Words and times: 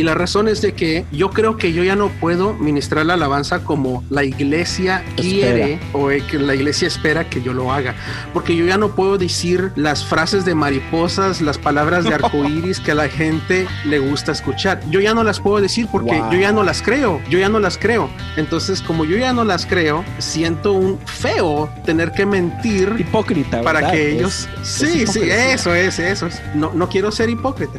Y 0.00 0.02
la 0.02 0.14
razón 0.14 0.48
es 0.48 0.62
de 0.62 0.72
que 0.72 1.04
yo 1.12 1.28
creo 1.28 1.58
que 1.58 1.74
yo 1.74 1.84
ya 1.84 1.94
no 1.94 2.08
puedo 2.08 2.54
ministrar 2.54 3.04
la 3.04 3.12
alabanza 3.14 3.64
como 3.64 4.02
la 4.08 4.24
iglesia 4.24 5.04
quiere 5.14 5.78
o 5.92 6.08
que 6.08 6.38
la 6.38 6.54
iglesia 6.54 6.88
espera 6.88 7.28
que 7.28 7.42
yo 7.42 7.52
lo 7.52 7.70
haga. 7.70 7.94
Porque 8.32 8.56
yo 8.56 8.64
ya 8.64 8.78
no 8.78 8.94
puedo 8.94 9.18
decir 9.18 9.72
las 9.76 10.02
frases 10.02 10.46
de 10.46 10.54
mariposas, 10.54 11.42
las 11.42 11.58
palabras 11.58 12.04
de 12.04 12.14
arcoíris 12.14 12.80
que 12.80 12.92
a 12.92 12.94
la 12.94 13.10
gente 13.10 13.66
le 13.84 13.98
gusta 13.98 14.32
escuchar. 14.32 14.80
Yo 14.88 15.00
ya 15.00 15.12
no 15.12 15.22
las 15.22 15.38
puedo 15.38 15.60
decir 15.60 15.86
porque 15.92 16.18
Wow. 16.18 16.32
yo 16.32 16.38
ya 16.40 16.50
no 16.52 16.62
las 16.62 16.80
creo. 16.80 17.20
Yo 17.28 17.38
ya 17.38 17.50
no 17.50 17.58
las 17.60 17.76
creo. 17.76 18.08
Entonces, 18.38 18.80
como 18.80 19.04
yo 19.04 19.18
ya 19.18 19.34
no 19.34 19.44
las 19.44 19.66
creo, 19.66 20.02
siento 20.16 20.72
un 20.72 20.98
feo 21.04 21.68
tener 21.84 22.12
que 22.12 22.24
mentir 22.24 22.94
Hipócrita. 22.98 23.60
para 23.60 23.80
¿verdad? 23.80 23.92
que 23.92 24.08
Es- 24.08 24.14
ellos... 24.16 24.48
es 24.62 24.66
sí, 24.66 24.86
sí, 24.86 24.98
hipocresía. 25.02 25.52
eso 25.52 25.74
es, 25.74 25.98
eso 25.98 26.26
es. 26.26 26.40
No, 26.54 26.72
no 26.74 26.88
quiero 26.88 27.12
ser 27.12 27.28
hipócrita. 27.28 27.78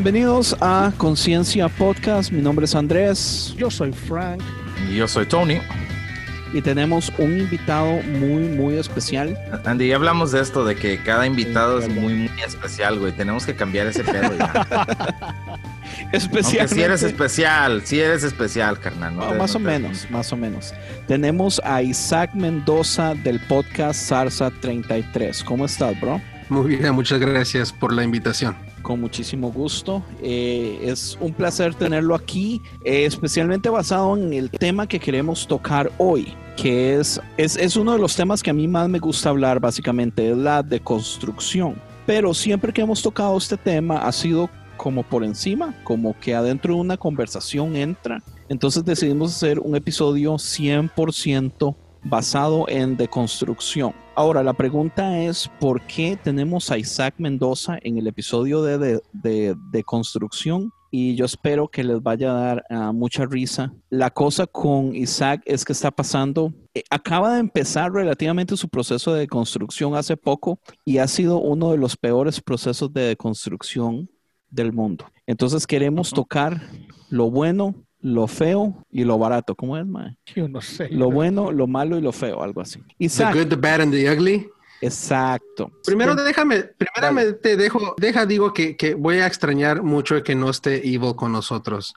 Bienvenidos 0.00 0.56
a 0.60 0.92
Conciencia 0.96 1.68
Podcast. 1.68 2.30
Mi 2.30 2.40
nombre 2.40 2.66
es 2.66 2.76
Andrés. 2.76 3.52
Yo 3.58 3.68
soy 3.68 3.90
Frank. 3.90 4.40
Y 4.88 4.94
Yo 4.94 5.08
soy 5.08 5.26
Tony. 5.26 5.58
Y 6.52 6.62
tenemos 6.62 7.12
un 7.18 7.36
invitado 7.40 8.00
muy, 8.20 8.44
muy 8.44 8.76
especial. 8.76 9.36
Andy, 9.64 9.88
ya 9.88 9.96
hablamos 9.96 10.30
de 10.30 10.40
esto, 10.40 10.64
de 10.64 10.76
que 10.76 11.02
cada 11.02 11.26
invitado 11.26 11.82
Sí, 11.82 11.88
es 11.88 11.94
muy, 11.96 12.14
muy 12.14 12.30
especial, 12.46 13.00
güey. 13.00 13.10
Tenemos 13.10 13.44
que 13.44 13.56
cambiar 13.56 13.88
ese 13.88 14.04
pedo 14.04 14.38
ya. 14.38 14.86
Aunque 16.12 16.68
si 16.68 16.80
eres 16.80 17.02
especial, 17.02 17.82
si 17.84 17.98
eres 17.98 18.22
especial, 18.22 18.78
carnal. 18.78 19.16
no 19.16 19.34
más 19.34 19.52
no 19.54 19.58
o 19.58 19.62
te- 19.64 19.66
menos, 19.80 20.08
más 20.12 20.32
o 20.32 20.36
menos. 20.36 20.74
Tenemos 21.08 21.60
a 21.64 21.82
Isaac 21.82 22.34
Mendoza 22.34 23.16
del 23.16 23.40
podcast 23.40 24.00
Sarsa 24.00 24.52
33. 24.60 25.42
¿Cómo 25.42 25.64
estás, 25.64 26.00
bro? 26.00 26.20
Muy 26.50 26.76
bien, 26.76 26.94
muchas 26.94 27.18
gracias 27.18 27.72
por 27.72 27.92
la 27.92 28.04
invitación. 28.04 28.67
Con 28.82 29.00
muchísimo 29.00 29.50
gusto. 29.52 30.02
Eh, 30.22 30.78
es 30.82 31.18
un 31.20 31.32
placer 31.32 31.74
tenerlo 31.74 32.14
aquí, 32.14 32.62
eh, 32.84 33.04
especialmente 33.04 33.68
basado 33.68 34.16
en 34.16 34.32
el 34.32 34.50
tema 34.50 34.86
que 34.86 34.98
queremos 34.98 35.46
tocar 35.46 35.90
hoy, 35.98 36.32
que 36.56 36.96
es, 36.96 37.20
es, 37.36 37.56
es 37.56 37.76
uno 37.76 37.92
de 37.92 37.98
los 37.98 38.16
temas 38.16 38.42
que 38.42 38.50
a 38.50 38.54
mí 38.54 38.66
más 38.66 38.88
me 38.88 38.98
gusta 38.98 39.30
hablar, 39.30 39.60
básicamente, 39.60 40.30
es 40.30 40.36
la 40.36 40.62
deconstrucción. 40.62 41.80
Pero 42.06 42.32
siempre 42.32 42.72
que 42.72 42.80
hemos 42.80 43.02
tocado 43.02 43.36
este 43.36 43.56
tema 43.56 43.98
ha 43.98 44.12
sido 44.12 44.48
como 44.78 45.02
por 45.02 45.24
encima, 45.24 45.74
como 45.84 46.18
que 46.18 46.34
adentro 46.34 46.74
de 46.74 46.80
una 46.80 46.96
conversación 46.96 47.76
entra. 47.76 48.22
Entonces 48.48 48.84
decidimos 48.84 49.36
hacer 49.36 49.58
un 49.58 49.76
episodio 49.76 50.34
100% 50.34 51.76
basado 52.04 52.66
en 52.68 52.96
deconstrucción. 52.96 53.92
Ahora, 54.14 54.42
la 54.42 54.52
pregunta 54.52 55.18
es, 55.20 55.50
¿por 55.60 55.80
qué 55.82 56.18
tenemos 56.22 56.70
a 56.70 56.78
Isaac 56.78 57.14
Mendoza 57.18 57.78
en 57.82 57.98
el 57.98 58.06
episodio 58.06 58.62
de, 58.62 58.78
de, 58.78 59.00
de- 59.12 59.54
de? 59.72 59.84
Y 60.90 61.14
yo 61.16 61.26
espero 61.26 61.68
que 61.68 61.84
les 61.84 62.02
vaya 62.02 62.30
a 62.30 62.40
dar 62.40 62.64
ah, 62.70 62.92
mucha 62.92 63.26
risa. 63.26 63.72
La 63.90 64.10
cosa 64.10 64.46
con 64.46 64.96
Isaac 64.96 65.42
es 65.44 65.64
que 65.64 65.72
está 65.72 65.90
pasando, 65.90 66.52
eh, 66.74 66.82
acaba 66.88 67.34
de 67.34 67.40
empezar 67.40 67.92
relativamente 67.92 68.56
su 68.56 68.68
proceso 68.68 69.12
de 69.12 69.20
deconstrucción 69.20 69.94
hace 69.94 70.16
poco 70.16 70.58
y 70.86 70.98
ha 70.98 71.06
sido 71.06 71.40
uno 71.40 71.72
de 71.72 71.76
los 71.76 71.96
peores 71.96 72.40
procesos 72.40 72.92
de 72.92 73.02
deconstrucción 73.02 74.08
del 74.50 74.72
mundo. 74.72 75.04
Entonces 75.26 75.66
queremos 75.66 76.10
tocar 76.10 76.58
lo 77.10 77.30
bueno, 77.30 77.74
lo 78.00 78.26
feo 78.28 78.84
y 78.90 79.04
lo 79.04 79.18
barato. 79.18 79.54
¿Cómo 79.54 79.76
es, 79.76 79.86
mae? 79.86 80.16
Yo 80.34 80.48
no 80.48 80.60
sé. 80.60 80.88
Lo 80.90 81.10
bueno, 81.10 81.50
lo 81.52 81.66
malo 81.66 81.98
y 81.98 82.00
lo 82.00 82.12
feo, 82.12 82.42
algo 82.42 82.60
así. 82.60 82.80
The 82.98 83.04
Isaac, 83.04 83.34
good, 83.34 83.46
the 83.48 83.56
bad 83.56 83.80
and 83.82 83.92
the 83.92 84.10
ugly. 84.10 84.48
exacto. 84.80 85.72
Primero 85.84 86.14
déjame, 86.14 86.62
primero 86.62 87.36
te 87.36 87.56
dejo, 87.56 87.94
deja, 87.98 88.26
digo 88.26 88.52
que, 88.52 88.76
que 88.76 88.94
voy 88.94 89.16
a 89.18 89.26
extrañar 89.26 89.82
mucho 89.82 90.22
que 90.22 90.34
no 90.36 90.50
esté 90.50 90.76
Evil 90.88 91.14
con 91.16 91.32
nosotros. 91.32 91.94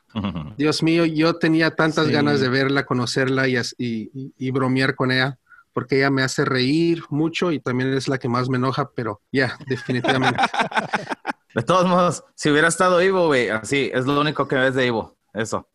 Dios 0.57 0.81
mío, 0.81 1.05
yo 1.05 1.35
tenía 1.35 1.75
tantas 1.75 2.07
Sí. 2.07 2.11
ganas 2.13 2.39
de 2.39 2.49
verla, 2.49 2.85
conocerla 2.85 3.47
y, 3.47 3.57
as- 3.57 3.75
y, 3.77 4.09
y- 4.19 4.33
y 4.37 4.49
bromear 4.51 4.95
con 4.95 5.11
ella, 5.11 5.37
porque 5.73 5.97
ella 5.97 6.09
me 6.09 6.23
hace 6.23 6.43
reír 6.43 7.03
mucho 7.09 7.51
y 7.51 7.59
también 7.59 7.93
es 7.93 8.07
la 8.07 8.17
que 8.17 8.27
más 8.27 8.49
me 8.49 8.57
enoja, 8.57 8.89
pero 8.95 9.21
ya, 9.31 9.57
definitivamente. 9.67 10.41
De 11.53 11.63
todos 11.63 11.85
modos, 11.87 12.23
si 12.33 12.49
hubiera 12.49 12.69
estado 12.69 13.01
Ivo, 13.01 13.27
güey, 13.27 13.49
así, 13.49 13.91
es 13.93 14.05
lo 14.05 14.19
único 14.21 14.47
que 14.47 14.55
ves 14.55 14.73
de 14.73 14.87
Ivo. 14.87 15.17
Eso. 15.33 15.67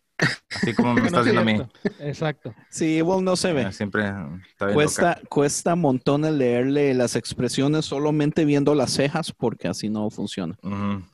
Así 0.54 0.72
como 0.74 0.94
me 0.94 1.00
No 1.02 1.06
estás 1.06 1.26
es 1.26 1.32
viendo 1.32 1.40
a 1.40 1.44
mí. 1.44 1.62
Exacto. 2.00 2.54
Sí, 2.70 2.96
igual 2.96 3.22
no 3.24 3.36
se 3.36 3.52
ve. 3.52 3.62
Eh, 3.62 3.72
Siempre 3.72 4.04
está 4.48 4.66
bien 4.66 4.74
Cuesta, 4.74 5.20
cuesta 5.28 5.74
montones 5.76 6.32
leerle 6.32 6.94
las 6.94 7.16
expresiones 7.16 7.84
solamente 7.84 8.44
viendo 8.44 8.74
las 8.74 8.92
cejas 8.92 9.32
porque 9.32 9.68
así 9.68 9.88
no 9.88 10.08
funciona. 10.10 10.56
loca. 10.62 11.06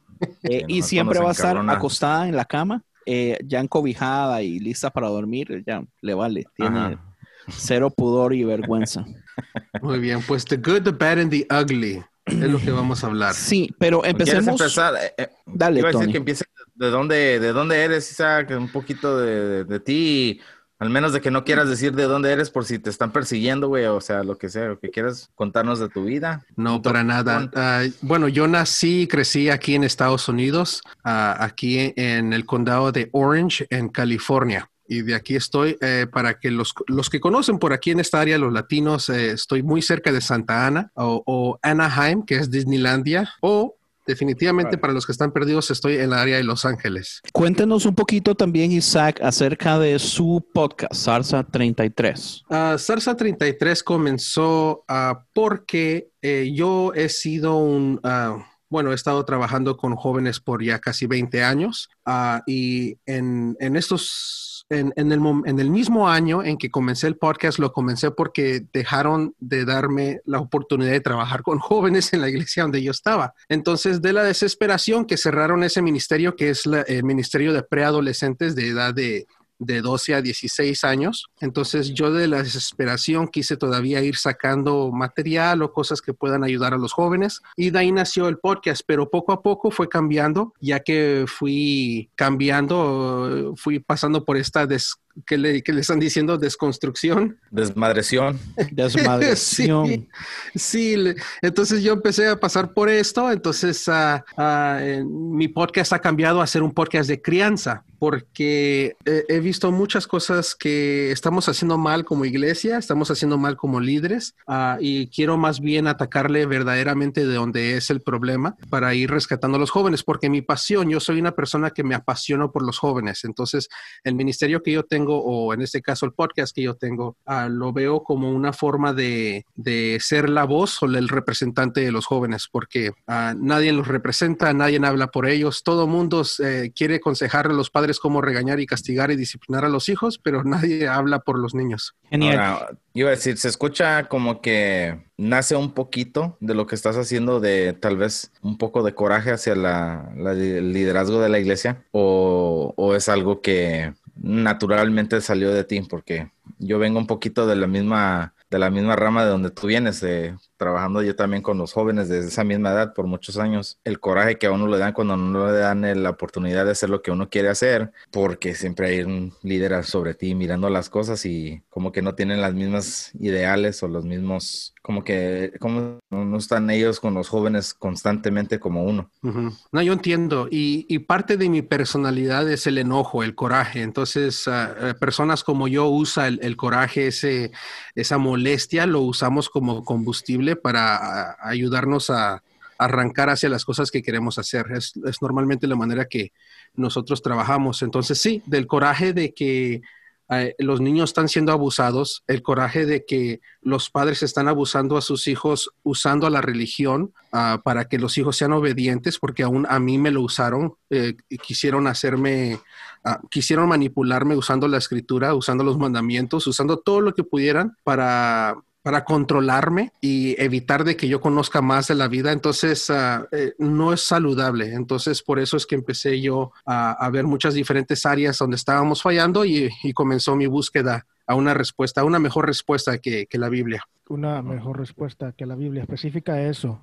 Eh, 0.44 0.60
Sí, 0.60 0.64
y 0.68 0.82
siempre 0.82 1.18
va 1.18 1.30
a 1.30 1.32
estar 1.32 1.56
acostada 1.68 2.28
en 2.28 2.36
la 2.36 2.44
cama, 2.44 2.84
eh, 3.06 3.38
ya 3.44 3.58
encobijada 3.58 4.40
y 4.42 4.60
lista 4.60 4.90
para 4.90 5.08
dormir, 5.08 5.64
ya 5.66 5.82
le 6.00 6.14
vale. 6.14 6.44
Tiene 6.54 6.78
Ajá. 6.78 7.04
cero 7.48 7.90
pudor 7.90 8.32
y 8.32 8.44
vergüenza. 8.44 9.04
Muy 9.82 9.98
bien, 9.98 10.20
pues 10.28 10.44
The 10.44 10.58
Good, 10.58 10.82
the 10.84 10.90
Bad 10.92 11.19
and 11.19 11.30
the 11.30 11.46
Ugly 11.52 12.02
es 12.26 12.34
lo 12.52 12.60
que 12.60 12.70
vamos 12.70 13.02
a 13.02 13.08
hablar. 13.08 13.34
Sí, 13.34 13.74
pero 13.80 14.00
¿Quieres 14.02 14.20
empecemos. 14.20 14.60
empezar? 14.60 14.94
Eh, 14.94 15.12
eh, 15.19 15.28
Dale, 15.44 15.80
Iba 15.80 15.88
a 15.88 15.90
decir 15.90 16.02
Tony. 16.04 16.12
que 16.12 16.19
empiece 16.19 16.44
de 16.82 16.91
dónde, 16.91 17.41
de 17.41 17.53
dónde 17.53 17.82
eres, 17.82 18.10
Isaac, 18.10 18.50
un 18.50 18.69
poquito 18.69 19.16
de, 19.16 19.47
de, 19.47 19.65
de 19.65 19.81
ti, 19.81 20.41
al 20.82 20.91
menos 20.91 21.12
de 21.12 21.20
que 21.20 21.31
no 21.31 21.44
quieras 21.44 21.69
decir 21.69 21.94
de 21.94 22.03
dónde 22.04 22.32
eres 22.32 22.50
por 22.50 22.65
si 22.65 22.81
te 22.81 22.91
están 22.91 23.12
persiguiendo, 23.12 23.69
güey, 23.69 23.84
o 23.84 24.00
sea, 24.00 24.25
lo 24.25 24.37
que 24.37 24.49
sea, 24.49 24.73
o 24.73 24.81
que 24.81 24.90
quieras 24.90 25.31
contarnos 25.37 25.79
de 25.79 25.88
tu 25.88 26.05
vida. 26.05 26.44
No, 26.56 26.82
para 26.82 27.05
nada. 27.05 27.49
Ah, 27.55 27.84
bueno, 28.00 28.26
yo 28.26 28.49
nací 28.49 29.02
y 29.02 29.06
crecí 29.06 29.49
aquí 29.49 29.76
en 29.76 29.84
Estados 29.84 30.29
Unidos, 30.29 30.82
ah, 31.05 31.37
aquí 31.38 31.93
en 31.94 32.32
el 32.32 32.44
condado 32.46 32.90
de 32.90 33.08
Orange, 33.12 33.69
en 33.70 33.90
California. 33.90 34.69
Y 34.88 35.02
de 35.02 35.14
aquí 35.14 35.37
estoy 35.37 35.78
eh, 35.81 36.08
para 36.12 36.40
que 36.40 36.50
los, 36.50 36.75
los 36.88 37.08
que 37.08 37.20
conocen 37.20 37.61
por 37.61 37.73
aquí 37.73 37.93
en 37.93 38.00
esta 38.00 38.20
área, 38.20 38.37
los 38.37 38.52
latinos, 38.52 39.08
eh, 39.08 39.31
estoy 39.31 39.62
muy 39.62 39.82
cerca 39.82 40.11
de 40.11 40.20
Santa 40.20 40.67
Ana 40.67 40.90
o, 40.94 41.23
o 41.25 41.58
Anaheim, 41.62 42.25
que 42.25 42.35
es 42.35 42.50
Disneylandia, 42.50 43.32
o 43.40 43.76
definitivamente 44.06 44.78
para 44.78 44.93
los 44.93 45.06
que 45.06 45.12
están 45.12 45.32
perdidos, 45.32 45.70
estoy 45.70 45.96
en 45.96 46.10
la 46.10 46.20
área 46.20 46.37
de 46.37 46.44
Los 46.44 46.64
Ángeles. 46.64 47.20
Cuéntenos 47.32 47.87
un 47.87 47.94
poquito 47.94 48.34
también, 48.34 48.72
Isaac, 48.72 49.20
acerca 49.22 49.78
de 49.78 49.99
su 49.99 50.44
podcast, 50.52 50.94
Sarsa 50.94 51.44
33. 51.44 52.44
Ah, 52.50 52.76
Sarsa 52.78 53.16
33 53.16 53.82
comenzó 53.82 54.84
ah, 54.88 55.25
porque 55.32 56.10
eh, 56.20 56.50
yo 56.54 56.93
he 56.94 57.08
sido 57.08 57.56
un, 57.56 58.00
ah, 58.02 58.44
bueno, 58.69 58.93
he 58.93 58.94
estado 58.94 59.25
trabajando 59.25 59.76
con 59.76 59.96
jóvenes 59.96 60.40
por 60.40 60.62
ya 60.62 60.78
casi 60.78 61.06
20 61.06 61.44
años 61.44 61.88
ah, 62.06 62.43
y 62.46 62.99
en, 63.06 63.56
en 63.60 63.76
estos 63.76 64.51
en, 64.72 65.12
el, 65.12 65.20
en, 65.44 65.60
el, 65.60 65.70
mismo 65.70 66.08
año 66.08 66.42
en 66.42 66.58
que 66.58 66.70
comencé 66.70 67.06
el 67.06 67.16
podcast, 67.16 67.58
lo 67.58 67.72
comencé 67.72 68.10
porque 68.10 68.64
dejaron 68.72 69.34
de 69.38 69.64
darme 69.64 70.20
la 70.24 70.40
oportunidad 70.40 70.92
de 70.92 71.00
trabajar 71.00 71.42
con 71.42 71.58
jóvenes 71.60 72.12
en 72.12 72.20
la 72.20 72.28
iglesia 72.28 72.62
donde 72.62 72.82
yo 72.82 72.90
estaba. 72.90 73.34
Entonces, 73.48 74.02
de 74.02 74.12
la 74.12 74.24
desesperación 74.24 75.04
que 75.04 75.16
cerraron 75.16 75.64
ese 75.64 75.82
ministerio, 75.82 76.36
que 76.36 76.50
es 76.50 76.64
el 76.66 77.04
ministerio 77.04 77.52
de 77.52 77.62
preadolescentes 77.62 78.54
de 78.54 78.69
edad 78.69 78.94
de 78.94 79.26
de 79.64 79.81
12 79.81 80.14
a 80.14 80.23
16 80.23 80.85
años. 80.85 81.26
Entonces 81.41 81.94
yo 81.94 82.12
de 82.12 82.29
la 82.29 82.43
desesperación 82.43 83.29
quise 83.29 83.56
todavía 83.56 84.03
ir 84.03 84.17
sacando 84.17 84.91
material 84.93 85.62
o 85.62 85.73
cosas 85.73 86.00
que 86.00 86.14
puedan 86.14 86.44
ayudar 86.44 86.75
a 86.75 86.79
los 86.79 86.93
jóvenes 86.93 87.41
y 87.56 87.70
de 87.70 87.79
ahí 87.79 87.93
nació 87.93 88.29
el 88.29 88.38
podcast, 88.38 88.82
pero 88.87 89.11
poco 89.11 89.32
a 89.32 89.43
poco 89.43 89.70
fue 89.70 89.88
cambiando, 89.88 90.53
ya 90.61 90.81
que 90.81 91.25
fui 91.26 92.11
cambiando, 92.17 93.55
fui 93.56 93.79
pasando 93.79 94.25
por 94.25 94.37
esta 94.37 94.67
des 94.67 94.97
que 95.26 95.38
le, 95.38 95.62
que 95.62 95.73
le 95.73 95.81
están 95.81 96.00
diciendo 96.00 96.38
desconstrucción. 96.38 97.38
Desmadreción. 97.50 98.38
Desmadreción. 98.73 100.09
sí, 100.55 100.97
entonces 101.43 101.82
yo 101.82 101.93
empecé 101.93 102.29
a 102.29 102.38
pasar 102.38 102.73
por 102.73 102.88
esto, 102.88 103.31
entonces 103.31 103.87
uh, 103.88 105.05
mi 105.05 105.49
podcast 105.49 105.93
ha 105.93 105.99
cambiado 105.99 106.41
a 106.41 106.47
ser 106.47 106.62
un 106.62 106.73
podcast 106.73 107.09
de 107.09 107.20
crianza, 107.20 107.85
porque 107.99 108.97
he, 109.05 109.41
visto 109.41 109.70
muchas 109.70 110.06
cosas 110.06 110.55
que 110.55 111.12
estamos 111.12 111.49
haciendo 111.49 111.79
mal 111.79 112.05
como 112.05 112.25
iglesia, 112.25 112.79
estamos 112.79 113.11
haciendo 113.11 113.38
mal 113.38 113.56
como 113.56 113.81
líderes, 113.81 114.35
uh, 114.49 114.76
y 114.81 115.09
quiero 115.09 115.37
más 115.37 115.61
bien 115.61 115.87
atacarle 115.87 116.47
verdaderamente 116.47 117.26
de 117.26 117.35
donde 117.35 117.76
es 117.76 117.91
el 117.91 118.00
problema 118.00 118.56
para 118.70 118.94
ir 118.94 119.11
rescatando 119.11 119.56
a 119.56 119.61
los 119.61 119.70
jóvenes, 119.70 120.03
porque 120.03 120.31
mi 120.31 120.43
pasión, 120.43 120.88
yo 120.88 121.00
soy 121.00 121.20
una 121.20 121.32
persona 121.32 121.70
que 121.70 121.85
me 121.85 121.94
apasiono 121.94 122.50
por 122.50 122.64
los 122.64 122.79
jóvenes, 122.79 123.25
entonces 123.25 123.69
el 124.05 124.14
ministerio 124.14 124.62
que 124.62 124.73
yo 124.73 124.82
tengo 124.85 125.01
o 125.10 125.54
en 125.54 125.62
este 125.62 125.82
caso 125.82 126.06
el 126.06 126.12
podcast 126.12 126.54
que 126.54 126.62
yo 126.62 126.75
tengo, 126.75 127.16
ah, 127.26 127.49
lo 127.49 127.72
veo 127.72 128.02
como 128.02 128.31
una 128.31 128.52
forma 128.52 128.93
de, 128.93 129.44
de, 129.54 129.99
ser 130.00 130.28
la 130.28 130.44
voz 130.44 130.82
o 130.82 130.87
el 130.87 131.08
representante 131.08 131.81
de 131.81 131.93
los 131.93 132.06
jóvenes, 132.06 132.49
porque 132.50 132.93
ah, 133.06 133.34
nadie 133.37 133.72
los 133.72 133.88
representa, 133.88 134.52
nadie 134.52 134.81
habla 134.84 135.08
por 135.08 135.28
ellos, 135.28 135.62
todo 135.62 135.87
mundo 135.87 136.22
eh, 136.43 136.72
quiere 136.75 136.96
aconsejar 136.96 137.46
a 137.46 137.52
los 137.52 137.70
padres 137.70 137.99
cómo 137.99 138.20
regañar 138.20 138.60
y 138.60 138.66
castigar 138.66 139.10
y 139.10 139.16
disciplinar 139.16 139.64
a 139.64 139.69
los 139.69 139.88
hijos, 139.88 140.19
pero 140.19 140.44
nadie 140.44 140.88
habla 140.88 141.20
por 141.20 141.38
los 141.38 141.54
niños. 141.54 141.94
Genial. 142.10 142.78
iba 142.94 143.08
a 143.08 143.12
decir, 143.12 143.38
se 143.38 143.49
escucha 143.49 144.08
como 144.08 144.40
que 144.40 145.00
nace 145.16 145.56
un 145.56 145.72
poquito 145.72 146.37
de 146.40 146.54
lo 146.54 146.66
que 146.66 146.75
estás 146.75 146.96
haciendo 146.96 147.40
de 147.40 147.72
tal 147.72 147.96
vez 147.96 148.32
un 148.43 148.58
poco 148.58 148.82
de 148.82 148.94
coraje 148.94 149.31
hacia 149.31 149.54
la, 149.54 150.12
el 150.16 150.72
liderazgo 150.72 151.20
de 151.20 151.28
la 151.28 151.38
iglesia 151.38 151.84
o, 151.93 152.75
o 152.76 152.94
es 152.94 153.08
algo 153.08 153.40
que 153.40 153.93
naturalmente 154.17 155.20
salió 155.20 155.53
de 155.53 155.64
ti, 155.64 155.81
porque 155.82 156.31
yo 156.59 156.79
vengo 156.79 156.99
un 156.99 157.06
poquito 157.06 157.47
de 157.47 157.56
la 157.56 157.67
misma, 157.67 158.35
de 158.50 158.59
la 158.59 158.70
misma 158.70 158.97
rama 158.97 159.25
de 159.25 159.31
donde 159.31 159.50
tú 159.50 159.67
vienes, 159.67 160.00
de 160.00 160.37
trabajando 160.62 161.03
yo 161.03 161.17
también 161.17 161.43
con 161.43 161.59
los 161.59 161.73
jóvenes 161.73 162.09
desde 162.09 162.29
esa 162.29 162.44
misma 162.44 162.70
edad 162.70 162.94
por 162.94 163.06
muchos 163.06 163.37
años, 163.37 163.79
el 163.82 163.99
coraje 163.99 164.38
que 164.38 164.47
a 164.47 164.53
uno 164.53 164.69
le 164.69 164.79
dan 164.79 164.93
cuando 164.93 165.17
no 165.17 165.47
le 165.47 165.59
dan 165.59 166.03
la 166.03 166.11
oportunidad 166.11 166.64
de 166.64 166.70
hacer 166.70 166.88
lo 166.88 167.03
que 167.03 167.11
uno 167.11 167.29
quiere 167.29 167.49
hacer, 167.49 167.91
porque 168.12 168.55
siempre 168.55 168.88
hay 168.88 169.03
un 169.03 169.32
líder 169.43 169.85
sobre 169.85 170.14
ti 170.14 170.35
mirando 170.35 170.70
las 170.70 170.88
cosas 170.88 171.25
y 171.26 171.62
como 171.69 171.91
que 171.91 172.03
no 172.03 172.14
tienen 172.14 172.41
las 172.41 172.55
mismas 172.55 173.11
ideales 173.19 173.82
o 173.82 173.88
los 173.88 174.05
mismos, 174.05 174.75
como 174.82 175.03
que 175.03 175.53
como 175.59 175.99
no 176.11 176.37
están 176.37 176.70
ellos 176.70 177.00
con 177.00 177.14
los 177.14 177.29
jóvenes 177.29 177.75
constantemente 177.75 178.61
como 178.61 178.85
uno. 178.85 179.11
No, 179.23 179.82
yo 179.82 179.93
entiendo. 179.93 180.49
Y, 180.50 180.87
y, 180.88 181.00
parte 181.00 181.37
de 181.37 181.49
mi 181.49 181.62
personalidad 181.62 182.49
es 182.50 182.67
el 182.67 182.79
enojo, 182.79 183.23
el 183.23 183.35
coraje, 183.35 183.82
entonces 183.82 184.47
uh, 184.47 184.99
personas 184.99 185.43
como 185.43 185.69
yo 185.69 185.88
usa 185.88 186.29
el, 186.29 186.38
el 186.43 186.56
coraje, 186.56 187.09
ese, 187.09 187.50
esa 187.94 188.19
molestia, 188.19 188.87
lo 188.87 189.00
usamos 189.00 189.49
como 189.49 189.85
combustible 189.85 190.51
para 190.56 191.37
ayudarnos 191.40 192.10
a 192.10 192.43
arrancar 192.78 193.31
hacia 193.31 193.49
las 193.49 193.64
cosas 193.64 193.90
que 193.90 194.02
queremos 194.02 194.38
hacer. 194.38 194.66
Es, 194.72 194.94
normalmente 195.20 195.66
la 195.66 195.76
manera 195.76 196.06
que 196.06 196.32
nosotros 196.75 197.22
trabajamos. 197.22 197.82
Entonces, 197.82 198.19
sí, 198.19 198.43
del 198.46 198.66
coraje 198.66 199.12
de 199.12 199.32
que 199.32 199.82
eh, 200.31 200.54
los 200.58 200.81
niños 200.81 201.10
están 201.10 201.28
siendo 201.28 201.52
abusados, 201.52 202.25
el 202.26 202.43
coraje 202.43 202.87
de 202.87 203.04
que 203.04 203.40
los 203.60 203.90
padres 203.90 204.22
están 204.22 204.49
abusando 204.49 204.96
a 204.96 205.02
sus 205.02 205.26
hijos 205.26 205.70
usando 205.82 206.26
a 206.26 206.31
la 206.31 206.40
religión 206.40 207.12
ah, 207.32 207.60
para 207.62 207.84
que 207.84 207.99
los 207.99 208.16
hijos 208.16 208.37
sean 208.37 208.52
obedientes, 208.52 209.19
porque 209.19 209.43
aún 209.43 209.66
a 209.69 209.78
mí 209.78 209.99
me 209.99 210.10
lo 210.10 210.22
usaron, 210.22 210.75
eh, 210.90 211.16
quisieron 211.43 211.87
hacerme, 211.87 212.58
ah, 213.04 213.20
quisieron 213.31 213.69
manipularme 213.69 214.34
usando 214.34 214.69
la 214.69 214.78
escritura, 214.78 215.34
usando 215.34 215.64
los 215.64 215.78
mandamientos, 215.78 216.46
usando 216.46 216.78
todo 216.78 217.00
lo 217.02 217.14
que 217.14 217.25
pudieran 217.25 217.76
para 217.84 218.56
para 218.82 219.05
controlarme 219.05 219.93
y 220.00 220.40
evitar 220.43 220.84
de 220.84 220.96
que 220.96 221.08
yo 221.08 221.20
conozca 221.20 221.62
más 221.62 221.88
de 221.88 221.94
la 221.94 222.08
vida. 222.08 222.32
Entonces, 222.32 222.90
ah, 222.90 223.26
eh, 223.31 223.55
no 223.58 223.93
es 223.93 224.00
saludable. 224.00 224.75
Entonces, 224.75 225.23
por 225.23 225.38
eso 225.38 225.56
es 225.56 225.67
que 225.67 225.76
empecé 225.76 226.20
yo 226.20 226.52
a, 226.67 227.08
ver 227.11 227.25
muchas 227.25 227.55
diferentes 227.55 228.05
áreas 228.05 228.38
donde 228.38 228.56
estábamos 228.56 229.02
fallando 229.02 229.44
y, 229.44 229.70
comenzó 229.94 230.34
mi 230.34 230.46
búsqueda 230.46 231.06
a 231.26 231.34
una 231.34 231.55
respuesta, 231.55 232.00
a 232.00 232.05
una 232.05 232.19
mejor 232.19 232.46
respuesta 232.46 232.99
que, 232.99 233.29
la 233.32 233.49
Biblia. 233.49 233.84
Una 234.08 234.43
mejor 234.43 234.79
respuesta 234.79 235.32
que 235.32 235.46
la 235.46 235.55
Biblia 235.55 235.82
específica 235.82 236.40
eso. 236.43 236.82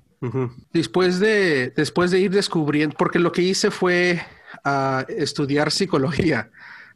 Después 0.72 1.18
de, 1.18 1.70
después 1.70 2.10
de 2.10 2.20
ir 2.20 2.30
descubriendo, 2.30 2.94
porque 2.96 3.18
lo 3.18 3.32
que 3.32 3.42
hice 3.42 3.70
fue 3.70 4.20
ah, 4.64 5.04
estudiar 5.08 5.70
psicología. 5.70 6.50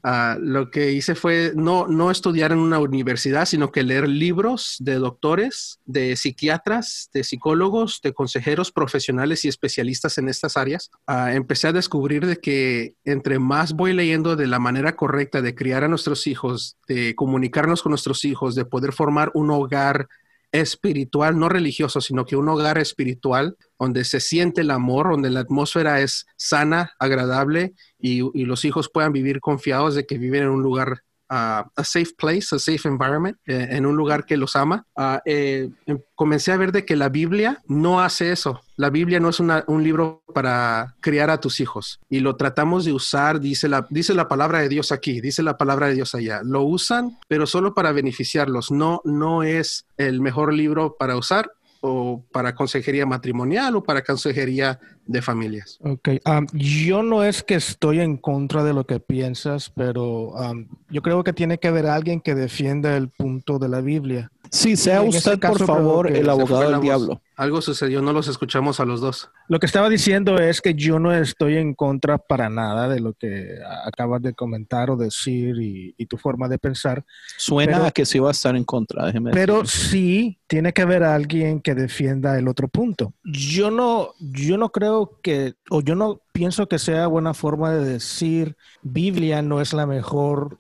Ah, 0.07 0.37
lo 0.39 0.71
que 0.71 0.93
hice 0.93 1.15
fue 1.15 1.53
no, 1.57 1.87
no 1.87 2.11
estudiar 2.11 2.53
en 2.53 2.59
una 2.59 2.79
universidad, 2.79 3.47
sino 3.47 3.73
que 3.73 3.83
leer 3.83 4.07
libros 4.07 4.77
de 4.79 4.97
doctores, 4.97 5.81
de 5.87 6.15
psiquiatras, 6.15 7.09
de 7.15 7.25
psicólogos, 7.25 8.01
de 8.03 8.13
consejeros 8.13 8.71
profesionales 8.71 9.47
y 9.47 9.49
especialistas 9.49 10.19
en 10.19 10.29
estas 10.29 10.59
áreas. 10.59 10.91
Ah, 11.07 11.33
empecé 11.33 11.69
a 11.69 11.73
descubrir 11.73 12.27
de 12.27 12.37
que 12.37 12.97
entre 13.07 13.39
más 13.39 13.73
voy 13.73 13.95
leyendo 13.95 14.37
de 14.37 14.47
la 14.47 14.59
manera 14.59 14.95
correcta 14.95 15.41
de 15.41 15.55
criar 15.55 15.85
a 15.85 15.89
nuestros 15.89 16.27
hijos, 16.27 16.77
de 16.87 17.15
comunicarnos 17.15 17.83
con 17.83 17.89
nuestros 17.89 18.27
hijos, 18.27 18.55
de 18.55 18.67
poder 18.67 18.93
formar 18.93 19.31
un 19.33 19.51
hogar 19.51 20.09
espiritual, 20.55 21.37
no 21.37 21.49
religioso, 21.49 22.01
sino 22.01 22.25
que 22.25 22.37
un 22.37 22.49
hogar 22.49 22.79
espiritual 22.79 23.57
donde 23.77 24.05
se 24.05 24.21
siente 24.21 24.61
el 24.61 24.71
amor, 24.71 25.11
donde 25.11 25.29
la 25.29 25.41
atmósfera 25.41 26.01
es 26.01 26.27
sana, 26.37 26.93
agradable 27.01 27.75
y, 28.05 28.45
los 28.45 28.67
hijos 28.67 28.91
puedan 28.93 29.13
vivir 29.13 29.41
confiados 29.41 29.95
de 29.95 30.05
que 30.05 30.19
viven 30.19 30.43
en 30.43 30.51
un 30.51 30.63
lugar 30.63 31.03
a 31.31 31.67
safe 31.83 32.13
place, 32.17 32.55
a 32.55 32.59
safe 32.59 32.87
environment, 32.87 33.37
eh, 33.47 33.69
en 33.71 33.87
un 33.87 33.97
lugar 33.97 34.25
que 34.27 34.37
los 34.37 34.55
ama. 34.55 34.87
Ah, 34.95 35.23
eh, 35.25 35.71
em, 35.87 35.99
comencé 36.15 36.53
a 36.53 36.57
ver 36.59 36.71
de 36.71 36.85
que 36.85 36.97
la 36.97 37.09
Biblia 37.09 37.63
no 37.67 38.01
hace 38.01 38.31
eso. 38.31 38.61
La 38.77 38.91
Biblia 38.91 39.21
no 39.21 39.31
es 39.31 39.41
un 39.41 39.83
libro 39.83 40.23
para 40.35 40.95
criar 41.01 41.31
a 41.31 41.41
tus 41.41 41.61
hijos 41.61 41.99
y 42.09 42.21
lo 42.21 42.37
tratamos 42.37 42.85
de 42.85 42.93
usar, 42.93 43.41
dice 43.41 43.69
la, 43.69 43.87
dice 43.89 44.15
la 44.15 44.29
palabra 44.29 44.59
de 44.61 44.69
Dios 44.69 44.93
aquí, 44.93 45.21
dice 45.21 45.43
la 45.43 45.57
palabra 45.57 45.89
de 45.89 45.95
Dios 45.95 46.15
allá. 46.15 46.43
Lo 46.45 46.63
usan, 46.63 47.19
pero 47.27 47.47
solo 47.47 47.73
para 47.73 47.93
beneficiarlos. 47.93 48.71
No, 48.71 49.01
no 49.05 49.43
es 49.43 49.87
el 49.97 50.21
mejor 50.21 50.53
libro 50.53 50.97
para 50.99 51.17
usar 51.17 51.51
o 51.87 52.25
para 52.33 52.55
consejería 52.55 53.05
matrimonial 53.05 53.77
o 53.77 53.83
para 53.83 54.03
consejería 54.03 54.81
de 55.05 55.21
familias. 55.21 55.79
Ok, 55.83 56.09
um, 56.25 56.47
yo 56.55 57.03
no 57.03 57.23
es 57.23 57.43
que 57.43 57.57
estoy 57.57 58.01
en 58.01 58.17
contra 58.17 58.65
de 58.65 58.73
lo 58.73 58.87
que 58.87 59.01
piensas, 59.01 59.69
pero 59.69 60.31
um, 60.31 60.67
yo 60.89 61.03
creo 61.03 61.23
que 61.23 61.35
tiene 61.35 61.59
que 61.59 61.69
haber 61.69 61.87
alguien 61.87 62.23
que 62.23 62.35
defienda 62.35 62.97
el 62.97 63.11
punto 63.11 63.59
de 63.59 63.69
la 63.69 63.83
Biblia. 63.83 64.31
Sí, 64.51 64.77
sea 64.77 65.03
usted, 65.03 65.39
por 65.39 65.65
favor, 65.65 66.11
el 66.11 66.29
abogado 66.29 66.71
del 66.71 66.81
diablo. 66.81 67.21
Algo 67.37 67.61
sucedió, 67.61 68.01
no 68.01 68.13
los 68.13 68.29
escuchamos 68.29 68.79
a 68.79 68.85
los 68.85 69.01
dos. 69.01 69.29
Lo 69.49 69.59
que 69.59 69.67
estaba 69.67 69.89
diciendo 69.89 70.39
es 70.39 70.61
que 70.61 70.75
yo 70.75 71.01
no 71.01 71.13
estoy 71.13 71.57
en 71.57 71.75
contra 71.75 72.19
para 72.19 72.49
nada 72.49 72.89
de 72.89 73.01
lo 73.01 73.15
que 73.15 73.59
acabas 73.85 74.23
de 74.23 74.35
comentar 74.35 74.91
o 74.91 74.97
decir 74.97 75.57
y, 75.61 76.07
tu 76.07 76.19
forma 76.19 76.49
de 76.49 76.59
pensar. 76.59 77.05
Suena 77.39 77.87
a 77.87 77.91
que 77.91 78.05
sí 78.05 78.19
va 78.19 78.29
a 78.29 78.33
estar 78.33 78.55
en 78.55 78.65
contra, 78.65 79.07
déjeme 79.07 79.31
Pero 79.33 79.65
sí 79.65 80.39
tiene 80.47 80.73
que 80.73 80.83
haber 80.83 81.03
alguien 81.03 81.61
que 81.61 81.75
defienda 81.75 82.39
el 82.39 82.47
otro 82.47 82.69
punto. 82.69 83.15
Yo 83.25 83.71
no, 83.71 84.11
yo 84.21 84.59
no 84.59 84.71
creo 84.71 85.19
que, 85.23 85.55
o 85.71 85.81
yo 85.81 85.95
no 85.95 86.21
pienso 86.33 86.69
que 86.69 86.79
sea 86.79 87.07
buena 87.07 87.33
forma 87.33 87.73
de 87.73 87.85
decir 87.85 88.57
Biblia 88.83 89.41
no 89.41 89.61
es 89.61 89.73
la 89.73 89.87
mejor 89.87 90.59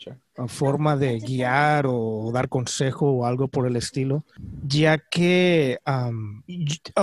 forma 0.48 0.96
de 0.96 1.18
guiar 1.18 1.86
o 1.88 2.30
dar 2.32 2.48
consejo 2.48 3.10
o 3.10 3.26
algo 3.26 3.48
por 3.48 3.66
el 3.66 3.76
estilo, 3.76 4.24
ya 4.66 4.98
que, 4.98 5.78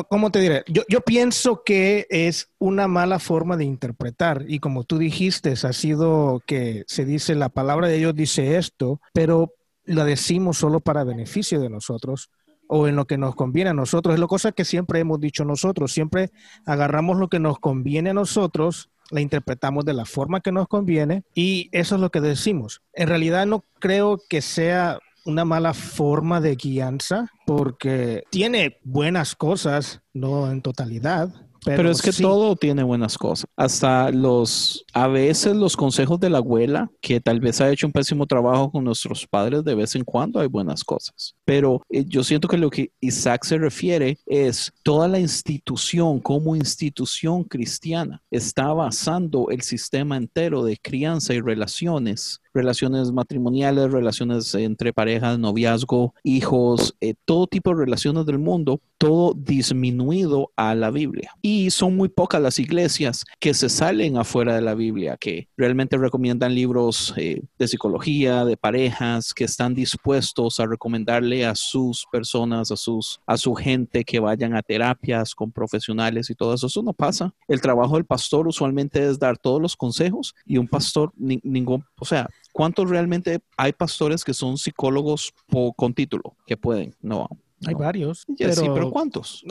¿cómo 0.10 0.32
te 0.32 0.40
diré? 0.40 0.64
Yo, 0.68 0.84
yo, 0.90 1.02
pienso 1.02 1.64
que 1.64 2.08
es 2.10 2.50
una 2.60 2.88
mala 2.88 3.20
forma 3.20 3.58
de 3.58 3.66
interpretar 3.66 4.46
y 4.48 4.60
como 4.60 4.84
tú 4.84 4.98
dijiste, 4.98 5.52
ha 5.52 5.74
sido 5.74 6.42
que 6.46 6.84
se 6.88 7.06
dice, 7.06 7.36
la 7.36 7.50
palabra 7.50 7.88
de 7.88 7.98
Dios 7.98 8.16
dice 8.16 8.58
esto, 8.58 9.02
pero 9.14 9.54
la 9.86 10.06
decimos 10.06 10.58
solo 10.58 10.80
para 10.80 11.04
beneficio 11.04 11.60
de 11.60 11.70
nosotros 11.70 12.30
o 12.68 12.88
en 12.88 12.96
lo 12.96 13.06
que 13.06 13.18
nos 13.18 13.36
conviene 13.36 13.72
a 13.72 13.74
nosotros. 13.74 14.14
Es 14.14 14.20
lo 14.20 14.30
cosa 14.30 14.54
que 14.54 14.64
siempre 14.64 15.00
hemos 15.00 15.20
dicho 15.20 15.44
nosotros. 15.44 15.92
Siempre 15.92 16.32
agarramos 16.66 17.18
lo 17.18 17.28
que 17.28 17.40
nos 17.40 17.60
conviene 17.60 18.12
a 18.12 18.14
nosotros 18.14 18.91
la 19.12 19.22
interpretamos 19.22 19.86
de 19.86 19.94
la 19.94 20.06
forma 20.06 20.42
que 20.42 20.52
nos 20.52 20.68
conviene 20.68 21.24
y 21.36 21.70
eso 21.72 21.96
es 21.96 22.02
lo 22.02 22.10
que 22.10 22.22
decimos. 22.22 22.82
En 22.94 23.08
realidad 23.08 23.46
no 23.46 23.64
creo 23.80 24.20
que 24.30 24.42
sea 24.42 25.00
una 25.26 25.46
mala 25.46 25.74
forma 25.74 26.42
de 26.42 26.56
guianza 26.56 27.30
porque 27.46 28.24
tiene 28.30 28.80
buenas 28.84 29.36
cosas, 29.36 30.02
no 30.14 30.50
en 30.52 30.62
totalidad, 30.62 31.30
pero, 31.66 31.92
es 31.92 32.02
que 32.02 32.12
todo 32.12 32.56
tiene 32.56 32.84
buenas 32.84 33.18
cosas. 33.18 33.46
Hasta 33.56 34.12
los, 34.12 34.86
a 34.94 35.08
veces 35.08 35.56
los 35.56 35.78
consejos 35.78 36.20
de 36.20 36.30
la 36.30 36.40
abuela, 36.40 36.90
que 37.02 37.22
tal 37.22 37.40
vez 37.40 37.62
ha 37.62 37.72
hecho 37.72 37.88
un 37.88 37.94
pésimo 37.94 38.26
trabajo 38.26 38.72
con 38.72 38.84
nuestros 38.84 39.28
padres, 39.28 39.64
de 39.64 39.76
vez 39.76 39.96
en 39.96 40.04
cuando 40.04 40.40
hay 40.40 40.48
buenas 40.48 40.84
cosas. 40.84 41.36
Pero 41.46 41.82
eh, 41.90 42.04
yo 42.08 42.24
siento 42.24 42.48
que 42.48 42.58
lo 42.58 42.70
que 42.70 42.92
Isaac 43.00 43.46
se 43.46 43.58
refiere 43.58 44.18
es 44.26 44.72
toda 44.84 45.08
la 45.08 45.20
institución 45.20 46.20
como 46.20 46.56
institución 46.56 47.44
cristiana 47.44 48.22
está 48.32 48.74
basando 48.74 49.50
el 49.50 49.62
sistema 49.62 50.18
entero 50.18 50.64
de 50.64 50.78
crianza 50.78 51.34
y 51.34 51.42
relaciones 51.42 52.41
relaciones 52.54 53.12
matrimoniales, 53.12 53.92
relaciones 53.92 54.54
entre 54.56 54.94
parejas, 54.94 55.40
noviazgo, 55.40 56.14
hijos, 56.24 56.96
eh, 57.02 57.14
todo 57.26 57.48
tipo 57.48 57.72
de 57.72 57.78
relaciones 57.78 58.26
del 58.26 58.40
mundo, 58.40 58.82
todo 58.98 59.34
disminuido 59.36 60.52
a 60.56 60.76
la 60.76 60.92
Biblia. 60.92 61.32
Y 61.42 61.72
son 61.72 61.96
muy 61.96 62.10
pocas 62.10 62.42
las 62.42 62.60
iglesias 62.60 63.26
que 63.40 63.54
se 63.54 63.70
salen 63.70 64.18
afuera 64.18 64.54
de 64.56 64.62
la 64.62 64.76
Biblia, 64.76 65.18
que 65.20 65.48
realmente 65.58 65.98
recomiendan 65.98 66.54
libros 66.54 67.14
eh, 67.18 67.42
de 67.58 67.68
psicología, 67.68 68.46
de 68.46 68.58
parejas, 68.58 69.34
que 69.34 69.46
están 69.46 69.74
dispuestos 69.74 70.60
a 70.60 70.68
recomendarle 70.68 71.46
a 71.46 71.56
sus 71.56 72.06
personas, 72.12 72.72
a, 72.72 72.78
sus, 72.78 73.20
a 73.26 73.38
su 73.38 73.56
gente 73.56 74.04
que 74.04 74.20
vayan 74.20 74.56
a 74.56 74.62
terapias 74.62 75.34
con 75.34 75.52
profesionales 75.52 76.30
y 76.30 76.36
todo 76.36 76.54
eso. 76.54 76.68
Eso 76.68 76.84
no 76.84 76.94
pasa. 76.94 77.34
El 77.48 77.62
trabajo 77.62 77.96
del 77.96 78.06
pastor 78.06 78.48
usualmente 78.48 79.08
es 79.08 79.18
dar 79.18 79.38
todos 79.38 79.62
los 79.62 79.76
consejos 79.76 80.36
y 80.46 80.58
un 80.58 80.68
pastor, 80.68 81.12
ningún, 81.18 81.84
o 82.00 82.06
sea, 82.06 82.30
¿Cuántos 82.52 82.90
realmente 82.90 83.40
hay 83.58 83.74
pastores 83.74 84.24
que 84.24 84.34
son 84.34 84.58
psicólogos 84.58 85.34
con 85.76 85.94
título 85.94 86.36
que 86.46 86.58
pueden? 86.58 86.96
No. 87.02 87.30
Hay 87.66 87.76
varios. 87.76 88.26
sí, 88.28 88.36
pero 88.74 88.90
¿cuántos? 88.90 89.46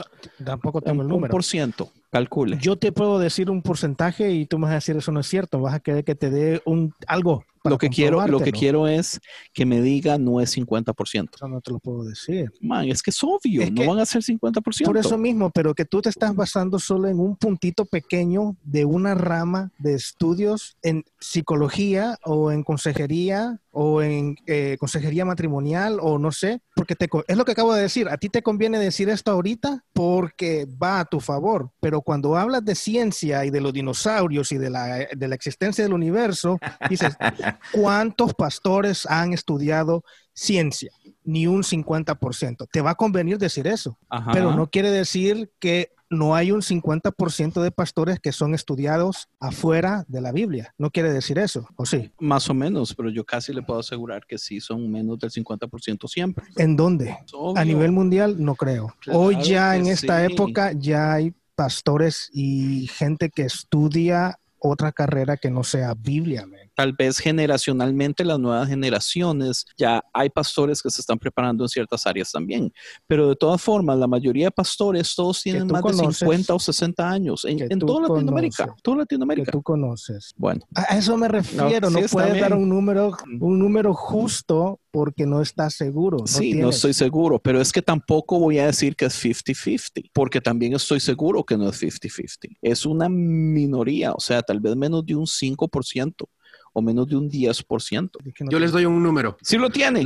tampoco 0.44 0.80
tengo 0.80 1.02
el 1.02 1.08
número. 1.08 1.26
Un 1.26 1.30
por 1.30 1.44
ciento, 1.44 1.92
calcule. 2.10 2.58
Yo 2.60 2.76
te 2.76 2.92
puedo 2.92 3.18
decir 3.18 3.50
un 3.50 3.62
porcentaje 3.62 4.32
y 4.32 4.46
tú 4.46 4.58
me 4.58 4.64
vas 4.64 4.72
a 4.72 4.74
decir 4.74 4.96
eso 4.96 5.12
no 5.12 5.20
es 5.20 5.26
cierto. 5.26 5.60
Vas 5.60 5.74
a 5.74 5.80
querer 5.80 6.04
que 6.04 6.14
te 6.14 6.30
dé 6.30 6.60
un 6.64 6.92
algo 7.06 7.44
lo 7.64 7.78
que 7.78 7.90
quiero, 7.90 8.26
lo 8.26 8.40
que 8.40 8.52
quiero 8.52 8.88
es 8.88 9.20
que 9.52 9.66
me 9.66 9.82
diga 9.82 10.16
no 10.16 10.40
es 10.40 10.56
50%. 10.56 11.28
Eso 11.34 11.48
no 11.48 11.60
te 11.60 11.70
lo 11.70 11.78
puedo 11.78 12.04
decir. 12.04 12.50
Man, 12.60 12.88
es 12.88 13.02
que 13.02 13.10
es 13.10 13.22
obvio, 13.22 13.70
no 13.70 13.86
van 13.86 13.98
a 13.98 14.06
ser 14.06 14.22
50%. 14.22 14.84
Por 14.84 14.96
eso 14.96 15.18
mismo, 15.18 15.50
pero 15.50 15.74
que 15.74 15.84
tú 15.84 16.00
te 16.00 16.08
estás 16.08 16.34
basando 16.34 16.78
solo 16.78 17.08
en 17.08 17.20
un 17.20 17.36
puntito 17.36 17.84
pequeño 17.84 18.56
de 18.62 18.84
una 18.84 19.14
rama 19.14 19.72
de 19.78 19.94
estudios 19.94 20.76
en 20.82 21.04
psicología 21.18 22.18
o 22.24 22.50
en 22.50 22.62
consejería 22.62 23.60
o 23.72 24.02
en 24.02 24.36
eh, 24.46 24.76
consejería 24.80 25.24
matrimonial 25.24 25.98
o 26.00 26.18
no 26.18 26.32
sé, 26.32 26.60
porque 26.74 26.96
te, 26.96 27.08
es 27.28 27.36
lo 27.36 27.44
que 27.44 27.52
acabo 27.52 27.74
de 27.74 27.82
decir, 27.82 28.08
a 28.08 28.16
ti 28.16 28.28
te 28.28 28.42
conviene 28.42 28.78
decir 28.78 29.08
esto 29.08 29.30
ahorita 29.30 29.84
porque 29.92 30.66
va 30.82 31.00
a 31.00 31.04
tu 31.04 31.20
favor, 31.20 31.70
pero 31.80 31.99
cuando 32.02 32.36
hablas 32.36 32.64
de 32.64 32.74
ciencia 32.74 33.44
y 33.44 33.50
de 33.50 33.60
los 33.60 33.72
dinosaurios 33.72 34.52
y 34.52 34.58
de 34.58 34.70
la, 34.70 35.06
de 35.16 35.28
la 35.28 35.34
existencia 35.34 35.84
del 35.84 35.92
universo, 35.92 36.58
dices, 36.88 37.16
¿cuántos 37.72 38.34
pastores 38.34 39.06
han 39.06 39.32
estudiado 39.32 40.04
ciencia? 40.32 40.92
Ni 41.24 41.46
un 41.46 41.62
50%. 41.62 42.68
Te 42.70 42.80
va 42.80 42.90
a 42.90 42.94
convenir 42.94 43.38
decir 43.38 43.66
eso, 43.66 43.98
pero 44.32 44.54
no 44.54 44.68
quiere 44.70 44.90
decir 44.90 45.50
que 45.58 45.92
no 46.10 46.34
hay 46.34 46.50
un 46.50 46.60
50% 46.60 47.62
de 47.62 47.70
pastores 47.70 48.18
que 48.18 48.32
son 48.32 48.52
estudiados 48.52 49.28
afuera 49.38 50.04
de 50.08 50.20
la 50.20 50.32
Biblia. 50.32 50.74
No 50.76 50.90
quiere 50.90 51.12
decir 51.12 51.38
eso, 51.38 51.68
¿o 51.76 51.86
sí? 51.86 52.10
Más 52.18 52.50
o 52.50 52.54
menos, 52.54 52.94
pero 52.94 53.10
yo 53.10 53.24
casi 53.24 53.54
le 53.54 53.62
puedo 53.62 53.78
asegurar 53.78 54.26
que 54.26 54.36
sí 54.36 54.60
son 54.60 54.90
menos 54.90 55.20
del 55.20 55.30
50% 55.30 56.08
siempre. 56.08 56.46
¿En 56.56 56.76
dónde? 56.76 57.16
A 57.54 57.64
nivel 57.64 57.92
mundial, 57.92 58.44
no 58.44 58.56
creo. 58.56 58.92
Hoy 59.12 59.40
ya 59.40 59.76
en 59.76 59.86
esta 59.86 60.24
época 60.24 60.72
ya 60.72 61.14
hay 61.14 61.32
pastores 61.60 62.30
y 62.32 62.86
gente 62.86 63.28
que 63.28 63.42
estudia 63.42 64.38
otra 64.58 64.92
carrera 64.92 65.36
que 65.36 65.50
no 65.50 65.62
sea 65.62 65.92
Biblia. 65.92 66.46
Tal 66.80 66.94
vez 66.94 67.18
generacionalmente 67.18 68.24
las 68.24 68.38
nuevas 68.38 68.66
generaciones 68.66 69.66
ya 69.76 70.02
hay 70.14 70.30
pastores 70.30 70.80
que 70.80 70.88
se 70.88 71.02
están 71.02 71.18
preparando 71.18 71.62
en 71.62 71.68
ciertas 71.68 72.06
áreas 72.06 72.32
también, 72.32 72.72
pero 73.06 73.28
de 73.28 73.36
todas 73.36 73.60
formas 73.60 73.98
la 73.98 74.06
mayoría 74.06 74.46
de 74.46 74.50
pastores 74.50 75.14
todos 75.14 75.42
tienen 75.42 75.66
más 75.66 75.84
de 75.84 75.92
50 75.92 76.54
o 76.54 76.58
60 76.58 77.10
años 77.10 77.44
en, 77.44 77.78
toda 77.78 78.08
Latinoamérica, 78.08 78.74
toda 78.82 78.96
Latinoamérica. 78.96 79.44
Que 79.44 79.52
tú 79.52 79.62
conoces. 79.62 80.32
Bueno, 80.38 80.62
a 80.74 80.96
eso 80.96 81.18
me 81.18 81.28
refiero, 81.28 81.90
no, 81.90 82.00
puedes 82.10 82.40
dar 82.40 82.54
un 82.54 82.70
número 82.70 83.14
un 83.38 83.58
número 83.58 83.92
justo 83.92 84.80
porque 84.90 85.26
no 85.26 85.42
estás 85.42 85.74
seguro. 85.74 86.26
sí, 86.26 86.54
no 86.54 86.70
estoy 86.70 86.94
seguro, 86.94 87.38
pero 87.38 87.60
es 87.60 87.72
que 87.72 87.82
tampoco 87.82 88.38
voy 88.38 88.58
a 88.58 88.64
decir 88.64 88.96
que 88.96 89.04
es 89.04 89.22
50-50, 89.22 90.08
porque 90.14 90.40
también 90.40 90.72
estoy 90.72 91.00
seguro 91.00 91.44
que 91.44 91.58
no 91.58 91.68
es 91.68 91.82
50-50. 91.82 92.56
Es 92.62 92.86
una 92.86 93.10
minoría, 93.10 94.12
o 94.12 94.20
sea, 94.20 94.40
tal 94.40 94.60
vez 94.60 94.74
menos 94.76 95.04
de 95.04 95.14
un 95.14 95.26
5% 95.26 96.26
o 96.72 96.82
menos 96.82 97.08
de 97.08 97.16
un 97.16 97.30
10%. 97.30 98.10
Yo 98.50 98.58
les 98.58 98.72
doy 98.72 98.84
un 98.84 99.02
número. 99.02 99.36
Sí 99.42 99.58
lo 99.58 99.70
tiene. 99.70 100.04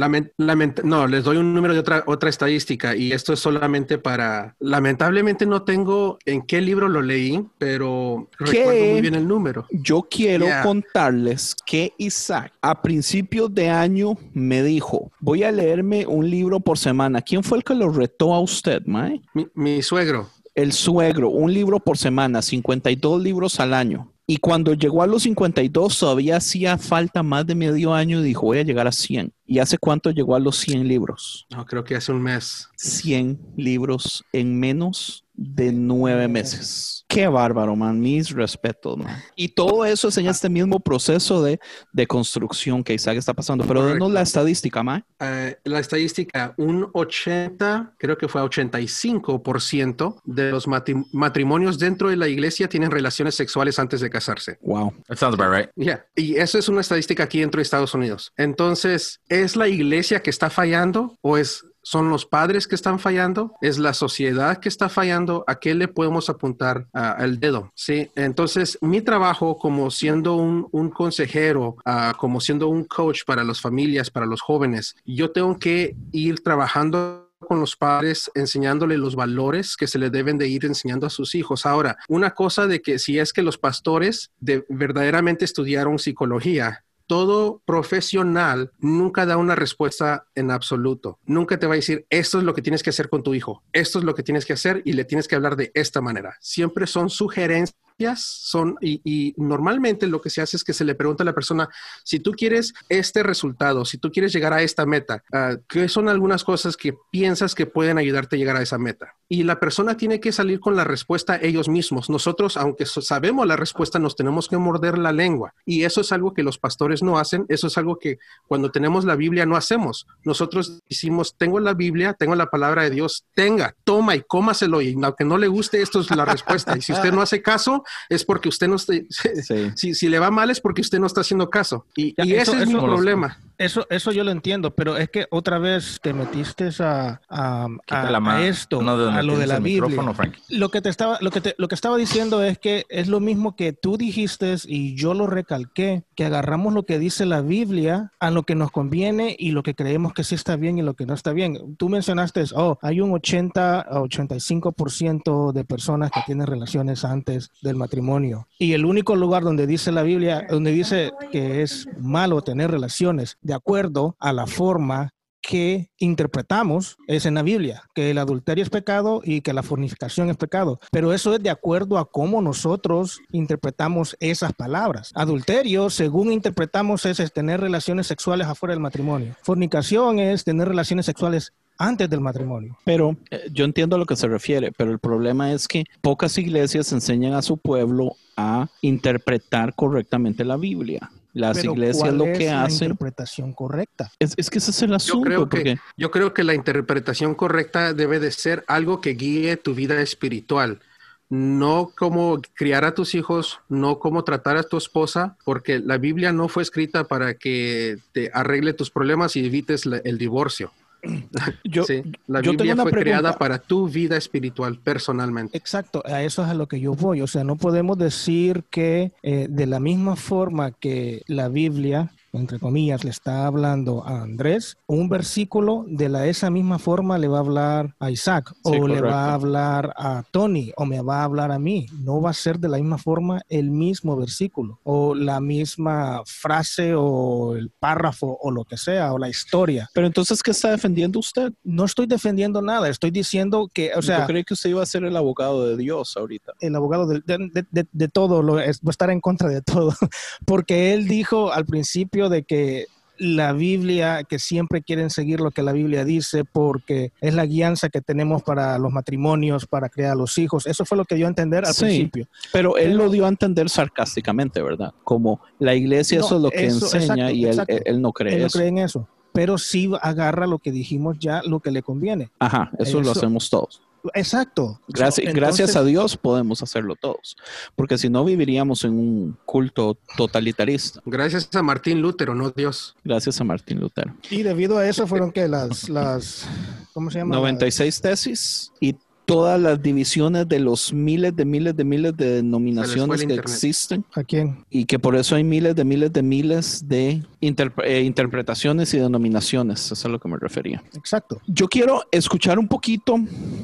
no, 0.85 1.06
les 1.06 1.25
doy 1.25 1.37
un 1.37 1.54
número 1.54 1.75
de 1.75 1.80
otra, 1.80 2.04
otra 2.06 2.30
estadística 2.30 2.97
y 2.97 3.12
esto 3.12 3.33
es 3.33 3.40
solamente 3.40 3.99
para... 3.99 4.56
Lamentablemente 4.61 5.47
no 5.47 5.62
tengo 5.62 6.18
en 6.25 6.42
qué 6.42 6.61
libro 6.61 6.88
lo 6.88 7.02
leí, 7.02 7.44
pero 7.59 8.28
recuerdo 8.38 8.92
muy 8.92 9.00
bien 9.00 9.14
el 9.14 9.26
número. 9.26 9.66
Yo 9.71 10.02
quiero 10.02 10.47
contarles 10.62 11.54
que 11.66 11.92
Isaac 11.99 12.52
a 12.62 12.80
principios 12.83 13.54
de 13.54 13.71
año 13.71 14.16
me 14.33 14.62
dijo, 14.62 15.11
voy 15.21 15.44
a 15.44 15.52
leerme 15.52 16.06
un 16.06 16.28
libro 16.28 16.61
por 16.61 16.78
semana. 16.78 17.23
¿Quién 17.23 17.42
fue 17.42 17.59
el 17.59 17.64
que 17.64 17.75
lo 17.75 17.90
retó 17.90 18.35
a 18.35 18.40
usted, 18.40 18.83
Mae? 18.87 19.21
Mi, 19.35 19.47
mi 19.54 19.83
suegro. 19.83 20.28
El 20.54 20.73
suegro, 20.73 21.30
un 21.30 21.52
libro 21.52 21.80
por 21.80 21.99
semana, 21.99 22.40
52 22.40 23.21
libros 23.21 23.59
al 23.59 23.75
año. 23.75 24.13
Y 24.26 24.38
cuando 24.38 24.73
llegó 24.73 25.02
a 25.02 25.07
los 25.07 25.25
52, 25.25 25.99
todavía 25.99 26.37
hacía 26.37 26.78
falta 26.78 27.23
más 27.23 27.47
de 27.47 27.54
medio 27.54 27.93
año 27.93 28.21
y 28.21 28.25
dijo, 28.25 28.47
voy 28.47 28.59
a 28.59 28.62
llegar 28.62 28.87
a 28.87 28.93
100. 28.93 29.35
¿Y 29.45 29.59
hace 29.59 29.76
cuánto 29.76 30.11
llegó 30.11 30.35
a 30.35 30.40
los 30.40 30.57
100 30.57 30.88
libros? 30.88 31.47
No, 31.50 31.66
creo 31.66 31.85
que 31.85 31.95
hace 31.95 32.11
un 32.11 32.23
mes. 32.23 32.69
100 32.76 33.38
libros 33.57 34.25
en 34.33 34.59
menos 34.59 35.24
de 35.34 35.72
nueve 35.72 36.28
meses. 36.28 37.04
Qué 37.08 37.26
bárbaro, 37.26 37.76
man. 37.76 38.00
Mis 38.00 38.30
respetos, 38.30 38.96
man. 38.96 39.22
Y 39.36 39.48
todo 39.48 39.84
eso 39.84 40.08
es 40.08 40.16
en 40.16 40.26
este 40.26 40.48
mismo 40.48 40.80
proceso 40.80 41.42
de, 41.42 41.60
de 41.92 42.06
construcción 42.06 42.82
que 42.82 42.94
Isaac 42.94 43.16
está 43.18 43.34
pasando. 43.34 43.64
Pero 43.66 43.84
denos 43.84 44.10
la 44.10 44.22
estadística, 44.22 44.82
man. 44.82 45.04
Eh, 45.20 45.56
la 45.64 45.80
estadística, 45.80 46.54
un 46.56 46.88
80, 46.92 47.94
creo 47.98 48.16
que 48.16 48.28
fue 48.28 48.42
85% 48.42 50.20
de 50.24 50.50
los 50.50 50.66
matrimonios 51.12 51.78
dentro 51.78 52.08
de 52.08 52.16
la 52.16 52.28
iglesia 52.28 52.68
tienen 52.68 52.90
relaciones 52.90 53.34
sexuales 53.34 53.78
antes 53.78 54.00
de 54.00 54.10
casarse. 54.10 54.58
Wow. 54.62 54.92
That 55.08 55.16
sounds 55.16 55.38
about 55.38 55.54
right. 55.54 55.70
Yeah. 55.76 56.04
Y 56.14 56.36
eso 56.36 56.58
es 56.58 56.68
una 56.68 56.80
estadística 56.80 57.24
aquí 57.24 57.40
dentro 57.40 57.58
de 57.58 57.62
Estados 57.62 57.94
Unidos. 57.94 58.32
Entonces, 58.36 59.20
¿es 59.28 59.56
la 59.56 59.68
iglesia 59.68 60.20
que 60.20 60.30
está 60.30 60.50
fallando 60.50 61.18
o 61.20 61.36
es 61.36 61.64
son 61.84 62.10
los 62.10 62.26
padres 62.26 62.66
que 62.66 62.74
están 62.74 62.98
fallando, 62.98 63.52
es 63.60 63.78
la 63.78 63.94
sociedad 63.94 64.58
que 64.58 64.68
está 64.68 64.88
fallando, 64.88 65.44
¿a 65.46 65.60
qué 65.60 65.74
le 65.74 65.86
podemos 65.86 66.28
apuntar 66.28 66.88
el 67.20 67.38
dedo? 67.38 67.70
Sí, 67.74 68.10
entonces 68.16 68.78
mi 68.80 69.02
trabajo 69.02 69.56
como 69.56 69.90
siendo 69.90 70.34
un, 70.34 70.90
consejero, 70.90 71.76
como 72.18 72.40
siendo 72.40 72.68
un 72.68 72.84
coach 72.84 73.20
para 73.26 73.44
las 73.44 73.60
familias, 73.60 74.10
para 74.10 74.26
los 74.26 74.40
jóvenes, 74.40 74.96
yo 75.04 75.30
tengo 75.30 75.58
que 75.58 75.94
ir 76.12 76.42
trabajando 76.42 77.24
con 77.44 77.60
los 77.60 77.76
padres, 77.76 78.30
enseñándole 78.34 78.96
los 78.96 79.14
valores 79.14 79.76
que 79.76 79.86
se 79.86 79.98
le 79.98 80.10
deben 80.10 80.38
de 80.38 80.48
ir 80.48 80.64
enseñando 80.64 81.06
a 81.06 81.10
sus 81.10 81.34
hijos. 81.34 81.66
Ahora, 81.66 81.96
una 82.08 82.30
cosa 82.30 82.66
de 82.66 82.80
que 82.80 82.98
si 82.98 83.18
es 83.18 83.32
que 83.32 83.42
los 83.42 83.58
pastores 83.58 84.32
de, 84.40 84.64
verdaderamente 84.68 85.44
estudiaron 85.44 85.98
psicología, 85.98 86.83
todo 87.06 87.62
profesional 87.64 88.73
nunca 88.78 89.26
da 89.26 89.37
una 89.37 89.54
respuesta 89.54 90.26
en 90.34 90.50
absoluto. 90.50 91.18
Nunca 91.25 91.58
te 91.58 91.66
va 91.66 91.75
a 91.75 91.76
decir, 91.76 92.06
esto 92.11 92.38
es 92.38 92.44
lo 92.44 92.54
que 92.54 92.62
tienes 92.62 92.82
que 92.82 92.90
hacer 92.90 93.08
con 93.08 93.23
tu 93.23 93.34
hijo, 93.34 93.62
esto 93.73 93.99
es 93.99 94.04
lo 94.04 94.14
que 94.14 94.23
tienes 94.23 94.46
que 94.46 94.54
hacer 94.54 94.82
y 94.84 94.92
le 94.92 95.04
tienes 95.04 95.28
que 95.28 95.34
hablar 95.34 95.56
de 95.56 95.70
esta 95.75 96.00
manera. 96.00 96.37
Siempre 96.40 96.87
son 96.87 97.11
sugerencias 97.11 97.83
son, 98.16 98.76
y, 98.80 99.00
y, 99.04 99.34
normalmente 99.36 100.06
lo 100.06 100.20
que 100.20 100.30
se 100.30 100.42
hace 100.42 100.56
es 100.56 100.64
que 100.64 100.72
se 100.72 100.84
le 100.84 100.94
pregunta 100.94 101.22
a 101.22 101.26
la 101.26 101.34
persona, 101.34 101.68
si 102.02 102.18
tú 102.18 102.32
quieres 102.32 102.74
este 102.88 103.22
resultado, 103.22 103.84
si 103.84 103.98
tú 103.98 104.10
quieres 104.10 104.32
llegar 104.32 104.52
a 104.52 104.62
esta 104.62 104.84
meta, 104.84 105.22
uh, 105.32 105.58
¿qué 105.68 105.88
son 105.88 106.08
algunas 106.08 106.44
cosas 106.44 106.76
que 106.76 106.94
piensas 107.10 107.54
que 107.54 107.66
pueden 107.66 107.98
ayudarte 107.98 108.36
a 108.36 108.38
llegar 108.38 108.56
a 108.56 108.62
esa 108.62 108.78
meta? 108.78 109.14
Y 109.28 109.44
la 109.44 109.58
persona 109.58 109.96
tiene 109.96 110.20
que 110.20 110.32
salir 110.32 110.60
con 110.60 110.76
la 110.76 110.84
respuesta 110.84 111.38
ellos 111.40 111.68
mismos. 111.68 112.10
Nosotros, 112.10 112.56
aunque 112.56 112.84
sabemos 112.84 113.46
la 113.46 113.56
respuesta, 113.56 113.98
nos 113.98 114.16
tenemos 114.16 114.48
que 114.48 114.58
morder 114.58 114.98
la 114.98 115.12
lengua. 115.12 115.54
Y 115.64 115.84
eso 115.84 116.00
es 116.00 116.12
algo 116.12 116.34
que 116.34 116.42
los 116.42 116.58
pastores 116.58 117.02
no 117.02 117.18
hacen, 117.18 117.46
eso 117.48 117.68
es 117.68 117.78
algo 117.78 117.98
que 117.98 118.18
cuando 118.46 118.70
tenemos 118.70 119.04
la 119.04 119.16
Biblia 119.16 119.46
no 119.46 119.56
hacemos. 119.56 120.06
Nosotros 120.24 120.82
decimos, 120.88 121.36
tengo 121.38 121.60
la 121.60 121.74
Biblia, 121.74 122.14
tengo 122.14 122.34
la 122.34 122.50
palabra 122.50 122.82
de 122.82 122.90
Dios, 122.90 123.24
tenga, 123.34 123.74
toma 123.84 124.16
y 124.16 124.22
cómaselo. 124.22 124.82
Y 124.82 124.96
aunque 125.02 125.24
no 125.24 125.38
le 125.38 125.48
guste, 125.48 125.80
esto 125.80 126.00
es 126.00 126.10
la 126.10 126.24
respuesta. 126.24 126.76
Y 126.76 126.82
si 126.82 126.92
usted 126.92 127.12
no 127.12 127.22
hace 127.22 127.40
caso, 127.40 127.83
es 128.08 128.24
porque 128.24 128.48
usted 128.48 128.68
no 128.68 128.76
está, 128.76 128.94
si, 129.74 129.94
si, 129.94 130.08
le 130.08 130.18
va 130.18 130.30
mal 130.30 130.50
es 130.50 130.60
porque 130.60 130.80
usted 130.80 130.98
no 130.98 131.06
está 131.06 131.20
haciendo 131.22 131.50
caso. 131.50 131.86
Y, 131.96 132.14
y 132.16 132.34
ese 132.34 132.62
es 132.62 132.66
mi 132.66 132.74
problema. 132.74 133.38
Eso, 133.58 133.87
eso 133.90 134.12
yo 134.12 134.25
lo 134.25 134.30
entiendo, 134.30 134.75
pero 134.75 134.96
es 134.96 135.08
que 135.11 135.26
otra 135.30 135.58
vez 135.58 135.99
te 136.02 136.12
metiste 136.12 136.70
a, 136.80 137.20
a, 137.28 137.66
a, 137.88 138.42
esto, 138.42 138.80
a 138.80 139.23
lo 139.23 139.38
de 139.38 139.46
la 139.46 139.58
Biblia. 139.61 140.02
Lo 140.49 140.70
que 140.70 140.80
te 140.80 140.88
estaba, 140.88 141.18
lo 141.20 141.30
que 141.30 141.40
te, 141.40 141.54
lo 141.58 141.68
que 141.68 141.75
estaba 141.75 141.96
diciendo 141.96 142.42
es 142.42 142.58
que 142.58 142.84
es 142.88 143.08
lo 143.08 143.20
mismo 143.20 143.56
que 143.56 143.73
tú 143.73 143.96
dijiste 143.96 144.54
y 144.66 144.94
yo 144.94 145.14
lo 145.14 145.26
recalqué, 145.26 146.04
que 146.14 146.25
agarramos 146.25 146.75
lo 146.75 146.84
que 146.84 146.99
dice 146.99 147.26
la 147.26 147.40
Biblia 147.40 148.12
a 148.20 148.30
lo 148.30 148.42
que 148.42 148.54
nos 148.54 148.70
conviene 148.70 149.37
y 149.38 149.52
lo 149.52 149.62
que 149.62 149.75
creemos 149.75 150.12
que 150.12 150.25
sí 150.25 150.34
está 150.34 150.56
bien 150.56 150.78
y 150.78 150.82
lo 150.82 150.94
que 150.94 151.06
no 151.06 151.14
está 151.14 151.32
bien. 151.32 151.76
Tú 151.76 151.88
mencionaste, 151.88 152.44
oh, 152.54 152.78
hay 152.82 153.00
un 153.00 153.12
80 153.12 153.80
a 153.80 154.00
85% 154.00 155.52
de 155.52 155.64
personas 155.64 156.11
que 156.11 156.20
tienen 156.26 156.46
relaciones 156.46 157.04
antes 157.04 157.50
del 157.62 157.76
matrimonio. 157.76 158.49
Y 158.58 158.73
el 158.73 158.84
único 158.84 159.16
lugar 159.16 159.42
donde 159.42 159.66
dice 159.66 159.92
la 159.92 160.02
Biblia, 160.02 160.46
donde 160.49 160.73
dice 160.73 161.12
que 161.30 161.62
es 161.62 161.88
malo 161.99 162.42
tener 162.42 162.70
relaciones 162.70 163.38
de 163.44 163.54
acuerdo 163.54 164.16
a 164.18 164.32
la 164.32 164.46
forma 164.46 165.10
que 165.46 165.90
interpretamos 165.98 166.96
es 167.06 167.26
en 167.26 167.34
la 167.34 167.42
Biblia, 167.42 167.82
que 167.94 168.10
el 168.10 168.18
adulterio 168.18 168.64
es 168.64 168.70
pecado 168.70 169.20
y 169.22 169.42
que 169.42 169.52
la 169.52 169.62
fornicación 169.62 170.30
es 170.30 170.36
pecado. 170.38 170.80
Pero 170.90 171.12
eso 171.12 171.34
es 171.34 171.42
de 171.42 171.50
acuerdo 171.50 171.98
a 171.98 172.10
cómo 172.10 172.40
nosotros 172.40 173.20
interpretamos 173.30 174.16
esas 174.20 174.54
palabras. 174.54 175.12
Adulterio, 175.14 175.90
según 175.90 176.32
interpretamos, 176.32 177.04
es, 177.04 177.32
tener 177.32 177.60
relaciones 177.60 178.06
sexuales 178.06 178.46
afuera 178.46 178.72
del 178.72 178.80
matrimonio. 178.80 179.36
Fornicación 179.42 180.18
es 180.18 180.44
tener 180.44 180.66
relaciones 180.66 181.04
sexuales 181.04 181.52
antes 181.76 182.08
del 182.08 182.20
matrimonio. 182.20 182.78
Pero 182.84 183.16
eh, 183.30 183.48
yo 183.52 183.66
entiendo 183.66 183.96
a 183.96 183.98
lo 183.98 184.06
que 184.06 184.16
se 184.16 184.28
refiere, 184.28 184.72
pero 184.72 184.92
el 184.92 184.98
problema 184.98 185.52
es 185.52 185.68
que 185.68 185.84
pocas 186.00 186.38
iglesias 186.38 186.90
enseñan 186.92 187.34
a 187.34 187.42
su 187.42 187.58
pueblo 187.58 188.16
a 188.36 188.68
interpretar 188.80 189.74
correctamente 189.74 190.44
la 190.44 190.56
Biblia. 190.56 191.10
Las 191.34 191.62
iglesias 191.64 192.14
lo 192.14 192.24
que 192.24 192.48
hacen. 192.48 192.88
La 192.88 192.92
interpretación 192.92 193.52
correcta. 193.52 194.10
Es, 194.20 194.48
que 194.48 194.58
ese 194.58 194.70
es 194.70 194.82
el 194.82 194.94
asunto. 194.94 195.18
Yo 195.18 195.24
creo, 195.24 195.40
porque... 195.40 195.64
que, 195.64 195.78
yo 195.96 196.10
creo 196.10 196.32
que 196.32 196.44
la 196.44 196.54
interpretación 196.54 197.34
correcta 197.34 197.92
debe 197.92 198.20
de 198.20 198.30
ser 198.30 198.64
algo 198.68 199.00
que 199.00 199.10
guíe 199.10 199.56
tu 199.56 199.74
vida 199.74 200.00
espiritual. 200.00 200.80
No 201.28 201.90
como 201.96 202.40
criar 202.54 202.84
a 202.84 202.94
tus 202.94 203.16
hijos, 203.16 203.58
no 203.68 203.98
como 203.98 204.22
tratar 204.22 204.56
a 204.56 204.62
tu 204.62 204.76
esposa, 204.76 205.36
porque 205.44 205.80
la 205.80 205.98
Biblia 205.98 206.32
no 206.32 206.48
fue 206.48 206.62
escrita 206.62 207.04
para 207.04 207.34
que 207.34 207.98
te 208.12 208.30
arregle 208.32 208.72
tus 208.72 208.90
problemas 208.90 209.34
y 209.34 209.44
evites 209.44 209.86
el 209.86 210.18
divorcio. 210.18 210.72
Yo, 211.64 211.84
la 212.26 212.40
Biblia 212.40 212.76
fue 212.76 212.90
creada 212.92 213.37
para 213.38 213.58
tu 213.58 213.88
vida 213.88 214.16
espiritual 214.16 214.78
personalmente. 214.78 215.56
Exacto, 215.56 216.02
a 216.06 216.23
eso 216.23 216.42
es 216.42 216.49
a 216.49 216.54
lo 216.54 216.66
que 216.66 216.80
yo 216.80 216.94
voy. 216.94 217.20
O 217.20 217.26
sea, 217.26 217.44
no 217.44 217.56
podemos 217.56 217.99
decir 217.99 218.64
que 218.70 219.12
eh, 219.23 219.46
de 219.49 219.66
la 219.66 219.80
misma 219.80 220.16
forma 220.16 220.73
que 220.73 221.23
la 221.26 221.49
Biblia 221.49 222.11
entre 222.38 222.58
comillas, 222.58 223.04
le 223.04 223.10
está 223.10 223.46
hablando 223.46 224.04
a 224.04 224.22
Andrés, 224.22 224.76
un 224.86 225.08
versículo 225.08 225.84
de 225.86 226.08
la, 226.08 226.26
esa 226.26 226.50
misma 226.50 226.78
forma 226.78 227.18
le 227.18 227.28
va 227.28 227.38
a 227.38 227.40
hablar 227.40 227.94
a 227.98 228.10
Isaac, 228.10 228.52
o 228.62 228.86
le 228.88 229.00
va 229.00 229.30
a 229.30 229.34
hablar 229.34 229.94
a 229.96 230.24
Tony, 230.30 230.72
o 230.76 230.84
me 230.84 231.00
va 231.00 231.20
a 231.20 231.24
hablar 231.24 231.52
a 231.52 231.58
mí. 231.58 231.86
No 232.00 232.20
va 232.20 232.30
a 232.30 232.34
ser 232.34 232.58
de 232.58 232.68
la 232.68 232.78
misma 232.78 232.98
forma 232.98 233.42
el 233.48 233.70
mismo 233.70 234.16
versículo, 234.16 234.80
o 234.82 235.14
la 235.14 235.40
misma 235.40 236.22
frase, 236.26 236.94
o 236.94 237.56
el 237.56 237.70
párrafo, 237.70 238.38
o 238.40 238.50
lo 238.50 238.64
que 238.64 238.76
sea, 238.76 239.12
o 239.12 239.18
la 239.18 239.28
historia. 239.28 239.88
Pero 239.94 240.06
entonces, 240.06 240.42
¿qué 240.42 240.50
está 240.50 240.70
defendiendo 240.70 241.18
usted? 241.18 241.52
No 241.62 241.84
estoy 241.84 242.06
defendiendo 242.06 242.62
nada, 242.62 242.88
estoy 242.88 243.10
diciendo 243.10 243.68
que, 243.72 243.92
o 243.94 244.02
sea... 244.02 244.20
Yo 244.20 244.26
creí 244.26 244.44
que 244.44 244.54
usted 244.54 244.70
iba 244.70 244.82
a 244.82 244.86
ser 244.86 245.04
el 245.04 245.16
abogado 245.16 245.66
de 245.66 245.76
Dios 245.76 246.16
ahorita. 246.16 246.52
El 246.60 246.74
abogado 246.76 247.06
de, 247.06 247.22
de, 247.22 248.08
todo, 248.08 248.42
lo, 248.42 248.54
va 248.54 248.62
a 248.62 248.90
estar 248.90 249.10
en 249.10 249.20
contra 249.20 249.48
de 249.48 249.62
todo, 249.62 249.94
porque 250.46 250.94
él 250.94 251.06
dijo 251.08 251.52
al 251.52 251.64
principio 251.66 252.24
de 252.28 252.45
que 252.45 252.87
la 253.19 253.52
Biblia, 253.52 254.25
que 254.25 254.38
siempre 254.38 254.83
quieren 254.83 255.11
seguir 255.11 255.40
lo 255.40 255.50
que 255.50 255.62
la 255.62 255.73
Biblia 255.73 256.04
dice 256.04 256.45
porque 256.45 257.12
es 257.21 257.35
la 257.35 257.47
guianza 257.47 257.88
que 257.88 258.00
tenemos 258.00 258.43
para 258.43 258.78
los 258.78 258.93
matrimonios, 258.93 259.66
para 259.66 259.88
crear 259.88 260.17
los 260.17 260.37
hijos. 260.39 260.67
Eso 260.67 260.84
fue 260.84 260.97
lo 260.97 261.04
que 261.04 261.15
dio 261.15 261.26
a 261.26 261.28
entender 261.28 261.65
al 261.65 261.75
principio. 261.75 262.26
Pero 262.52 262.76
él 262.76 262.97
lo 262.97 263.08
dio 263.10 263.26
a 263.26 263.28
entender 263.28 263.69
sarcásticamente, 263.69 264.63
¿verdad? 264.63 264.93
Como 265.04 265.41
la 265.58 265.75
iglesia 265.75 266.19
eso 266.19 266.37
es 266.37 266.43
lo 266.43 266.50
que 266.50 266.65
enseña 266.67 267.30
y 267.30 267.45
él, 267.47 267.56
no 267.56 267.65
cree 268.13 268.34
él 268.34 268.43
no 268.43 268.49
cree 268.49 268.69
en 268.69 268.78
eso. 268.78 269.08
Pero 269.32 269.58
sí 269.58 269.91
agarra 270.00 270.47
lo 270.47 270.58
que 270.58 270.71
dijimos 270.71 271.19
ya, 271.19 271.43
lo 271.45 271.60
que 271.60 271.71
le 271.71 271.82
conviene. 271.82 272.30
Ajá, 272.39 272.71
eso, 272.78 273.00
lo 273.00 273.10
hacemos 273.10 273.50
todos. 273.50 273.82
Exacto. 274.12 274.80
Gracias, 274.88 275.32
gracias 275.32 275.76
a 275.76 275.84
Dios 275.84 276.17
podemos 276.17 276.62
hacerlo 276.62 276.95
todos, 276.97 277.36
porque 277.75 277.97
si 277.97 278.08
no 278.08 278.25
viviríamos 278.25 278.84
en 278.84 278.93
un 278.93 279.38
culto 279.45 279.97
totalitarista. 280.17 281.00
Gracias 281.06 281.49
a 281.54 281.62
Martín 281.62 282.02
Lutero, 282.02 282.34
no 282.34 282.50
Dios. 282.50 282.97
Gracias 283.04 283.40
a 283.40 283.45
Martín 283.45 283.80
Lutero. 283.80 284.14
Y 284.30 284.43
debido 284.43 284.78
a 284.78 284.86
eso 284.86 285.06
fueron 285.06 285.32
que 285.32 285.49
las, 285.49 285.88
las, 285.88 286.47
¿cómo 286.93 287.10
se 287.10 287.19
llama? 287.19 287.36
96 287.36 288.00
tesis 288.00 288.73
y 288.80 288.95
todas 289.25 289.60
las 289.60 289.82
divisiones 289.82 290.49
de 290.49 290.60
los 290.60 290.93
miles 290.93 291.34
de 291.34 291.45
miles 291.45 291.76
de 291.76 291.84
miles 291.84 292.17
de 292.17 292.37
denominaciones 292.37 293.25
que 293.25 293.34
existen. 293.34 294.04
¿A 294.15 294.23
quién? 294.23 294.65
Y 294.71 294.84
que 294.84 294.99
por 294.99 295.17
eso 295.17 295.37
hay 295.37 295.45
miles 295.45 295.75
de 295.75 295.84
miles 295.84 296.13
de 296.13 296.23
miles 296.23 296.89
de 296.89 297.23
eh, 297.41 298.00
interpretaciones 298.02 298.93
y 298.95 298.99
denominaciones. 298.99 299.84
Eso 299.84 299.95
es 299.95 300.04
a 300.04 300.08
lo 300.08 300.19
que 300.19 300.28
me 300.28 300.37
refería. 300.37 300.82
Exacto. 300.95 301.41
Yo 301.47 301.69
quiero 301.69 302.02
escuchar 302.10 302.58
un 302.58 302.69
poquito. 302.69 303.19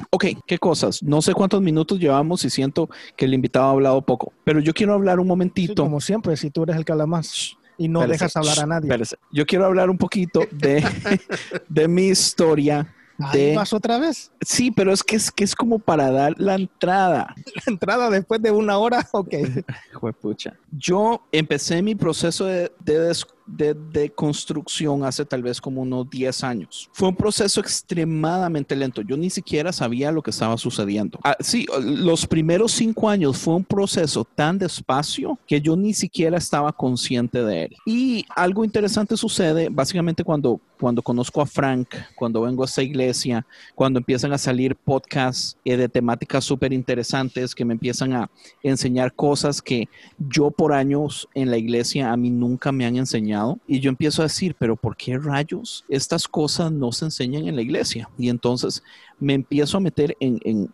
Ok, 0.09 0.25
¿qué 0.45 0.57
cosas? 0.57 1.03
No 1.03 1.21
sé 1.21 1.33
cuántos 1.33 1.61
minutos 1.61 1.99
llevamos 1.99 2.43
y 2.45 2.49
siento 2.49 2.89
que 3.15 3.25
el 3.25 3.33
invitado 3.33 3.65
ha 3.65 3.71
hablado 3.71 4.01
poco, 4.01 4.33
pero 4.43 4.59
yo 4.59 4.73
quiero 4.73 4.93
hablar 4.93 5.19
un 5.19 5.27
momentito. 5.27 5.83
como 5.83 6.01
siempre, 6.01 6.35
si 6.37 6.49
tú 6.49 6.63
eres 6.63 6.75
el 6.75 6.85
que 6.85 6.91
habla 6.91 7.05
más 7.05 7.57
y 7.77 7.87
no 7.87 8.05
dejas 8.05 8.35
hablar 8.35 8.59
a 8.59 8.65
nadie. 8.65 8.91
Yo 9.31 9.45
quiero 9.45 9.65
hablar 9.65 9.89
un 9.89 9.97
poquito 9.97 10.41
de, 10.51 10.83
de 11.69 11.87
mi 11.87 12.07
historia 12.07 12.87
de... 13.31 13.55
vas 13.55 13.73
otra 13.73 13.97
vez? 13.97 14.31
Sí, 14.41 14.71
pero 14.71 14.91
es 14.91 15.03
que 15.03 15.15
es 15.15 15.31
que 15.31 15.43
es 15.43 15.55
como 15.55 15.79
para 15.79 16.11
dar 16.11 16.33
la 16.37 16.55
entrada. 16.55 17.33
La 17.55 17.63
entrada 17.67 18.09
después 18.09 18.41
de 18.41 18.51
una 18.51 18.77
hora, 18.77 19.07
ok. 19.11 19.33
pucha. 20.21 20.53
Yo 20.71 21.21
empecé 21.31 21.81
mi 21.81 21.95
proceso 21.95 22.45
de, 22.45 22.71
de, 22.79 23.15
de, 23.45 24.11
construcción 24.15 25.03
hace 25.03 25.25
tal 25.25 25.41
vez 25.43 25.61
como 25.61 25.81
unos 25.81 26.09
10 26.09 26.43
años. 26.43 26.89
Fue 26.91 27.09
un 27.09 27.15
proceso 27.15 27.59
extremadamente 27.59 28.75
lento. 28.75 29.01
Yo 29.01 29.17
ni 29.17 29.29
siquiera 29.29 29.71
sabía 29.71 30.11
lo 30.11 30.21
que 30.21 30.31
estaba 30.31 30.57
sucediendo. 30.57 31.19
Ah, 31.23 31.37
sí, 31.39 31.65
los 31.81 32.25
primeros 32.27 32.71
cinco 32.71 33.09
años 33.09 33.37
fue 33.37 33.55
un 33.55 33.63
proceso 33.63 34.25
tan 34.35 34.57
despacio 34.57 35.39
que 35.47 35.61
yo 35.61 35.75
ni 35.75 35.93
siquiera 35.93 36.37
estaba 36.37 36.71
consciente 36.71 37.43
de 37.43 37.65
él. 37.65 37.75
Y 37.85 38.25
algo 38.35 38.65
interesante 38.65 39.15
sucede 39.17 39.69
básicamente 39.69 40.23
cuando, 40.23 40.59
cuando 40.79 41.01
conozco 41.01 41.41
a 41.41 41.45
Frank, 41.45 41.89
cuando 42.15 42.41
vengo 42.41 42.63
a 42.63 42.65
esta 42.65 42.83
iglesia, 42.83 43.45
cuando 43.75 43.99
empiezan 43.99 44.33
a 44.33 44.37
salir 44.37 44.75
podcasts 44.75 45.57
eh, 45.63 45.77
de 45.77 45.89
temáticas 45.89 46.43
súper 46.43 46.73
interesantes 46.73 47.55
que 47.55 47.65
me 47.65 47.73
empiezan 47.73 48.13
a 48.13 48.29
enseñar 48.63 49.13
cosas 49.13 49.61
que 49.61 49.87
yo 50.17 50.51
por 50.51 50.73
años 50.73 51.27
en 51.33 51.49
la 51.49 51.57
iglesia 51.57 52.11
a 52.11 52.17
mí 52.17 52.29
nunca 52.29 52.71
me 52.71 52.85
han 52.85 52.95
enseñado 52.95 53.30
y 53.67 53.79
yo 53.79 53.89
empiezo 53.89 54.21
a 54.21 54.25
decir, 54.25 54.55
pero 54.57 54.75
¿por 54.75 54.95
qué 54.95 55.17
rayos 55.17 55.85
estas 55.89 56.27
cosas 56.27 56.71
no 56.71 56.91
se 56.91 57.05
enseñan 57.05 57.47
en 57.47 57.55
la 57.55 57.61
iglesia? 57.61 58.09
Y 58.17 58.29
entonces 58.29 58.83
me 59.19 59.35
empiezo 59.35 59.77
a 59.77 59.79
meter 59.79 60.17
en, 60.19 60.69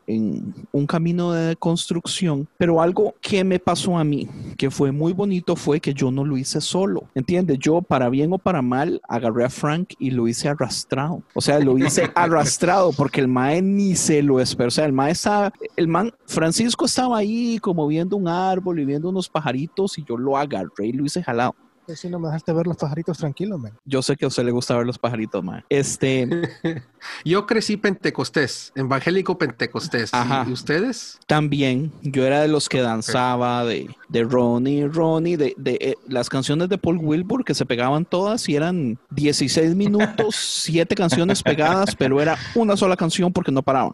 un 0.72 0.88
camino 0.88 1.34
de 1.34 1.56
construcción, 1.58 2.48
pero 2.58 2.82
algo 2.82 3.14
que 3.22 3.44
me 3.44 3.60
pasó 3.60 3.98
a 3.98 4.04
mí, 4.04 4.28
que 4.58 4.72
fue 4.72 4.92
muy 4.92 5.14
bonito, 5.14 5.56
fue 5.56 5.80
que 5.80 5.94
yo 5.94 6.12
no 6.12 6.24
lo 6.24 6.38
hice 6.38 6.62
solo, 6.62 7.04
¿entiendes? 7.14 7.60
Yo, 7.60 7.82
para 7.82 8.10
bien 8.10 8.32
o 8.32 8.38
para 8.38 8.62
mal, 8.62 9.02
agarré 9.08 9.44
a 9.44 9.50
Frank 9.50 9.94
y 10.00 10.12
lo 10.12 10.28
hice 10.28 10.48
arrastrado. 10.48 11.22
O 11.34 11.42
sea, 11.42 11.60
lo 11.60 11.78
hice 11.78 12.10
arrastrado 12.16 12.94
porque 12.94 13.20
el 13.20 13.28
mae 13.28 13.62
ni 13.62 13.96
se 13.96 14.24
lo 14.24 14.40
esperó. 14.40 14.70
O 14.70 14.72
sea, 14.72 14.86
el 14.86 14.94
mae 14.94 15.12
estaba, 15.12 15.52
el 15.76 15.88
man, 15.88 16.14
Francisco 16.26 16.86
estaba 16.86 17.18
ahí 17.18 17.60
como 17.60 17.86
viendo 17.88 18.16
un 18.16 18.30
árbol 18.30 18.80
y 18.80 18.86
viendo 18.86 19.10
unos 19.10 19.28
pajaritos 19.28 19.98
y 19.98 20.06
yo 20.06 20.18
lo 20.18 20.38
agarré 20.38 20.88
y 20.88 20.94
lo 20.94 21.06
hice 21.06 21.22
jalado. 21.22 21.54
Si 21.96 22.10
no 22.10 22.20
me 22.20 22.28
dejaste 22.28 22.54
ver 22.54 22.68
los 22.68 22.78
pajaritos 22.78 23.18
tranquilos, 23.18 23.60
man. 23.60 23.74
Yo 23.86 24.02
sé 24.02 24.16
que 24.16 24.26
a 24.26 24.28
usted 24.28 24.44
le 24.44 24.52
gusta 24.52 24.76
ver 24.76 24.86
los 24.86 24.98
pajaritos, 24.98 25.44
man. 25.44 25.64
Este, 25.70 26.28
Yo 27.26 27.46
crecí 27.46 27.78
pentecostés, 27.78 28.72
evangélico 28.76 29.38
pentecostés. 29.38 30.14
Ajá. 30.14 30.46
¿Y 30.48 30.52
ustedes? 30.52 31.20
también 31.26 31.92
yo 32.02 32.26
era 32.26 32.42
de 32.42 32.48
los 32.48 32.70
que 32.70 32.82
danzaba 32.82 33.66
de, 33.66 33.90
de 34.10 34.24
Ronnie, 34.24 34.88
Ronnie, 34.88 35.38
de, 35.38 35.54
de 35.58 35.78
eh, 35.82 35.96
las 36.08 36.30
canciones 36.30 36.70
de 36.70 36.78
Paul 36.78 36.98
Wilbur 36.98 37.44
que 37.44 37.54
se 37.54 37.66
pegaban 37.66 38.06
todas 38.06 38.48
y 38.50 38.56
eran 38.56 38.98
16 39.12 39.76
minutos, 39.76 40.36
7 40.36 40.96
canciones 40.96 41.44
pegadas, 41.44 41.96
pero 41.96 42.22
era 42.22 42.38
una 42.56 42.78
sola 42.78 42.96
canción 42.96 43.32
porque 43.32 43.52
no 43.52 43.62
paraban. 43.62 43.94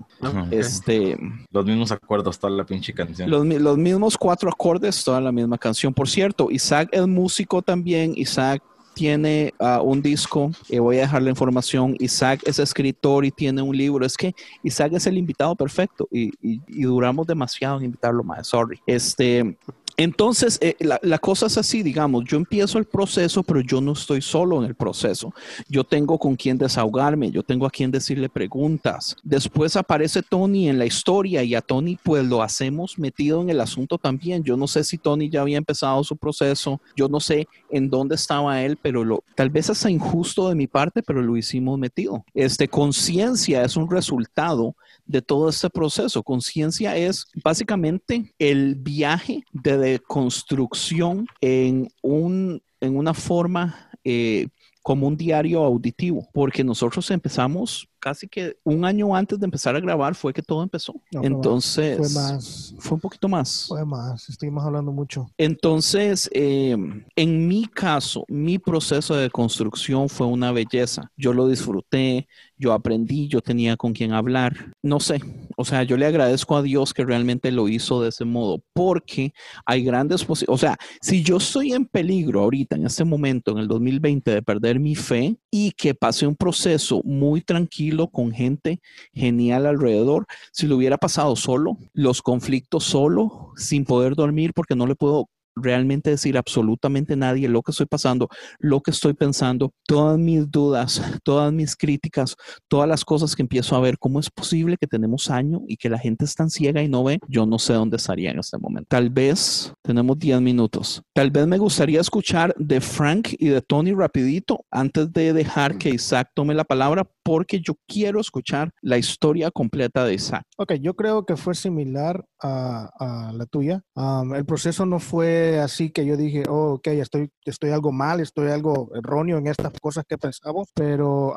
Este, 0.52 1.18
Los 1.52 1.66
mismos 1.66 1.92
acuerdos, 1.92 2.40
toda 2.40 2.54
la 2.54 2.66
pinche 2.66 2.94
canción. 2.94 3.30
los, 3.30 3.46
los 3.46 3.78
mismos 3.78 4.18
cuatro 4.18 4.50
acordes, 4.50 5.04
toda 5.04 5.20
la 5.20 5.32
misma 5.32 5.58
canción. 5.58 5.94
Por 5.94 6.08
cierto, 6.08 6.50
Isaac 6.52 6.90
es 6.92 7.08
músico 7.08 7.62
también. 7.62 7.83
Isaac 7.88 8.62
tiene 8.96 9.54
ah, 9.60 9.82
un 9.82 10.02
disco, 10.04 10.52
eh, 10.70 10.80
voy 10.80 10.98
a 10.98 11.02
dejar 11.02 11.24
la 11.24 11.32
información. 11.32 11.96
Isaac 12.00 12.42
es 12.46 12.60
escritor 12.60 13.26
y 13.26 13.32
tiene 13.32 13.62
un 13.62 13.76
libro. 13.76 14.06
Es 14.06 14.16
que 14.16 14.36
Isaac 14.62 14.94
es 14.94 15.08
el 15.08 15.18
invitado 15.18 15.56
perfecto 15.56 16.08
y- 16.12 16.32
y 16.42 16.82
duramos 16.84 17.26
demasiado 17.26 17.80
en 17.80 17.86
invitarlo 17.86 18.24
más. 18.24 18.48
Sorry. 18.48 18.80
Este. 18.86 19.58
Entonces, 19.98 20.58
eh, 20.62 20.76
la, 20.80 21.20
cosa 21.20 21.46
es 21.46 21.58
así, 21.58 21.84
digamos, 21.84 22.24
yo 22.26 22.38
empiezo 22.38 22.80
el 22.80 22.86
proceso, 22.86 23.44
pero 23.44 23.62
yo 23.62 23.80
no 23.80 23.94
estoy 23.94 24.22
solo 24.22 24.60
en 24.60 24.68
el 24.68 24.76
proceso. 24.76 25.34
Yo 25.70 25.84
tengo 25.84 26.18
con 26.18 26.36
quien 26.36 26.58
desahogarme, 26.58 27.30
yo 27.30 27.44
tengo 27.44 27.66
a 27.68 27.70
quien 27.70 27.92
decirle 27.92 28.28
preguntas. 28.28 29.16
Después 29.24 29.76
aparece 29.76 30.24
Tony 30.24 30.70
en 30.70 30.80
la 30.80 30.86
historia 30.86 31.44
y 31.44 31.54
a 31.54 31.62
Tony 31.62 31.98
pues 32.02 32.26
lo 32.26 32.42
hacemos 32.42 32.98
metido 32.98 33.42
en 33.42 33.50
el 33.50 33.62
asunto 33.62 33.98
también. 33.98 34.44
Yo 34.44 34.58
no 34.58 34.68
sé 34.68 34.84
si 34.84 34.98
Tony 34.98 35.30
ya 35.30 35.42
había 35.42 35.58
empezado 35.58 36.04
su 36.04 36.18
proceso, 36.18 36.82
yo 36.96 37.08
no 37.08 37.20
sé 37.20 37.48
en 37.70 37.90
dónde 37.90 38.16
estaba 38.16 38.62
él, 38.62 38.78
pero 38.82 39.04
lo, 39.04 39.24
tal 39.36 39.50
vez 39.50 39.70
es 39.70 39.86
injusto 39.86 40.50
de 40.50 40.56
mi 40.56 40.68
parte, 40.68 41.04
pero 41.04 41.22
lo 41.22 41.38
hicimos 41.38 41.78
metido. 41.78 42.26
Este, 42.34 42.68
conciencia 42.68 43.64
es 43.64 43.78
un 43.78 43.90
resultado 43.90 44.76
de 45.06 45.22
todo 45.22 45.50
este 45.50 45.70
proceso. 45.70 46.24
Conciencia 46.24 46.96
es 46.96 47.26
básicamente 47.44 48.34
el 48.40 48.76
viaje 48.76 49.44
de 49.52 49.78
deconstrucción 49.78 51.28
en, 51.42 51.90
un, 52.02 52.62
en 52.80 52.98
una 52.98 53.14
forma 53.14 53.90
eh, 54.04 54.48
como 54.84 55.08
un 55.08 55.16
diario 55.16 55.64
auditivo, 55.64 56.28
porque 56.34 56.62
nosotros 56.64 57.10
empezamos 57.10 57.88
casi 58.00 58.28
que 58.28 58.58
un 58.66 58.84
año 58.84 59.16
antes 59.16 59.40
de 59.40 59.46
empezar 59.46 59.78
a 59.78 59.80
grabar 59.80 60.14
fue 60.14 60.34
que 60.34 60.42
todo 60.44 60.62
empezó. 60.62 60.94
No, 61.14 61.24
Entonces, 61.24 61.98
Fue 61.98 62.10
más, 62.10 62.76
fue 62.78 62.96
un 62.96 63.00
poquito 63.00 63.30
más. 63.30 63.66
fue 63.70 63.86
más. 63.86 64.28
Estuvimos 64.28 64.66
hablando 64.66 64.92
mucho. 64.92 65.30
Entonces, 65.38 66.30
eh, 66.34 66.76
en 67.16 67.48
mi 67.48 67.66
caso, 67.66 68.26
mi 68.28 68.60
proceso 68.60 69.16
de 69.16 69.30
construcción 69.30 70.10
fue 70.10 70.28
una 70.28 70.52
belleza. 70.52 71.10
Yo 71.16 71.32
lo 71.32 71.48
disfruté, 71.48 72.28
yo 72.64 72.72
aprendí, 72.72 73.28
yo 73.28 73.42
tenía 73.42 73.76
con 73.76 73.92
quien 73.92 74.14
hablar. 74.14 74.72
No 74.82 75.02
sé, 75.02 75.20
o 75.58 75.66
sea, 75.66 75.84
yo 75.84 75.98
le 75.98 76.06
agradezco 76.06 76.56
a 76.56 76.62
Dios 76.62 76.94
que 76.94 77.04
realmente 77.04 77.52
lo 77.52 77.68
hizo 77.68 78.02
de 78.02 78.10
ese 78.10 78.24
modo, 78.24 78.64
porque 78.72 79.34
hay 79.66 79.84
grandes 79.84 80.24
posibilidades. 80.24 80.64
O 80.64 80.66
sea, 80.66 80.78
si 81.02 81.24
yo 81.24 81.38
estoy 81.38 81.74
en 81.74 81.86
peligro 81.86 82.42
ahorita, 82.42 82.78
en 82.78 82.86
este 82.86 83.04
momento, 83.04 83.52
en 83.52 83.58
el 83.58 83.68
2020, 83.68 84.32
de 84.32 84.42
perder 84.42 84.80
mi 84.80 84.96
fe 84.96 85.36
y 85.52 85.72
que 85.72 85.94
pase 85.94 86.26
un 86.26 86.38
proceso 86.38 87.02
muy 87.04 87.42
tranquilo 87.42 88.08
con 88.08 88.32
gente 88.32 88.80
genial 89.14 89.66
alrededor, 89.66 90.26
si 90.54 90.66
lo 90.66 90.78
hubiera 90.78 90.98
pasado 90.98 91.36
solo, 91.36 91.78
los 91.94 92.22
conflictos 92.22 92.86
solo, 92.86 93.52
sin 93.58 93.84
poder 93.84 94.16
dormir 94.16 94.54
porque 94.54 94.76
no 94.76 94.88
le 94.88 94.96
puedo 94.96 95.30
realmente 95.56 96.10
decir 96.10 96.38
absolutamente 96.38 97.16
nadie 97.16 97.48
lo 97.48 97.62
que 97.62 97.72
estoy 97.72 97.86
pasando, 97.86 98.30
lo 98.60 98.82
que 98.82 98.92
estoy 98.92 99.14
pensando, 99.14 99.72
todas 99.86 100.18
mis 100.18 100.50
dudas, 100.50 101.02
todas 101.24 101.52
mis 101.54 101.76
críticas, 101.76 102.36
todas 102.68 102.88
las 102.88 103.06
cosas 103.06 103.36
que 103.36 103.42
empiezo 103.42 103.76
a 103.76 103.80
ver, 103.80 103.98
cómo 103.98 104.20
es 104.20 104.30
posible 104.30 104.78
que 104.80 104.88
tenemos 104.88 105.30
año 105.30 105.62
y 105.68 105.78
que 105.78 105.90
la 105.90 106.00
gente 106.00 106.26
es 106.26 106.36
tan 106.36 106.50
ciega 106.50 106.82
y 106.82 106.88
no 106.88 107.04
ve, 107.04 107.20
yo 107.28 107.46
no 107.46 107.60
sé 107.60 107.74
dónde 107.74 107.98
estaría 107.98 108.32
en 108.32 108.40
este 108.40 108.58
momento. 108.58 108.88
Tal 108.90 109.10
vez 109.10 109.74
tenemos 109.82 110.18
10 110.20 110.42
minutos. 110.42 111.02
Tal 111.14 111.32
vez 111.32 111.48
me 111.48 111.58
gustaría 111.58 112.02
escuchar 112.02 112.54
de 112.58 112.82
Frank 112.82 113.30
y 113.38 113.48
de 113.50 113.62
Tony 113.62 113.94
rapidito 113.94 114.66
antes 114.72 115.12
de 115.12 115.34
dejar 115.34 115.78
que 115.78 115.90
Isaac 115.90 116.30
tome 116.34 116.54
la 116.54 116.64
palabra 116.64 117.08
porque 117.24 117.62
yo 117.62 117.76
quiero 117.88 118.20
escuchar 118.20 118.72
la 118.82 118.98
historia 118.98 119.50
completa 119.50 120.06
de 120.06 120.16
Isaac. 120.16 120.46
Ok, 120.58 120.74
yo 120.74 120.94
creo 120.96 121.26
que 121.26 121.38
fue 121.38 121.56
similar 121.56 122.26
a, 122.42 122.90
a 123.00 123.34
la 123.34 123.46
tuya. 123.46 123.82
Am, 123.96 124.36
el 124.36 124.46
proceso 124.46 124.86
no 124.86 125.00
fue 125.00 125.43
así 125.60 125.90
que 125.92 126.06
yo 126.06 126.18
dije, 126.18 126.44
oh, 126.50 126.74
ok, 126.74 126.88
estoy, 126.88 127.30
estoy 127.46 127.72
algo 127.72 127.92
mal, 127.92 128.20
estoy 128.20 128.50
algo 128.52 128.90
erróneo 128.96 129.38
en 129.38 129.48
estas 129.48 129.74
cosas 129.82 130.06
que 130.08 130.18
pensamos, 130.18 130.70
pero 130.74 131.34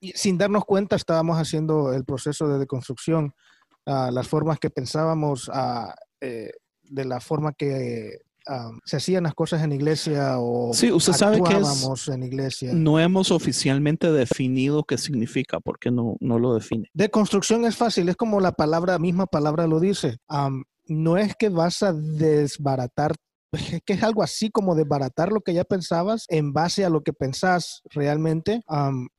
y 0.00 0.12
sin 0.12 0.38
darnos 0.38 0.64
cuenta 0.64 0.96
estábamos 0.96 1.38
haciendo 1.38 1.92
el 1.92 2.04
proceso 2.04 2.48
de 2.48 2.58
deconstrucción, 2.58 3.32
ah, 3.86 4.10
las 4.12 4.28
formas 4.28 4.58
que 4.58 4.70
pensábamos, 4.70 5.50
ah, 5.52 5.94
eh, 6.20 6.50
de 6.82 7.04
la 7.04 7.20
forma 7.20 7.52
que 7.52 8.18
am, 8.48 8.78
se 8.84 8.98
hacían 8.98 9.24
las 9.24 9.34
cosas 9.34 9.62
en 9.64 9.72
iglesia 9.72 10.38
o 10.38 10.72
Sí, 10.72 10.92
usted 10.92 11.12
sabe 11.14 11.42
que 11.42 11.56
es- 11.58 12.08
en 12.08 12.22
iglesia. 12.22 12.72
No 12.72 13.00
hemos 13.00 13.32
oficialmente 13.32 14.12
definido 14.12 14.84
qué 14.84 14.98
significa, 14.98 15.58
porque 15.58 15.90
no, 15.90 16.16
no 16.20 16.38
lo 16.38 16.54
define. 16.54 16.88
De 16.94 17.10
construcción 17.10 17.64
es 17.64 17.76
fácil, 17.76 18.08
es 18.08 18.14
como 18.16 18.38
la 18.40 18.52
palabra, 18.52 18.98
misma 19.00 19.26
palabra 19.26 19.66
lo 19.66 19.80
dice. 19.80 20.18
Am, 20.28 20.62
no 20.86 21.16
es 21.16 21.34
que 21.34 21.48
vas 21.48 21.82
a 21.82 21.92
desbaratar, 21.92 23.12
es 23.12 23.18
que 23.84 23.92
es 23.92 24.02
algo 24.02 24.22
así 24.22 24.50
como 24.50 24.74
desbaratar 24.74 25.32
lo 25.32 25.40
que 25.40 25.54
ya 25.54 25.64
pensabas 25.64 26.26
en 26.28 26.52
base 26.52 26.84
a 26.84 26.90
lo 26.90 27.02
que 27.02 27.12
pensás 27.12 27.82
realmente 27.90 28.62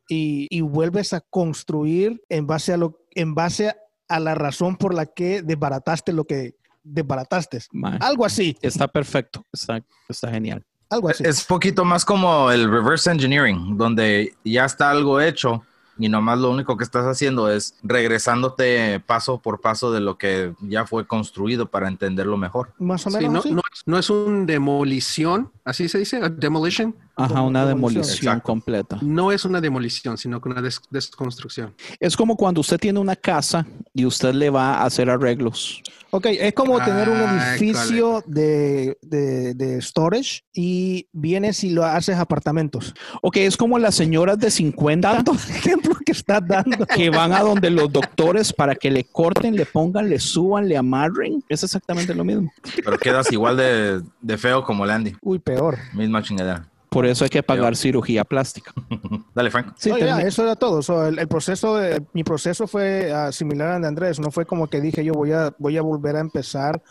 y, 0.10 0.48
y 0.50 0.62
vuelves 0.62 1.14
a 1.14 1.22
construir 1.22 2.22
en 2.30 2.48
base 2.48 2.74
a 2.74 2.78
lo, 2.78 3.00
en 3.16 3.36
base 3.36 3.74
a 4.08 4.20
la 4.20 4.36
razón 4.36 4.78
por 4.78 4.94
la 4.94 5.06
que 5.06 5.42
desbarataste 5.42 6.14
lo 6.14 6.26
que 6.26 6.56
desbarataste. 6.84 7.60
Mae, 7.74 7.98
Algo 8.02 8.26
así, 8.26 8.56
Está 8.62 8.88
perfecto, 8.88 9.46
está, 9.52 9.84
está 10.08 10.32
genial. 10.32 10.66
algo 10.90 11.10
así. 11.10 11.24
Es 11.26 11.44
poquito 11.44 11.84
más 11.84 12.06
como 12.06 12.50
el 12.52 12.70
reverse 12.72 13.12
engineering, 13.12 13.78
donde 13.78 14.34
ya 14.46 14.66
está 14.66 14.90
algo 14.90 15.20
hecho 15.20 15.64
y 16.00 16.10
nomás 16.10 16.40
lo 16.40 16.52
único 16.52 16.78
que 16.78 16.84
estás 16.84 17.06
haciendo 17.06 17.50
es 17.52 17.76
regresándote 17.84 19.00
paso 19.06 19.40
por 19.40 19.62
paso 19.62 19.92
de 19.92 20.00
lo 20.02 20.18
que 20.18 20.54
ya 20.62 20.86
fue 20.86 21.06
construido 21.08 21.68
para 21.68 21.88
entenderlo 21.88 22.38
mejor. 22.38 22.74
Más 22.80 23.06
o 23.08 23.12
Sí, 23.12 23.18
menos 23.18 23.34
no, 23.34 23.40
así. 23.40 23.54
no 23.54 23.62
es- 23.74 23.84
no 23.86 23.98
es 23.98 24.10
un 24.10 24.46
demolición, 24.46 25.52
así 25.64 25.88
se 25.90 26.00
dice, 26.00 26.20
demolition. 26.30 26.96
Ajá, 27.18 27.42
una 27.42 27.66
demolición. 27.66 28.40
completa. 28.42 28.98
No 29.02 29.32
es 29.32 29.44
una 29.46 29.60
demolición, 29.60 30.18
sino 30.18 30.40
que 30.40 30.50
una 30.50 30.62
des- 30.62 30.82
desconstrucción. 30.90 31.74
Es 32.00 32.16
como 32.16 32.36
cuando 32.38 32.62
usted 32.62 32.78
tiene 32.80 33.00
una 33.00 33.16
casa 33.16 33.66
y 33.94 34.06
usted 34.06 34.34
le 34.34 34.50
va 34.50 34.76
a 34.76 34.86
hacer 34.86 35.10
arreglos. 35.10 35.82
Ok, 36.10 36.28
es 36.28 36.54
como 36.54 36.80
tener 36.80 37.10
un 37.10 37.18
Ah, 37.18 37.56
edificio 37.58 38.24
de, 38.26 38.98
de, 39.02 39.54
de 39.56 39.82
storage 39.82 40.42
y 40.54 41.10
vienes 41.12 41.64
y 41.66 41.70
lo 41.72 41.84
haces 41.84 42.16
apartamentos. 42.18 42.94
Ok, 43.22 43.38
es 43.38 43.58
como 43.58 43.78
las 43.78 43.96
señoras 43.96 44.40
de 44.40 44.50
50 44.50 45.12
Tanto 45.12 45.34
ejemplo 45.50 45.96
que 46.06 46.14
estás 46.14 46.42
dando. 46.48 46.86
que 46.86 47.10
van 47.10 47.34
a 47.34 47.42
donde 47.42 47.70
los 47.70 47.92
doctores 47.92 48.54
para 48.54 48.74
que 48.76 48.90
le 48.90 49.04
corten, 49.04 49.56
le 49.58 49.66
pongan, 49.66 50.08
le 50.10 50.20
suban, 50.20 50.70
le 50.70 50.78
amarren. 50.78 51.44
Es 51.50 51.64
exactamente 51.64 52.14
lo 52.16 52.24
mismo. 52.24 52.50
Pero 52.86 52.98
quedas 52.98 53.30
igual 53.34 53.58
de, 53.58 54.02
de 54.22 54.38
feo 54.38 54.64
como 54.64 54.86
el 54.86 54.92
Andy. 54.92 55.14
Uy, 55.22 55.40
peor. 55.40 55.78
Misma 55.94 56.24
chingadera. 56.24 56.70
Por 56.90 57.06
eso 57.06 57.24
hay 57.26 57.30
que 57.30 57.44
pagar 57.44 57.76
cirugía 57.76 58.24
plástica. 58.24 58.72
Dale, 59.36 59.52
Frank. 59.52 59.74
Sí, 59.78 59.90
No, 59.90 59.98
ya, 59.98 60.18
termi- 60.18 60.26
eso 60.26 60.44
era 60.44 60.56
todo. 60.56 60.82
So, 60.82 61.06
el, 61.06 61.20
el 61.20 61.28
proceso, 61.28 61.76
de- 61.78 62.02
mi 62.14 62.24
proceso 62.24 62.66
fue 62.68 63.12
ah, 63.14 63.32
similar 63.32 63.70
al 63.74 63.82
de 63.82 63.88
Andrés. 63.88 64.20
No 64.20 64.32
fue 64.32 64.46
como 64.46 64.68
que 64.68 64.80
dije 64.82 65.04
yo 65.04 65.14
voy 65.14 65.32
a, 65.34 65.54
voy 65.60 65.78
a 65.78 65.82
volver 65.82 66.16
a 66.16 66.22
empezar, 66.22 66.82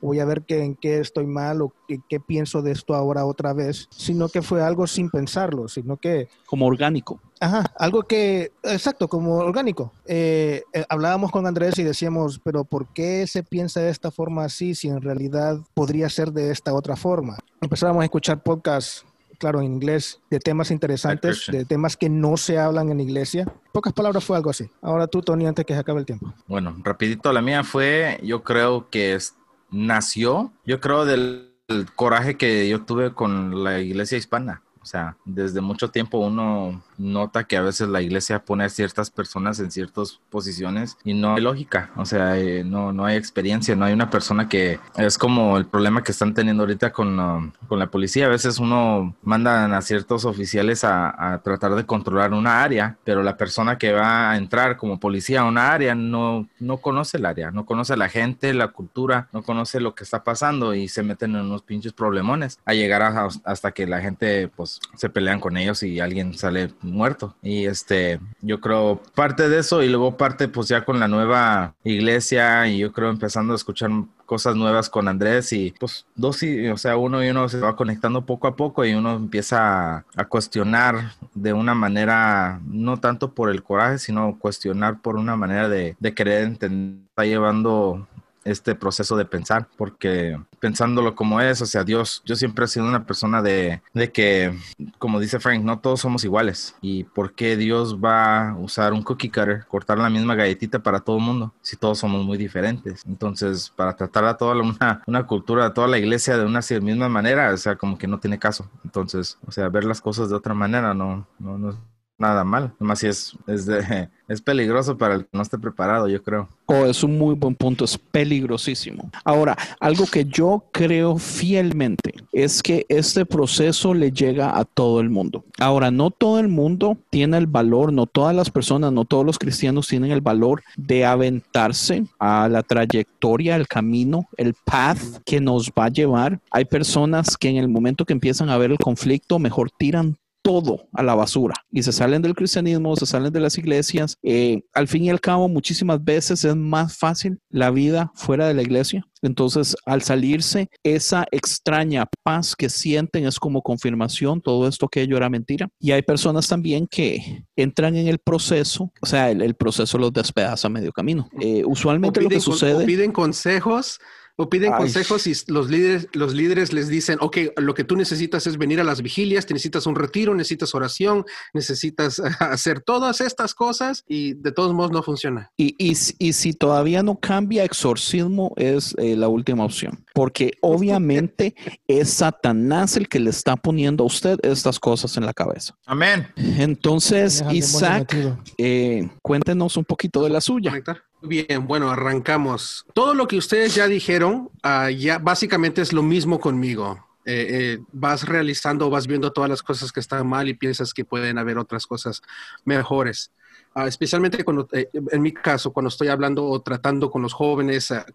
voy 0.00 0.20
a 0.20 0.26
ver 0.26 0.42
que, 0.44 0.62
en 0.62 0.76
qué 0.76 0.98
estoy 1.00 1.26
mal 1.26 1.62
o 1.62 1.72
qué, 1.88 2.00
qué 2.06 2.20
pienso 2.20 2.60
de 2.60 2.72
esto 2.72 2.94
ahora 2.94 3.24
otra 3.24 3.54
vez, 3.54 3.88
sino 3.90 4.28
que 4.28 4.42
fue 4.42 4.62
algo 4.62 4.86
sin 4.86 5.08
pensarlo, 5.10 5.68
sino 5.68 5.96
que 5.96 6.28
como 6.44 6.66
orgánico. 6.66 7.18
Ajá, 7.40 7.64
algo 7.78 8.02
que, 8.02 8.52
exacto, 8.62 9.08
como 9.08 9.36
orgánico. 9.36 9.92
Eh, 10.06 10.62
eh, 10.74 10.84
hablábamos 10.90 11.30
con 11.30 11.46
Andrés 11.46 11.78
y 11.78 11.82
decíamos, 11.82 12.40
pero 12.44 12.64
¿por 12.64 12.88
qué 12.92 13.26
se 13.26 13.42
piensa 13.42 13.80
de 13.80 13.88
esta 13.90 14.10
forma 14.10 14.44
así 14.44 14.74
si 14.74 14.88
en 14.88 15.00
realidad 15.00 15.56
podría 15.74 16.08
ser 16.10 16.30
de 16.32 16.50
esta 16.50 16.74
otra 16.74 16.94
forma? 16.94 17.38
Empezábamos 17.62 18.02
a 18.02 18.04
escuchar 18.04 18.42
podcasts, 18.42 19.04
claro, 19.36 19.60
en 19.60 19.66
inglés, 19.66 20.20
de 20.30 20.38
temas 20.40 20.70
interesantes, 20.70 21.44
de 21.50 21.64
temas 21.64 21.96
que 21.96 22.08
no 22.08 22.36
se 22.36 22.58
hablan 22.58 22.90
en 22.90 23.00
iglesia. 23.00 23.42
En 23.42 23.72
pocas 23.72 23.92
palabras 23.92 24.24
fue 24.24 24.36
algo 24.36 24.50
así. 24.50 24.70
Ahora 24.82 25.06
tú, 25.06 25.22
Tony, 25.22 25.46
antes 25.46 25.64
que 25.64 25.74
se 25.74 25.80
acabe 25.80 26.00
el 26.00 26.06
tiempo. 26.06 26.32
Bueno, 26.46 26.74
rapidito, 26.82 27.32
la 27.32 27.42
mía 27.42 27.64
fue, 27.64 28.18
yo 28.22 28.42
creo 28.42 28.88
que 28.90 29.14
es- 29.14 29.34
nació, 29.70 30.52
yo 30.64 30.80
creo 30.80 31.04
del 31.04 31.52
el 31.68 31.90
coraje 31.92 32.36
que 32.36 32.68
yo 32.68 32.84
tuve 32.84 33.12
con 33.12 33.64
la 33.64 33.80
iglesia 33.80 34.16
hispana. 34.16 34.62
O 34.80 34.86
sea, 34.86 35.16
desde 35.24 35.60
mucho 35.60 35.90
tiempo 35.90 36.18
uno 36.18 36.80
nota 36.98 37.44
que 37.44 37.56
a 37.56 37.62
veces 37.62 37.88
la 37.88 38.02
iglesia 38.02 38.44
pone 38.44 38.64
a 38.64 38.68
ciertas 38.68 39.10
personas 39.10 39.58
en 39.60 39.70
ciertas 39.70 40.20
posiciones 40.30 40.96
y 41.04 41.14
no 41.14 41.34
hay 41.34 41.42
lógica, 41.42 41.90
o 41.96 42.04
sea, 42.04 42.38
eh, 42.38 42.62
no, 42.64 42.92
no 42.92 43.04
hay 43.04 43.16
experiencia, 43.16 43.74
no 43.76 43.84
hay 43.84 43.92
una 43.92 44.10
persona 44.10 44.48
que 44.48 44.78
es 44.96 45.18
como 45.18 45.56
el 45.58 45.66
problema 45.66 46.02
que 46.02 46.12
están 46.12 46.34
teniendo 46.34 46.62
ahorita 46.62 46.92
con, 46.92 47.18
um, 47.18 47.52
con 47.68 47.78
la 47.78 47.86
policía. 47.88 48.26
A 48.26 48.30
veces 48.30 48.58
uno 48.58 49.14
manda 49.22 49.64
a 49.76 49.82
ciertos 49.82 50.24
oficiales 50.24 50.84
a, 50.84 51.34
a 51.34 51.38
tratar 51.42 51.74
de 51.74 51.84
controlar 51.84 52.32
una 52.32 52.62
área, 52.62 52.96
pero 53.04 53.22
la 53.22 53.36
persona 53.36 53.78
que 53.78 53.92
va 53.92 54.30
a 54.30 54.36
entrar 54.36 54.76
como 54.76 54.98
policía 55.00 55.40
a 55.40 55.44
una 55.44 55.72
área 55.72 55.94
no, 55.94 56.48
no 56.58 56.76
conoce 56.78 57.16
el 57.18 57.26
área, 57.26 57.50
no 57.50 57.66
conoce 57.66 57.92
a 57.94 57.96
la 57.96 58.08
gente, 58.08 58.52
la 58.54 58.68
cultura, 58.68 59.28
no 59.32 59.42
conoce 59.42 59.80
lo 59.80 59.94
que 59.94 60.04
está 60.04 60.24
pasando 60.24 60.74
y 60.74 60.88
se 60.88 61.02
meten 61.02 61.34
en 61.34 61.42
unos 61.42 61.62
pinches 61.62 61.92
problemones 61.92 62.58
a 62.64 62.74
llegar 62.74 63.02
a- 63.02 63.28
hasta 63.44 63.72
que 63.72 63.86
la 63.86 64.00
gente 64.00 64.48
pues 64.48 64.80
se 64.96 65.08
pelean 65.08 65.40
con 65.40 65.56
ellos 65.56 65.82
y 65.82 66.00
alguien 66.00 66.34
sale 66.34 66.72
muerto. 66.86 67.34
Y 67.42 67.66
este, 67.66 68.20
yo 68.40 68.60
creo 68.60 69.00
parte 69.14 69.48
de 69.48 69.58
eso 69.58 69.82
y 69.82 69.88
luego 69.88 70.16
parte 70.16 70.48
pues 70.48 70.68
ya 70.68 70.84
con 70.84 71.00
la 71.00 71.08
nueva 71.08 71.74
iglesia 71.84 72.66
y 72.68 72.78
yo 72.78 72.92
creo 72.92 73.10
empezando 73.10 73.52
a 73.52 73.56
escuchar 73.56 73.90
cosas 74.26 74.56
nuevas 74.56 74.90
con 74.90 75.08
Andrés 75.08 75.52
y 75.52 75.72
pues 75.78 76.04
dos 76.14 76.42
y, 76.42 76.68
o 76.68 76.76
sea, 76.76 76.96
uno 76.96 77.24
y 77.24 77.28
uno 77.30 77.48
se 77.48 77.60
va 77.60 77.76
conectando 77.76 78.26
poco 78.26 78.48
a 78.48 78.56
poco 78.56 78.84
y 78.84 78.92
uno 78.94 79.14
empieza 79.14 80.04
a, 80.16 80.24
cuestionar 80.28 81.12
de 81.34 81.52
una 81.52 81.74
manera, 81.74 82.60
no 82.66 82.98
tanto 82.98 83.32
por 83.32 83.50
el 83.50 83.62
coraje, 83.62 83.98
sino 83.98 84.38
cuestionar 84.38 85.00
por 85.00 85.16
una 85.16 85.36
manera 85.36 85.68
de, 85.68 85.96
de 85.98 86.14
querer 86.14 86.44
entender, 86.44 87.06
está 87.08 87.24
llevando 87.24 88.06
este 88.46 88.74
proceso 88.74 89.16
de 89.16 89.24
pensar, 89.24 89.68
porque 89.76 90.38
pensándolo 90.60 91.14
como 91.14 91.40
es, 91.40 91.60
o 91.60 91.66
sea, 91.66 91.84
Dios, 91.84 92.22
yo 92.24 92.36
siempre 92.36 92.64
he 92.64 92.68
sido 92.68 92.86
una 92.86 93.04
persona 93.04 93.42
de, 93.42 93.82
de 93.92 94.12
que, 94.12 94.56
como 94.98 95.20
dice 95.20 95.40
Frank, 95.40 95.62
no 95.62 95.80
todos 95.80 96.00
somos 96.00 96.24
iguales. 96.24 96.76
¿Y 96.80 97.04
por 97.04 97.34
qué 97.34 97.56
Dios 97.56 97.98
va 98.02 98.50
a 98.50 98.56
usar 98.56 98.92
un 98.92 99.02
cookie 99.02 99.28
cutter, 99.28 99.66
cortar 99.66 99.98
la 99.98 100.10
misma 100.10 100.34
galletita 100.34 100.78
para 100.78 101.00
todo 101.00 101.16
el 101.16 101.22
mundo, 101.22 101.52
si 101.60 101.76
todos 101.76 101.98
somos 101.98 102.24
muy 102.24 102.38
diferentes? 102.38 103.02
Entonces, 103.06 103.72
para 103.74 103.96
tratar 103.96 104.24
a 104.24 104.36
toda 104.36 104.54
una, 104.56 105.02
una 105.06 105.26
cultura, 105.26 105.66
a 105.66 105.74
toda 105.74 105.88
la 105.88 105.98
iglesia 105.98 106.38
de 106.38 106.44
una 106.44 106.60
misma 106.80 107.08
manera, 107.08 107.52
o 107.52 107.56
sea, 107.56 107.76
como 107.76 107.98
que 107.98 108.06
no 108.06 108.18
tiene 108.18 108.38
caso. 108.38 108.70
Entonces, 108.84 109.38
o 109.46 109.52
sea, 109.52 109.68
ver 109.68 109.84
las 109.84 110.00
cosas 110.00 110.28
de 110.28 110.36
otra 110.36 110.54
manera 110.54 110.94
no, 110.94 111.26
no, 111.38 111.58
no 111.58 111.95
nada 112.18 112.44
mal. 112.44 112.72
Nomás 112.78 113.00
si 113.00 113.06
es, 113.08 113.36
es, 113.46 113.66
de- 113.66 114.08
es 114.28 114.40
peligroso 114.40 114.96
para 114.96 115.14
el 115.14 115.22
que 115.22 115.30
no 115.32 115.42
esté 115.42 115.58
preparado, 115.58 116.08
yo 116.08 116.22
creo. 116.22 116.48
Oh, 116.66 116.84
es 116.86 117.04
un 117.04 117.16
muy 117.16 117.34
buen 117.34 117.54
punto, 117.54 117.84
es 117.84 117.96
peligrosísimo. 117.96 119.10
Ahora, 119.24 119.56
algo 119.78 120.04
que 120.06 120.24
yo 120.24 120.64
creo 120.72 121.16
fielmente 121.18 122.12
es 122.32 122.62
que 122.62 122.84
este 122.88 123.24
proceso 123.24 123.94
le 123.94 124.10
llega 124.10 124.58
a 124.58 124.64
todo 124.64 125.00
el 125.00 125.10
mundo. 125.10 125.44
Ahora, 125.60 125.90
no 125.90 126.10
todo 126.10 126.40
el 126.40 126.48
mundo 126.48 126.98
tiene 127.10 127.38
el 127.38 127.46
valor, 127.46 127.92
no 127.92 128.06
todas 128.06 128.34
las 128.34 128.50
personas, 128.50 128.92
no 128.92 129.04
todos 129.04 129.24
los 129.24 129.38
cristianos 129.38 129.86
tienen 129.86 130.10
el 130.10 130.20
valor 130.20 130.62
de 130.76 131.04
aventarse 131.04 132.04
a 132.18 132.48
la 132.48 132.62
trayectoria, 132.62 133.56
el 133.56 133.68
camino, 133.68 134.26
el 134.36 134.54
path 134.64 134.98
que 135.24 135.40
nos 135.40 135.70
va 135.70 135.84
a 135.84 135.90
llevar. 135.90 136.40
Hay 136.50 136.64
personas 136.64 137.36
que 137.36 137.48
en 137.48 137.56
el 137.58 137.68
momento 137.68 138.04
que 138.04 138.12
empiezan 138.12 138.50
a 138.50 138.58
ver 138.58 138.72
el 138.72 138.78
conflicto, 138.78 139.38
mejor 139.38 139.70
tiran 139.70 140.16
todo 140.46 140.86
a 140.92 141.02
la 141.02 141.16
basura 141.16 141.56
y 141.72 141.82
se 141.82 141.90
salen 141.90 142.22
del 142.22 142.36
cristianismo, 142.36 142.94
se 142.94 143.04
salen 143.04 143.32
de 143.32 143.40
las 143.40 143.58
iglesias. 143.58 144.16
Eh, 144.22 144.62
al 144.74 144.86
fin 144.86 145.02
y 145.02 145.10
al 145.10 145.20
cabo, 145.20 145.48
muchísimas 145.48 146.04
veces 146.04 146.44
es 146.44 146.54
más 146.54 146.96
fácil 146.96 147.40
la 147.50 147.72
vida 147.72 148.12
fuera 148.14 148.46
de 148.46 148.54
la 148.54 148.62
iglesia. 148.62 149.04
Entonces, 149.22 149.74
al 149.86 150.02
salirse, 150.02 150.68
esa 150.84 151.26
extraña 151.32 152.06
paz 152.22 152.54
que 152.54 152.68
sienten 152.68 153.26
es 153.26 153.40
como 153.40 153.60
confirmación, 153.60 154.40
todo 154.40 154.68
esto 154.68 154.86
que 154.86 155.02
ello 155.02 155.16
era 155.16 155.28
mentira. 155.28 155.68
Y 155.80 155.90
hay 155.90 156.02
personas 156.02 156.46
también 156.46 156.86
que 156.86 157.44
entran 157.56 157.96
en 157.96 158.06
el 158.06 158.20
proceso, 158.20 158.92
o 159.02 159.06
sea, 159.06 159.32
el, 159.32 159.42
el 159.42 159.56
proceso 159.56 159.98
los 159.98 160.12
despedaza 160.12 160.68
a 160.68 160.70
medio 160.70 160.92
camino. 160.92 161.28
Eh, 161.40 161.64
usualmente 161.66 162.22
lo 162.22 162.28
que 162.28 162.38
sucede... 162.38 162.84
o 162.84 162.86
piden 162.86 163.10
consejos. 163.10 163.98
O 164.38 164.50
piden 164.50 164.72
Ay. 164.74 164.78
consejos 164.80 165.26
y 165.26 165.32
los 165.48 165.70
líderes, 165.70 166.08
los 166.12 166.34
líderes 166.34 166.72
les 166.72 166.88
dicen, 166.88 167.16
ok, 167.20 167.38
lo 167.56 167.72
que 167.74 167.84
tú 167.84 167.96
necesitas 167.96 168.46
es 168.46 168.58
venir 168.58 168.80
a 168.80 168.84
las 168.84 169.00
vigilias, 169.02 169.46
te 169.46 169.54
necesitas 169.54 169.86
un 169.86 169.94
retiro, 169.94 170.34
necesitas 170.34 170.74
oración, 170.74 171.24
necesitas 171.54 172.20
hacer 172.40 172.80
todas 172.80 173.20
estas 173.20 173.54
cosas 173.54 174.04
y 174.06 174.34
de 174.34 174.52
todos 174.52 174.74
modos 174.74 174.92
no 174.92 175.02
funciona. 175.02 175.50
Y, 175.56 175.74
y 175.78 175.94
si- 175.94 176.14
y 176.18 176.32
si 176.34 176.52
todavía 176.52 177.02
no 177.02 177.18
cambia, 177.18 177.64
exorcismo 177.64 178.52
es 178.56 178.94
eh, 178.98 179.16
la 179.16 179.28
última 179.28 179.64
opción, 179.64 180.04
porque 180.14 180.52
obviamente 180.60 181.54
es 181.88 182.10
Satanás 182.10 182.96
el 182.96 183.08
que 183.08 183.20
le 183.20 183.30
está 183.30 183.56
poniendo 183.56 184.04
a 184.04 184.06
usted 184.06 184.38
estas 184.42 184.78
cosas 184.78 185.16
en 185.16 185.24
la 185.24 185.32
cabeza. 185.32 185.74
Amén. 185.86 186.26
Entonces, 186.36 187.42
Isaac, 187.52 188.14
eh, 188.58 189.08
cuéntenos 189.22 189.76
un 189.76 189.84
poquito 189.84 190.22
de 190.22 190.30
la 190.30 190.40
suya. 190.40 190.70
conectar? 190.70 191.02
Bien, 191.22 191.66
bueno, 191.66 191.90
arrancamos. 191.90 192.84
Todo 192.94 193.14
lo 193.14 193.26
que 193.26 193.38
ustedes 193.38 193.74
ya 193.74 193.88
dijeron, 193.88 194.50
ah, 194.62 194.90
ya 194.90 195.18
básicamente 195.18 195.82
es 195.82 195.92
lo 195.92 196.02
mismo 196.02 196.40
conmigo. 196.40 197.04
Eh, 197.24 197.46
eh, 197.50 197.78
vas 197.90 198.28
realizando, 198.28 198.88
vas 198.88 199.06
viendo 199.06 199.32
todas 199.32 199.50
las 199.50 199.62
cosas 199.62 199.90
que 199.90 199.98
están 199.98 200.26
mal 200.28 200.48
y 200.48 200.54
piensas 200.54 200.94
que 200.94 201.04
pueden 201.04 201.38
haber 201.38 201.58
otras 201.58 201.86
cosas 201.86 202.22
mejores. 202.64 203.32
Ah, 203.78 203.86
especialmente 203.86 204.42
cuando, 204.42 204.66
eh, 204.72 204.88
en 204.92 205.20
mi 205.20 205.32
caso, 205.32 205.70
cuando 205.70 205.88
estoy 205.88 206.08
hablando 206.08 206.46
o 206.46 206.62
tratando 206.62 207.10
con 207.10 207.20
los 207.20 207.34
jóvenes, 207.34 207.90
ah, 207.90 208.06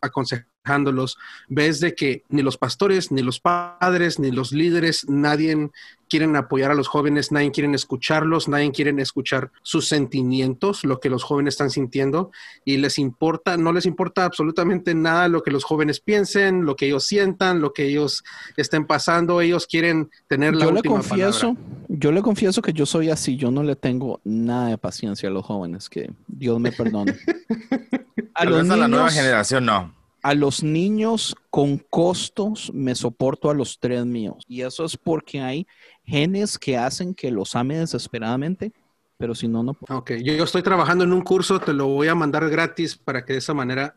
aconsejándolos, 0.00 1.16
ves 1.48 1.78
de 1.78 1.94
que 1.94 2.24
ni 2.28 2.42
los 2.42 2.58
pastores, 2.58 3.12
ni 3.12 3.22
los 3.22 3.38
padres, 3.38 4.18
ni 4.18 4.32
los 4.32 4.50
líderes, 4.50 5.08
nadie 5.08 5.70
quieren 6.08 6.36
apoyar 6.36 6.70
a 6.70 6.74
los 6.74 6.88
jóvenes, 6.88 7.32
nadie 7.32 7.50
quiere 7.50 7.70
escucharlos, 7.74 8.48
nadie 8.48 8.70
quiere 8.72 8.90
escuchar 9.02 9.50
sus 9.62 9.88
sentimientos, 9.88 10.84
lo 10.84 11.00
que 11.00 11.10
los 11.10 11.24
jóvenes 11.24 11.54
están 11.54 11.70
sintiendo, 11.70 12.30
y 12.64 12.76
les 12.76 12.98
importa, 12.98 13.56
no 13.56 13.72
les 13.72 13.86
importa 13.86 14.24
absolutamente 14.24 14.94
nada 14.94 15.28
lo 15.28 15.42
que 15.42 15.50
los 15.50 15.64
jóvenes 15.64 16.00
piensen, 16.00 16.64
lo 16.64 16.76
que 16.76 16.86
ellos 16.86 17.04
sientan, 17.06 17.60
lo 17.60 17.72
que 17.72 17.86
ellos 17.88 18.22
estén 18.56 18.86
pasando, 18.86 19.40
ellos 19.40 19.66
quieren 19.66 20.10
tener 20.28 20.54
la 20.54 20.64
Yo 20.66 20.70
le 20.70 20.76
última 20.78 20.94
confieso, 20.96 21.54
palabra. 21.54 21.86
yo 21.88 22.12
le 22.12 22.22
confieso 22.22 22.62
que 22.62 22.72
yo 22.72 22.86
soy 22.86 23.10
así, 23.10 23.36
yo 23.36 23.50
no 23.50 23.62
le 23.62 23.76
tengo 23.76 24.20
nada 24.24 24.68
de 24.68 24.78
paciencia 24.78 25.28
a 25.28 25.32
los 25.32 25.44
jóvenes, 25.44 25.88
que 25.88 26.10
Dios 26.26 26.60
me 26.60 26.72
perdone. 26.72 27.14
A 28.38 28.44
los 28.44 28.62
vez 28.64 28.70
a 28.70 28.76
la 28.76 28.86
nueva 28.88 29.06
niños- 29.06 29.14
generación 29.18 29.64
no. 29.64 29.94
A 30.26 30.34
los 30.34 30.64
niños 30.64 31.36
con 31.50 31.78
costos 31.78 32.72
me 32.74 32.96
soporto 32.96 33.48
a 33.48 33.54
los 33.54 33.78
tres 33.78 34.04
míos. 34.04 34.42
Y 34.48 34.62
eso 34.62 34.84
es 34.84 34.96
porque 34.96 35.40
hay 35.40 35.68
genes 36.02 36.58
que 36.58 36.76
hacen 36.76 37.14
que 37.14 37.30
los 37.30 37.54
ame 37.54 37.78
desesperadamente, 37.78 38.72
pero 39.18 39.36
si 39.36 39.46
no, 39.46 39.62
no 39.62 39.74
puedo. 39.74 40.00
Ok, 40.00 40.14
yo 40.24 40.42
estoy 40.42 40.64
trabajando 40.64 41.04
en 41.04 41.12
un 41.12 41.22
curso, 41.22 41.60
te 41.60 41.72
lo 41.72 41.86
voy 41.86 42.08
a 42.08 42.16
mandar 42.16 42.50
gratis 42.50 42.96
para 42.96 43.24
que 43.24 43.34
de 43.34 43.38
esa 43.38 43.54
manera 43.54 43.94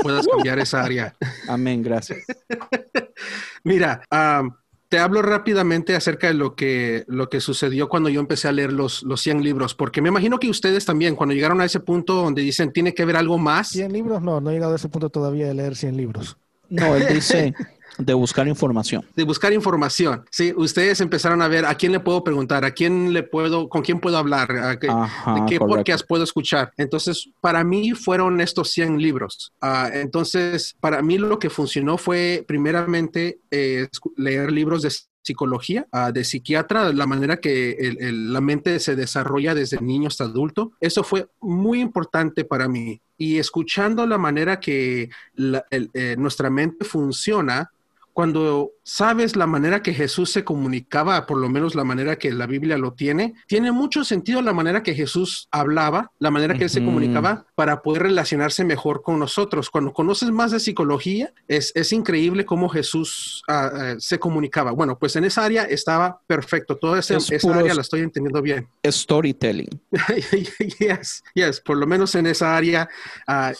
puedas 0.00 0.24
cambiar 0.32 0.60
esa 0.60 0.84
área. 0.84 1.16
Amén, 1.48 1.82
gracias. 1.82 2.20
Mira, 3.64 4.02
am, 4.08 4.56
te 4.92 4.98
hablo 4.98 5.22
rápidamente 5.22 5.96
acerca 5.96 6.26
de 6.26 6.34
lo 6.34 6.54
que, 6.54 7.04
lo 7.06 7.30
que 7.30 7.40
sucedió 7.40 7.88
cuando 7.88 8.10
yo 8.10 8.20
empecé 8.20 8.48
a 8.48 8.52
leer 8.52 8.74
los, 8.74 9.02
los 9.04 9.22
100 9.22 9.42
libros, 9.42 9.74
porque 9.74 10.02
me 10.02 10.10
imagino 10.10 10.38
que 10.38 10.50
ustedes 10.50 10.84
también, 10.84 11.16
cuando 11.16 11.34
llegaron 11.34 11.62
a 11.62 11.64
ese 11.64 11.80
punto 11.80 12.12
donde 12.12 12.42
dicen 12.42 12.74
tiene 12.74 12.92
que 12.92 13.02
haber 13.02 13.16
algo 13.16 13.38
más, 13.38 13.68
100 13.68 13.90
libros, 13.90 14.20
no, 14.20 14.42
no 14.42 14.50
he 14.50 14.52
llegado 14.52 14.74
a 14.74 14.76
ese 14.76 14.90
punto 14.90 15.08
todavía 15.08 15.46
de 15.46 15.54
leer 15.54 15.76
100 15.76 15.96
libros. 15.96 16.36
No, 16.68 16.94
él 16.94 17.06
dice 17.08 17.54
de 17.98 18.14
buscar 18.14 18.46
información. 18.48 19.04
de 19.14 19.24
buscar 19.24 19.52
información, 19.52 20.24
sí, 20.30 20.52
ustedes 20.56 21.00
empezaron 21.00 21.42
a 21.42 21.48
ver 21.48 21.64
a 21.66 21.74
quién 21.74 21.92
le 21.92 22.00
puedo 22.00 22.24
preguntar, 22.24 22.64
a 22.64 22.70
quién 22.72 23.12
le 23.12 23.22
puedo, 23.22 23.68
con 23.68 23.82
quién 23.82 24.00
puedo 24.00 24.16
hablar, 24.16 24.50
a 24.52 24.78
qué, 24.78 24.88
Ajá, 24.88 25.34
de 25.34 25.42
qué 25.46 25.58
podcast 25.58 26.06
puedo 26.06 26.24
escuchar. 26.24 26.72
Entonces, 26.76 27.28
para 27.40 27.64
mí 27.64 27.92
fueron 27.92 28.40
estos 28.40 28.70
100 28.70 28.98
libros. 29.00 29.52
Ah, 29.60 29.90
entonces, 29.92 30.74
para 30.80 31.02
mí 31.02 31.18
lo 31.18 31.38
que 31.38 31.50
funcionó 31.50 31.98
fue 31.98 32.44
primeramente 32.46 33.38
eh, 33.50 33.88
leer 34.16 34.50
libros 34.52 34.82
de 34.82 34.90
psicología, 35.24 35.86
ah, 35.92 36.10
de 36.10 36.24
psiquiatra, 36.24 36.92
la 36.92 37.06
manera 37.06 37.36
que 37.36 37.70
el- 37.72 37.98
el- 38.02 38.32
la 38.32 38.40
mente 38.40 38.80
se 38.80 38.96
desarrolla 38.96 39.54
desde 39.54 39.80
niño 39.80 40.08
hasta 40.08 40.24
adulto. 40.24 40.72
Eso 40.80 41.04
fue 41.04 41.28
muy 41.40 41.80
importante 41.80 42.44
para 42.44 42.66
mí. 42.66 43.00
Y 43.16 43.38
escuchando 43.38 44.04
la 44.06 44.18
manera 44.18 44.58
que 44.58 45.10
la- 45.34 45.64
el- 45.70 45.90
eh, 45.94 46.16
nuestra 46.18 46.50
mente 46.50 46.84
funciona, 46.84 47.70
cuando 48.12 48.72
sabes 48.84 49.36
la 49.36 49.46
manera 49.46 49.82
que 49.82 49.94
Jesús 49.94 50.30
se 50.30 50.44
comunicaba, 50.44 51.26
por 51.26 51.38
lo 51.38 51.48
menos 51.48 51.74
la 51.74 51.84
manera 51.84 52.16
que 52.16 52.32
la 52.32 52.46
Biblia 52.46 52.76
lo 52.76 52.92
tiene, 52.92 53.34
tiene 53.46 53.72
mucho 53.72 54.04
sentido 54.04 54.42
la 54.42 54.52
manera 54.52 54.82
que 54.82 54.94
Jesús 54.94 55.48
hablaba, 55.50 56.10
la 56.18 56.30
manera 56.30 56.54
que 56.54 56.64
él 56.64 56.70
se 56.70 56.84
comunicaba 56.84 57.46
para 57.54 57.82
poder 57.82 58.02
relacionarse 58.02 58.64
mejor 58.64 59.02
con 59.02 59.18
nosotros. 59.18 59.70
Cuando 59.70 59.92
conoces 59.92 60.30
más 60.30 60.50
de 60.50 60.60
psicología, 60.60 61.32
es, 61.48 61.72
es 61.74 61.92
increíble 61.92 62.44
cómo 62.44 62.68
Jesús 62.68 63.42
ah, 63.48 63.70
ah, 63.72 63.94
se 63.98 64.18
comunicaba. 64.18 64.72
Bueno, 64.72 64.98
pues 64.98 65.16
en 65.16 65.24
esa 65.24 65.44
área 65.44 65.64
estaba 65.64 66.20
perfecto. 66.26 66.76
Toda 66.76 66.98
esa, 66.98 67.16
Es 67.16 67.30
esa 67.30 67.54
área 67.54 67.74
la 67.74 67.82
estoy 67.82 68.00
entendiendo 68.00 68.42
bien. 68.42 68.68
Storytelling. 68.84 69.80
yes, 70.78 71.22
yes, 71.34 71.60
por 71.60 71.76
lo 71.76 71.86
menos 71.86 72.14
en 72.14 72.26
esa 72.26 72.56
área 72.56 72.88
ah, 73.26 73.52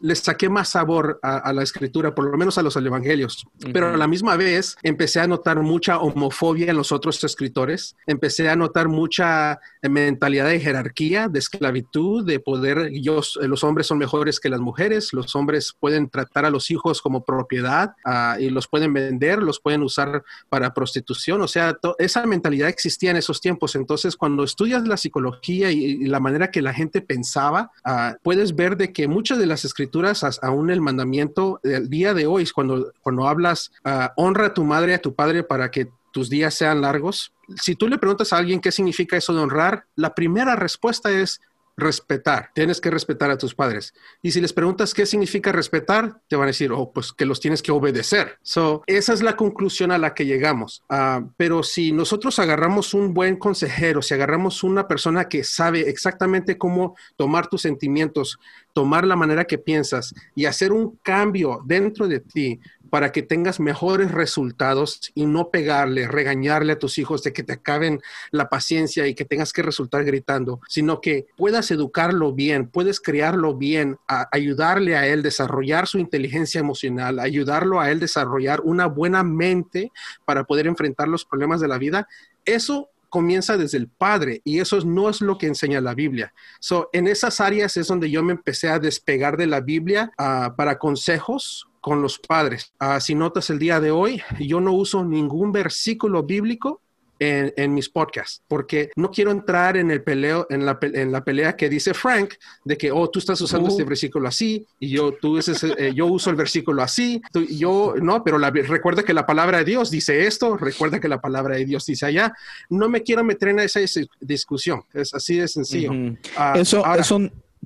les 0.00 0.18
saqué 0.18 0.48
más 0.48 0.70
sabor 0.70 1.20
a, 1.22 1.38
a 1.38 1.52
la 1.52 1.62
escritura, 1.62 2.14
por 2.14 2.30
lo 2.30 2.36
menos 2.36 2.58
a 2.58 2.62
los 2.62 2.76
evangelios. 2.76 3.46
Pero 3.72 3.93
a 3.94 3.98
la 3.98 4.06
misma 4.06 4.36
vez 4.36 4.76
empecé 4.82 5.20
a 5.20 5.26
notar 5.26 5.60
mucha 5.60 5.98
homofobia 5.98 6.70
en 6.70 6.76
los 6.76 6.92
otros 6.92 7.22
escritores, 7.24 7.96
empecé 8.06 8.48
a 8.48 8.56
notar 8.56 8.88
mucha 8.88 9.60
mentalidad 9.82 10.46
de 10.48 10.60
jerarquía, 10.60 11.28
de 11.28 11.38
esclavitud, 11.38 12.24
de 12.26 12.40
poder, 12.40 12.90
ellos, 12.92 13.38
los 13.42 13.64
hombres 13.64 13.86
son 13.86 13.98
mejores 13.98 14.40
que 14.40 14.48
las 14.48 14.60
mujeres, 14.60 15.12
los 15.12 15.34
hombres 15.36 15.74
pueden 15.78 16.08
tratar 16.08 16.44
a 16.44 16.50
los 16.50 16.70
hijos 16.70 17.00
como 17.02 17.24
propiedad 17.24 17.94
ah, 18.04 18.36
y 18.38 18.50
los 18.50 18.68
pueden 18.68 18.92
vender, 18.92 19.42
los 19.42 19.60
pueden 19.60 19.82
usar 19.82 20.24
para 20.48 20.74
prostitución, 20.74 21.40
o 21.42 21.48
sea, 21.48 21.76
esa 21.98 22.26
mentalidad 22.26 22.68
existía 22.68 23.10
en 23.10 23.16
esos 23.16 23.40
tiempos, 23.40 23.74
entonces 23.74 24.16
cuando 24.16 24.44
estudias 24.44 24.86
la 24.86 24.96
psicología 24.96 25.70
y, 25.70 26.04
la 26.04 26.20
manera 26.20 26.50
que 26.50 26.62
la 26.62 26.74
gente 26.74 27.00
pensaba, 27.00 27.70
ah, 27.84 28.16
puedes 28.22 28.54
ver 28.54 28.76
de 28.76 28.92
que 28.92 29.08
muchas 29.08 29.38
de 29.38 29.46
las 29.46 29.64
escrituras, 29.64 30.24
aún 30.42 30.70
el 30.70 30.80
mandamiento 30.80 31.60
del 31.62 31.88
día 31.88 32.14
de 32.14 32.26
hoy, 32.26 32.44
cuando, 32.54 32.92
cuando 33.00 33.26
hablas, 33.26 33.72
ah, 33.84 34.12
honra 34.16 34.46
a 34.46 34.54
tu 34.54 34.64
madre, 34.64 34.94
a 34.94 35.02
tu 35.02 35.14
padre 35.14 35.42
para 35.42 35.70
que 35.70 35.88
tus 36.12 36.30
días 36.30 36.54
sean 36.54 36.80
largos. 36.80 37.32
Si 37.56 37.74
tú 37.74 37.88
le 37.88 37.98
preguntas 37.98 38.32
a 38.32 38.38
alguien 38.38 38.60
qué 38.60 38.72
significa 38.72 39.16
eso 39.16 39.34
de 39.34 39.40
honrar, 39.40 39.86
la 39.96 40.14
primera 40.14 40.56
respuesta 40.56 41.10
es 41.10 41.40
respetar. 41.76 42.50
Tienes 42.54 42.80
que 42.80 42.90
respetar 42.90 43.30
a 43.30 43.38
tus 43.38 43.54
padres. 43.54 43.94
Y 44.22 44.30
si 44.30 44.40
les 44.40 44.52
preguntas 44.52 44.94
qué 44.94 45.06
significa 45.06 45.50
respetar, 45.52 46.20
te 46.28 46.36
van 46.36 46.44
a 46.44 46.46
decir, 46.48 46.72
oh, 46.72 46.92
pues 46.92 47.12
que 47.12 47.26
los 47.26 47.40
tienes 47.40 47.62
que 47.62 47.72
obedecer. 47.72 48.38
So, 48.42 48.82
esa 48.86 49.12
es 49.12 49.22
la 49.22 49.36
conclusión 49.36 49.90
a 49.90 49.98
la 49.98 50.14
que 50.14 50.26
llegamos. 50.26 50.84
Ah, 50.88 51.24
pero 51.36 51.62
si 51.62 51.92
nosotros 51.92 52.38
agarramos 52.38 52.94
un 52.94 53.12
buen 53.12 53.36
consejero, 53.36 54.02
si 54.02 54.14
agarramos 54.14 54.62
una 54.62 54.86
persona 54.86 55.28
que 55.28 55.42
sabe 55.42 55.88
exactamente 55.88 56.58
cómo 56.58 56.96
tomar 57.16 57.48
tus 57.48 57.62
sentimientos, 57.62 58.38
tomar 58.72 59.04
la 59.04 59.16
manera 59.16 59.44
que 59.44 59.58
piensas 59.58 60.14
y 60.34 60.46
hacer 60.46 60.72
un 60.72 60.96
cambio 61.02 61.60
dentro 61.64 62.06
de 62.08 62.20
ti 62.20 62.60
para 62.94 63.10
que 63.10 63.22
tengas 63.22 63.58
mejores 63.58 64.12
resultados 64.12 65.10
y 65.16 65.26
no 65.26 65.50
pegarle, 65.50 66.06
regañarle 66.06 66.74
a 66.74 66.78
tus 66.78 66.96
hijos 66.98 67.24
de 67.24 67.32
que 67.32 67.42
te 67.42 67.54
acaben 67.54 68.00
la 68.30 68.48
paciencia 68.48 69.08
y 69.08 69.16
que 69.16 69.24
tengas 69.24 69.52
que 69.52 69.62
resultar 69.62 70.04
gritando, 70.04 70.60
sino 70.68 71.00
que 71.00 71.26
puedas 71.36 71.72
educarlo 71.72 72.32
bien, 72.32 72.68
puedes 72.68 73.00
criarlo 73.00 73.56
bien, 73.56 73.98
ayudarle 74.30 74.96
a 74.96 75.08
él 75.08 75.24
desarrollar 75.24 75.88
su 75.88 75.98
inteligencia 75.98 76.60
emocional, 76.60 77.18
ayudarlo 77.18 77.80
a 77.80 77.90
él 77.90 77.98
desarrollar 77.98 78.60
una 78.60 78.86
buena 78.86 79.24
mente 79.24 79.90
para 80.24 80.44
poder 80.44 80.68
enfrentar 80.68 81.08
los 81.08 81.24
problemas 81.24 81.60
de 81.60 81.66
la 81.66 81.78
vida. 81.78 82.06
Eso 82.44 82.90
comienza 83.08 83.56
desde 83.56 83.78
el 83.78 83.88
padre 83.88 84.40
y 84.44 84.60
eso 84.60 84.80
no 84.82 85.10
es 85.10 85.20
lo 85.20 85.36
que 85.36 85.48
enseña 85.48 85.80
la 85.80 85.94
Biblia. 85.94 86.32
So, 86.60 86.90
en 86.92 87.08
esas 87.08 87.40
áreas 87.40 87.76
es 87.76 87.88
donde 87.88 88.08
yo 88.08 88.22
me 88.22 88.34
empecé 88.34 88.68
a 88.68 88.78
despegar 88.78 89.36
de 89.36 89.48
la 89.48 89.60
Biblia 89.60 90.12
ah, 90.16 90.54
para 90.56 90.78
consejos 90.78 91.66
con 91.84 92.00
los 92.00 92.18
padres. 92.18 92.72
Ah, 92.78 92.98
si 92.98 93.14
notas 93.14 93.50
el 93.50 93.58
día 93.58 93.78
de 93.78 93.90
hoy, 93.90 94.22
yo 94.40 94.58
no 94.58 94.72
uso 94.72 95.04
ningún 95.04 95.52
versículo 95.52 96.22
bíblico 96.22 96.80
en, 97.18 97.74
mis 97.74 97.90
podcasts, 97.90 98.42
porque 98.48 98.90
no 98.96 99.10
quiero 99.10 99.30
entrar 99.30 99.76
en 99.76 99.90
el 99.90 100.02
peleo, 100.02 100.46
en 100.48 100.64
la, 100.64 100.78
en 100.80 101.12
la 101.12 101.22
pelea 101.22 101.56
que 101.56 101.68
dice 101.68 101.92
Frank, 101.92 102.34
de 102.64 102.78
que, 102.78 102.90
oh, 102.90 103.10
tú 103.10 103.18
estás 103.18 103.38
usando 103.42 103.68
este 103.68 103.82
uh. 103.82 103.86
versículo 103.86 104.28
así, 104.28 104.66
y 104.80 104.88
yo, 104.88 105.12
tú 105.12 105.38
eh, 105.38 105.92
yo 105.94 106.06
uso 106.06 106.30
el 106.30 106.36
versículo 106.36 106.82
así, 106.82 107.20
yo, 107.50 107.94
no, 108.00 108.24
pero 108.24 108.38
recuerda 108.38 109.02
que 109.02 109.12
la 109.12 109.26
palabra 109.26 109.58
de 109.58 109.64
Dios 109.64 109.90
dice 109.90 110.26
esto, 110.26 110.56
recuerda 110.56 111.00
que 111.00 111.08
la 111.08 111.20
palabra 111.20 111.56
de 111.56 111.66
Dios 111.66 111.84
dice 111.84 112.06
allá, 112.06 112.32
no 112.70 112.88
me 112.88 113.02
quiero 113.02 113.22
meter 113.24 113.50
en 113.50 113.58
esa 113.60 113.80
discusión, 114.20 114.84
es 114.94 115.12
así 115.12 115.36
de 115.36 115.48
sencillo. 115.48 115.92
Ah, 116.34 116.54
eso, 116.56 116.82
eso 116.96 117.20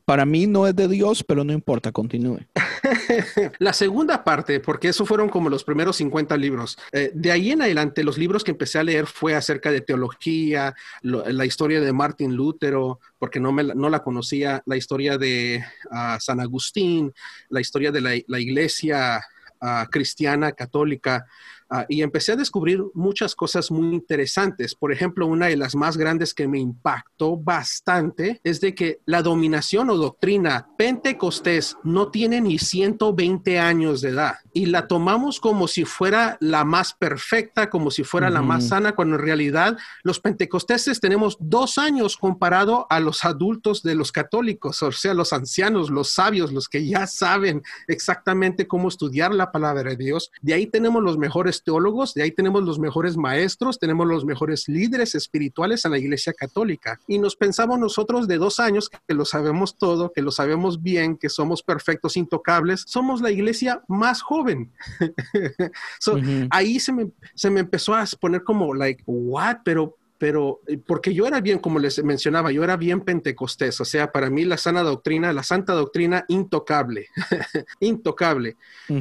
para 0.04 0.24
mí 0.24 0.46
no 0.46 0.66
es 0.66 0.76
de 0.76 0.88
Dios, 0.88 1.24
pero 1.24 1.44
no 1.44 1.52
importa, 1.52 1.92
continúe. 1.92 2.40
la 3.58 3.72
segunda 3.72 4.24
parte, 4.24 4.60
porque 4.60 4.88
eso 4.88 5.06
fueron 5.06 5.28
como 5.28 5.50
los 5.50 5.64
primeros 5.64 5.96
50 5.96 6.36
libros. 6.36 6.78
Eh, 6.92 7.10
de 7.14 7.30
ahí 7.30 7.50
en 7.50 7.62
adelante, 7.62 8.04
los 8.04 8.18
libros 8.18 8.44
que 8.44 8.50
empecé 8.50 8.78
a 8.78 8.84
leer 8.84 9.06
fue 9.06 9.34
acerca 9.34 9.70
de 9.70 9.80
teología, 9.80 10.74
la 11.02 11.44
historia 11.44 11.80
de 11.80 11.92
Martin 11.92 12.34
Lutero, 12.34 13.00
porque 13.18 13.40
no, 13.40 13.52
me, 13.52 13.64
no 13.64 13.90
la 13.90 14.02
conocía, 14.02 14.62
la 14.66 14.76
historia 14.76 15.18
de 15.18 15.64
ah, 15.90 16.18
San 16.20 16.40
Agustín, 16.40 17.12
la 17.48 17.60
historia 17.60 17.92
de 17.92 18.00
la, 18.26 18.40
iglesia 18.40 19.22
ah, 19.60 19.86
cristiana 19.90 20.52
católica. 20.52 21.26
Ah, 21.70 21.84
y 21.86 22.00
empecé 22.00 22.32
a 22.32 22.36
descubrir 22.36 22.82
muchas 22.94 23.34
cosas 23.34 23.70
muy 23.70 23.94
interesantes. 23.94 24.74
Por 24.74 24.90
ejemplo, 24.90 25.26
una 25.26 25.46
de 25.46 25.56
las 25.56 25.74
más 25.74 25.98
grandes 25.98 26.32
que 26.32 26.48
me 26.48 26.58
impactó 26.58 27.36
bastante 27.36 28.40
es 28.42 28.62
de 28.62 28.74
que 28.74 29.00
la 29.04 29.22
dominación 29.22 29.90
o 29.90 29.96
doctrina 29.96 30.68
pentecostés 30.78 31.76
no 31.84 32.10
tiene 32.10 32.40
ni 32.40 32.58
120 32.58 33.58
años 33.58 34.00
de 34.00 34.10
edad 34.10 34.36
y 34.54 34.66
la 34.66 34.88
tomamos 34.88 35.40
como 35.40 35.68
si 35.68 35.84
fuera 35.84 36.38
la 36.40 36.64
más 36.64 36.94
perfecta, 36.94 37.68
como 37.68 37.90
si 37.90 38.02
fuera 38.02 38.30
la 38.30 38.40
más 38.40 38.68
sana, 38.68 38.94
cuando 38.94 39.16
en 39.16 39.22
realidad 39.22 39.76
los 40.02 40.20
pentecosteses 40.20 41.00
tenemos 41.00 41.36
dos 41.38 41.76
años 41.76 42.16
comparado 42.16 42.86
a 42.88 42.98
los 42.98 43.24
adultos 43.24 43.82
de 43.82 43.94
los 43.94 44.10
católicos, 44.10 44.82
o 44.82 44.90
sea, 44.90 45.12
los 45.12 45.32
ancianos, 45.32 45.90
los 45.90 46.10
sabios, 46.10 46.50
los 46.50 46.68
que 46.68 46.86
ya 46.86 47.06
saben 47.06 47.62
exactamente 47.86 48.66
cómo 48.66 48.88
estudiar 48.88 49.34
la 49.34 49.52
palabra 49.52 49.90
de 49.90 49.96
Dios. 49.96 50.30
De 50.40 50.54
ahí 50.54 50.66
tenemos 50.66 51.02
los 51.02 51.18
mejores 51.18 51.57
teólogos, 51.62 52.14
de 52.14 52.22
ahí 52.22 52.30
tenemos 52.30 52.62
los 52.64 52.78
mejores 52.78 53.16
maestros, 53.16 53.78
tenemos 53.78 54.06
los 54.06 54.24
mejores 54.24 54.68
líderes 54.68 55.14
espirituales 55.14 55.84
en 55.84 55.92
la 55.92 55.98
Iglesia 55.98 56.32
Católica. 56.32 57.00
Y 57.06 57.18
nos 57.18 57.36
pensamos 57.36 57.78
nosotros 57.78 58.26
de 58.28 58.38
dos 58.38 58.60
años 58.60 58.88
que 58.88 59.14
lo 59.14 59.24
sabemos 59.24 59.76
todo, 59.76 60.12
que 60.12 60.22
lo 60.22 60.30
sabemos 60.30 60.82
bien, 60.82 61.16
que 61.16 61.28
somos 61.28 61.62
perfectos, 61.62 62.16
intocables, 62.16 62.84
somos 62.86 63.20
la 63.20 63.30
iglesia 63.30 63.82
más 63.88 64.22
joven. 64.22 64.72
Ahí 66.50 66.80
se 66.80 66.92
me, 66.92 67.10
se 67.34 67.50
me 67.50 67.60
empezó 67.60 67.94
a 67.94 68.04
poner 68.20 68.42
como, 68.44 68.74
like, 68.74 69.02
what? 69.06 69.58
Pero 69.64 69.97
pero 70.18 70.60
eh, 70.66 70.78
porque 70.84 71.14
yo 71.14 71.26
era 71.26 71.40
bien, 71.40 71.58
como 71.60 71.78
les 71.78 72.02
mencionaba, 72.02 72.50
yo 72.50 72.64
era 72.64 72.76
bien 72.76 73.00
pentecostés, 73.00 73.80
o 73.80 73.84
sea, 73.84 74.12
para 74.12 74.28
mí 74.28 74.44
la 74.44 74.56
sana 74.56 74.82
doctrina, 74.82 75.32
la 75.32 75.42
santa 75.42 75.72
doctrina, 75.72 76.24
intocable, 76.28 77.06
intocable, 77.80 78.56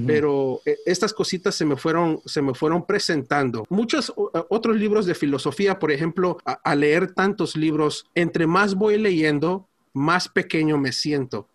pero 0.06 0.62
eh, 0.66 0.78
estas 0.86 1.14
cositas 1.14 1.56
se 1.56 1.66
me 1.66 1.76
fueron, 1.76 2.22
se 2.26 2.42
me 2.42 2.54
fueron 2.54 2.86
presentando. 2.86 3.66
Muchos 3.70 4.14
otros 4.16 4.76
libros 4.78 5.06
de 5.06 5.16
filosofía, 5.16 5.80
por 5.80 5.92
ejemplo, 5.92 6.38
a, 6.46 6.76
leer 6.76 7.14
tantos 7.14 7.56
libros, 7.56 8.06
entre 8.14 8.46
más 8.46 8.76
voy 8.76 8.98
leyendo, 8.98 9.68
más 9.94 10.30
pequeño 10.30 10.78
me 10.78 10.92
siento. 10.92 11.48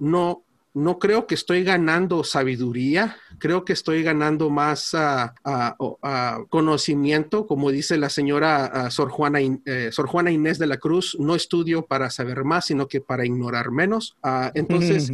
No, 0.00 0.42
no 0.74 0.98
creo 0.98 1.28
que 1.28 1.36
estoy 1.36 1.62
ganando 1.62 2.24
sabiduría, 2.24 3.16
creo 3.38 3.64
que 3.64 3.72
estoy 3.72 4.02
ganando 4.02 4.50
más 4.50 4.92
ah, 4.94 5.32
ah, 5.44 6.44
conocimiento, 6.48 7.46
como 7.46 7.70
dice 7.70 7.96
la 7.96 8.08
señora 8.08 8.90
Sor, 8.90 9.08
Juana, 9.08 9.38
eh, 9.40 9.90
Sor 9.92 10.08
Juana 10.08 10.32
Inés 10.32 10.58
de 10.58 10.66
la 10.66 10.78
Cruz, 10.78 11.16
no 11.20 11.36
estudio 11.36 11.86
para 11.86 12.10
saber 12.10 12.42
más, 12.42 12.66
sino 12.66 12.88
que 12.88 13.00
para 13.00 13.24
ignorar 13.24 13.70
menos. 13.70 14.16
entonces, 14.54 15.10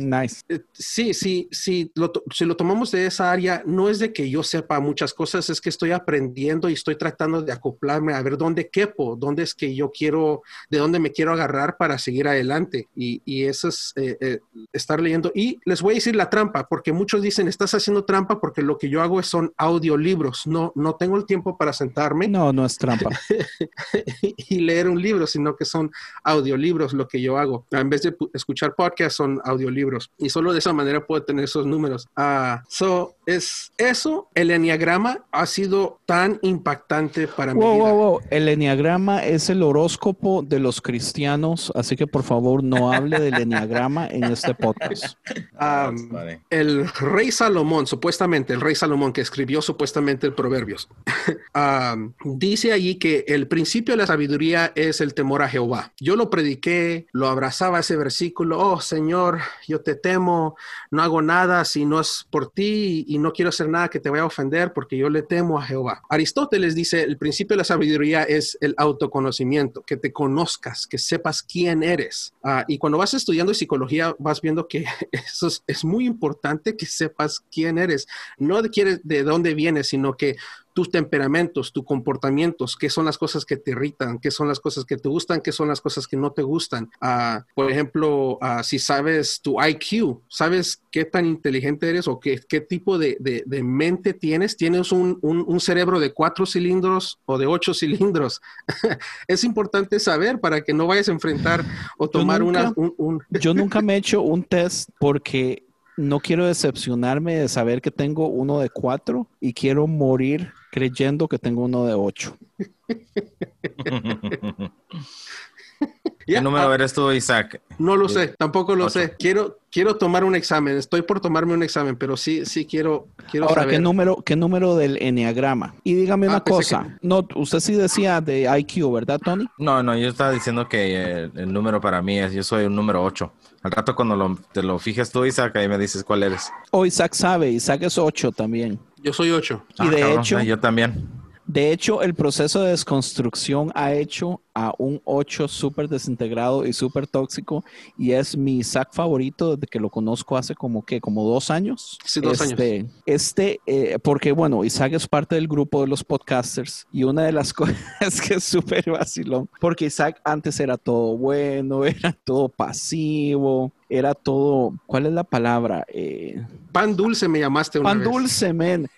eh, 0.49 0.61
sí, 0.73 1.13
sí, 1.13 1.49
sí, 1.51 1.93
si 2.33 2.45
lo 2.47 2.57
tomamos 2.57 2.91
de 2.91 3.05
esa 3.05 3.31
área, 3.31 3.63
no 3.67 3.91
es 3.91 3.99
de 3.99 4.15
que 4.15 4.31
yo 4.31 4.43
sepa 4.43 4.81
muchas 4.81 5.13
cosas, 5.13 5.51
es 5.51 5.61
que 5.61 5.69
estoy 5.69 5.93
aprendiendo 5.93 6.71
y 6.71 6.73
estoy 6.73 6.97
tratando 6.97 7.43
de 7.43 7.53
acoplarme 7.53 8.15
a 8.15 8.23
ver 8.23 8.39
dónde 8.39 8.71
quepo, 8.71 9.15
dónde 9.15 9.43
es 9.43 9.55
que 9.55 9.75
yo 9.75 9.91
quiero, 9.91 10.43
de 10.71 10.79
dónde 10.79 10.99
me 10.99 11.13
quiero 11.13 11.35
agarrar 11.35 11.77
para 11.77 11.99
seguir 11.99 12.29
adelante. 12.29 12.89
Y, 12.97 13.21
y 13.27 13.45
eso 13.45 13.69
es 13.69 13.93
eh, 13.97 14.41
estar 14.73 15.01
leyendo. 15.01 15.31
Y 15.35 15.50
les 15.65 15.83
voy 15.83 15.95
a 15.95 15.97
decir 15.97 16.17
la 16.17 16.31
trampa, 16.31 16.69
porque 16.69 16.93
muchos 16.93 17.23
dicen, 17.23 17.49
estás 17.49 17.75
haciendo 17.75 18.05
trampa 18.05 18.41
porque 18.41 18.63
lo 18.63 18.79
que 18.79 18.89
yo 18.89 19.03
hago 19.03 19.23
son 19.23 19.53
audiolibros. 19.57 20.47
No, 20.47 20.73
no 20.75 20.95
tengo 20.95 21.17
el 21.17 21.27
tiempo 21.27 21.57
para 21.57 21.73
sentarme. 21.73 22.29
No, 22.29 22.53
no 22.53 22.65
es 22.65 22.77
trampa. 22.77 23.11
y 24.23 24.61
leer 24.61 24.89
un 24.89 25.01
libro, 25.01 25.27
sino 25.27 25.57
que 25.57 25.65
son 25.65 25.91
audiolibros 26.25 26.93
lo 26.93 27.09
que 27.09 27.21
yo 27.21 27.39
hago. 27.39 27.67
En 27.71 27.91
vez 27.91 28.03
de 28.03 28.17
escuchar 28.35 28.75
podcasts, 28.75 29.17
son 29.17 29.41
audiolibros. 29.45 30.11
Y 30.19 30.31
solo 30.31 30.53
de 30.53 30.59
esa 30.59 30.73
manera 30.73 31.07
puedo 31.07 31.23
tener 31.23 31.45
esos 31.45 31.67
números. 31.67 32.09
Ah, 32.17 32.63
so, 32.69 33.17
es 33.37 33.73
eso, 33.79 34.29
el 34.35 34.51
enneagrama 34.51 35.25
ha 35.31 35.47
sido 35.47 36.01
tan 36.07 36.39
impactante 36.43 37.29
para 37.29 37.55
mí. 37.55 37.61
Wow, 37.61 38.21
El 38.31 38.49
enneagrama 38.49 39.25
es 39.25 39.51
el 39.51 39.63
horóscopo 39.63 40.43
de 40.43 40.59
los 40.59 40.81
cristianos, 40.81 41.73
así 41.75 41.97
que 41.97 42.07
por 42.07 42.23
favor 42.23 42.63
no 42.63 42.93
hable 42.93 43.21
del 43.21 43.35
enneagrama 43.35 44.07
en 44.09 44.25
este 44.25 44.55
podcast. 44.55 45.17
el 46.51 46.89
rey 46.89 47.31
Salomón, 47.31 47.87
supuestamente, 47.87 48.53
el 48.53 48.61
rey 48.61 48.75
Salomón 48.75 49.13
que 49.13 49.21
escribió 49.21 49.63
supuestamente 49.63 50.27
el 50.27 50.35
Proverbios, 50.35 50.89
dice 52.25 52.73
allí 52.73 52.97
que 52.97 53.25
el 53.29 53.47
principio 53.47 53.95
de 53.95 53.99
la 53.99 54.07
sabiduría 54.07 54.73
es 54.75 55.01
el 55.01 55.15
temor 55.15 55.43
a 55.43 55.49
Jehová. 55.49 55.93
Yo 55.99 56.17
lo 56.17 56.31
prediqué, 56.31 57.07
lo 57.13 57.29
abrazaba 57.29 57.81
ese 57.81 57.97
versículo, 57.97 58.59
oh 58.59 58.81
Señor, 58.81 59.39
yo 59.69 59.81
te 59.81 59.95
temo, 59.95 60.57
no 60.91 61.03
hago 61.03 61.23
nada 61.23 61.65
si 61.65 61.85
no 61.85 62.01
es 62.01 62.27
por 62.31 62.51
ti 62.51 63.05
y 63.07 63.19
no 63.21 63.33
quiero 63.33 63.51
hacer 63.51 63.69
nada 63.69 63.89
que 63.89 64.01
te 64.01 64.11
vaya 64.11 64.23
a 64.23 64.27
ofender 64.27 64.73
porque 64.73 64.97
yo 64.97 65.09
le 65.09 65.23
temo 65.23 65.59
a 65.59 65.63
Jehová. 65.63 66.03
Aristóteles 66.09 66.75
dice, 66.75 67.03
el 67.03 67.19
principio 67.19 67.55
de 67.55 67.59
la 67.59 67.65
sabiduría 67.65 68.23
es 68.23 68.59
el 68.61 68.75
autoconocimiento, 68.77 69.83
que 69.83 69.97
te 69.97 70.13
conozcas, 70.13 70.87
que 70.87 70.99
sepas 70.99 71.43
quién 71.43 71.83
eres. 71.83 72.35
Ah, 72.43 72.65
y 72.67 72.79
cuando 72.79 72.99
vas 72.99 73.15
estudiando 73.15 73.55
psicología, 73.55 74.15
vas 74.19 74.41
viendo 74.41 74.67
que 74.67 74.85
eso 75.13 75.49
es, 75.67 75.85
muy 75.85 76.07
importante 76.07 76.77
que 76.77 76.87
sepas 76.87 77.41
quién 77.51 77.79
eres. 77.79 78.07
No 78.39 78.63
de, 78.63 79.01
de 79.03 79.23
dónde 79.23 79.55
vienes, 79.55 79.89
sino 79.89 80.17
que 80.17 80.37
tus 80.81 80.91
temperamentos, 80.91 81.75
tus 81.75 81.85
comportamientos, 81.85 82.75
qué 82.75 82.89
son 82.89 83.05
las 83.05 83.19
cosas 83.19 83.45
que 83.45 83.59
te 83.59 83.73
irritan, 83.73 84.19
qué 84.19 84.31
son 84.31 84.49
las 84.49 84.61
cosas 84.61 84.87
que 84.87 84.97
te 84.97 85.11
gustan, 85.11 85.43
qué 85.43 85.53
son 85.53 85.69
las 85.69 85.83
cosas 85.83 86.07
que 86.07 86.17
no 86.17 86.33
te 86.33 86.41
gustan. 86.41 86.89
Ah, 87.03 87.45
por 87.55 87.71
ejemplo, 87.71 88.39
ah, 88.41 88.63
si 88.63 88.79
sabes 88.79 89.43
tu 89.43 89.63
IQ, 89.63 90.23
sabes 90.31 90.83
qué 90.91 91.05
tan 91.05 91.27
inteligente 91.27 91.91
eres 91.91 92.09
o 92.09 92.19
qué, 92.19 92.41
qué 92.49 92.63
tipo 92.63 92.97
de, 92.97 93.19
de, 93.21 93.63
mente 93.63 94.15
tienes, 94.15 94.57
tienes 94.57 94.91
un, 94.91 95.19
un, 95.21 95.61
cerebro 95.61 96.01
de 96.01 96.15
cuatro 96.15 96.47
cilindros 96.47 97.19
o 97.27 97.37
de 97.37 97.45
ocho 97.45 97.75
cilindros. 97.75 98.41
es 99.29 99.45
importante 99.45 100.01
saber 100.01 100.41
para 100.41 100.63
que 100.63 100.73
no 100.73 100.87
vayas 100.87 101.11
a 101.11 101.13
enfrentar 101.13 101.63
o 101.99 102.09
tomar 102.09 102.43
una... 102.43 102.73
Un, 102.75 103.23
yo 103.29 103.53
nunca 103.53 103.83
me 103.83 103.93
he 103.93 103.97
hecho 103.99 104.23
un 104.23 104.45
test 104.45 104.89
porque 104.99 105.67
no 106.01 106.21
quiero 106.21 106.47
decepcionarme 106.47 107.37
de 107.37 107.49
saber 107.49 107.83
que 107.83 107.91
tengo 107.91 108.29
uno 108.29 108.59
de 108.59 108.71
cuatro 108.71 109.29
y 109.39 109.53
quiero 109.53 109.87
morir 109.87 110.53
creyendo 110.73 111.29
que 111.29 111.39
tengo 111.39 111.65
uno 111.65 111.85
de 111.85 111.95
ocho. 111.95 112.39
¿Qué 116.27 116.41
número 116.41 116.73
eres 116.73 116.93
tú, 116.93 117.11
Isaac? 117.13 117.61
No 117.79 117.97
lo 117.97 118.09
sé, 118.09 118.29
tampoco 118.39 118.77
lo 118.77 118.91
sé. 118.91 119.17
Quiero, 119.19 119.59
quiero 119.71 119.97
tomar 119.97 120.25
un 120.25 120.35
examen. 120.35 120.77
Estoy 120.77 121.03
por 121.03 121.21
tomarme 121.21 121.55
un 121.55 121.63
examen, 121.63 121.97
pero 121.97 122.17
sí, 122.17 122.45
sí 122.45 122.67
quiero, 122.67 123.09
quiero 123.31 123.49
Ahora, 123.49 123.67
¿qué 123.67 123.79
número, 123.79 124.23
qué 124.25 124.37
número 124.37 124.77
del 124.77 125.01
enneagrama? 125.01 125.75
Y 125.83 125.95
dígame 125.95 126.29
una 126.29 126.39
ah, 126.39 126.45
cosa. 126.45 126.99
No, 127.03 127.27
usted 127.35 127.61
sí 127.61 127.75
decía 127.75 128.21
de 128.21 128.49
IQ, 128.59 128.93
¿verdad, 128.93 129.21
Tony? 129.23 129.47
No, 129.59 129.83
no, 129.83 129.97
yo 129.97 130.09
estaba 130.09 130.31
diciendo 130.31 130.69
que 130.69 131.31
el, 131.35 131.53
número 131.53 131.81
para 131.81 132.03
mí 132.03 132.19
es, 132.19 132.33
yo 132.33 132.43
soy 132.43 132.67
un 132.67 132.77
número 132.77 133.03
8. 133.03 133.33
Al 133.63 133.71
rato 133.71 133.95
cuando 133.95 134.39
te 134.53 134.63
lo 134.63 134.79
fijas 134.79 135.11
tú, 135.11 135.25
Isaac, 135.25 135.57
ahí 135.57 135.69
me 135.69 135.79
dices 135.79 136.05
cuál 136.05 136.23
eres. 136.23 136.51
O 136.71 136.81
oh, 136.81 136.87
Isaac 136.87 137.15
sabe, 137.15 137.51
Isaac 137.51 137.83
es 137.83 137.99
8 137.99 138.33
también. 138.33 138.79
Yo 139.03 139.13
soy 139.13 139.31
8. 139.31 139.65
Y 139.81 139.89
de 139.89 140.03
ah, 140.03 140.15
hecho... 140.15 140.41
Yo 140.41 140.59
también. 140.59 141.20
De 141.53 141.73
hecho, 141.73 142.01
el 142.01 142.15
proceso 142.15 142.63
de 142.63 142.71
desconstrucción 142.71 143.73
ha 143.75 143.93
hecho 143.93 144.41
a 144.55 144.73
un 144.79 145.03
8 145.05 145.49
súper 145.49 145.89
desintegrado 145.89 146.65
y 146.65 146.73
súper 146.73 147.09
tóxico 147.09 147.65
y 147.99 148.13
es 148.13 148.37
mi 148.37 148.59
Isaac 148.59 148.91
favorito 148.93 149.57
desde 149.57 149.67
que 149.67 149.81
lo 149.81 149.91
conozco 149.91 150.37
hace 150.37 150.55
como 150.55 150.85
que, 150.85 151.01
como 151.01 151.25
dos 151.25 151.51
años. 151.51 151.99
Sí, 152.05 152.21
dos 152.21 152.41
este, 152.41 152.75
años. 152.79 152.93
Este, 153.05 153.61
eh, 153.67 153.99
porque 154.01 154.31
bueno, 154.31 154.63
Isaac 154.63 154.93
es 154.93 155.09
parte 155.09 155.35
del 155.35 155.49
grupo 155.49 155.81
de 155.81 155.89
los 155.89 156.05
podcasters 156.05 156.87
y 156.93 157.03
una 157.03 157.25
de 157.25 157.33
las 157.33 157.53
cosas 157.53 158.21
que 158.21 158.35
es 158.35 158.45
súper 158.45 158.89
vacilón, 158.89 159.51
porque 159.61 159.87
Isaac 159.87 160.21
antes 160.23 160.61
era 160.61 160.77
todo 160.77 161.17
bueno, 161.17 161.85
era 161.85 162.17
todo 162.23 162.49
pasivo, 162.49 163.73
era 163.89 164.15
todo, 164.15 164.75
¿cuál 164.87 165.07
es 165.07 165.13
la 165.13 165.25
palabra? 165.25 165.85
Eh, 165.89 166.41
pan 166.71 166.95
dulce 166.95 167.27
me 167.27 167.41
llamaste 167.41 167.81
una 167.81 167.89
Pan 167.89 168.05
dulce, 168.05 168.53
men 168.53 168.89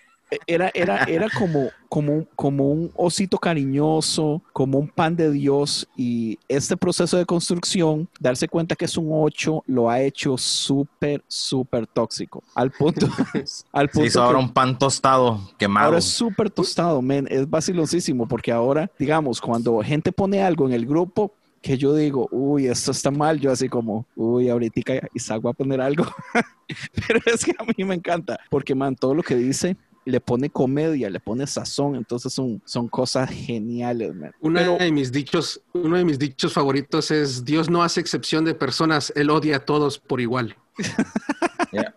era, 0.47 0.71
era, 0.73 1.03
era 1.03 1.27
como, 1.29 1.69
como, 1.89 2.25
como 2.35 2.71
un 2.71 2.91
osito 2.95 3.37
cariñoso, 3.37 4.41
como 4.53 4.79
un 4.79 4.87
pan 4.87 5.15
de 5.15 5.31
Dios. 5.31 5.87
Y 5.95 6.39
este 6.47 6.77
proceso 6.77 7.17
de 7.17 7.25
construcción, 7.25 8.07
darse 8.19 8.47
cuenta 8.47 8.75
que 8.75 8.85
es 8.85 8.97
un 8.97 9.09
8, 9.11 9.63
lo 9.67 9.89
ha 9.89 10.01
hecho 10.01 10.37
súper, 10.37 11.23
súper 11.27 11.87
tóxico. 11.87 12.43
Al 12.55 12.71
punto. 12.71 13.07
al 13.71 13.89
punto 13.89 14.07
hizo 14.07 14.21
ahora 14.21 14.39
un 14.39 14.51
pan 14.51 14.77
tostado 14.77 15.39
quemado. 15.57 15.87
Ahora 15.87 15.99
es 15.99 16.05
súper 16.05 16.49
tostado, 16.49 17.01
men. 17.01 17.27
Es 17.29 17.49
vacilosísimo 17.49 18.27
porque 18.27 18.51
ahora, 18.51 18.89
digamos, 18.97 19.41
cuando 19.41 19.79
gente 19.81 20.11
pone 20.11 20.41
algo 20.41 20.67
en 20.67 20.73
el 20.73 20.85
grupo, 20.85 21.33
que 21.63 21.77
yo 21.77 21.95
digo, 21.95 22.27
uy, 22.29 22.67
esto 22.67 22.91
está 22.91 23.09
mal, 23.09 23.39
yo 23.39 23.49
así 23.49 23.69
como, 23.69 24.05
uy, 24.17 24.49
ahorita 24.49 24.99
Isaac 25.13 25.43
va 25.45 25.51
a 25.51 25.53
poner 25.53 25.79
algo. 25.79 26.05
Pero 27.07 27.21
es 27.25 27.45
que 27.45 27.51
a 27.57 27.63
mí 27.63 27.85
me 27.85 27.95
encanta, 27.95 28.37
porque, 28.49 28.75
man, 28.75 28.97
todo 28.97 29.13
lo 29.13 29.23
que 29.23 29.35
dice 29.35 29.77
le 30.05 30.19
pone 30.19 30.49
comedia, 30.49 31.09
le 31.09 31.19
pone 31.19 31.47
sazón, 31.47 31.95
entonces 31.95 32.33
son, 32.33 32.61
son 32.65 32.87
cosas 32.87 33.29
geniales. 33.29 34.11
Uno 34.41 34.77
de 34.77 34.91
mis 34.91 35.11
dichos, 35.11 35.61
uno 35.73 35.97
de 35.97 36.05
mis 36.05 36.19
dichos 36.19 36.53
favoritos 36.53 37.11
es 37.11 37.45
Dios 37.45 37.69
no 37.69 37.83
hace 37.83 37.99
excepción 37.99 38.45
de 38.45 38.55
personas, 38.55 39.11
él 39.15 39.29
odia 39.29 39.57
a 39.57 39.65
todos 39.65 39.99
por 39.99 40.21
igual. 40.21 40.55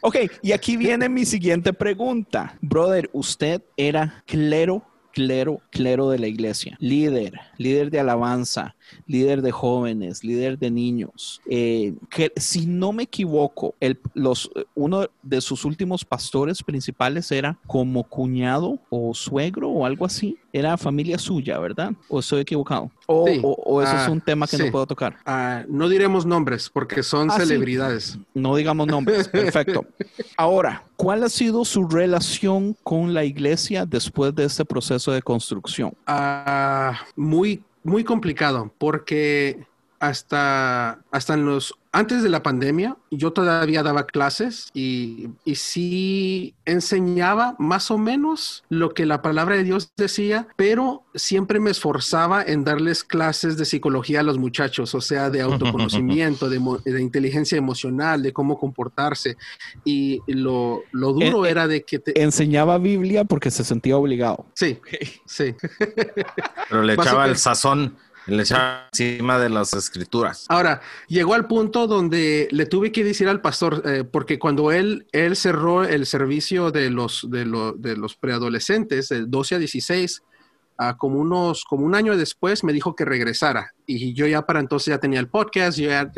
Ok, 0.00 0.16
y 0.40 0.52
aquí 0.52 0.78
viene 0.78 1.07
mi 1.07 1.26
siguiente 1.26 1.74
pregunta. 1.74 2.57
Brother, 2.62 3.11
¿usted 3.12 3.62
era 3.76 4.24
clero 4.26 4.82
clero, 5.16 5.62
clero 5.70 6.11
de 6.11 6.18
la 6.18 6.26
iglesia, 6.26 6.76
líder, 6.78 7.40
líder 7.57 7.90
de 7.90 8.00
alabanza, 8.00 8.76
líder 9.07 9.43
de 9.43 9.53
jóvenes, 9.53 10.24
líder 10.24 10.59
de 10.59 10.70
niños. 10.70 11.41
Eh, 11.49 11.95
que 12.11 12.32
si 12.37 12.66
no 12.66 12.93
me 12.93 13.05
equivoco, 13.05 13.74
el, 13.80 13.99
los, 14.14 14.51
uno 14.74 15.09
de 15.22 15.41
sus 15.41 15.64
últimos 15.64 16.05
pastores 16.05 16.62
principales 16.62 17.30
era 17.32 17.59
como 17.66 18.05
cuñado 18.05 18.78
o 18.91 19.14
suegro 19.14 19.70
o 19.70 19.87
algo 19.87 20.05
así. 20.05 20.39
Era 20.53 20.76
familia 20.78 21.18
suya, 21.18 21.59
¿verdad? 21.59 21.93
¿O 22.09 22.20
estoy 22.20 22.41
equivocado? 22.41 22.91
¿O, 23.07 23.28
eso 23.82 23.95
es 23.95 24.09
ah, 24.09 24.11
un 24.11 24.20
tema 24.20 24.47
que 24.47 24.59
no 24.59 24.70
puedo 24.70 24.87
tocar? 24.87 25.16
Ah, 25.24 25.64
no 25.68 25.89
diremos 25.89 26.26
nombres 26.26 26.68
porque 26.68 27.03
son 27.03 27.30
ah, 27.30 27.37
celebridades. 27.37 28.18
No 28.34 28.57
digamos 28.57 28.87
nombres. 28.87 29.28
Perfecto. 29.28 29.84
Ahora, 30.37 30.82
¿cuál 30.97 31.22
ha 31.22 31.28
sido 31.28 31.64
su 31.64 31.87
relación 31.87 32.76
con 32.82 33.14
la 33.14 33.24
iglesia 33.24 33.87
después 33.87 34.34
de 34.34 34.45
este 34.45 34.64
proceso 34.64 35.12
de 35.12 35.22
construcción? 35.22 35.95
muy 37.14 37.62
muy 37.87 38.05
complicado 38.05 38.72
porque 38.78 39.66
hasta, 40.01 41.01
hasta 41.11 41.34
en 41.34 41.47
los 41.47 41.74
antes 41.97 42.22
de 42.22 42.28
la 42.28 42.42
pandemia, 42.42 42.99
yo 43.11 43.32
todavía 43.32 43.82
daba 43.82 44.05
clases 44.05 44.68
y, 44.74 45.30
y 45.47 45.55
sí 45.55 46.55
enseñaba 46.66 47.57
más 47.59 47.90
o 47.90 47.97
menos 47.97 48.64
lo 48.68 48.90
que 48.90 49.07
la 49.07 49.22
palabra 49.22 49.57
de 49.57 49.64
Dios 49.64 49.90
decía, 49.97 50.47
pero 50.57 51.05
siempre 51.14 51.59
me 51.59 51.70
esforzaba 51.70 52.42
en 52.42 52.64
darles 52.64 53.03
clases 53.03 53.57
de 53.57 53.64
psicología 53.64 54.20
a 54.20 54.24
los 54.24 54.36
muchachos, 54.36 54.94
o 54.94 55.01
sea, 55.01 55.30
de 55.30 55.40
autoconocimiento, 55.40 56.51
de, 56.51 56.61
de 56.84 57.01
inteligencia 57.01 57.57
emocional, 57.57 58.22
de 58.22 58.34
cómo 58.34 58.59
comportarse. 58.59 59.38
Y 59.82 60.20
lo, 60.26 60.82
lo 60.92 61.14
duro 61.14 61.47
era 61.47 61.66
de 61.66 61.84
que... 61.84 61.99
Te... 61.99 62.22
Enseñaba 62.22 62.76
Biblia 62.76 63.24
porque 63.24 63.51
se 63.51 63.64
sentía 63.64 63.97
obligado. 63.97 64.44
Sí, 64.53 64.78
sí. 65.24 65.55
Pero 66.68 66.82
le 66.82 66.92
echaba 66.92 67.24
el 67.24 67.38
sazón 67.38 67.97
le 68.27 68.45
encima 68.93 69.39
de 69.39 69.49
las 69.49 69.72
escrituras. 69.72 70.47
Ahora, 70.49 70.81
llegó 71.09 71.35
al 71.35 71.47
punto 71.47 71.87
donde 71.87 72.49
le 72.51 72.66
tuve 72.66 72.93
que 72.93 73.05
decir 73.05 73.29
al 73.29 73.41
pastor, 73.41 73.83
eh, 73.85 74.05
porque 74.05 74.39
cuando 74.39 74.72
él, 74.72 75.07
él 75.12 75.37
cerró 75.37 75.85
el 75.85 76.07
servicio 76.07 76.70
de 76.70 76.91
los, 76.91 77.27
de, 77.31 77.45
de 77.77 77.97
los 77.97 78.16
preadolescentes, 78.16 79.09
de 79.09 79.27
12 79.27 79.55
a 79.55 79.59
16, 79.59 80.22
como 80.99 81.18
unos, 81.18 81.64
como 81.64 81.87
un 81.87 81.95
año 81.95 82.16
después 82.16 82.64
me 82.64 82.72
dijo 82.72 82.95
que 82.95 83.05
regresara 83.05 83.72
y 83.87 84.12
yo 84.14 84.26
ya 84.26 84.45
para 84.45 84.61
entonces 84.61 84.89
ya 84.93 84.99
tenía 84.99 85.20
el 85.20 85.28
podcast, 85.28 85.78
yo 85.78 85.89
ya, 85.89 86.11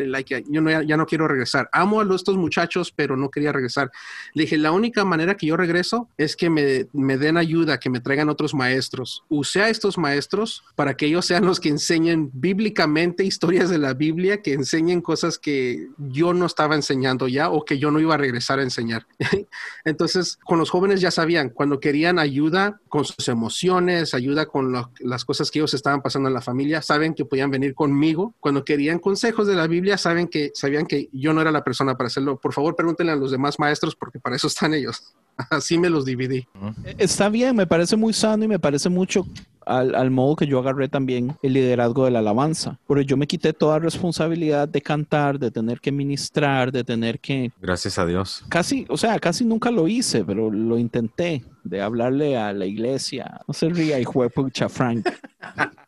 yo 0.49 0.61
no, 0.61 0.83
ya, 0.83 0.97
no 0.97 1.07
quiero 1.07 1.29
regresar. 1.29 1.69
Amo 1.73 2.01
a 2.01 2.15
estos 2.15 2.37
muchachos, 2.37 2.93
pero 2.95 3.17
no 3.17 3.31
quería 3.31 3.53
regresar. 3.53 3.91
Le 4.35 4.45
dije, 4.45 4.57
la 4.57 4.73
única 4.73 5.05
manera 5.05 5.37
que 5.37 5.47
yo 5.47 5.57
regreso 5.57 6.09
es 6.17 6.35
que 6.37 6.49
me, 6.49 6.87
me 6.93 7.19
den 7.19 7.37
ayuda, 7.37 7.79
que 7.79 7.91
me 7.91 8.01
traigan 8.01 8.29
otros 8.29 8.55
maestros. 8.55 9.25
Usé 9.29 9.63
a 9.63 9.69
estos 9.69 9.99
maestros 9.99 10.65
para 10.75 10.97
que 10.97 11.07
ellos 11.07 11.27
sean 11.27 11.45
los 11.45 11.61
que 11.61 11.69
enseñen 11.69 12.31
bíblicamente 12.33 13.25
historias 13.25 13.69
de 13.69 13.79
la 13.79 13.95
Biblia, 13.95 14.43
que 14.43 14.55
enseñen 14.55 15.01
cosas 15.01 15.39
que 15.39 15.89
yo 15.99 16.33
no 16.33 16.47
estaba 16.47 16.75
enseñando 16.75 17.29
ya 17.29 17.51
o 17.51 17.65
que 17.65 17.79
yo 17.79 17.91
no 17.91 18.01
iba 18.01 18.15
a 18.15 18.19
regresar 18.19 18.59
a 18.59 18.63
enseñar. 18.63 19.07
entonces, 19.85 20.39
con 20.45 20.59
los 20.59 20.71
jóvenes 20.71 21.01
ya 21.01 21.11
sabían, 21.11 21.51
cuando 21.51 21.81
querían 21.81 22.19
ayuda 22.19 22.81
con 22.89 23.05
sus 23.05 23.29
emociones, 23.29 24.15
ayuda 24.15 24.47
con 24.47 24.73
las 25.01 25.25
cosas 25.25 25.51
que 25.51 25.59
ellos 25.59 25.75
estaban 25.75 26.01
pasando 26.01 26.29
en 26.29 26.35
la 26.35 26.41
familia, 26.41 26.81
saben 26.81 27.15
que 27.15 27.25
podían 27.25 27.51
venir 27.51 27.58
conmigo. 27.75 28.35
Cuando 28.41 28.65
querían 28.65 28.99
consejos 28.99 29.47
de 29.47 29.55
la 29.55 29.67
Biblia, 29.67 29.99
saben 29.99 30.29
que, 30.29 30.51
sabían 30.55 30.87
que 30.87 31.09
yo 31.13 31.33
no 31.33 31.41
era 31.41 31.51
la 31.51 31.65
persona 31.65 31.97
para 31.97 32.09
hacerlo. 32.09 32.39
Por 32.39 32.53
favor, 32.53 32.77
pregúntenle 32.77 33.13
a 33.13 33.17
los 33.17 33.31
demás 33.31 33.59
maestros 33.59 33.95
porque 33.95 34.19
para 34.19 34.37
eso 34.37 34.47
están 34.47 34.75
ellos. 34.75 35.15
Así 35.51 35.79
me 35.79 35.91
los 35.91 36.05
dividí. 36.05 36.47
Está 36.99 37.29
bien, 37.29 37.55
me 37.57 37.67
parece 37.67 37.97
muy 37.97 38.13
sano 38.13 38.45
y 38.45 38.49
me 38.49 38.59
parece 38.59 38.89
mucho 38.89 39.25
al, 39.69 40.11
modo 40.11 40.37
que 40.37 40.47
yo 40.47 40.59
agarré 40.59 40.89
también 40.89 41.37
el 41.43 41.53
liderazgo 41.53 42.05
de 42.05 42.11
la 42.11 42.21
alabanza. 42.21 42.79
Porque 42.87 43.05
yo 43.05 43.17
me 43.17 43.27
quité 43.27 43.53
toda 43.53 43.79
responsabilidad 43.79 44.69
de 44.69 44.81
cantar, 44.81 45.39
de 45.39 45.51
tener 45.51 45.81
que 45.81 45.93
ministrar, 45.93 46.73
de 46.73 46.85
tener 46.85 47.21
que... 47.21 47.53
Gracias 47.61 47.99
a 47.99 48.07
Dios. 48.07 48.45
Casi, 48.49 48.87
o 48.89 48.97
sea, 48.97 49.19
casi 49.19 49.45
nunca 49.45 49.71
lo 49.71 49.87
hice, 49.87 50.25
pero 50.25 50.51
lo 50.51 50.79
intenté, 50.79 51.45
de 51.65 51.83
hablarle 51.83 52.37
a 52.37 52.53
la 52.53 52.67
iglesia. 52.67 53.41
No 53.47 53.55
se 53.55 53.69
ría, 53.69 54.01
hijo 54.01 54.23
de 54.23 54.31
pucha, 54.31 54.69
Frank. 54.69 55.07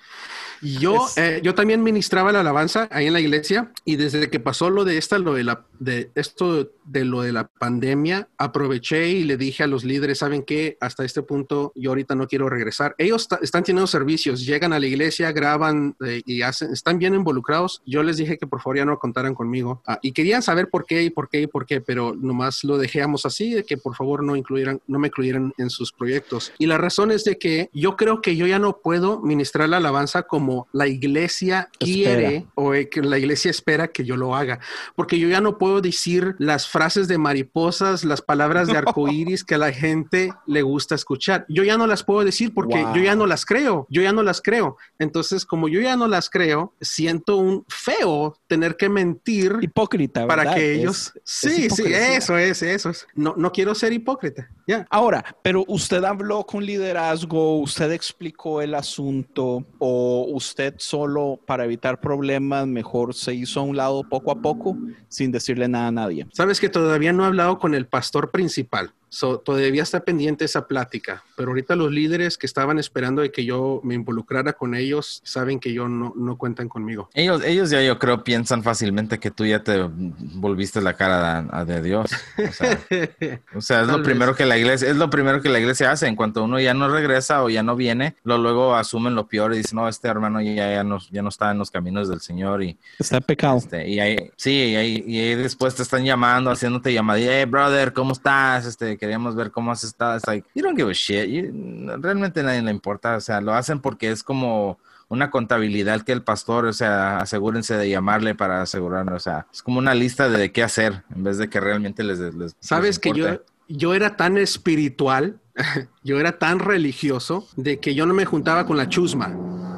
Yo, 0.61 1.07
eh, 1.15 1.41
yo 1.43 1.55
también 1.55 1.83
ministraba 1.83 2.31
la 2.31 2.41
alabanza 2.41 2.87
ahí 2.91 3.07
en 3.07 3.13
la 3.13 3.19
iglesia 3.19 3.71
y 3.85 3.95
desde 3.95 4.29
que 4.29 4.39
pasó 4.39 4.69
lo 4.69 4.85
de 4.85 4.97
esta, 4.97 5.17
lo 5.17 5.33
de 5.33 5.43
la 5.43 5.65
de 5.81 6.11
esto 6.13 6.69
de 6.85 7.05
lo 7.05 7.21
de 7.21 7.31
la 7.31 7.47
pandemia, 7.47 8.29
aproveché 8.37 9.09
y 9.09 9.23
le 9.23 9.35
dije 9.35 9.63
a 9.63 9.67
los 9.67 9.83
líderes, 9.83 10.19
¿saben 10.19 10.43
qué? 10.43 10.77
Hasta 10.79 11.03
este 11.03 11.23
punto 11.23 11.71
yo 11.75 11.89
ahorita 11.89 12.13
no 12.13 12.27
quiero 12.27 12.49
regresar. 12.49 12.93
Ellos 12.99 13.27
están 13.41 13.63
teniendo 13.63 13.87
servicios, 13.87 14.45
llegan 14.45 14.73
a 14.73 14.79
la 14.79 14.85
iglesia, 14.85 15.31
graban 15.31 15.95
eh, 16.05 16.21
y 16.25 16.43
hacen, 16.43 16.71
están 16.71 16.99
bien 16.99 17.15
involucrados. 17.15 17.81
Yo 17.85 18.03
les 18.03 18.17
dije 18.17 18.37
que 18.37 18.45
por 18.45 18.61
favor 18.61 18.77
ya 18.77 18.85
no 18.85 18.99
contaran 18.99 19.33
conmigo. 19.33 19.81
Ah, 19.87 19.97
y 20.03 20.11
querían 20.11 20.43
saber 20.43 20.69
por 20.69 20.85
qué 20.85 21.01
y 21.01 21.09
por 21.09 21.29
qué 21.29 21.41
y 21.41 21.47
por 21.47 21.65
qué, 21.65 21.81
pero 21.81 22.13
nomás 22.15 22.63
lo 22.63 22.77
dejamos 22.77 23.25
así, 23.25 23.51
de 23.51 23.63
que 23.63 23.77
por 23.77 23.95
favor 23.95 24.23
no 24.23 24.35
incluyeran, 24.35 24.81
no 24.85 24.99
me 24.99 25.07
incluyeran 25.07 25.51
en 25.57 25.71
sus 25.71 25.91
proyectos. 25.91 26.53
Y 26.59 26.67
la 26.67 26.77
razón 26.77 27.09
es 27.09 27.23
de 27.23 27.39
que 27.39 27.71
yo 27.73 27.95
creo 27.95 28.21
que 28.21 28.35
yo 28.35 28.45
ya 28.45 28.59
no 28.59 28.77
puedo 28.77 29.19
ministrar 29.19 29.67
la 29.67 29.77
alabanza 29.77 30.23
como 30.23 30.50
la 30.71 30.87
iglesia 30.87 31.69
quiere 31.79 32.45
o 32.55 32.71
que 32.71 33.01
la 33.01 33.17
iglesia 33.17 33.51
espera 33.51 33.87
que 33.87 34.03
yo 34.03 34.15
lo 34.15 34.35
haga, 34.35 34.59
porque 34.95 35.19
yo 35.19 35.27
ya 35.27 35.41
no 35.41 35.57
puedo 35.57 35.81
decir 35.81 36.35
las 36.39 36.67
frases 36.67 37.07
de 37.07 37.17
mariposas, 37.17 38.03
las 38.03 38.21
palabras 38.21 38.67
de 38.67 38.77
arcoíris 38.77 39.43
que 39.43 39.55
a 39.55 39.57
la 39.57 39.71
gente 39.71 40.31
le 40.47 40.61
gusta 40.61 40.95
escuchar. 40.95 41.45
Yo 41.49 41.63
ya 41.63 41.77
no 41.77 41.87
las 41.87 42.03
puedo 42.03 42.23
decir 42.23 42.53
porque 42.53 42.85
yo 42.95 43.01
ya 43.01 43.15
no 43.15 43.25
las 43.25 43.45
creo, 43.45 43.87
yo 43.89 44.01
ya 44.01 44.11
no 44.11 44.23
las 44.23 44.41
creo. 44.41 44.77
Entonces, 44.99 45.45
como 45.45 45.67
yo 45.67 45.81
ya 45.81 45.95
no 45.95 46.07
las 46.07 46.29
creo, 46.29 46.73
siento 46.81 47.37
un 47.37 47.65
feo 47.67 48.37
tener 48.47 48.75
que 48.75 48.89
mentir. 48.89 49.57
Hipócrita, 49.61 50.27
Para 50.27 50.53
que 50.53 50.73
ellos... 50.75 51.13
sí, 51.23 51.69
sí, 51.69 51.83
eso 51.93 52.37
es, 52.37 52.61
eso 52.61 52.89
es. 52.89 53.07
No, 53.15 53.33
no 53.37 53.51
quiero 53.51 53.75
ser 53.75 53.93
hipócrita. 53.93 54.49
Ya. 54.67 54.87
Ahora, 54.89 55.23
pero 55.41 55.63
usted 55.67 56.03
habló 56.03 56.45
con 56.45 56.65
liderazgo, 56.65 57.59
usted 57.59 57.91
explicó 57.91 58.61
el 58.61 58.75
asunto 58.75 59.65
o 59.79 60.27
usted 60.41 60.75
solo 60.77 61.39
para 61.45 61.65
evitar 61.65 61.99
problemas 61.99 62.67
mejor 62.67 63.13
se 63.13 63.33
hizo 63.33 63.59
a 63.59 63.63
un 63.63 63.77
lado 63.77 64.03
poco 64.03 64.31
a 64.31 64.41
poco 64.41 64.77
sin 65.07 65.31
decirle 65.31 65.67
nada 65.67 65.87
a 65.87 65.91
nadie. 65.91 66.27
Sabes 66.33 66.59
que 66.59 66.69
todavía 66.69 67.13
no 67.13 67.23
he 67.23 67.27
hablado 67.27 67.59
con 67.59 67.75
el 67.75 67.87
pastor 67.87 68.31
principal. 68.31 68.93
Todavía 69.19 69.83
está 69.83 69.99
pendiente 70.01 70.45
esa 70.45 70.67
plática, 70.67 71.23
pero 71.35 71.49
ahorita 71.49 71.75
los 71.75 71.91
líderes 71.91 72.37
que 72.37 72.45
estaban 72.45 72.79
esperando 72.79 73.21
de 73.21 73.31
que 73.31 73.45
yo 73.45 73.81
me 73.83 73.95
involucrara 73.95 74.53
con 74.53 74.73
ellos 74.73 75.21
saben 75.23 75.59
que 75.59 75.73
yo 75.73 75.87
no, 75.87 76.13
no 76.15 76.37
cuentan 76.37 76.69
conmigo. 76.69 77.09
Ellos, 77.13 77.43
ellos 77.43 77.69
ya 77.69 77.81
yo 77.81 77.99
creo 77.99 78.23
piensan 78.23 78.63
fácilmente 78.63 79.19
que 79.19 79.31
tú 79.31 79.45
ya 79.45 79.63
te 79.63 79.83
volviste 79.83 80.81
la 80.81 80.95
cara 80.95 81.41
de, 81.65 81.81
Dios. 81.81 82.11
O 83.55 83.61
sea, 83.61 83.81
es 83.81 83.87
lo 83.87 84.01
primero 84.03 84.35
que 84.35 84.45
la 84.45 84.57
iglesia, 84.57 84.89
es 84.89 84.95
lo 84.95 85.09
primero 85.09 85.41
que 85.41 85.49
la 85.49 85.59
iglesia 85.59 85.91
hace. 85.91 86.07
En 86.07 86.15
cuanto 86.15 86.43
uno 86.43 86.59
ya 86.59 86.73
no 86.73 86.89
regresa 86.89 87.43
o 87.43 87.49
ya 87.49 87.63
no 87.63 87.75
viene, 87.75 88.15
lo, 88.23 88.37
luego 88.37 88.75
asumen 88.75 89.15
lo 89.15 89.27
peor 89.27 89.53
y 89.53 89.57
dicen, 89.57 89.77
no, 89.77 89.87
este 89.87 90.07
hermano 90.07 90.41
ya, 90.41 90.53
ya, 90.53 90.83
no, 90.83 90.99
ya 91.11 91.21
no 91.21 91.29
está 91.29 91.51
en 91.51 91.57
los 91.57 91.71
caminos 91.71 92.09
del 92.09 92.21
Señor 92.21 92.63
y 92.63 92.77
está 92.97 93.19
pecado. 93.21 93.57
Este, 93.57 93.87
y 93.87 93.99
ahí, 93.99 94.31
sí, 94.37 94.51
y 94.51 94.75
ahí, 94.75 95.03
y 95.05 95.19
ahí 95.19 95.35
después 95.35 95.75
te 95.75 95.83
están 95.83 96.03
llamando, 96.03 96.51
haciéndote 96.51 96.93
llamadilla, 96.93 97.39
hey 97.39 97.45
brother, 97.45 97.93
¿cómo 97.93 98.13
estás? 98.13 98.65
Este, 98.65 98.97
queríamos 99.01 99.35
ver 99.35 99.49
cómo 99.49 99.71
has 99.71 99.83
estado. 99.83 100.15
It's 100.15 100.27
like, 100.27 100.47
you 100.53 100.61
don't 100.61 100.77
give 100.77 100.89
a 100.89 100.93
shit. 100.93 101.51
realmente 101.99 102.41
a 102.41 102.43
nadie 102.43 102.61
le 102.61 102.69
importa. 102.69 103.17
O 103.17 103.19
sea, 103.19 103.41
lo 103.41 103.53
hacen 103.55 103.81
porque 103.81 104.11
es 104.11 104.23
como 104.23 104.77
una 105.09 105.31
contabilidad 105.31 106.03
que 106.03 106.11
el 106.11 106.21
pastor, 106.21 106.65
o 106.67 106.73
sea, 106.73 107.17
asegúrense 107.17 107.75
de 107.75 107.89
llamarle 107.89 108.35
para 108.35 108.61
asegurarlo. 108.61 109.15
O 109.15 109.19
sea, 109.19 109.47
es 109.51 109.63
como 109.63 109.79
una 109.79 109.95
lista 109.95 110.29
de 110.29 110.51
qué 110.51 110.61
hacer 110.61 111.03
en 111.15 111.23
vez 111.23 111.39
de 111.39 111.49
que 111.49 111.59
realmente 111.59 112.03
les. 112.03 112.19
les 112.19 112.55
Sabes 112.59 112.99
que 112.99 113.11
yo, 113.11 113.41
yo 113.67 113.95
era 113.95 114.15
tan 114.15 114.37
espiritual, 114.37 115.39
yo 116.03 116.19
era 116.19 116.37
tan 116.37 116.59
religioso 116.59 117.47
de 117.55 117.79
que 117.79 117.95
yo 117.95 118.05
no 118.05 118.13
me 118.13 118.25
juntaba 118.25 118.67
con 118.67 118.77
la 118.77 118.87
chusma 118.87 119.35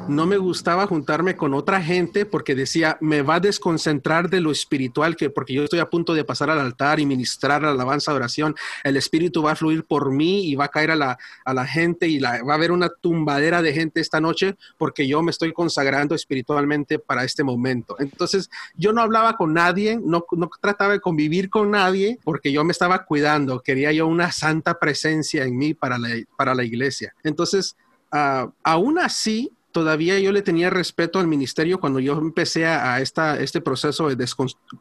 no 0.08 0.26
me 0.26 0.36
gustaba 0.36 0.86
juntarme 0.86 1.36
con 1.36 1.54
otra 1.54 1.82
gente 1.82 2.26
porque 2.26 2.54
decía, 2.54 2.98
me 3.00 3.22
va 3.22 3.36
a 3.36 3.40
desconcentrar 3.40 4.28
de 4.28 4.40
lo 4.40 4.50
espiritual, 4.50 5.16
que 5.16 5.30
porque 5.30 5.54
yo 5.54 5.64
estoy 5.64 5.80
a 5.80 5.90
punto 5.90 6.14
de 6.14 6.24
pasar 6.24 6.50
al 6.50 6.60
altar 6.60 7.00
y 7.00 7.06
ministrar 7.06 7.62
la 7.62 7.70
alabanza 7.70 8.12
de 8.12 8.16
oración, 8.16 8.54
el 8.82 8.96
espíritu 8.96 9.42
va 9.42 9.52
a 9.52 9.56
fluir 9.56 9.84
por 9.84 10.10
mí 10.10 10.46
y 10.46 10.54
va 10.54 10.66
a 10.66 10.68
caer 10.68 10.90
a 10.90 10.96
la, 10.96 11.18
a 11.44 11.54
la 11.54 11.66
gente 11.66 12.08
y 12.08 12.18
va 12.18 12.40
a 12.48 12.54
haber 12.54 12.72
una 12.72 12.88
tumbadera 12.88 13.62
de 13.62 13.72
gente 13.72 14.00
esta 14.00 14.20
noche 14.20 14.56
porque 14.78 15.06
yo 15.06 15.22
me 15.22 15.30
estoy 15.30 15.52
consagrando 15.52 16.14
espiritualmente 16.14 16.98
para 16.98 17.24
este 17.24 17.44
momento. 17.44 17.96
Entonces, 17.98 18.50
yo 18.76 18.92
no 18.92 19.00
hablaba 19.00 19.36
con 19.36 19.54
nadie, 19.54 19.98
no, 20.02 20.24
no 20.32 20.50
trataba 20.60 20.92
de 20.92 21.00
convivir 21.00 21.50
con 21.50 21.70
nadie 21.70 22.18
porque 22.24 22.52
yo 22.52 22.64
me 22.64 22.72
estaba 22.72 23.04
cuidando, 23.04 23.60
quería 23.60 23.92
yo 23.92 24.06
una 24.06 24.32
santa 24.32 24.78
presencia 24.78 25.44
en 25.44 25.56
mí 25.56 25.74
para 25.74 25.98
la, 25.98 26.08
para 26.36 26.54
la 26.54 26.64
iglesia. 26.64 27.14
Entonces, 27.22 27.76
uh, 28.12 28.50
aún 28.62 28.98
así, 28.98 29.50
todavía 29.74 30.20
yo 30.20 30.30
le 30.30 30.40
tenía 30.40 30.70
respeto 30.70 31.18
al 31.18 31.26
ministerio 31.26 31.80
cuando 31.80 31.98
yo 31.98 32.16
empecé 32.16 32.64
a, 32.64 33.00
esta, 33.00 33.40
este 33.40 33.60
proceso 33.60 34.08
de 34.08 34.26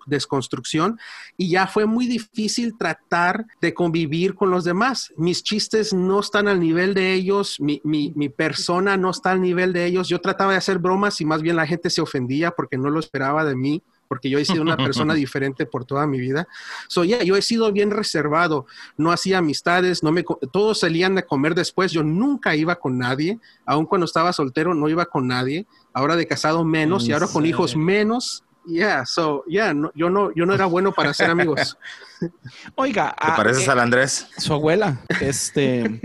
desconstrucción 0.05 0.99
y 1.35 1.49
ya 1.49 1.65
fue 1.65 1.87
muy 1.87 2.05
difícil 2.05 2.77
tratar 2.77 3.47
de 3.59 3.73
convivir 3.73 4.35
con 4.35 4.51
los 4.51 4.63
demás. 4.63 5.11
Mis 5.17 5.41
chistes 5.41 5.93
no 5.93 6.19
están 6.19 6.47
al 6.47 6.59
nivel 6.59 6.93
de 6.93 7.11
ellos, 7.11 7.59
mi, 7.59 7.81
mi, 7.83 8.13
mi 8.15 8.29
persona 8.29 8.95
no 8.95 9.09
está 9.09 9.31
al 9.31 9.41
nivel 9.41 9.73
de 9.73 9.87
ellos. 9.87 10.09
Yo 10.09 10.21
trataba 10.21 10.51
de 10.51 10.59
hacer 10.59 10.77
bromas 10.77 11.19
y 11.21 11.25
más 11.25 11.41
bien 11.41 11.55
la 11.55 11.65
gente 11.65 11.89
se 11.89 11.99
ofendía 11.99 12.51
porque 12.51 12.77
no 12.77 12.91
lo 12.91 12.99
esperaba 12.99 13.43
de 13.43 13.55
mí 13.55 13.81
porque 14.13 14.29
yo 14.29 14.37
he 14.37 14.45
sido 14.45 14.61
una 14.61 14.77
persona 14.77 15.13
diferente 15.15 15.65
por 15.65 15.85
toda 15.85 16.05
mi 16.05 16.19
vida. 16.19 16.47
So, 16.87 17.03
yeah, 17.03 17.23
yo 17.23 17.35
he 17.35 17.41
sido 17.41 17.71
bien 17.71 17.89
reservado, 17.89 18.67
no 18.95 19.11
hacía 19.11 19.39
amistades, 19.39 20.03
no 20.03 20.11
me, 20.11 20.23
todos 20.51 20.81
salían 20.81 21.17
a 21.17 21.23
comer 21.23 21.55
después, 21.55 21.91
yo 21.91 22.03
nunca 22.03 22.55
iba 22.55 22.75
con 22.75 22.99
nadie, 22.99 23.39
aun 23.65 23.87
cuando 23.87 24.05
estaba 24.05 24.31
soltero 24.33 24.75
no 24.75 24.87
iba 24.87 25.07
con 25.07 25.27
nadie, 25.27 25.65
ahora 25.93 26.15
de 26.15 26.27
casado 26.27 26.63
menos 26.63 27.07
y 27.07 27.11
ahora 27.11 27.27
con 27.27 27.43
hijos 27.47 27.75
menos. 27.75 28.43
Yeah, 28.65 29.05
so, 29.05 29.43
yeah, 29.47 29.73
yo 29.93 30.09
no, 30.09 30.33
yo 30.33 30.45
no 30.45 30.53
era 30.53 30.65
bueno 30.65 30.91
para 30.93 31.13
ser 31.13 31.29
amigos. 31.29 31.77
Oiga, 32.75 33.13
¿te 33.19 33.27
pareces 33.35 33.67
al 33.67 33.79
Andrés? 33.79 34.27
Su 34.37 34.53
abuela, 34.53 35.01
este. 35.19 35.99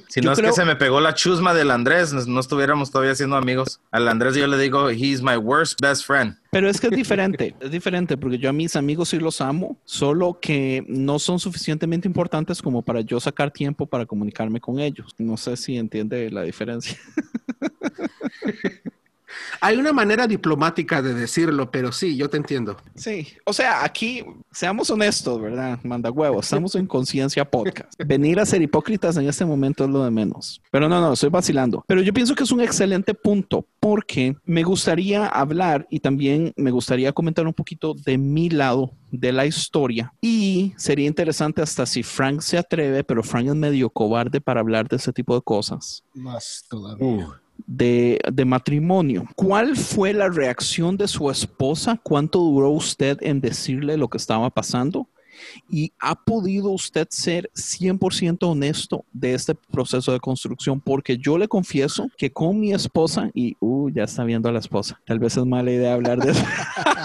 si 0.08 0.20
no 0.22 0.32
es 0.32 0.40
que 0.40 0.52
se 0.52 0.64
me 0.64 0.76
pegó 0.76 1.00
la 1.00 1.14
chusma 1.14 1.52
del 1.52 1.70
Andrés, 1.70 2.12
no, 2.26 2.40
estuviéramos 2.40 2.90
todavía 2.90 3.14
siendo 3.14 3.36
amigos. 3.36 3.80
Al 3.90 4.08
Andrés 4.08 4.34
yo 4.34 4.46
le 4.46 4.56
digo, 4.56 4.88
he's 4.90 5.20
my 5.20 5.36
worst 5.36 5.80
best 5.80 6.06
friend. 6.06 6.36
Pero 6.50 6.68
es 6.68 6.80
que 6.80 6.86
es 6.86 6.92
diferente, 6.92 7.54
es 7.60 7.70
diferente 7.70 8.16
porque 8.16 8.38
yo 8.38 8.48
a 8.50 8.52
mis 8.52 8.76
amigos 8.76 9.10
sí 9.10 9.18
los 9.18 9.40
amo, 9.40 9.78
solo 9.84 10.38
que 10.40 10.84
no 10.88 11.18
son 11.18 11.38
suficientemente 11.38 12.08
importantes 12.08 12.62
como 12.62 12.82
para 12.82 13.02
yo 13.02 13.20
sacar 13.20 13.50
tiempo 13.50 13.86
para 13.86 14.06
comunicarme 14.06 14.60
con 14.60 14.78
ellos. 14.78 15.14
No 15.18 15.36
sé 15.36 15.56
si 15.56 15.76
entiende 15.76 16.30
la 16.30 16.42
diferencia. 16.42 16.96
Hay 19.64 19.76
una 19.76 19.92
manera 19.92 20.26
diplomática 20.26 21.00
de 21.00 21.14
decirlo, 21.14 21.70
pero 21.70 21.92
sí, 21.92 22.16
yo 22.16 22.28
te 22.28 22.36
entiendo. 22.36 22.76
Sí, 22.96 23.28
o 23.44 23.52
sea, 23.52 23.84
aquí 23.84 24.24
seamos 24.50 24.90
honestos, 24.90 25.40
¿verdad? 25.40 25.78
Manda 25.84 26.10
huevos, 26.10 26.46
estamos 26.46 26.74
en 26.74 26.84
Conciencia 26.84 27.48
Podcast. 27.48 27.92
Venir 28.04 28.40
a 28.40 28.44
ser 28.44 28.60
hipócritas 28.60 29.16
en 29.18 29.28
este 29.28 29.44
momento 29.44 29.84
es 29.84 29.90
lo 29.90 30.02
de 30.02 30.10
menos. 30.10 30.60
Pero 30.72 30.88
no, 30.88 31.00
no, 31.00 31.12
estoy 31.12 31.30
vacilando. 31.30 31.84
Pero 31.86 32.02
yo 32.02 32.12
pienso 32.12 32.34
que 32.34 32.42
es 32.42 32.50
un 32.50 32.60
excelente 32.60 33.14
punto 33.14 33.64
porque 33.78 34.34
me 34.44 34.64
gustaría 34.64 35.26
hablar 35.26 35.86
y 35.88 36.00
también 36.00 36.52
me 36.56 36.72
gustaría 36.72 37.12
comentar 37.12 37.46
un 37.46 37.54
poquito 37.54 37.94
de 37.94 38.18
mi 38.18 38.50
lado 38.50 38.90
de 39.12 39.30
la 39.30 39.46
historia 39.46 40.12
y 40.20 40.72
sería 40.76 41.06
interesante 41.06 41.62
hasta 41.62 41.86
si 41.86 42.02
Frank 42.02 42.40
se 42.40 42.58
atreve, 42.58 43.04
pero 43.04 43.22
Frank 43.22 43.46
es 43.46 43.54
medio 43.54 43.90
cobarde 43.90 44.40
para 44.40 44.58
hablar 44.58 44.88
de 44.88 44.96
ese 44.96 45.12
tipo 45.12 45.36
de 45.36 45.42
cosas. 45.42 46.02
Más 46.14 46.64
todavía 46.68 47.41
de, 47.66 48.20
matrimonio. 48.46 49.26
¿Cuál 49.34 49.76
fue 49.76 50.12
la 50.12 50.28
reacción 50.28 50.96
de 50.96 51.08
su 51.08 51.30
esposa? 51.30 51.98
¿Cuánto 52.02 52.38
duró 52.40 52.70
usted 52.70 53.18
en 53.20 53.40
decirle 53.40 53.96
lo 53.96 54.08
que 54.08 54.18
estaba 54.18 54.50
pasando? 54.50 55.08
¿Y 55.70 55.92
ha 55.98 56.14
podido 56.14 56.70
usted 56.70 57.08
ser 57.10 57.50
100% 57.54 58.38
honesto 58.42 59.04
de 59.12 59.34
este 59.34 59.54
proceso 59.54 60.12
de 60.12 60.20
construcción? 60.20 60.80
Porque 60.80 61.16
yo 61.16 61.38
le 61.38 61.48
confieso 61.48 62.08
que 62.16 62.30
con 62.30 62.60
mi 62.60 62.72
esposa, 62.72 63.30
y 63.34 63.56
uh, 63.60 63.90
ya 63.90 64.04
está 64.04 64.24
viendo 64.24 64.48
a 64.48 64.52
la 64.52 64.58
esposa, 64.58 65.00
tal 65.06 65.18
vez 65.18 65.36
es 65.36 65.44
mala 65.44 65.70
idea 65.70 65.94
hablar 65.94 66.18
de 66.18 66.32
eso. 66.32 66.44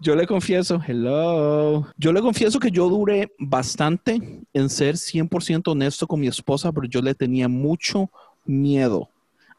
yo 0.00 0.14
le 0.14 0.26
confieso, 0.26 0.80
hello, 0.86 1.86
yo 1.98 2.12
le 2.12 2.20
confieso 2.20 2.60
que 2.60 2.70
yo 2.70 2.88
duré 2.88 3.32
bastante 3.38 4.42
en 4.52 4.70
ser 4.70 4.94
100% 4.94 5.72
honesto 5.72 6.06
con 6.06 6.20
mi 6.20 6.28
esposa, 6.28 6.72
pero 6.72 6.86
yo 6.86 7.02
le 7.02 7.14
tenía 7.14 7.48
mucho 7.48 8.08
miedo 8.48 9.10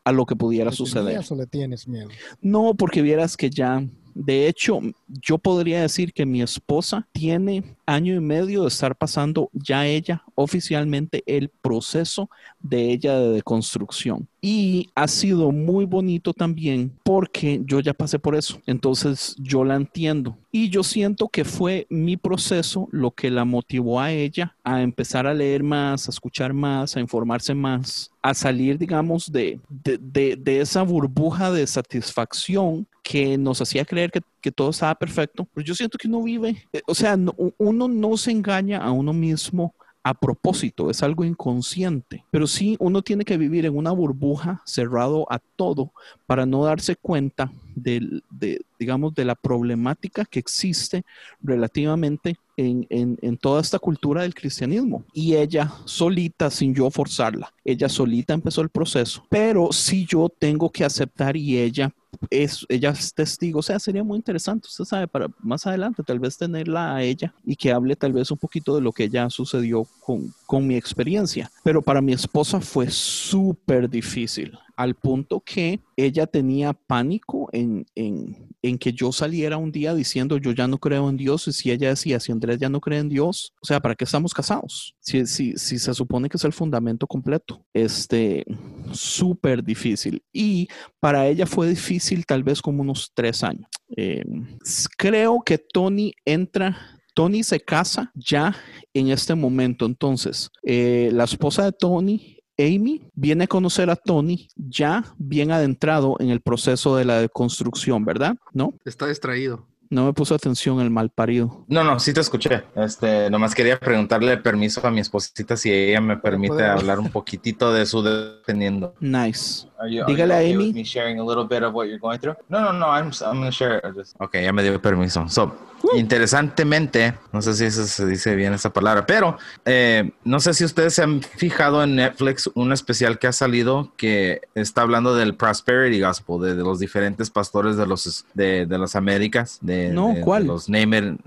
a 0.03 0.11
lo 0.11 0.25
que 0.25 0.35
pudiera 0.35 0.71
suceder. 0.71 1.21
¿O 1.29 1.35
le 1.35 1.45
tienes 1.45 1.87
miedo? 1.87 2.09
No, 2.41 2.73
porque 2.73 3.01
vieras 3.01 3.37
que 3.37 3.49
ya, 3.49 3.85
de 4.13 4.47
hecho, 4.47 4.79
yo 5.07 5.37
podría 5.37 5.81
decir 5.81 6.13
que 6.13 6.25
mi 6.25 6.41
esposa 6.41 7.07
tiene 7.11 7.63
año 7.85 8.15
y 8.15 8.19
medio 8.19 8.61
de 8.61 8.67
estar 8.67 8.95
pasando 8.95 9.49
ya 9.53 9.85
ella 9.87 10.23
oficialmente 10.35 11.23
el 11.25 11.49
proceso 11.49 12.29
de 12.61 12.91
ella 12.91 13.19
de 13.19 13.29
deconstrucción. 13.31 14.27
Y 14.41 14.89
ha 14.95 15.07
sido 15.07 15.51
muy 15.51 15.85
bonito 15.85 16.33
también 16.33 16.93
porque 17.03 17.61
yo 17.65 17.79
ya 17.79 17.93
pasé 17.93 18.19
por 18.19 18.35
eso. 18.35 18.61
Entonces 18.65 19.35
yo 19.39 19.63
la 19.63 19.75
entiendo. 19.75 20.37
Y 20.51 20.69
yo 20.69 20.83
siento 20.83 21.27
que 21.27 21.43
fue 21.43 21.87
mi 21.89 22.15
proceso 22.15 22.87
lo 22.91 23.11
que 23.11 23.29
la 23.29 23.43
motivó 23.45 23.99
a 23.99 24.11
ella 24.11 24.55
a 24.63 24.81
empezar 24.81 25.27
a 25.27 25.33
leer 25.33 25.63
más, 25.63 26.07
a 26.07 26.11
escuchar 26.11 26.53
más, 26.53 26.95
a 26.95 26.99
informarse 26.99 27.53
más, 27.53 28.11
a 28.21 28.33
salir, 28.33 28.77
digamos, 28.77 29.31
de, 29.31 29.59
de, 29.69 29.97
de, 29.97 30.35
de 30.35 30.61
esa 30.61 30.83
burbuja 30.83 31.51
de 31.51 31.67
satisfacción 31.67 32.87
que 33.03 33.37
nos 33.37 33.61
hacía 33.61 33.85
creer 33.85 34.11
que, 34.11 34.51
todo 34.51 34.69
estaba 34.71 34.95
perfecto, 34.95 35.47
pero 35.53 35.65
yo 35.65 35.75
siento 35.75 35.97
que 35.97 36.07
uno 36.07 36.23
vive, 36.23 36.65
eh, 36.73 36.81
o 36.87 36.95
sea, 36.95 37.15
no- 37.17 37.35
uno 37.57 37.87
no 37.87 38.17
se 38.17 38.31
engaña 38.31 38.79
a 38.79 38.91
uno 38.91 39.13
mismo 39.13 39.73
a 40.03 40.13
propósito, 40.13 40.89
es 40.89 41.03
algo 41.03 41.23
inconsciente, 41.25 42.23
pero 42.31 42.47
sí 42.47 42.77
uno 42.79 43.01
tiene 43.01 43.25
que 43.25 43.37
vivir 43.37 43.65
en 43.65 43.75
una 43.75 43.91
burbuja 43.91 44.61
cerrado 44.65 45.25
a 45.29 45.39
todo 45.55 45.91
para 46.25 46.45
no 46.45 46.63
darse 46.63 46.95
cuenta 46.95 47.51
del- 47.75 48.23
de, 48.29 48.61
digamos, 48.79 49.13
de 49.13 49.25
la 49.25 49.35
problemática 49.35 50.25
que 50.25 50.39
existe 50.39 51.03
relativamente 51.41 52.35
en, 52.57 52.85
en- 52.89 53.17
en 53.21 53.37
toda 53.37 53.61
esta 53.61 53.79
cultura 53.79 54.23
del 54.23 54.33
cristianismo. 54.33 55.03
Y 55.13 55.35
ella 55.35 55.71
solita, 55.85 56.49
sin 56.49 56.73
yo 56.73 56.89
forzarla, 56.89 57.53
ella 57.63 57.87
solita 57.89 58.33
empezó 58.33 58.61
el 58.61 58.69
proceso, 58.69 59.25
pero 59.29 59.71
sí 59.71 60.05
yo 60.09 60.29
tengo 60.29 60.69
que 60.69 60.83
aceptar 60.83 61.37
y 61.37 61.57
ella 61.57 61.93
es, 62.31 62.65
ella 62.69 62.89
es 62.89 63.13
testigo, 63.13 63.59
o 63.59 63.61
sea, 63.63 63.79
sería 63.79 64.03
muy 64.03 64.17
interesante, 64.17 64.67
usted 64.67 64.83
sabe, 64.83 65.07
para 65.07 65.27
más 65.41 65.65
adelante 65.67 66.03
tal 66.03 66.19
vez 66.19 66.37
tenerla 66.37 66.95
a 66.95 67.03
ella 67.03 67.33
y 67.45 67.55
que 67.55 67.71
hable 67.71 67.95
tal 67.95 68.13
vez 68.13 68.29
un 68.31 68.37
poquito 68.37 68.75
de 68.75 68.81
lo 68.81 68.91
que 68.91 69.07
ya 69.09 69.29
sucedió 69.29 69.85
con, 70.01 70.33
con 70.45 70.65
mi 70.67 70.75
experiencia. 70.75 71.49
Pero 71.63 71.81
para 71.81 72.01
mi 72.01 72.11
esposa 72.13 72.59
fue 72.59 72.89
súper 72.89 73.89
difícil, 73.89 74.57
al 74.75 74.95
punto 74.95 75.39
que 75.39 75.79
ella 75.95 76.25
tenía 76.25 76.73
pánico 76.73 77.47
en, 77.53 77.85
en, 77.95 78.35
en 78.69 78.77
que 78.77 78.93
yo 78.93 79.11
saliera 79.11 79.57
un 79.57 79.71
día 79.71 79.93
diciendo 79.93 80.37
yo 80.37 80.51
ya 80.51 80.67
no 80.67 80.77
creo 80.77 81.09
en 81.09 81.17
Dios 81.17 81.47
y 81.47 81.53
si 81.53 81.71
ella 81.71 81.89
decía 81.89 82.19
si 82.19 82.31
Andrés 82.31 82.59
ya 82.59 82.69
no 82.69 82.79
cree 82.79 82.99
en 82.99 83.09
Dios, 83.09 83.53
o 83.61 83.65
sea, 83.65 83.79
¿para 83.79 83.95
qué 83.95 84.05
estamos 84.05 84.33
casados? 84.33 84.95
Si, 84.99 85.25
si, 85.25 85.53
si 85.57 85.79
se 85.79 85.93
supone 85.93 86.29
que 86.29 86.37
es 86.37 86.43
el 86.43 86.53
fundamento 86.53 87.07
completo, 87.07 87.65
este, 87.73 88.45
súper 88.91 89.63
difícil. 89.63 90.23
Y 90.31 90.67
para 90.99 91.27
ella 91.27 91.45
fue 91.45 91.69
difícil 91.69 92.25
tal 92.25 92.43
vez 92.43 92.61
como 92.61 92.81
unos 92.81 93.11
tres 93.13 93.43
años. 93.43 93.67
S- 93.95 94.87
creo 94.97 95.41
que 95.45 95.57
Tony 95.57 96.13
entra, 96.25 96.77
Tony 97.15 97.43
se 97.43 97.59
casa 97.59 98.11
ya 98.15 98.55
en 98.93 99.09
este 99.09 99.35
momento. 99.35 99.85
Entonces, 99.85 100.49
eh, 100.63 101.09
la 101.13 101.23
esposa 101.25 101.65
de 101.65 101.71
Tony, 101.71 102.38
Amy, 102.59 103.01
viene 103.15 103.45
a 103.45 103.47
conocer 103.47 103.89
a 103.89 103.95
Tony 103.95 104.49
ya 104.55 105.05
bien 105.17 105.51
adentrado 105.51 106.17
en 106.19 106.29
el 106.29 106.41
proceso 106.41 106.97
de 106.97 107.05
la 107.05 107.27
construcción, 107.29 108.03
¿verdad? 108.03 108.35
¿No? 108.51 108.73
Está 108.83 109.07
distraído. 109.07 109.65
No 109.91 110.05
me 110.05 110.13
puso 110.13 110.35
atención 110.35 110.79
el 110.81 110.91
mal 110.91 111.09
parido. 111.09 111.65
No, 111.67 111.83
no, 111.83 111.99
sí 111.99 112.13
te 112.13 112.21
escuché. 112.21 112.63
Este, 112.75 113.27
nomás 113.31 113.55
quería 113.55 113.79
preguntarle 113.79 114.37
permiso 114.37 114.85
a 114.85 114.91
mi 114.91 114.99
esposita 114.99 115.57
si 115.57 115.71
ella 115.71 115.99
me 115.99 116.15
permite 116.17 116.53
puede- 116.53 116.67
hablar 116.67 116.99
un 116.99 117.09
poquitito 117.09 117.73
de 117.73 117.87
su 117.87 118.03
dependiendo. 118.03 118.93
Nice. 118.99 119.65
Are 119.79 119.89
you, 119.91 120.05
Dígale 120.05 120.33
a 120.33 120.37
Amy. 120.39 120.57
with 120.67 120.73
me 120.75 120.83
sharing 120.83 121.19
a 121.19 121.23
little 121.23 121.45
bit 121.47 121.63
of 121.63 121.73
what 121.73 121.85
you're 121.87 121.97
going 121.99 122.19
through? 122.19 122.35
No, 122.49 122.59
no, 122.59 122.73
no, 122.73 122.85
I'm, 122.87 123.11
I'm 123.25 123.37
gonna 123.39 123.51
share. 123.51 123.77
it. 123.77 123.95
Just- 123.95 124.15
Okay, 124.19 124.43
ya 124.43 124.53
me 124.53 124.61
dio 124.61 124.79
permiso. 124.81 125.27
So, 125.29 125.55
interesantemente, 125.95 127.15
no 127.31 127.41
sé 127.41 127.53
si 127.53 127.63
eso 127.63 127.85
se 127.87 128.05
dice 128.05 128.35
bien 128.35 128.53
esa 128.53 128.73
palabra, 128.73 129.05
pero 129.05 129.37
eh, 129.63 130.11
no 130.25 130.41
sé 130.41 130.53
si 130.53 130.65
ustedes 130.65 130.95
se 130.95 131.03
han 131.03 131.21
fijado 131.21 131.81
en 131.81 131.95
Netflix 131.95 132.49
un 132.55 132.73
especial 132.73 133.17
que 133.19 133.27
ha 133.27 133.31
salido 133.31 133.93
que 133.95 134.41
está 134.53 134.81
hablando 134.81 135.15
del 135.15 135.35
Prosperity 135.35 136.01
Gospel, 136.01 136.41
de, 136.41 136.55
de 136.55 136.63
los 136.63 136.79
diferentes 136.79 137.29
pastores 137.29 137.77
de 137.77 137.87
los 137.87 138.25
de, 138.33 138.65
de 138.65 138.77
las 138.77 138.97
Américas, 138.97 139.59
de, 139.61 139.78
No, 139.89 140.09
de- 140.09 140.13
de 140.15 140.21
¿cuál? 140.21 140.45
los 140.47 140.67
it- 140.67 141.19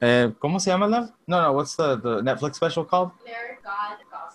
eh, 0.00 0.32
¿Cómo 0.38 0.60
se 0.60 0.70
llama 0.70 0.86
la? 0.86 1.10
No, 1.26 1.40
no, 1.42 1.52
what's 1.52 1.74
the, 1.76 1.96
the 2.02 2.22
Netflix 2.22 2.56
special 2.56 2.86
called? 2.86 3.10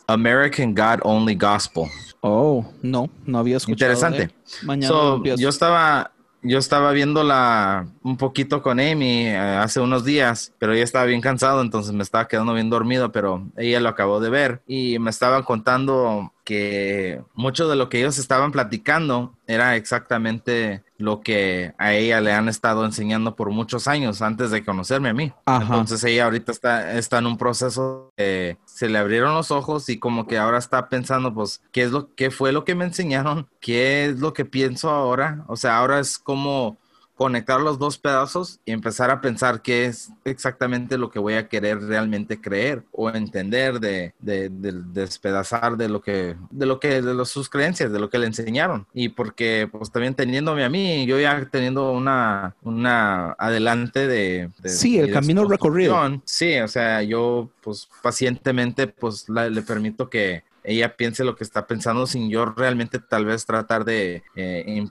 American 0.07 0.73
God 0.73 0.99
Only 1.03 1.35
Gospel. 1.35 1.85
Oh, 2.21 2.65
no, 2.81 3.09
no 3.25 3.39
había 3.39 3.57
escuchado. 3.57 3.91
Interesante. 3.91 4.33
Mañana 4.63 4.87
So, 4.87 5.23
yo 5.23 5.49
estaba 5.49 6.11
yo 6.43 6.57
estaba 6.57 6.91
viéndola 6.91 7.85
un 8.01 8.17
poquito 8.17 8.63
con 8.63 8.79
Amy 8.79 9.27
eh, 9.27 9.37
hace 9.37 9.79
unos 9.79 10.03
días, 10.03 10.51
pero 10.57 10.73
ella 10.73 10.83
estaba 10.83 11.05
bien 11.05 11.21
cansado, 11.21 11.61
entonces 11.61 11.93
me 11.93 12.01
estaba 12.01 12.27
quedando 12.27 12.53
bien 12.55 12.69
dormido, 12.71 13.11
pero 13.11 13.45
ella 13.57 13.79
lo 13.79 13.89
acabó 13.89 14.19
de 14.19 14.31
ver 14.31 14.63
y 14.65 14.97
me 14.97 15.11
estaba 15.11 15.45
contando 15.45 16.33
que 16.43 17.21
mucho 17.33 17.67
de 17.69 17.75
lo 17.75 17.89
que 17.89 17.99
ellos 17.99 18.17
estaban 18.17 18.51
platicando 18.51 19.33
era 19.47 19.75
exactamente 19.75 20.83
lo 20.97 21.21
que 21.21 21.73
a 21.77 21.93
ella 21.93 22.21
le 22.21 22.31
han 22.31 22.47
estado 22.47 22.85
enseñando 22.85 23.35
por 23.35 23.49
muchos 23.49 23.87
años 23.87 24.21
antes 24.21 24.51
de 24.51 24.63
conocerme 24.63 25.09
a 25.09 25.13
mí. 25.13 25.33
Ajá. 25.45 25.63
Entonces 25.63 26.03
ella 26.03 26.25
ahorita 26.25 26.51
está, 26.51 26.93
está 26.97 27.17
en 27.19 27.27
un 27.27 27.37
proceso 27.37 28.11
de 28.17 28.57
se 28.65 28.89
le 28.89 28.97
abrieron 28.97 29.33
los 29.33 29.51
ojos 29.51 29.89
y 29.89 29.99
como 29.99 30.27
que 30.27 30.37
ahora 30.37 30.57
está 30.57 30.89
pensando, 30.89 31.33
pues, 31.33 31.61
¿qué 31.71 31.83
es 31.83 31.91
lo 31.91 32.13
que 32.15 32.31
fue 32.31 32.51
lo 32.51 32.63
que 32.63 32.75
me 32.75 32.85
enseñaron? 32.85 33.47
¿Qué 33.59 34.05
es 34.05 34.19
lo 34.19 34.33
que 34.33 34.45
pienso 34.45 34.89
ahora? 34.89 35.43
O 35.47 35.55
sea, 35.55 35.77
ahora 35.77 35.99
es 35.99 36.17
como 36.17 36.77
conectar 37.21 37.61
los 37.61 37.77
dos 37.77 37.99
pedazos 37.99 38.59
y 38.65 38.71
empezar 38.71 39.11
a 39.11 39.21
pensar 39.21 39.61
qué 39.61 39.85
es 39.85 40.09
exactamente 40.25 40.97
lo 40.97 41.11
que 41.11 41.19
voy 41.19 41.35
a 41.35 41.47
querer 41.47 41.79
realmente 41.79 42.41
creer 42.41 42.81
o 42.91 43.11
entender 43.11 43.79
de, 43.79 44.15
de, 44.17 44.49
de- 44.49 44.81
despedazar 44.91 45.77
de 45.77 45.87
lo 45.87 46.01
que 46.01 46.35
de 46.49 46.65
lo 46.65 46.79
que 46.79 46.99
de 47.03 47.13
los- 47.13 47.29
sus 47.29 47.47
creencias 47.47 47.91
de 47.91 47.99
lo 47.99 48.09
que 48.09 48.17
le 48.17 48.25
enseñaron 48.25 48.87
y 48.91 49.09
porque 49.09 49.69
pues 49.71 49.91
también 49.91 50.15
teniéndome 50.15 50.63
a 50.63 50.69
mí 50.69 51.05
yo 51.05 51.19
ya 51.19 51.47
teniendo 51.51 51.91
una 51.91 52.55
una 52.63 53.33
adelante 53.37 54.07
de, 54.07 54.49
Sí, 54.65 54.97
el 54.97 55.11
camino 55.13 55.45
recorrido. 55.45 55.95
sí 56.25 56.57
o 56.59 56.67
sea 56.67 57.03
yo 57.03 57.51
pues 57.61 57.87
pacientemente 58.01 58.87
pues 58.87 59.29
la- 59.29 59.47
le 59.47 59.61
permito 59.61 60.09
que 60.09 60.43
ella 60.63 60.95
piense 60.95 61.23
lo 61.23 61.35
que 61.35 61.43
está 61.43 61.67
pensando 61.67 62.07
sin 62.07 62.31
yo 62.31 62.45
realmente 62.45 62.97
tal 62.97 63.25
vez 63.25 63.45
tratar 63.45 63.85
de 63.85 64.23
eh, 64.35 64.87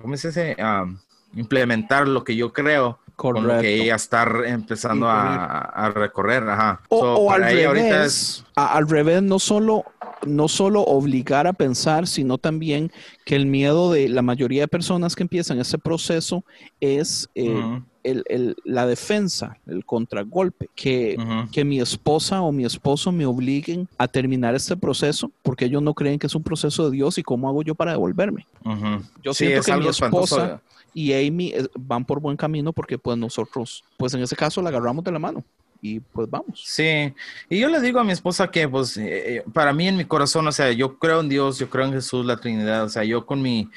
¿cómo 0.00 0.16
se 0.16 0.28
dice? 0.28 0.56
Um, 0.60 0.96
implementar 1.36 2.08
lo 2.08 2.24
que 2.24 2.34
yo 2.34 2.52
creo 2.52 2.98
con 3.14 3.46
lo 3.46 3.60
que 3.60 3.82
ella 3.82 3.94
está 3.94 4.26
empezando 4.46 5.08
a, 5.08 5.60
a 5.60 5.90
recorrer. 5.90 6.42
Ajá. 6.48 6.80
O, 6.88 7.00
So, 7.00 7.14
o 7.14 7.30
al 7.32 7.42
revés, 7.44 8.06
es- 8.06 8.44
a- 8.56 8.76
al 8.76 8.88
revés, 8.88 9.22
no 9.22 9.38
solo, 9.38 9.84
no 10.26 10.48
solo 10.48 10.82
obligar 10.82 11.46
a 11.46 11.52
pensar, 11.54 12.06
sino 12.06 12.36
también 12.36 12.90
que 13.24 13.36
el 13.36 13.46
miedo 13.46 13.90
de 13.92 14.08
la 14.10 14.20
mayoría 14.22 14.62
de 14.62 14.68
personas 14.68 15.14
que 15.16 15.22
empiezan 15.22 15.58
ese 15.60 15.78
proceso 15.78 16.44
es 16.80 17.28
eh, 17.34 17.80
el- 18.04 18.22
el- 18.28 18.56
la 18.64 18.86
defensa, 18.86 19.56
el 19.66 19.84
contragolpe, 19.84 20.68
que, 20.74 21.16
que 21.50 21.64
mi 21.64 21.80
esposa 21.80 22.42
o 22.42 22.52
mi 22.52 22.64
esposo 22.66 23.10
me 23.12 23.24
obliguen 23.26 23.88
a 23.98 24.06
terminar 24.08 24.54
este 24.54 24.76
proceso 24.76 25.30
porque 25.42 25.64
ellos 25.64 25.82
no 25.82 25.92
creen 25.94 26.18
que 26.18 26.26
es 26.28 26.34
un 26.34 26.42
proceso 26.42 26.84
de 26.88 26.96
Dios 26.96 27.16
y 27.18 27.22
cómo 27.22 27.48
hago 27.48 27.62
yo 27.62 27.74
para 27.74 27.92
devolverme. 27.92 28.46
Yo 29.22 29.32
Sí, 29.34 29.46
siento 29.46 29.60
es 29.60 29.66
que 29.66 29.72
mi 29.72 29.78
algo 29.78 29.90
espantoso. 29.90 30.60
Y 30.96 31.12
Amy 31.12 31.48
eh, 31.48 31.68
van 31.78 32.06
por 32.06 32.20
buen 32.20 32.38
camino 32.38 32.72
porque 32.72 32.96
pues 32.96 33.18
nosotros, 33.18 33.84
pues 33.98 34.14
en 34.14 34.22
ese 34.22 34.34
caso 34.34 34.62
la 34.62 34.70
agarramos 34.70 35.04
de 35.04 35.12
la 35.12 35.18
mano 35.18 35.44
y 35.82 36.00
pues 36.00 36.30
vamos. 36.30 36.62
Sí, 36.64 37.12
y 37.50 37.60
yo 37.60 37.68
le 37.68 37.82
digo 37.82 38.00
a 38.00 38.04
mi 38.04 38.12
esposa 38.12 38.50
que, 38.50 38.66
pues, 38.66 38.96
eh, 38.96 39.36
eh, 39.36 39.44
para 39.52 39.74
mí 39.74 39.86
en 39.86 39.98
mi 39.98 40.06
corazón, 40.06 40.48
o 40.48 40.52
sea, 40.52 40.72
yo 40.72 40.98
creo 40.98 41.20
en 41.20 41.28
Dios, 41.28 41.58
yo 41.58 41.68
creo 41.68 41.84
en 41.84 41.92
Jesús, 41.92 42.24
la 42.24 42.38
Trinidad, 42.38 42.84
o 42.84 42.88
sea, 42.88 43.04
yo 43.04 43.26
con 43.26 43.42
mi, 43.42 43.68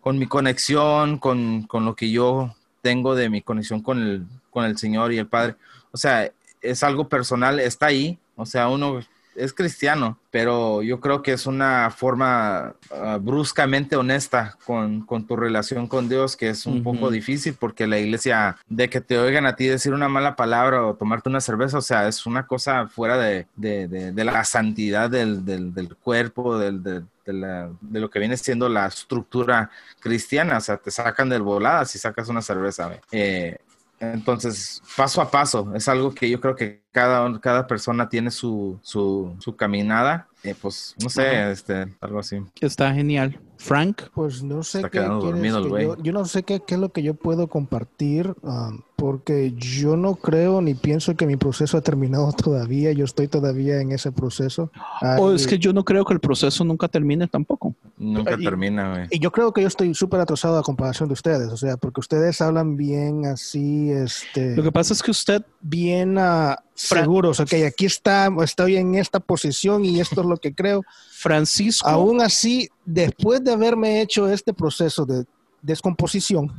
con 0.00 0.16
mi 0.16 0.26
conexión, 0.26 1.18
con, 1.18 1.64
con 1.64 1.84
lo 1.84 1.96
que 1.96 2.12
yo 2.12 2.54
tengo 2.82 3.16
de 3.16 3.30
mi 3.30 3.42
conexión 3.42 3.82
con 3.82 4.00
el, 4.00 4.26
con 4.50 4.64
el 4.64 4.78
Señor 4.78 5.12
y 5.12 5.18
el 5.18 5.26
Padre, 5.26 5.56
o 5.90 5.96
sea, 5.96 6.30
es 6.62 6.84
algo 6.84 7.08
personal, 7.08 7.58
está 7.58 7.86
ahí, 7.86 8.16
o 8.36 8.46
sea, 8.46 8.68
uno 8.68 9.00
es 9.44 9.52
cristiano, 9.52 10.18
pero 10.30 10.82
yo 10.82 11.00
creo 11.00 11.22
que 11.22 11.32
es 11.32 11.46
una 11.46 11.90
forma 11.90 12.74
ah, 12.92 13.18
bruscamente 13.20 13.96
honesta 13.96 14.56
con, 14.66 15.00
con 15.06 15.26
tu 15.26 15.36
relación 15.36 15.86
con 15.86 16.08
Dios, 16.08 16.36
que 16.36 16.50
es 16.50 16.66
un 16.66 16.82
poco 16.82 17.10
difícil 17.10 17.54
porque 17.58 17.86
la 17.86 17.98
iglesia, 17.98 18.56
de 18.68 18.88
que 18.88 19.00
te 19.00 19.18
oigan 19.18 19.46
a 19.46 19.56
ti 19.56 19.66
decir 19.66 19.92
una 19.92 20.08
mala 20.08 20.36
palabra 20.36 20.84
o 20.86 20.94
tomarte 20.94 21.28
una 21.28 21.40
cerveza, 21.40 21.78
o 21.78 21.82
sea, 21.82 22.06
es 22.08 22.26
una 22.26 22.46
cosa 22.46 22.86
fuera 22.88 23.16
de, 23.18 23.46
de- 23.56 23.88
de- 23.88 24.12
de 24.12 24.24
la 24.24 24.44
santidad 24.44 25.10
del, 25.10 25.44
del- 25.44 25.72
del 25.74 25.96
cuerpo, 25.96 26.58
del, 26.58 26.82
del- 26.82 27.04
de, 27.26 27.32
la- 27.32 27.70
de 27.80 28.00
lo 28.00 28.10
que 28.10 28.18
viene 28.18 28.36
siendo 28.36 28.68
la 28.68 28.86
estructura 28.86 29.70
cristiana, 30.00 30.58
o 30.58 30.60
sea, 30.60 30.76
te 30.76 30.90
sacan 30.90 31.28
del 31.28 31.42
volada 31.42 31.84
si 31.84 31.98
sacas 31.98 32.28
una 32.28 32.42
cerveza. 32.42 32.90
Eh, 33.12 33.58
entonces, 34.00 34.82
paso 34.96 35.20
a 35.20 35.30
paso, 35.30 35.72
es 35.74 35.88
algo 35.88 36.14
que 36.14 36.28
yo 36.30 36.40
creo 36.40 36.56
que 36.56 36.84
cada, 36.92 37.40
cada 37.40 37.66
persona 37.66 38.08
tiene 38.08 38.30
su, 38.30 38.78
su, 38.82 39.36
su 39.40 39.56
caminada. 39.56 40.28
eh, 40.42 40.54
pues, 40.60 40.94
no 41.02 41.08
sé, 41.10 41.50
este, 41.52 41.94
algo 42.00 42.18
así. 42.18 42.38
Está 42.60 42.92
genial. 42.94 43.40
Frank, 43.58 44.02
Pues 44.14 44.42
no 44.42 44.62
sé 44.62 44.78
Está 44.78 44.90
qué 44.90 45.00
dormido 45.00 45.58
el 45.58 45.64
que 45.64 45.68
güey. 45.68 45.84
yo, 45.84 45.96
yo 46.02 46.12
no 46.12 46.24
sé 46.24 46.42
qué, 46.44 46.60
qué 46.66 46.74
es 46.74 46.80
lo 46.80 46.92
que 46.92 47.02
yo 47.02 47.14
puedo 47.14 47.48
compartir, 47.48 48.34
um, 48.42 48.80
porque 49.00 49.54
yo 49.56 49.96
no 49.96 50.14
creo 50.14 50.60
ni 50.60 50.74
pienso 50.74 51.16
que 51.16 51.24
mi 51.24 51.36
proceso 51.36 51.78
ha 51.78 51.80
terminado 51.80 52.30
todavía. 52.36 52.92
Yo 52.92 53.06
estoy 53.06 53.28
todavía 53.28 53.80
en 53.80 53.92
ese 53.92 54.12
proceso. 54.12 54.70
o 55.18 55.32
es 55.32 55.46
que 55.46 55.58
yo 55.58 55.72
no 55.72 55.84
creo 55.84 56.04
que 56.04 56.12
el 56.12 56.20
proceso 56.20 56.62
nunca 56.64 56.86
termine 56.86 57.26
tampoco. 57.26 57.74
Nunca 57.96 58.36
Y- 58.38 58.44
termina, 58.44 58.90
güey. 58.90 59.06
Y 59.10 59.18
yo 59.18 59.32
creo 59.32 59.52
que 59.54 59.62
yo 59.62 59.68
estoy 59.68 59.94
súper 59.94 60.20
atrasado 60.20 60.58
a 60.58 60.62
comparación 60.62 61.08
de 61.08 61.14
ustedes, 61.14 61.48
o 61.50 61.56
sea, 61.56 61.78
porque 61.78 62.00
ustedes 62.00 62.40
hablan 62.42 62.76
bien 62.76 63.24
así, 63.24 63.90
este, 63.90 64.54
Lo 64.54 64.62
que 64.62 64.72
pasa 64.72 64.92
es 64.92 65.02
que 65.02 65.10
usted, 65.10 65.42
bien 65.62 66.16
Fra- 66.16 66.62
seguros, 66.74 67.40
ok, 67.40 67.52
aquí 67.66 67.86
está, 67.86 68.28
estoy 68.42 68.76
en 68.76 68.94
esta 68.96 69.18
posición 69.20 69.84
y 69.84 69.98
esto 70.00 70.20
es 70.20 70.26
lo 70.26 70.36
que 70.36 70.54
creo. 70.54 70.82
Francisco, 71.12 71.88
Aún 71.88 72.20
así, 72.20 72.68
después 72.84 73.42
de 73.44 73.52
haberme 73.52 74.00
hecho 74.02 74.28
este 74.28 74.52
proceso 74.52 75.04
de 75.06 75.24
descomposición. 75.62 76.52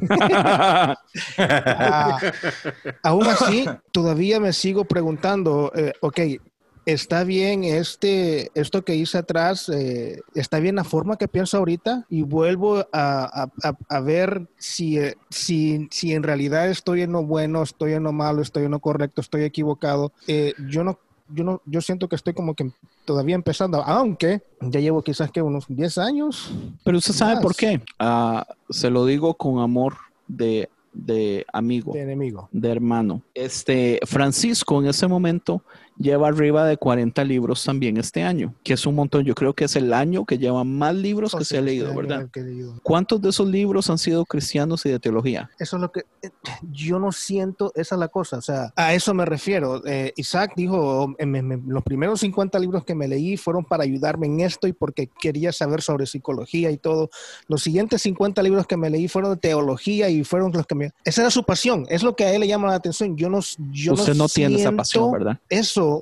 Ah, 1.38 2.20
aún 3.02 3.26
así, 3.26 3.64
todavía 3.92 4.40
me 4.40 4.52
sigo 4.52 4.84
preguntando, 4.84 5.72
eh, 5.74 5.92
ok, 6.00 6.20
está 6.84 7.24
bien 7.24 7.64
este, 7.64 8.50
esto 8.54 8.84
que 8.84 8.94
hice 8.94 9.18
atrás, 9.18 9.68
eh, 9.68 10.20
está 10.34 10.58
bien 10.58 10.76
la 10.76 10.84
forma 10.84 11.16
que 11.16 11.28
pienso 11.28 11.56
ahorita 11.56 12.06
y 12.10 12.22
vuelvo 12.22 12.86
a, 12.92 13.48
ver 14.02 14.46
si, 14.58 14.98
eh, 14.98 15.16
si, 15.30 15.88
si, 15.90 16.12
en 16.12 16.22
realidad 16.22 16.68
estoy 16.68 17.02
en 17.02 17.12
lo 17.12 17.24
bueno, 17.24 17.62
estoy 17.62 17.94
en 17.94 18.02
lo 18.02 18.12
malo, 18.12 18.42
estoy 18.42 18.64
en 18.64 18.72
lo 18.72 18.80
correcto, 18.80 19.20
estoy 19.20 19.44
equivocado. 19.44 20.12
yo 20.68 20.84
no 20.84 20.98
yo 21.28 21.44
no, 21.44 21.62
yo 21.64 21.80
siento 21.80 22.08
que 22.08 22.16
estoy 22.16 22.34
como 22.34 22.54
que 22.54 22.70
todavía 23.04 23.34
empezando, 23.34 23.82
aunque 23.82 24.42
ya 24.60 24.80
llevo 24.80 25.02
quizás 25.02 25.30
que 25.30 25.42
unos 25.42 25.64
10 25.68 25.98
años. 25.98 26.52
Pero 26.84 26.98
usted 26.98 27.14
sabe 27.14 27.40
por 27.40 27.54
qué. 27.54 27.80
Ah, 27.98 28.46
se 28.70 28.90
lo 28.90 29.06
digo 29.06 29.34
con 29.34 29.60
amor 29.60 29.96
de, 30.26 30.68
de 30.92 31.44
amigo. 31.52 31.92
De 31.92 32.02
enemigo. 32.02 32.48
De 32.52 32.70
hermano. 32.70 33.22
Este, 33.34 34.00
Francisco 34.06 34.80
en 34.80 34.88
ese 34.88 35.06
momento 35.06 35.62
lleva 35.98 36.28
arriba 36.28 36.66
de 36.66 36.76
40 36.76 37.24
libros 37.24 37.64
también 37.64 37.96
este 37.96 38.22
año, 38.22 38.54
que 38.62 38.74
es 38.74 38.86
un 38.86 38.94
montón. 38.94 39.24
Yo 39.24 39.34
creo 39.34 39.54
que 39.54 39.64
es 39.64 39.76
el 39.76 39.92
año 39.92 40.24
que 40.24 40.38
lleva 40.38 40.64
más 40.64 40.94
libros 40.94 41.34
que 41.34 41.44
se 41.44 41.58
ha 41.58 41.60
leído, 41.60 41.94
¿verdad? 41.94 42.28
¿Cuántos 42.82 43.20
de 43.20 43.30
esos 43.30 43.48
libros 43.48 43.90
han 43.90 43.98
sido 43.98 44.24
cristianos 44.24 44.84
y 44.86 44.90
de 44.90 44.98
teología? 44.98 45.50
Eso 45.58 45.76
es 45.76 45.82
lo 45.82 45.92
que 45.92 46.00
eh, 46.22 46.30
yo 46.72 46.98
no 46.98 47.12
siento, 47.12 47.72
esa 47.74 47.94
es 47.94 47.98
la 47.98 48.08
cosa, 48.08 48.38
o 48.38 48.42
sea, 48.42 48.72
a 48.76 48.94
eso 48.94 49.14
me 49.14 49.24
refiero. 49.24 49.82
Eh, 49.86 50.12
Isaac 50.16 50.52
dijo, 50.56 51.14
los 51.66 51.82
primeros 51.82 52.20
50 52.20 52.58
libros 52.58 52.84
que 52.84 52.94
me 52.94 53.08
leí 53.08 53.36
fueron 53.36 53.64
para 53.64 53.84
ayudarme 53.84 54.26
en 54.26 54.40
esto 54.40 54.66
y 54.66 54.72
porque 54.72 55.08
quería 55.20 55.52
saber 55.52 55.82
sobre 55.82 56.06
psicología 56.06 56.70
y 56.70 56.76
todo. 56.76 57.10
Los 57.48 57.62
siguientes 57.62 58.02
50 58.02 58.42
libros 58.42 58.66
que 58.66 58.76
me 58.76 58.90
leí 58.90 59.08
fueron 59.08 59.32
de 59.32 59.36
teología 59.36 60.08
y 60.08 60.24
fueron 60.24 60.52
los 60.52 60.66
que 60.66 60.74
me... 60.74 60.92
Esa 61.04 61.22
era 61.22 61.30
su 61.30 61.44
pasión, 61.44 61.86
es 61.88 62.02
lo 62.02 62.16
que 62.16 62.24
a 62.24 62.32
él 62.32 62.40
le 62.40 62.48
llama 62.48 62.68
la 62.68 62.74
atención. 62.74 63.16
Yo 63.16 63.28
no... 63.28 63.40
Yo 63.70 63.94
Usted 63.94 64.14
no, 64.14 64.28
tiene 64.28 64.56
esa 64.56 64.72
pasión, 64.72 65.12
¿verdad? 65.12 65.38
Eso 65.48 65.93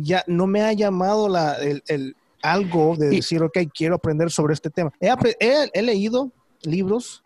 ya 0.00 0.24
no 0.26 0.46
me 0.46 0.62
ha 0.62 0.72
llamado 0.72 1.28
la, 1.28 1.54
el, 1.54 2.16
algo 2.42 2.96
de 2.96 3.08
decir, 3.08 3.42
ok, 3.42 3.58
quiero 3.74 3.96
aprender 3.96 4.30
sobre 4.30 4.54
este 4.54 4.70
tema. 4.70 4.92
He, 5.00 5.82
leído 5.82 6.30
libros 6.62 7.22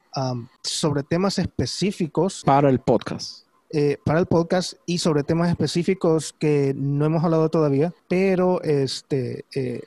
sobre 0.63 1.03
temas 1.03 1.39
específicos. 1.39 2.43
Para 2.45 2.69
el 2.71 2.81
podcast. 2.81 3.42
Eh, 3.75 3.97
para 4.05 4.19
el 4.19 4.27
podcast 4.27 4.75
y 4.85 4.99
sobre 4.99 5.23
temas 5.23 5.49
específicos 5.49 6.35
que 6.39 6.75
no 6.77 7.07
hemos 7.07 7.25
hablado 7.25 7.49
todavía, 7.49 7.95
pero 8.07 8.61
este 8.61 9.47
eh, 9.55 9.81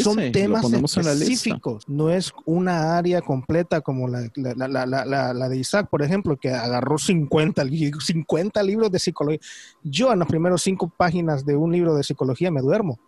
son 0.00 0.30
temas 0.30 0.64
específicos. 0.72 1.88
No 1.88 2.10
es 2.10 2.32
una 2.44 2.96
área 2.96 3.20
completa 3.20 3.80
como 3.80 4.06
la, 4.06 4.30
la, 4.36 5.48
de 5.48 5.56
Isaac, 5.56 5.88
por 5.90 6.02
ejemplo, 6.02 6.36
que 6.36 6.50
agarró 6.50 6.98
50, 6.98 7.64
50 7.98 8.62
libros 8.62 8.92
de 8.92 9.00
psicología. 9.00 9.40
Yo 9.82 10.12
en 10.12 10.20
las 10.20 10.28
primeras 10.28 10.62
cinco 10.62 10.92
páginas 10.96 11.44
de 11.44 11.56
un 11.56 11.72
libro 11.72 11.96
de 11.96 12.04
psicología 12.04 12.52
me 12.52 12.60
duermo. 12.60 13.00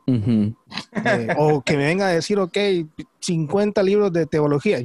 Eh, 1.04 1.28
o 1.38 1.60
que 1.62 1.76
me 1.76 1.86
venga 1.86 2.06
a 2.06 2.10
decir, 2.10 2.38
ok, 2.38 2.56
50 3.20 3.82
libros 3.82 4.12
de 4.12 4.26
teología. 4.26 4.78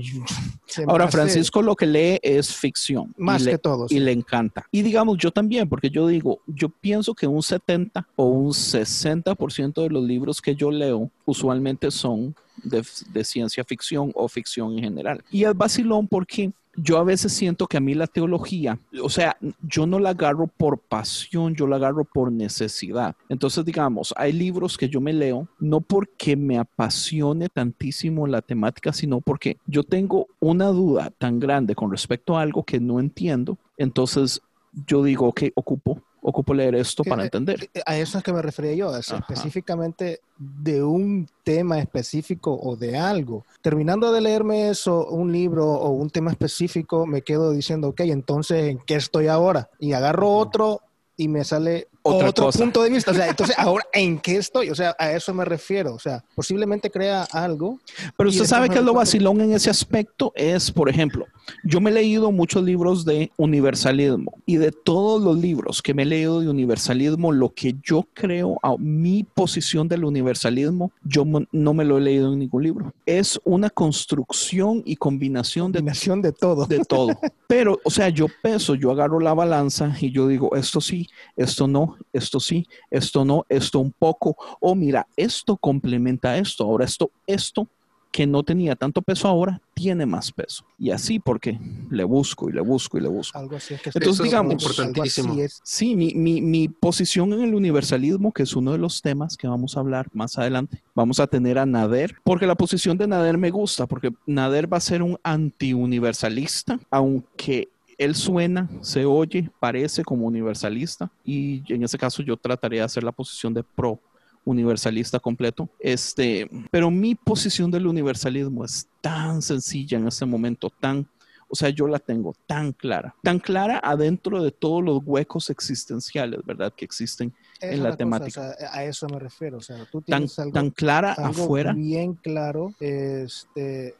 Ahora, 0.88 1.08
Francisco 1.08 1.62
lo 1.62 1.76
que 1.76 1.86
lee 1.86 2.20
es 2.22 2.54
ficción. 2.54 3.14
Más 3.18 3.46
que 3.46 3.58
todo. 3.58 3.88
Y 3.90 4.00
le 4.00 4.12
encanta. 4.12 4.66
Y 4.72 4.82
digamos, 4.82 5.18
yo 5.18 5.32
también, 5.32 5.68
porque 5.68 5.90
yo 5.90 6.08
digo, 6.08 6.40
yo 6.48 6.70
pienso 6.70 7.14
que 7.14 7.28
un 7.28 7.44
70 7.44 8.08
o 8.16 8.26
un 8.26 8.52
60% 8.52 9.84
de 9.84 9.90
los 9.90 10.04
libros 10.04 10.42
que 10.42 10.56
yo 10.56 10.72
leo 10.72 11.10
usualmente 11.26 11.92
son 11.92 12.36
de, 12.64 12.86
de, 13.12 13.24
ciencia 13.24 13.64
ficción 13.64 14.12
o 14.16 14.28
ficción 14.28 14.74
en 14.74 14.84
general. 14.84 15.24
Y 15.32 15.44
es 15.44 15.56
vacilón 15.56 16.08
porque 16.08 16.52
yo 16.82 16.98
a 16.98 17.04
veces 17.04 17.34
siento 17.34 17.68
que 17.68 17.78
a 17.78 17.82
mí 17.82 17.94
la 17.94 18.08
teología, 18.08 18.80
o 19.02 19.10
sea, 19.10 19.38
yo 19.62 19.86
no 19.86 20.00
la 20.00 20.12
agarro 20.12 20.48
por 20.48 20.80
pasión, 20.80 21.56
yo 21.56 21.68
la 21.68 21.78
agarro 21.78 22.06
por 22.06 22.32
necesidad. 22.32 23.16
Entonces, 23.28 23.66
digamos, 23.66 24.14
hay 24.18 24.32
libros 24.32 24.78
que 24.78 24.90
yo 24.90 25.02
me 25.02 25.14
leo 25.14 25.48
no 25.60 25.82
porque 25.82 26.36
me 26.36 26.58
apasione 26.58 27.50
tantísimo 27.50 28.28
la 28.28 28.42
temática, 28.42 28.94
sino 28.94 29.22
porque 29.22 29.58
yo 29.66 29.84
tengo 29.84 30.28
una 30.40 30.68
duda 30.68 31.12
tan 31.18 31.40
grande 31.40 31.76
con 31.76 31.92
respecto 31.92 32.38
a 32.38 32.42
algo 32.42 32.64
que 32.64 32.80
no 32.80 33.00
entiendo. 33.00 33.58
Entonces, 33.78 34.42
yo 34.88 35.04
digo 35.04 35.34
que 35.34 35.52
ocupo 35.56 36.02
ocupo 36.22 36.54
leer 36.54 36.76
esto 36.76 37.04
para 37.04 37.24
entender. 37.24 37.70
A 37.86 37.98
eso 37.98 38.18
es 38.18 38.24
que 38.24 38.34
me 38.34 38.42
refería 38.42 38.74
yo, 38.74 38.96
específicamente 38.96 40.22
de 40.38 40.84
un 40.84 41.28
tema 41.44 41.80
específico 41.80 42.58
o 42.62 42.76
de 42.76 42.98
algo. 42.98 43.46
Terminando 43.62 44.12
de 44.12 44.22
leerme 44.22 44.70
eso, 44.70 45.08
un 45.08 45.32
libro 45.32 45.66
o 45.66 45.90
un 45.90 46.10
tema 46.10 46.32
específico, 46.32 47.06
me 47.06 47.22
quedo 47.22 47.52
diciendo, 47.52 47.90
ok, 47.90 48.02
entonces, 48.02 48.70
¿en 48.70 48.80
qué 48.80 48.96
estoy 48.96 49.28
ahora? 49.28 49.70
Y 49.80 49.94
agarro 49.94 50.32
otro 50.32 50.82
y 51.18 51.28
me 51.28 51.44
sale 51.44 51.90
otro 52.10 52.50
punto 52.52 52.84
de 52.84 52.90
vista. 52.90 53.12
O 53.12 53.14
sea, 53.14 53.28
entonces, 53.28 53.56
ahora, 53.60 53.86
¿en 53.94 54.20
qué 54.20 54.38
estoy? 54.38 54.70
O 54.70 54.76
sea, 54.76 54.96
a 54.98 55.12
eso 55.12 55.34
me 55.34 55.46
refiero. 55.46 55.94
O 55.94 56.00
sea, 56.00 56.24
posiblemente 56.36 56.90
crea 56.90 57.24
algo. 57.32 57.80
Pero 58.18 58.30
usted 58.30 58.46
sabe 58.46 58.70
que 58.70 58.82
lo 58.82 58.94
vacilón 58.94 59.42
en 59.42 59.54
ese 59.54 59.70
aspecto 59.70 60.32
es, 60.36 60.72
por 60.72 60.90
ejemplo, 60.90 61.26
yo 61.64 61.82
me 61.82 61.90
he 61.90 61.94
leído 61.94 62.32
muchos 62.32 62.64
libros 62.64 63.06
de 63.06 63.32
universalismo 63.38 64.34
y 64.46 64.58
de 64.58 64.72
todos 64.72 65.22
los 65.22 65.38
libros 65.38 65.82
que 65.82 65.94
me 65.94 66.04
he 66.04 66.06
leído 66.06 66.40
de 66.40 66.50
universalismo, 66.50 67.32
lo 67.32 67.54
que 67.54 67.76
yo 67.84 68.06
creo, 68.14 68.58
a 68.62 68.76
mi 68.78 69.24
posición 69.24 69.88
del 69.88 70.06
universalismo, 70.06 70.92
yo 71.04 71.26
no 71.52 71.74
me 71.74 71.86
lo 71.86 71.98
he 71.98 72.02
leído 72.02 72.34
en 72.34 72.40
ningún 72.40 72.64
libro. 72.64 72.94
Es 73.06 73.40
una 73.44 73.70
construcción 73.70 74.84
y 74.86 74.96
combinación 74.96 75.72
de, 75.72 75.80
combinación 75.80 76.22
de 76.22 76.32
todo. 76.32 76.66
De 76.66 76.80
todo. 76.80 77.10
Pero, 77.48 77.80
o 77.84 77.90
sea, 77.90 78.10
yo 78.10 78.28
peso, 78.42 78.76
yo 78.76 78.92
agarro 78.92 79.20
la 79.20 79.34
balanza 79.34 79.96
y 80.00 80.12
yo 80.12 80.28
digo, 80.28 80.56
esto 80.56 80.82
sí, 80.82 81.10
esto 81.36 81.68
no, 81.68 81.98
esto 82.14 82.40
sí, 82.40 82.68
esto 82.90 83.26
no, 83.26 83.46
esto 83.50 83.80
un 83.80 83.92
poco. 83.92 84.36
O 84.60 84.76
mira, 84.76 85.08
esto 85.16 85.58
complementa 85.58 86.38
esto. 86.38 86.64
Ahora 86.64 86.86
esto, 86.86 87.12
esto 87.28 87.68
que 88.12 88.26
no 88.26 88.44
tenía 88.44 88.76
tanto 88.76 89.02
peso 89.02 89.28
ahora, 89.28 89.62
tiene 89.74 90.06
más 90.06 90.32
peso. 90.32 90.66
Y 90.78 90.92
así 90.92 91.20
porque 91.20 91.60
le 91.90 92.04
busco 92.04 92.50
y 92.50 92.54
le 92.54 92.62
busco 92.62 92.98
y 92.98 93.02
le 93.02 93.08
busco. 93.08 93.38
Algo 93.38 93.56
así 93.56 93.76
es 93.76 93.82
que 93.82 93.92
Entonces, 93.94 94.24
digamos, 94.24 94.54
importantísimo. 94.54 95.36
sí, 95.64 95.96
mi, 95.96 96.14
mi, 96.16 96.42
mi, 96.42 96.68
posición 96.68 97.34
en 97.34 97.42
el 97.42 97.54
universalismo, 97.54 98.32
que 98.32 98.44
es 98.44 98.56
uno 98.56 98.72
de 98.72 98.78
los 98.78 99.02
temas 99.02 99.38
que 99.38 99.48
vamos 99.48 99.78
a 99.78 99.82
hablar 99.82 100.08
más 100.14 100.38
adelante, 100.38 100.82
vamos 100.96 101.20
a 101.20 101.28
tener 101.28 101.60
a 101.60 101.66
Nader, 101.66 102.16
porque 102.24 102.48
la 102.48 102.56
posición 102.56 102.98
de 102.98 103.08
Nader 103.08 103.38
me 103.38 103.52
gusta, 103.52 103.86
porque 103.86 104.12
Nader 104.26 104.72
va 104.72 104.78
a 104.78 104.82
ser 104.82 105.04
un 105.04 105.20
anti-universalista, 105.24 106.80
aunque 106.90 107.70
él 108.00 108.16
suena, 108.16 108.70
se 108.82 109.06
oye, 109.06 109.52
parece 109.60 110.04
como 110.04 110.26
universalista 110.26 111.12
y 111.24 111.62
en 111.72 111.84
ese 111.84 111.98
caso 111.98 112.24
yo 112.24 112.38
trataré 112.38 112.78
de 112.78 112.84
hacer 112.84 113.04
la 113.04 113.12
posición 113.12 113.54
de 113.54 113.62
pro 113.62 114.00
universalista 114.46 115.20
completo. 115.20 115.70
Este, 115.80 116.50
pero 116.72 116.90
mi 116.90 117.14
posición 117.14 117.70
del 117.70 117.88
universalismo 117.88 118.64
es 118.64 118.88
tan 119.02 119.42
sencilla 119.42 119.98
en 119.98 120.08
ese 120.08 120.26
momento, 120.26 120.72
tan, 120.80 121.06
o 121.50 121.56
sea, 121.56 121.70
yo 121.70 121.88
la 121.88 122.00
tengo 122.00 122.34
tan 122.48 122.72
clara, 122.72 123.14
tan 123.22 123.38
clara 123.38 123.82
adentro 123.84 124.42
de 124.42 124.52
todos 124.52 124.82
los 124.82 125.02
huecos 125.06 125.50
existenciales, 125.50 126.40
¿verdad? 126.46 126.74
Que 126.74 126.86
existen 126.86 127.34
en 127.60 127.84
la, 127.84 127.98
temática. 127.98 128.56
a 128.72 128.86
eso 128.86 129.08
me 129.10 129.20
refiero, 129.20 129.58
o 129.58 129.62
sea, 129.62 129.86
tú 129.92 130.02
tienes 130.02 130.34
tan, 130.36 130.44
algo, 130.44 130.54
tan 130.54 130.70
clara 130.70 131.12
afuera. 131.12 131.74
Bien 131.74 132.14
claro, 132.14 132.74
este, 132.80 133.94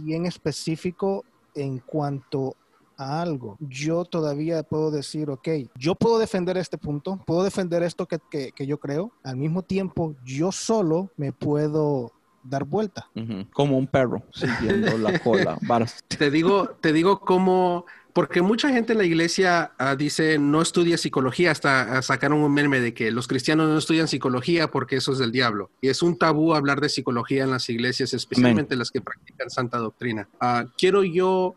bien 0.00 0.26
específico 0.26 1.24
en 1.54 1.78
cuanto 1.78 2.56
algo. 2.96 3.56
Yo 3.60 4.04
todavía 4.04 4.62
puedo 4.62 4.90
decir, 4.90 5.30
ok, 5.30 5.48
yo 5.76 5.94
puedo 5.94 6.18
defender 6.18 6.56
este 6.56 6.78
punto, 6.78 7.20
puedo 7.26 7.42
defender 7.42 7.82
esto 7.82 8.06
que, 8.06 8.18
que, 8.30 8.66
yo 8.66 8.78
creo, 8.78 9.12
al 9.22 9.36
mismo 9.36 9.62
tiempo 9.62 10.14
yo 10.24 10.52
solo 10.52 11.10
me 11.16 11.32
puedo 11.32 12.12
dar 12.42 12.64
vuelta. 12.64 13.08
Como 13.52 13.78
un 13.78 13.86
perro 13.86 14.22
siguiendo 14.32 14.98
la 14.98 15.18
cola. 15.18 15.58
Te 16.08 16.30
digo, 16.30 16.68
te 16.80 16.92
digo 16.92 17.20
cómo 17.20 17.86
porque 18.12 18.42
mucha 18.42 18.68
gente 18.68 18.92
en 18.92 18.98
la 18.98 19.04
iglesia 19.04 19.72
ah, 19.78 19.96
dice 19.96 20.38
no 20.38 20.60
estudia 20.60 20.98
psicología, 20.98 21.50
hasta 21.50 21.98
ah, 21.98 22.02
sacaron 22.02 22.40
un 22.40 22.52
meme 22.52 22.80
de 22.80 22.92
que 22.94 23.10
los 23.10 23.26
cristianos 23.26 23.68
no 23.68 23.78
estudian 23.78 24.08
psicología 24.08 24.70
porque 24.70 24.96
eso 24.96 25.12
es 25.12 25.18
del 25.18 25.32
diablo. 25.32 25.70
Y 25.80 25.88
es 25.88 26.02
un 26.02 26.18
tabú 26.18 26.54
hablar 26.54 26.80
de 26.80 26.88
psicología 26.88 27.44
en 27.44 27.50
las 27.50 27.68
iglesias, 27.68 28.12
especialmente 28.12 28.76
las 28.76 28.90
que 28.90 29.00
practican 29.00 29.50
santa 29.50 29.78
doctrina. 29.78 30.28
Ah, 30.40 30.66
quiero 30.76 31.04
yo 31.04 31.54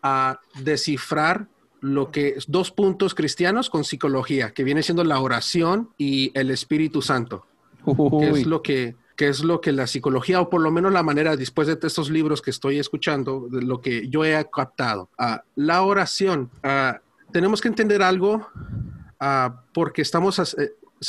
descifrar 0.61 1.47
lo 1.81 2.09
que 2.11 2.37
dos 2.47 2.71
puntos 2.71 3.13
cristianos 3.13 3.69
con 3.69 3.83
psicología, 3.83 4.51
que 4.51 4.63
viene 4.63 4.81
siendo 4.81 5.03
la 5.03 5.19
oración 5.19 5.89
y 5.97 6.31
el 6.33 6.51
Espíritu 6.51 7.01
Santo. 7.01 7.45
Que 7.85 8.29
es 8.29 8.45
lo 8.47 8.63
que 8.63 8.95
que 9.15 9.29
es 9.29 9.43
lo 9.43 9.61
que 9.61 9.71
la 9.71 9.87
psicología, 9.87 10.41
o 10.41 10.49
por 10.49 10.61
lo 10.61 10.71
menos 10.71 10.91
la 10.91 11.03
manera, 11.03 11.35
después 11.35 11.67
de 11.67 11.77
estos 11.81 12.09
libros 12.09 12.41
que 12.41 12.51
estoy 12.51 12.79
escuchando, 12.79 13.47
de 13.49 13.61
lo 13.61 13.79
que 13.81 14.09
yo 14.09 14.25
he 14.25 14.45
captado. 14.51 15.09
Uh, 15.17 15.37
la 15.55 15.83
oración, 15.83 16.49
uh, 16.63 16.97
tenemos 17.31 17.61
que 17.61 17.69
entender 17.69 18.01
algo 18.01 18.47
uh, 19.21 19.51
porque 19.73 20.01
estamos, 20.01 20.57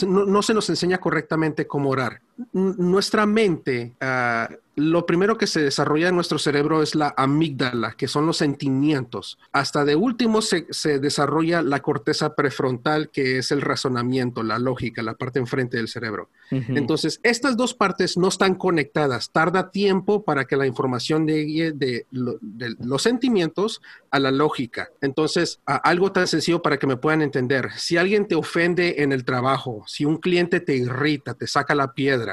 no, 0.07 0.25
no, 0.25 0.43
se 0.43 0.55
nos 0.55 0.71
enseña 0.71 0.99
correctamente 0.99 1.67
cómo 1.67 1.91
orar. 1.91 2.21
Nuestra 2.53 3.27
mente, 3.27 3.95
uh, 4.01 4.55
lo 4.77 5.07
primero 5.07 5.39
que 5.39 5.47
se 5.47 5.63
desarrolla 5.63 6.09
en 6.09 6.15
nuestro 6.15 6.39
cerebro 6.39 6.83
es 6.83 6.95
la 6.95 7.15
amígdala, 7.17 7.93
que 7.93 8.09
son 8.09 8.27
los 8.27 8.37
sentimientos. 8.37 9.39
Hasta 9.51 9.87
de 9.87 9.97
último 9.97 10.43
se, 10.43 10.67
se, 10.69 10.99
desarrolla 10.99 11.63
la 11.63 11.81
corteza 11.81 12.35
prefrontal, 12.35 13.09
que 13.09 13.39
es 13.39 13.51
el 13.53 13.63
razonamiento, 13.63 14.43
la 14.43 14.59
lógica, 14.59 15.03
la 15.03 15.15
parte 15.15 15.39
enfrente 15.39 15.79
del 15.79 15.89
cerebro. 15.89 16.29
Uh 16.51 16.57
-huh. 16.57 16.79
Entonces, 16.79 17.21
estas 17.23 17.57
dos 17.57 17.73
partes 17.73 18.19
no 18.19 18.29
están 18.29 18.55
conectadas. 18.55 19.31
Tarda 19.31 19.71
tiempo 19.71 20.25
para 20.25 20.45
que 20.45 20.57
la 20.57 20.67
información 20.67 21.27
llegue 21.27 21.73
de, 21.73 22.07
lo, 22.11 22.37
de 22.43 22.77
los 22.79 23.01
sentimientos 23.01 23.81
a 24.11 24.19
la 24.19 24.31
lógica. 24.31 24.91
Entonces, 25.01 25.61
a 25.65 25.77
algo 25.77 26.13
tan 26.13 26.27
sencillo 26.27 26.61
para 26.61 26.79
que 26.79 26.87
me 26.87 26.99
puedan 26.99 27.23
entender. 27.23 27.71
Si 27.77 27.97
alguien 27.97 28.29
te 28.29 28.35
ofende 28.35 29.03
en 29.03 29.13
el 29.13 29.25
trabajo, 29.25 29.85
si 29.87 30.05
un 30.05 30.19
cliente 30.19 30.61
te 30.61 30.77
irrita, 30.77 31.33
te 31.33 31.47
saca 31.47 31.75
la 31.75 31.95
piedra, 31.95 32.26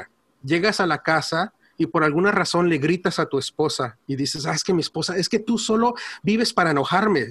llegas 0.44 0.80
a 0.80 0.86
la 0.86 1.02
casa 1.02 1.52
y 1.76 1.86
por 1.86 2.04
alguna 2.04 2.30
razón 2.30 2.68
le 2.68 2.78
gritas 2.78 3.18
a 3.18 3.26
tu 3.26 3.38
esposa 3.38 3.98
y 4.06 4.16
dices, 4.16 4.46
ah, 4.46 4.52
es 4.54 4.62
que 4.62 4.72
mi 4.72 4.80
esposa, 4.80 5.16
es 5.16 5.28
que 5.28 5.40
tú 5.40 5.58
solo 5.58 5.94
vives 6.22 6.52
para 6.52 6.70
enojarme. 6.70 7.26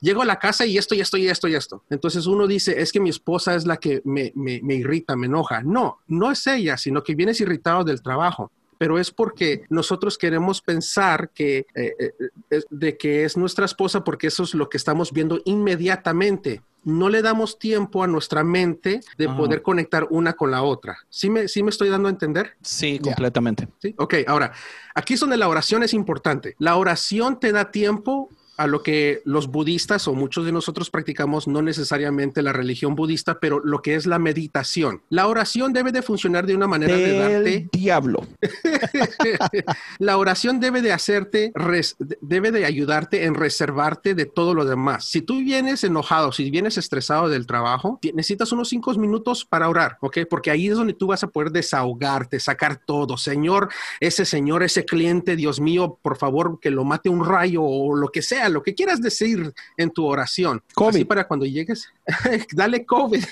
Llego 0.00 0.22
a 0.22 0.24
la 0.24 0.38
casa 0.38 0.64
y 0.64 0.78
esto 0.78 0.94
y 0.94 1.00
esto 1.00 1.16
y 1.18 1.28
esto 1.28 1.48
y 1.48 1.54
esto. 1.54 1.84
Entonces 1.90 2.26
uno 2.26 2.46
dice, 2.46 2.80
es 2.80 2.92
que 2.92 3.00
mi 3.00 3.10
esposa 3.10 3.54
es 3.54 3.66
la 3.66 3.76
que 3.76 4.00
me, 4.04 4.32
me, 4.34 4.60
me 4.62 4.74
irrita, 4.74 5.16
me 5.16 5.26
enoja. 5.26 5.62
No, 5.62 5.98
no 6.06 6.30
es 6.30 6.46
ella, 6.46 6.76
sino 6.76 7.02
que 7.02 7.14
vienes 7.14 7.40
irritado 7.40 7.84
del 7.84 8.02
trabajo 8.02 8.50
pero 8.78 8.98
es 8.98 9.10
porque 9.10 9.64
nosotros 9.68 10.18
queremos 10.18 10.60
pensar 10.60 11.30
que, 11.30 11.66
eh, 11.74 11.94
eh, 11.98 12.62
de 12.70 12.96
que 12.96 13.24
es 13.24 13.36
nuestra 13.36 13.64
esposa 13.64 14.04
porque 14.04 14.28
eso 14.28 14.42
es 14.42 14.54
lo 14.54 14.68
que 14.68 14.76
estamos 14.76 15.12
viendo 15.12 15.40
inmediatamente. 15.44 16.62
No 16.84 17.08
le 17.08 17.22
damos 17.22 17.58
tiempo 17.58 18.02
a 18.02 18.06
nuestra 18.06 18.44
mente 18.44 19.00
de 19.16 19.24
Ajá. 19.26 19.36
poder 19.36 19.62
conectar 19.62 20.06
una 20.10 20.34
con 20.34 20.50
la 20.50 20.62
otra. 20.62 20.98
¿Sí 21.08 21.30
me, 21.30 21.48
¿Sí 21.48 21.62
me 21.62 21.70
estoy 21.70 21.88
dando 21.88 22.08
a 22.08 22.10
entender? 22.10 22.56
Sí, 22.60 22.98
completamente. 22.98 23.68
¿Sí? 23.80 23.94
Ok, 23.96 24.16
ahora, 24.26 24.52
aquí 24.94 25.14
es 25.14 25.20
donde 25.20 25.38
la 25.38 25.48
oración 25.48 25.82
es 25.82 25.94
importante. 25.94 26.54
La 26.58 26.76
oración 26.76 27.40
te 27.40 27.52
da 27.52 27.70
tiempo 27.70 28.28
a 28.56 28.66
lo 28.66 28.82
que 28.82 29.22
los 29.24 29.48
budistas 29.48 30.06
o 30.08 30.14
muchos 30.14 30.44
de 30.44 30.52
nosotros 30.52 30.90
practicamos, 30.90 31.48
no 31.48 31.62
necesariamente 31.62 32.42
la 32.42 32.52
religión 32.52 32.94
budista, 32.94 33.40
pero 33.40 33.60
lo 33.60 33.82
que 33.82 33.94
es 33.94 34.06
la 34.06 34.18
meditación. 34.18 35.02
La 35.10 35.26
oración 35.26 35.72
debe 35.72 35.92
de 35.92 36.02
funcionar 36.02 36.46
de 36.46 36.54
una 36.54 36.66
manera 36.66 36.96
Del 36.96 37.04
de 37.04 37.18
darte... 37.18 37.68
diablo. 37.72 38.26
la 39.98 40.16
oración 40.16 40.60
debe 40.60 40.82
de 40.82 40.92
hacerte, 40.92 41.52
res, 41.54 41.96
debe 41.98 42.50
de 42.50 42.64
ayudarte 42.64 43.24
en 43.24 43.34
reservarte 43.34 44.14
de 44.14 44.26
todo 44.26 44.54
lo 44.54 44.64
demás. 44.64 45.04
Si 45.04 45.20
tú 45.20 45.38
vienes 45.38 45.84
enojado, 45.84 46.32
si 46.32 46.50
vienes 46.50 46.78
estresado 46.78 47.28
del 47.28 47.46
trabajo, 47.46 47.98
necesitas 48.14 48.52
unos 48.52 48.68
cinco 48.68 48.94
minutos 48.94 49.44
para 49.44 49.68
orar, 49.68 49.96
¿ok? 50.00 50.18
Porque 50.28 50.50
ahí 50.50 50.68
es 50.68 50.76
donde 50.76 50.92
tú 50.92 51.06
vas 51.08 51.24
a 51.24 51.28
poder 51.28 51.50
desahogarte, 51.50 52.38
sacar 52.38 52.76
todo. 52.76 53.16
Señor, 53.16 53.70
ese 54.00 54.24
señor, 54.24 54.62
ese 54.62 54.84
cliente, 54.84 55.36
Dios 55.36 55.60
mío, 55.60 55.98
por 56.02 56.16
favor, 56.16 56.58
que 56.60 56.70
lo 56.70 56.84
mate 56.84 57.08
un 57.08 57.24
rayo 57.24 57.62
o 57.62 57.96
lo 57.96 58.08
que 58.08 58.22
sea, 58.22 58.43
lo 58.48 58.62
que 58.62 58.74
quieras 58.74 59.00
decir 59.00 59.52
en 59.76 59.90
tu 59.90 60.04
oración. 60.06 60.62
COVID. 60.74 60.96
Así 60.96 61.04
para 61.04 61.26
cuando 61.26 61.46
llegues, 61.46 61.88
dale 62.52 62.84
COVID. 62.84 63.24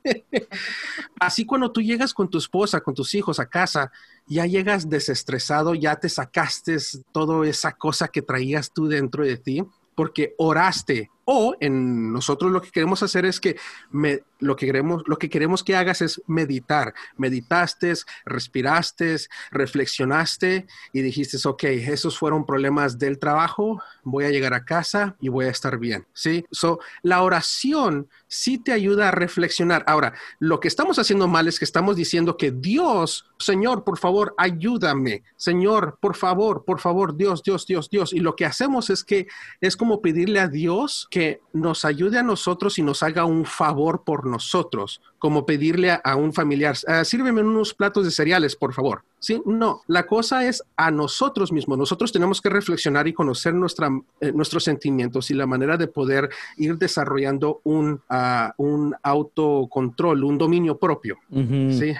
Así 1.20 1.44
cuando 1.44 1.70
tú 1.70 1.80
llegas 1.82 2.14
con 2.14 2.28
tu 2.28 2.38
esposa, 2.38 2.80
con 2.80 2.94
tus 2.94 3.14
hijos 3.14 3.40
a 3.40 3.46
casa, 3.46 3.92
ya 4.26 4.46
llegas 4.46 4.88
desestresado, 4.88 5.74
ya 5.74 5.96
te 5.96 6.08
sacaste 6.08 6.76
toda 7.12 7.46
esa 7.46 7.72
cosa 7.72 8.08
que 8.08 8.22
traías 8.22 8.72
tú 8.72 8.86
dentro 8.86 9.24
de 9.24 9.36
ti, 9.36 9.62
porque 9.94 10.34
oraste. 10.38 11.10
O 11.32 11.54
en 11.60 12.12
nosotros 12.12 12.50
lo 12.50 12.60
que 12.60 12.72
queremos 12.72 13.04
hacer 13.04 13.24
es 13.24 13.38
que 13.38 13.56
me, 13.92 14.24
lo, 14.40 14.56
que 14.56 14.66
queremos, 14.66 15.04
lo 15.06 15.16
que 15.16 15.30
queremos 15.30 15.62
que 15.62 15.76
hagas 15.76 16.02
es 16.02 16.20
meditar. 16.26 16.92
Meditaste, 17.16 17.94
respiraste, 18.24 19.16
reflexionaste 19.52 20.66
y 20.92 21.02
dijiste, 21.02 21.36
ok, 21.46 21.62
esos 21.62 22.18
fueron 22.18 22.44
problemas 22.44 22.98
del 22.98 23.20
trabajo, 23.20 23.80
voy 24.02 24.24
a 24.24 24.30
llegar 24.30 24.54
a 24.54 24.64
casa 24.64 25.14
y 25.20 25.28
voy 25.28 25.46
a 25.46 25.50
estar 25.50 25.78
bien. 25.78 26.04
¿sí? 26.14 26.44
So, 26.50 26.80
la 27.02 27.22
oración 27.22 28.08
sí 28.26 28.58
te 28.58 28.72
ayuda 28.72 29.08
a 29.08 29.12
reflexionar. 29.12 29.84
Ahora, 29.86 30.14
lo 30.40 30.58
que 30.58 30.66
estamos 30.66 30.98
haciendo 30.98 31.28
mal 31.28 31.46
es 31.46 31.60
que 31.60 31.64
estamos 31.64 31.94
diciendo 31.94 32.36
que 32.36 32.50
Dios, 32.50 33.26
Señor, 33.38 33.84
por 33.84 33.98
favor, 33.98 34.34
ayúdame. 34.36 35.22
Señor, 35.36 35.96
por 36.00 36.16
favor, 36.16 36.64
por 36.64 36.80
favor, 36.80 37.16
Dios, 37.16 37.44
Dios, 37.44 37.66
Dios, 37.66 37.88
Dios. 37.88 38.12
Y 38.12 38.18
lo 38.18 38.34
que 38.34 38.46
hacemos 38.46 38.90
es 38.90 39.04
que 39.04 39.28
es 39.60 39.76
como 39.76 40.00
pedirle 40.00 40.40
a 40.40 40.48
Dios 40.48 41.06
que 41.10 41.19
nos 41.52 41.84
ayude 41.84 42.18
a 42.18 42.22
nosotros 42.22 42.78
y 42.78 42.82
nos 42.82 43.02
haga 43.02 43.24
un 43.24 43.44
favor 43.44 44.02
por 44.04 44.26
nosotros, 44.26 45.00
como 45.18 45.44
pedirle 45.44 45.90
a, 45.90 46.00
a 46.04 46.16
un 46.16 46.32
familiar, 46.32 46.76
uh, 46.88 47.04
sírveme 47.04 47.42
unos 47.42 47.74
platos 47.74 48.04
de 48.04 48.10
cereales, 48.10 48.56
por 48.56 48.72
favor. 48.72 49.02
¿Sí? 49.18 49.42
No, 49.44 49.82
la 49.86 50.06
cosa 50.06 50.46
es 50.46 50.62
a 50.76 50.90
nosotros 50.90 51.52
mismos. 51.52 51.76
Nosotros 51.76 52.10
tenemos 52.10 52.40
que 52.40 52.48
reflexionar 52.48 53.06
y 53.06 53.12
conocer 53.12 53.52
nuestra, 53.52 53.90
eh, 54.20 54.32
nuestros 54.32 54.64
sentimientos 54.64 55.30
y 55.30 55.34
la 55.34 55.46
manera 55.46 55.76
de 55.76 55.88
poder 55.88 56.30
ir 56.56 56.78
desarrollando 56.78 57.60
un, 57.64 58.00
uh, 58.08 58.50
un 58.56 58.94
autocontrol, 59.02 60.24
un 60.24 60.38
dominio 60.38 60.78
propio. 60.78 61.18
Uh 61.30 61.40
-huh. 61.40 61.78
¿sí? 61.78 61.94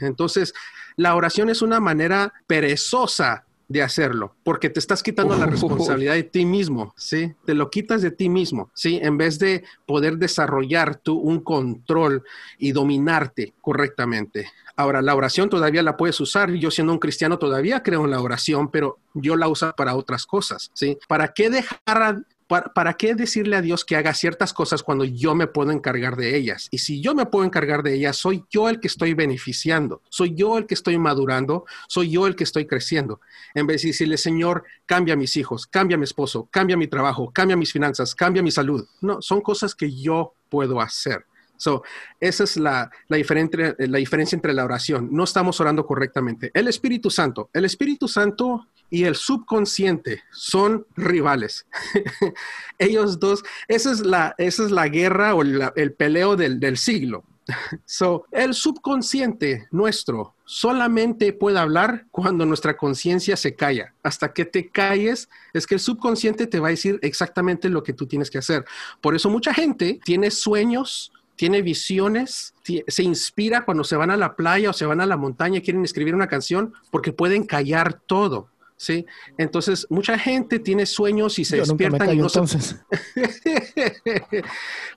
Entonces, 0.00 0.52
la 0.96 1.14
oración 1.14 1.48
es 1.48 1.62
una 1.62 1.80
manera 1.80 2.32
perezosa 2.46 3.45
de 3.68 3.82
hacerlo, 3.82 4.34
porque 4.44 4.70
te 4.70 4.78
estás 4.78 5.02
quitando 5.02 5.36
la 5.36 5.46
responsabilidad 5.46 6.14
de 6.14 6.22
ti 6.22 6.44
mismo, 6.44 6.94
¿sí? 6.96 7.34
Te 7.44 7.54
lo 7.54 7.70
quitas 7.70 8.00
de 8.00 8.12
ti 8.12 8.28
mismo, 8.28 8.70
¿sí? 8.74 9.00
En 9.02 9.18
vez 9.18 9.38
de 9.38 9.64
poder 9.86 10.18
desarrollar 10.18 10.96
tú 10.96 11.18
un 11.18 11.40
control 11.40 12.22
y 12.58 12.72
dominarte 12.72 13.54
correctamente. 13.60 14.50
Ahora, 14.76 15.02
la 15.02 15.14
oración 15.14 15.48
todavía 15.48 15.82
la 15.82 15.96
puedes 15.96 16.20
usar. 16.20 16.52
Yo 16.52 16.70
siendo 16.70 16.92
un 16.92 16.98
cristiano 16.98 17.38
todavía 17.38 17.82
creo 17.82 18.04
en 18.04 18.10
la 18.10 18.20
oración, 18.20 18.70
pero 18.70 18.98
yo 19.14 19.34
la 19.34 19.48
uso 19.48 19.72
para 19.76 19.96
otras 19.96 20.26
cosas, 20.26 20.70
¿sí? 20.74 20.98
¿Para 21.08 21.32
qué 21.32 21.50
dejar 21.50 22.22
¿Para, 22.46 22.72
¿Para, 22.72 22.94
qué 22.94 23.14
decirle 23.14 23.56
a 23.56 23.62
Dios 23.62 23.84
que 23.84 23.96
haga 23.96 24.14
ciertas 24.14 24.52
cosas 24.52 24.82
cuando 24.82 25.04
yo 25.04 25.34
me 25.34 25.46
puedo 25.46 25.72
encargar 25.72 26.16
de 26.16 26.36
ellas? 26.36 26.68
Y 26.70 26.78
si 26.78 27.00
yo 27.00 27.14
me 27.14 27.26
puedo 27.26 27.44
encargar 27.44 27.82
de 27.82 27.94
ellas, 27.94 28.16
soy 28.16 28.44
yo 28.50 28.68
el 28.68 28.80
que 28.80 28.86
estoy 28.86 29.14
beneficiando, 29.14 30.02
soy 30.08 30.34
yo 30.34 30.56
el 30.58 30.66
que 30.66 30.74
estoy 30.74 30.98
madurando, 30.98 31.64
soy 31.88 32.10
yo 32.10 32.26
el 32.26 32.36
que 32.36 32.44
estoy 32.44 32.66
creciendo. 32.66 33.20
En 33.54 33.66
vez 33.66 33.82
de 33.82 33.88
decirle, 33.88 34.16
Señor, 34.16 34.64
cambia 34.86 35.14
a 35.14 35.16
mis 35.16 35.36
hijos, 35.36 35.66
cambia 35.66 35.96
a 35.96 35.98
mi 35.98 36.04
esposo, 36.04 36.48
cambia 36.50 36.76
mi 36.76 36.86
trabajo, 36.86 37.32
cambia 37.32 37.56
mis 37.56 37.72
finanzas, 37.72 38.14
cambia 38.14 38.42
mi 38.42 38.50
salud. 38.50 38.86
No, 39.00 39.20
son 39.20 39.40
cosas 39.40 39.74
que 39.74 39.92
yo 39.92 40.34
puedo 40.48 40.80
hacer. 40.80 41.26
So, 41.56 41.82
esa 42.20 42.44
es 42.44 42.56
la, 42.56 42.90
la, 43.08 43.16
diferente, 43.16 43.74
la 43.78 43.98
diferencia 43.98 44.36
entre 44.36 44.52
la 44.52 44.64
oración. 44.64 45.08
No 45.12 45.24
estamos 45.24 45.60
orando 45.60 45.86
correctamente. 45.86 46.50
El 46.54 46.68
Espíritu 46.68 47.10
Santo, 47.10 47.50
el 47.52 47.64
Espíritu 47.64 48.08
Santo 48.08 48.66
y 48.90 49.04
el 49.04 49.14
subconsciente 49.14 50.22
son 50.30 50.86
rivales. 50.96 51.66
Ellos 52.78 53.18
dos, 53.18 53.42
esa 53.68 53.90
es 53.90 54.00
la, 54.00 54.34
esa 54.38 54.64
es 54.64 54.70
la 54.70 54.88
guerra 54.88 55.34
o 55.34 55.42
la, 55.42 55.72
el 55.76 55.92
peleo 55.92 56.36
del, 56.36 56.60
del 56.60 56.76
siglo. 56.76 57.24
So, 57.84 58.26
el 58.32 58.54
subconsciente 58.54 59.68
nuestro 59.70 60.34
solamente 60.44 61.32
puede 61.32 61.58
hablar 61.58 62.06
cuando 62.10 62.46
nuestra 62.46 62.76
conciencia 62.76 63.36
se 63.36 63.54
calla. 63.54 63.94
Hasta 64.02 64.32
que 64.32 64.44
te 64.44 64.68
calles, 64.70 65.28
es 65.52 65.66
que 65.66 65.74
el 65.74 65.80
subconsciente 65.80 66.46
te 66.46 66.60
va 66.60 66.68
a 66.68 66.70
decir 66.70 66.98
exactamente 67.02 67.68
lo 67.68 67.82
que 67.82 67.92
tú 67.92 68.06
tienes 68.06 68.30
que 68.30 68.38
hacer. 68.38 68.64
Por 69.00 69.14
eso 69.14 69.30
mucha 69.30 69.52
gente 69.54 70.00
tiene 70.04 70.30
sueños, 70.30 71.12
tiene 71.36 71.62
visiones, 71.62 72.54
se 72.88 73.02
inspira 73.02 73.64
cuando 73.64 73.84
se 73.84 73.96
van 73.96 74.10
a 74.10 74.16
la 74.16 74.34
playa 74.34 74.70
o 74.70 74.72
se 74.72 74.86
van 74.86 75.00
a 75.00 75.06
la 75.06 75.16
montaña 75.16 75.58
y 75.58 75.62
quieren 75.62 75.84
escribir 75.84 76.14
una 76.14 76.28
canción 76.28 76.72
porque 76.90 77.12
pueden 77.12 77.44
callar 77.44 78.00
todo. 78.06 78.48
¿sí? 78.76 79.06
Entonces, 79.38 79.86
mucha 79.90 80.18
gente 80.18 80.58
tiene 80.58 80.86
sueños 80.86 81.38
y 81.38 81.44
se 81.44 81.58
Yo 81.58 81.64
despiertan 81.64 82.12
y 82.12 82.16
no 82.16 82.26
entonces. 82.26 82.76
se... 83.14 84.42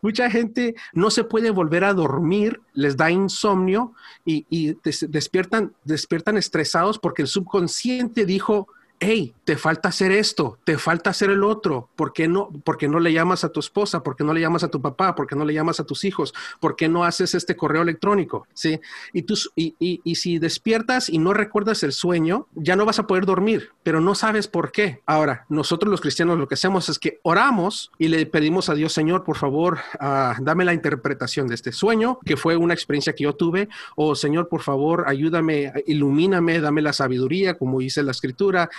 mucha 0.02 0.30
gente 0.30 0.76
no 0.94 1.10
se 1.12 1.24
puede 1.24 1.52
volver 1.52 1.84
a 1.84 1.94
dormir, 1.94 2.62
les 2.74 2.98
da 2.98 3.12
insomnio 3.12 3.94
y, 4.26 4.46
y 4.50 4.76
des 4.84 5.06
despiertan, 5.10 5.74
despiertan 5.84 6.38
estresados 6.38 7.00
porque 7.00 7.22
el 7.22 7.28
subconsciente 7.28 8.26
dijo, 8.26 8.68
hey, 9.00 9.34
te 9.46 9.56
falta 9.58 9.90
hacer 9.90 10.12
esto, 10.12 10.60
te 10.64 10.78
falta 10.78 11.10
hacer 11.10 11.30
el 11.30 11.44
otro, 11.44 11.90
¿por 11.96 12.14
qué 12.14 12.28
no, 12.28 12.50
por 12.64 12.78
qué 12.78 12.88
no 12.88 13.00
le 13.00 13.14
llamas 13.14 13.44
a 13.44 13.50
tu 13.50 13.60
esposa? 13.60 14.04
¿Por 14.04 14.16
qué 14.16 14.24
no 14.24 14.34
le 14.34 14.42
llamas 14.42 14.64
a 14.64 14.68
tu 14.68 14.82
papá? 14.82 15.16
¿Por 15.16 15.26
qué 15.26 15.36
no 15.36 15.46
le 15.46 15.54
llamas 15.54 15.80
a 15.80 15.86
tus 15.86 16.04
hijos? 16.04 16.34
¿Por 16.60 16.76
qué 16.76 16.90
no 16.90 17.04
haces 17.04 17.34
este 17.34 17.56
correo 17.56 17.82
electrónico? 17.82 18.46
¿Sí? 18.54 18.80
Y, 19.14 19.24
tú, 19.24 19.36
y, 19.56 19.76
y, 19.80 20.02
y 20.04 20.16
si 20.16 20.38
despiertas 20.38 21.10
y 21.10 21.18
no 21.18 21.34
recuerdas 21.34 21.82
el 21.84 21.94
sueño, 21.94 22.48
ya 22.56 22.76
no 22.76 22.86
vas 22.86 23.00
a 23.00 23.08
poder 23.08 23.26
dormir, 23.26 23.72
pero 23.84 24.02
no 24.02 24.16
sabes 24.16 24.48
por 24.48 24.72
qué. 24.72 25.02
Ahora, 25.06 25.46
nosotros 25.50 25.90
los 25.90 26.02
cristianos 26.02 26.38
lo 26.38 26.48
que 26.48 26.56
hacemos 26.56 26.90
es 26.90 27.00
que 27.00 27.20
oramos 27.24 27.92
y 27.98 28.10
le 28.10 28.26
pedimos 28.26 28.70
a 28.70 28.76
Dios, 28.76 28.94
Señor, 28.94 29.24
por 29.24 29.38
favor, 29.38 29.80
uh, 30.00 30.44
dame 30.44 30.66
la 30.66 30.74
interpretación 30.74 31.48
de 31.48 31.56
este 31.56 31.72
sueño, 31.72 32.20
que 32.26 32.38
fue 32.38 32.58
una 32.58 32.74
experiencia 32.74 33.14
que 33.14 33.24
yo 33.24 33.34
tuve, 33.34 33.70
o 33.96 34.16
Señor, 34.16 34.50
por 34.50 34.62
favor, 34.62 35.06
ayúdame, 35.08 35.72
ilumíname, 35.88 36.60
dame 36.60 36.82
la 36.82 36.94
sabiduría, 36.94 37.58
como 37.58 37.80
dice 37.80 38.04
la 38.04 38.12
escritura, 38.12 38.70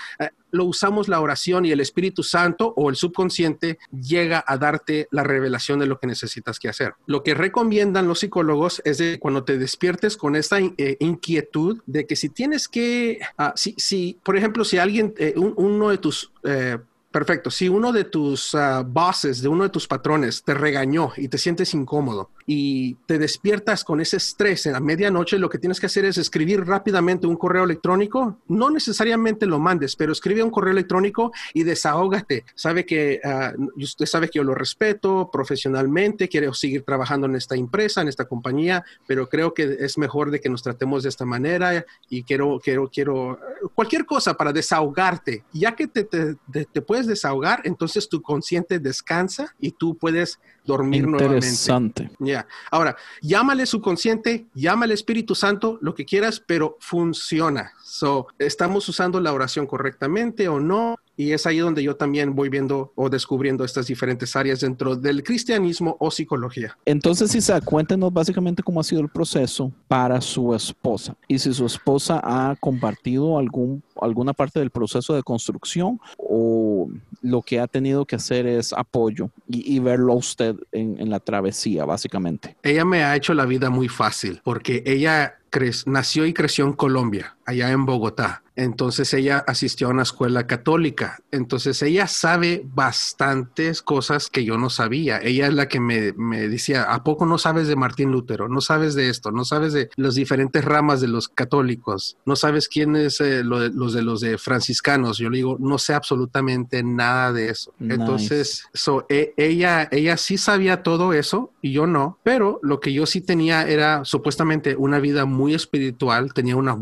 lo 0.51 0.65
usamos 0.65 1.09
la 1.09 1.21
oración 1.21 1.65
y 1.65 1.73
el 1.73 1.81
Espíritu 1.81 2.23
Santo 2.23 2.73
o 2.77 2.91
el 2.91 2.97
subconsciente 2.97 3.79
llega 3.93 4.45
a 4.47 4.59
darte 4.59 5.09
la 5.11 5.23
revelación 5.23 5.79
de 5.79 5.87
lo 5.87 5.99
que 5.99 6.07
necesitas 6.07 6.59
que 6.59 6.69
hacer. 6.69 6.95
Lo 7.07 7.23
que 7.23 7.35
recomiendan 7.35 8.09
los 8.09 8.21
psicólogos 8.21 8.83
es 8.85 8.99
de 8.99 9.19
cuando 9.19 9.45
te 9.45 9.59
despiertes 9.59 10.17
con 10.17 10.37
esta 10.37 10.59
eh, 10.59 10.97
inquietud 11.01 11.81
de 11.87 12.07
que 12.07 12.17
si 12.17 12.29
tienes 12.29 12.69
que, 12.69 13.21
ah, 13.39 13.53
si, 13.57 13.75
si, 13.79 14.19
por 14.23 14.37
ejemplo, 14.37 14.65
si 14.65 14.79
alguien, 14.79 15.15
eh, 15.19 15.35
uno 15.37 15.91
de 15.91 15.99
tus 15.99 16.33
eh, 16.45 16.79
Perfecto. 17.11 17.51
Si 17.51 17.69
uno 17.69 17.91
de 17.93 18.05
tus 18.05 18.55
uh, 18.55 18.85
bosses, 18.87 19.43
de 19.43 19.49
uno 19.49 19.65
de 19.65 19.71
tus 19.71 19.89
patrones, 19.89 20.45
te 20.45 20.55
regañó 20.55 21.13
y 21.17 21.27
te 21.27 21.39
sientes 21.39 21.75
incómodo 21.75 22.31
y 22.53 22.97
te 23.07 23.17
despiertas 23.17 23.85
con 23.85 24.01
ese 24.01 24.17
estrés 24.17 24.67
en 24.67 24.73
la 24.73 24.81
medianoche, 24.81 25.39
lo 25.39 25.49
que 25.49 25.59
tienes 25.59 25.79
que 25.79 25.87
hacer 25.87 26.05
es 26.05 26.19
escribir 26.19 26.67
rápidamente 26.67 27.29
un 27.29 27.37
correo 27.37 27.63
electrónico. 27.63 28.39
No 28.49 28.71
necesariamente 28.71 29.47
lo 29.47 29.61
mandes, 29.61 29.95
pero 29.95 30.11
escribe 30.11 30.43
un 30.43 30.51
correo 30.51 30.73
electrónico 30.73 31.31
y 31.55 31.63
desahógate. 31.63 32.45
Sabe 32.57 32.85
que 32.85 33.21
uh, 33.23 33.81
usted 33.81 34.05
sabe 34.05 34.29
que 34.29 34.39
yo 34.39 34.43
lo 34.43 34.57
respeto 34.57 35.31
profesionalmente, 35.33 36.29
quiero 36.29 36.53
seguir 36.53 36.83
trabajando 36.83 37.29
en 37.29 37.37
esta 37.37 37.55
empresa, 37.55 38.03
en 38.03 38.09
esta 38.09 38.25
compañía, 38.25 38.85
pero 39.07 39.29
creo 39.29 39.55
que 39.55 39.77
es 39.79 39.97
mejor 39.97 40.33
de 40.33 40.41
que 40.41 40.49
nos 40.49 40.65
tratemos 40.65 41.05
de 41.05 41.11
esta 41.11 41.25
manera 41.25 41.87
y 42.09 42.25
quiero, 42.25 42.59
quiero, 42.59 42.91
quiero 42.93 43.39
cualquier 43.77 44.05
cosa 44.05 44.35
para 44.35 44.53
desahogarte. 44.53 45.45
Ya 45.53 45.77
que 45.77 45.87
te, 45.87 46.03
te, 46.03 46.35
te 46.65 46.83
puedes 46.83 47.07
desahogar, 47.07 47.61
entonces 47.63 48.09
tu 48.09 48.21
consciente 48.21 48.81
descansa 48.81 49.55
y 49.61 49.71
tú 49.71 49.97
puedes 49.97 50.41
dormir 50.71 51.05
Interesante. 51.05 52.05
nuevamente. 52.05 52.25
Ya. 52.33 52.47
Ahora, 52.71 52.97
llámale 53.21 53.67
subconsciente, 53.67 54.47
llámale 54.55 54.95
Espíritu 54.95 55.35
Santo, 55.35 55.79
lo 55.81 55.95
que 55.95 56.05
quieras, 56.05 56.43
pero 56.45 56.77
funciona. 56.81 57.73
So, 57.83 58.29
¿estamos 58.39 58.89
usando 58.89 59.21
la 59.21 59.33
oración 59.33 59.67
correctamente 59.67 60.49
o 60.49 60.61
no? 60.61 60.97
Y 61.17 61.33
es 61.33 61.47
ahí 61.47 61.59
donde 61.59 61.83
yo 61.83 61.97
también 61.97 62.35
voy 62.35 62.49
viendo 62.49 62.93
o 62.95 63.11
descubriendo 63.11 63.65
estas 63.65 63.87
diferentes 63.87 64.35
áreas 64.37 64.61
dentro 64.61 64.97
del 64.97 65.23
cristianismo 65.23 65.97
o 66.01 66.11
psicología. 66.11 66.77
Entonces, 66.85 67.35
Isa, 67.35 67.61
cuéntenos 67.61 68.13
básicamente 68.13 68.63
cómo 68.63 68.81
ha 68.81 68.85
sido 68.85 69.03
el 69.03 69.09
proceso 69.09 69.73
para 69.89 70.21
su 70.21 70.55
esposa 70.55 71.17
y 71.29 71.39
si 71.39 71.53
su 71.53 71.67
esposa 71.67 72.21
ha 72.23 72.57
compartido 72.59 73.39
algún, 73.39 73.83
alguna 74.01 74.33
parte 74.33 74.61
del 74.61 74.71
proceso 74.71 75.15
de 75.15 75.23
construcción 75.23 76.01
o 76.17 76.89
lo 77.23 77.43
que 77.43 77.61
ha 77.61 77.67
tenido 77.67 78.07
que 78.07 78.17
hacer 78.17 78.47
es 78.47 78.73
apoyo 78.73 79.31
y, 79.47 79.77
y 79.77 79.79
verlo 79.79 80.13
a 80.13 80.17
usted 80.17 80.57
en, 80.73 80.99
en 81.01 81.11
la 81.11 81.21
travesía, 81.21 81.85
básicamente. 81.85 82.57
Ella 82.63 82.85
me 82.85 83.05
ha 83.05 83.17
hecho 83.17 83.35
la 83.35 83.45
vida 83.45 83.69
muy 83.71 83.89
fácil 83.89 84.41
porque 84.43 84.83
ella 84.87 85.40
nació 85.87 86.27
y 86.27 86.33
creció 86.33 86.65
en 86.67 86.73
Colombia, 86.73 87.37
allá 87.45 87.71
en 87.71 87.87
Bogotá. 87.87 88.43
Entonces 88.57 89.15
ella 89.15 89.43
asistió 89.47 89.87
a 89.87 89.91
una 89.91 90.03
escuela 90.03 90.47
católica. 90.47 91.21
Entonces 91.31 91.81
ella 91.83 92.07
sabe 92.07 92.63
bastantes 92.75 93.81
cosas 93.81 94.29
que 94.29 94.45
yo 94.45 94.59
no 94.59 94.69
sabía. 94.69 95.19
Ella 95.23 95.47
es 95.47 95.55
la 95.55 95.67
que 95.67 95.81
me, 95.81 96.13
me 96.13 96.47
decía, 96.47 96.83
¿a 96.83 97.03
poco 97.03 97.25
no 97.25 97.39
sabes 97.39 97.69
de 97.69 97.77
Martín 97.77 98.13
Lutero? 98.13 98.51
¿No 98.51 98.61
sabes 98.61 98.95
de 98.95 99.09
esto? 99.09 99.31
¿No 99.33 99.47
sabes 99.47 99.73
de 99.73 99.89
las 99.97 100.15
diferentes 100.15 100.63
ramas 100.63 101.01
de 101.01 101.09
los 101.09 101.29
católicos? 101.29 102.19
¿No 102.27 102.37
sabes 102.37 102.69
quién 102.69 102.97
es 102.97 103.23
eh, 103.23 103.43
lo 103.45 103.61
de, 103.61 103.71
los 103.71 103.95
de 103.95 104.03
los 104.03 104.21
de 104.21 104.37
franciscanos? 104.37 105.17
Yo 105.17 105.31
le 105.31 105.39
digo, 105.39 105.57
no 105.59 105.79
sé 105.79 105.95
absolutamente 105.95 106.83
nada 106.83 107.33
de 107.33 107.49
eso. 107.49 107.73
Nice. 107.79 107.95
Entonces, 107.95 108.65
so, 108.75 109.07
e, 109.09 109.33
ella, 109.39 109.89
ella 109.91 110.19
sí 110.19 110.37
sabía 110.37 110.83
todo 110.83 111.15
eso 111.15 111.51
y 111.63 111.73
yo 111.73 111.87
no, 111.87 112.19
pero 112.23 112.61
lo 112.63 112.79
que 112.79 112.93
yo 112.93 113.07
sí 113.07 113.23
tenía 113.23 113.63
era 113.63 114.05
supuestamente 114.05 114.77
una 114.77 114.99
vida 114.99 115.25
muy 115.25 115.40
espiritual, 115.49 116.33
tenía 116.33 116.57
una 116.57 116.77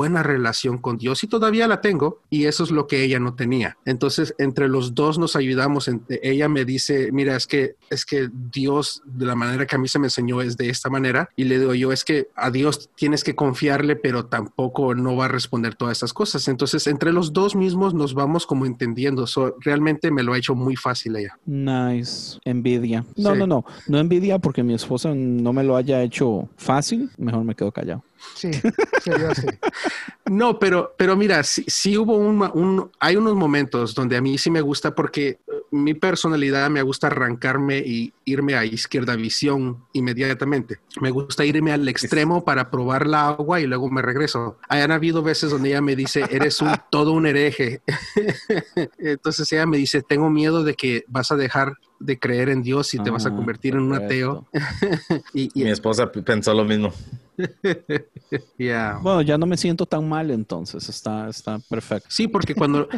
buena 0.00 0.22
relación 0.22 0.78
con 0.78 0.96
Dios 0.96 1.22
y 1.24 1.26
todavía 1.26 1.68
la 1.68 1.82
tengo 1.82 2.20
y 2.30 2.46
eso 2.46 2.64
es 2.64 2.70
lo 2.70 2.86
que 2.86 3.04
ella 3.04 3.20
no 3.20 3.34
tenía. 3.34 3.76
Entonces, 3.84 4.34
entre 4.38 4.66
los 4.66 4.94
dos 4.94 5.18
nos 5.18 5.36
ayudamos. 5.36 5.90
Ella 6.22 6.48
me 6.48 6.64
dice, 6.64 7.10
mira, 7.12 7.36
es 7.36 7.46
que 7.46 7.74
es 7.90 8.06
que 8.06 8.30
Dios 8.50 9.02
de 9.04 9.26
la 9.26 9.34
manera 9.34 9.66
que 9.66 9.76
a 9.76 9.78
mí 9.78 9.88
se 9.88 9.98
me 9.98 10.06
enseñó 10.06 10.40
es 10.40 10.56
de 10.56 10.70
esta 10.70 10.88
manera 10.88 11.28
y 11.36 11.44
le 11.44 11.58
digo 11.58 11.74
yo, 11.74 11.92
es 11.92 12.02
que 12.04 12.28
a 12.34 12.50
Dios 12.50 12.88
tienes 12.94 13.22
que 13.22 13.34
confiarle, 13.34 13.94
pero 13.94 14.24
tampoco 14.24 14.94
no 14.94 15.16
va 15.16 15.26
a 15.26 15.28
responder 15.28 15.74
todas 15.74 15.98
estas 15.98 16.14
cosas. 16.14 16.48
Entonces, 16.48 16.86
entre 16.86 17.12
los 17.12 17.34
dos 17.34 17.54
mismos 17.54 17.92
nos 17.92 18.14
vamos 18.14 18.46
como 18.46 18.64
entendiendo. 18.64 19.26
So, 19.26 19.56
realmente 19.60 20.10
me 20.10 20.22
lo 20.22 20.32
ha 20.32 20.38
hecho 20.38 20.54
muy 20.54 20.76
fácil 20.76 21.16
ella. 21.16 21.36
Nice. 21.44 22.38
Envidia. 22.46 23.04
No, 23.16 23.32
Sí. 23.34 23.38
no, 23.38 23.46
no. 23.46 23.64
No 23.86 23.98
envidia 23.98 24.38
porque 24.38 24.62
mi 24.62 24.72
esposa 24.72 25.12
no 25.14 25.52
me 25.52 25.62
lo 25.62 25.76
haya 25.76 26.02
hecho 26.02 26.48
fácil. 26.56 27.10
Mejor 27.18 27.44
me 27.44 27.54
quedo 27.54 27.70
callado. 27.70 28.02
Sí, 28.34 28.50
sería 29.02 29.30
así. 29.30 29.46
No, 30.26 30.58
pero, 30.58 30.94
pero 30.96 31.16
mira, 31.16 31.42
sí, 31.42 31.64
sí 31.66 31.96
hubo 31.98 32.16
un, 32.16 32.90
hay 32.98 33.16
unos 33.16 33.34
momentos 33.34 33.94
donde 33.94 34.16
a 34.16 34.20
mí 34.20 34.38
sí 34.38 34.50
me 34.50 34.60
gusta 34.60 34.94
porque 34.94 35.38
mi 35.70 35.94
personalidad 35.94 36.70
me 36.70 36.82
gusta 36.82 37.08
arrancarme 37.08 37.78
y 37.78 38.12
irme 38.24 38.54
a 38.54 38.64
izquierda 38.64 39.16
visión 39.16 39.84
inmediatamente. 39.92 40.80
Me 41.00 41.10
gusta 41.10 41.44
irme 41.44 41.72
al 41.72 41.88
extremo 41.88 42.44
para 42.44 42.70
probar 42.70 43.06
la 43.06 43.28
agua 43.28 43.60
y 43.60 43.66
luego 43.66 43.90
me 43.90 44.02
regreso. 44.02 44.58
Han 44.68 44.90
habido 44.90 45.22
veces 45.22 45.50
donde 45.50 45.70
ella 45.70 45.80
me 45.80 45.96
dice, 45.96 46.24
eres 46.30 46.60
un, 46.60 46.72
todo 46.90 47.12
un 47.12 47.26
hereje. 47.26 47.82
Entonces 48.98 49.50
ella 49.52 49.66
me 49.66 49.78
dice, 49.78 50.02
tengo 50.02 50.30
miedo 50.30 50.64
de 50.64 50.74
que 50.74 51.04
vas 51.08 51.30
a 51.30 51.36
dejar 51.36 51.74
de 52.00 52.18
creer 52.18 52.48
en 52.48 52.62
Dios 52.62 52.92
y 52.94 52.98
te 52.98 53.10
vas 53.10 53.26
a 53.26 53.28
Ah, 53.28 53.36
convertir 53.36 53.74
en 53.74 53.82
un 53.82 53.94
ateo. 53.94 54.46
Y, 55.34 55.50
y- 55.54 55.64
Mi 55.64 55.70
esposa 55.70 56.10
pensó 56.10 56.52
lo 56.54 56.64
mismo. 56.64 56.92
yeah. 58.58 58.98
Bueno, 59.00 59.22
ya 59.22 59.38
no 59.38 59.46
me 59.46 59.56
siento 59.56 59.86
tan 59.86 60.08
mal 60.08 60.30
entonces. 60.30 60.88
Está, 60.88 61.28
está 61.28 61.58
perfecto. 61.68 62.08
Sí, 62.10 62.28
porque 62.28 62.54
cuando, 62.54 62.88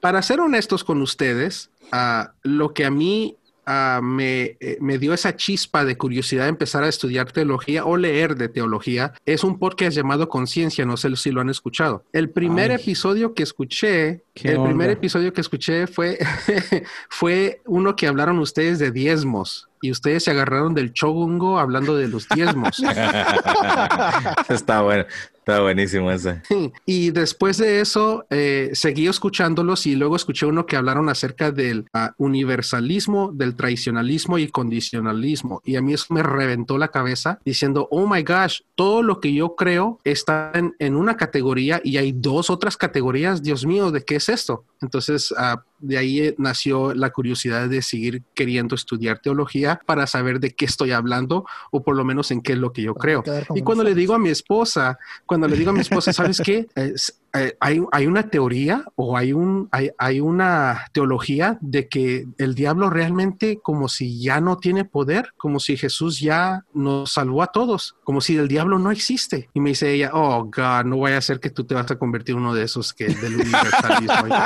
para 0.00 0.22
ser 0.22 0.40
honestos 0.40 0.84
con 0.84 1.00
ustedes, 1.02 1.70
ah, 1.92 2.32
lo 2.42 2.72
que 2.74 2.84
a 2.84 2.90
mí 2.90 3.36
ah, 3.70 4.00
me, 4.02 4.56
eh, 4.60 4.78
me 4.80 4.98
dio 4.98 5.14
esa 5.14 5.36
chispa 5.36 5.84
de 5.84 5.96
curiosidad 5.96 6.44
de 6.44 6.50
empezar 6.50 6.82
a 6.82 6.88
estudiar 6.88 7.30
teología 7.30 7.84
o 7.84 7.96
leer 7.96 8.36
de 8.36 8.48
teología 8.48 9.14
es 9.24 9.44
un 9.44 9.58
podcast 9.58 9.96
llamado 9.96 10.28
Conciencia, 10.28 10.84
no 10.84 10.96
sé 10.96 11.14
si 11.16 11.30
lo 11.30 11.40
han 11.40 11.50
escuchado. 11.50 12.04
El 12.12 12.30
primer 12.30 12.70
Ay. 12.72 12.78
episodio 12.80 13.32
que 13.32 13.44
escuché, 13.44 14.24
¿Qué 14.34 14.52
el 14.52 14.62
primer 14.62 14.90
episodio 14.90 15.32
que 15.32 15.40
escuché 15.40 15.86
fue, 15.86 16.18
fue 17.08 17.62
uno 17.66 17.94
que 17.94 18.06
hablaron 18.06 18.38
ustedes 18.38 18.78
de 18.78 18.90
diezmos. 18.90 19.69
Y 19.80 19.90
ustedes 19.90 20.24
se 20.24 20.30
agarraron 20.30 20.74
del 20.74 20.92
chogungo 20.92 21.58
hablando 21.58 21.96
de 21.96 22.08
los 22.08 22.28
diezmos. 22.28 22.80
está 24.48 24.82
bueno, 24.82 25.06
está 25.38 25.60
buenísimo 25.60 26.10
ese. 26.10 26.42
Y 26.84 27.10
después 27.10 27.56
de 27.58 27.80
eso, 27.80 28.26
eh, 28.30 28.70
seguí 28.74 29.06
escuchándolos 29.06 29.86
y 29.86 29.96
luego 29.96 30.16
escuché 30.16 30.46
uno 30.46 30.66
que 30.66 30.76
hablaron 30.76 31.08
acerca 31.08 31.50
del 31.50 31.86
ah, 31.94 32.12
universalismo, 32.18 33.32
del 33.32 33.56
tradicionalismo 33.56 34.38
y 34.38 34.48
condicionalismo. 34.48 35.62
Y 35.64 35.76
a 35.76 35.82
mí 35.82 35.94
eso 35.94 36.06
me 36.10 36.22
reventó 36.22 36.78
la 36.78 36.88
cabeza 36.88 37.40
diciendo, 37.44 37.88
oh 37.90 38.06
my 38.06 38.22
gosh, 38.22 38.60
todo 38.74 39.02
lo 39.02 39.20
que 39.20 39.32
yo 39.32 39.56
creo 39.56 39.98
está 40.04 40.52
en, 40.54 40.74
en 40.78 40.96
una 40.96 41.16
categoría 41.16 41.80
y 41.82 41.96
hay 41.96 42.12
dos 42.12 42.50
otras 42.50 42.76
categorías. 42.76 43.42
Dios 43.42 43.64
mío, 43.64 43.90
¿de 43.90 44.04
qué 44.04 44.16
es 44.16 44.28
esto? 44.28 44.64
Entonces, 44.82 45.34
ah, 45.36 45.62
de 45.78 45.98
ahí 45.98 46.20
eh, 46.20 46.34
nació 46.38 46.94
la 46.94 47.10
curiosidad 47.10 47.68
de 47.68 47.82
seguir 47.82 48.22
queriendo 48.34 48.74
estudiar 48.74 49.18
teología 49.20 49.80
para 49.86 50.06
saber 50.06 50.40
de 50.40 50.54
qué 50.54 50.64
estoy 50.64 50.92
hablando 50.92 51.44
o 51.70 51.82
por 51.82 51.96
lo 51.96 52.04
menos 52.04 52.30
en 52.30 52.40
qué 52.40 52.52
es 52.54 52.58
lo 52.58 52.72
que 52.72 52.82
yo 52.82 52.94
creo. 52.94 53.22
Y 53.54 53.62
cuando 53.62 53.84
le 53.84 53.94
digo 53.94 54.14
a 54.14 54.18
mi 54.18 54.30
esposa, 54.30 54.98
cuando 55.26 55.48
le 55.48 55.56
digo 55.56 55.70
a 55.70 55.74
mi 55.74 55.80
esposa, 55.80 56.12
¿sabes 56.12 56.40
qué? 56.44 56.66
Es- 56.74 57.19
eh, 57.32 57.56
hay, 57.60 57.80
hay 57.92 58.06
una 58.06 58.28
teoría 58.28 58.84
o 58.96 59.16
hay, 59.16 59.32
un, 59.32 59.68
hay, 59.70 60.20
una 60.20 60.86
teología 60.92 61.58
de 61.60 61.88
que 61.88 62.26
el 62.38 62.54
diablo 62.54 62.90
realmente 62.90 63.60
como 63.62 63.88
si 63.88 64.20
ya 64.20 64.40
no 64.40 64.56
tiene 64.56 64.84
poder, 64.84 65.32
como 65.36 65.60
si 65.60 65.76
Jesús 65.76 66.18
ya 66.20 66.64
nos 66.74 67.12
salvó 67.12 67.42
a 67.42 67.48
todos, 67.48 67.94
como 68.02 68.20
si 68.20 68.36
el 68.36 68.48
diablo 68.48 68.78
no 68.78 68.90
existe. 68.90 69.48
Y 69.54 69.60
me 69.60 69.70
dice 69.70 69.92
ella, 69.92 70.10
oh, 70.12 70.44
God, 70.44 70.84
no 70.86 70.98
vaya 70.98 71.18
a 71.18 71.22
ser 71.22 71.38
que 71.38 71.50
tú 71.50 71.64
te 71.64 71.74
vas 71.74 71.90
a 71.90 71.96
convertir 71.96 72.34
en 72.34 72.42
uno 72.42 72.54
de 72.54 72.64
esos 72.64 72.92
que 72.92 73.06
del 73.06 73.36
universalismo. 73.36 74.14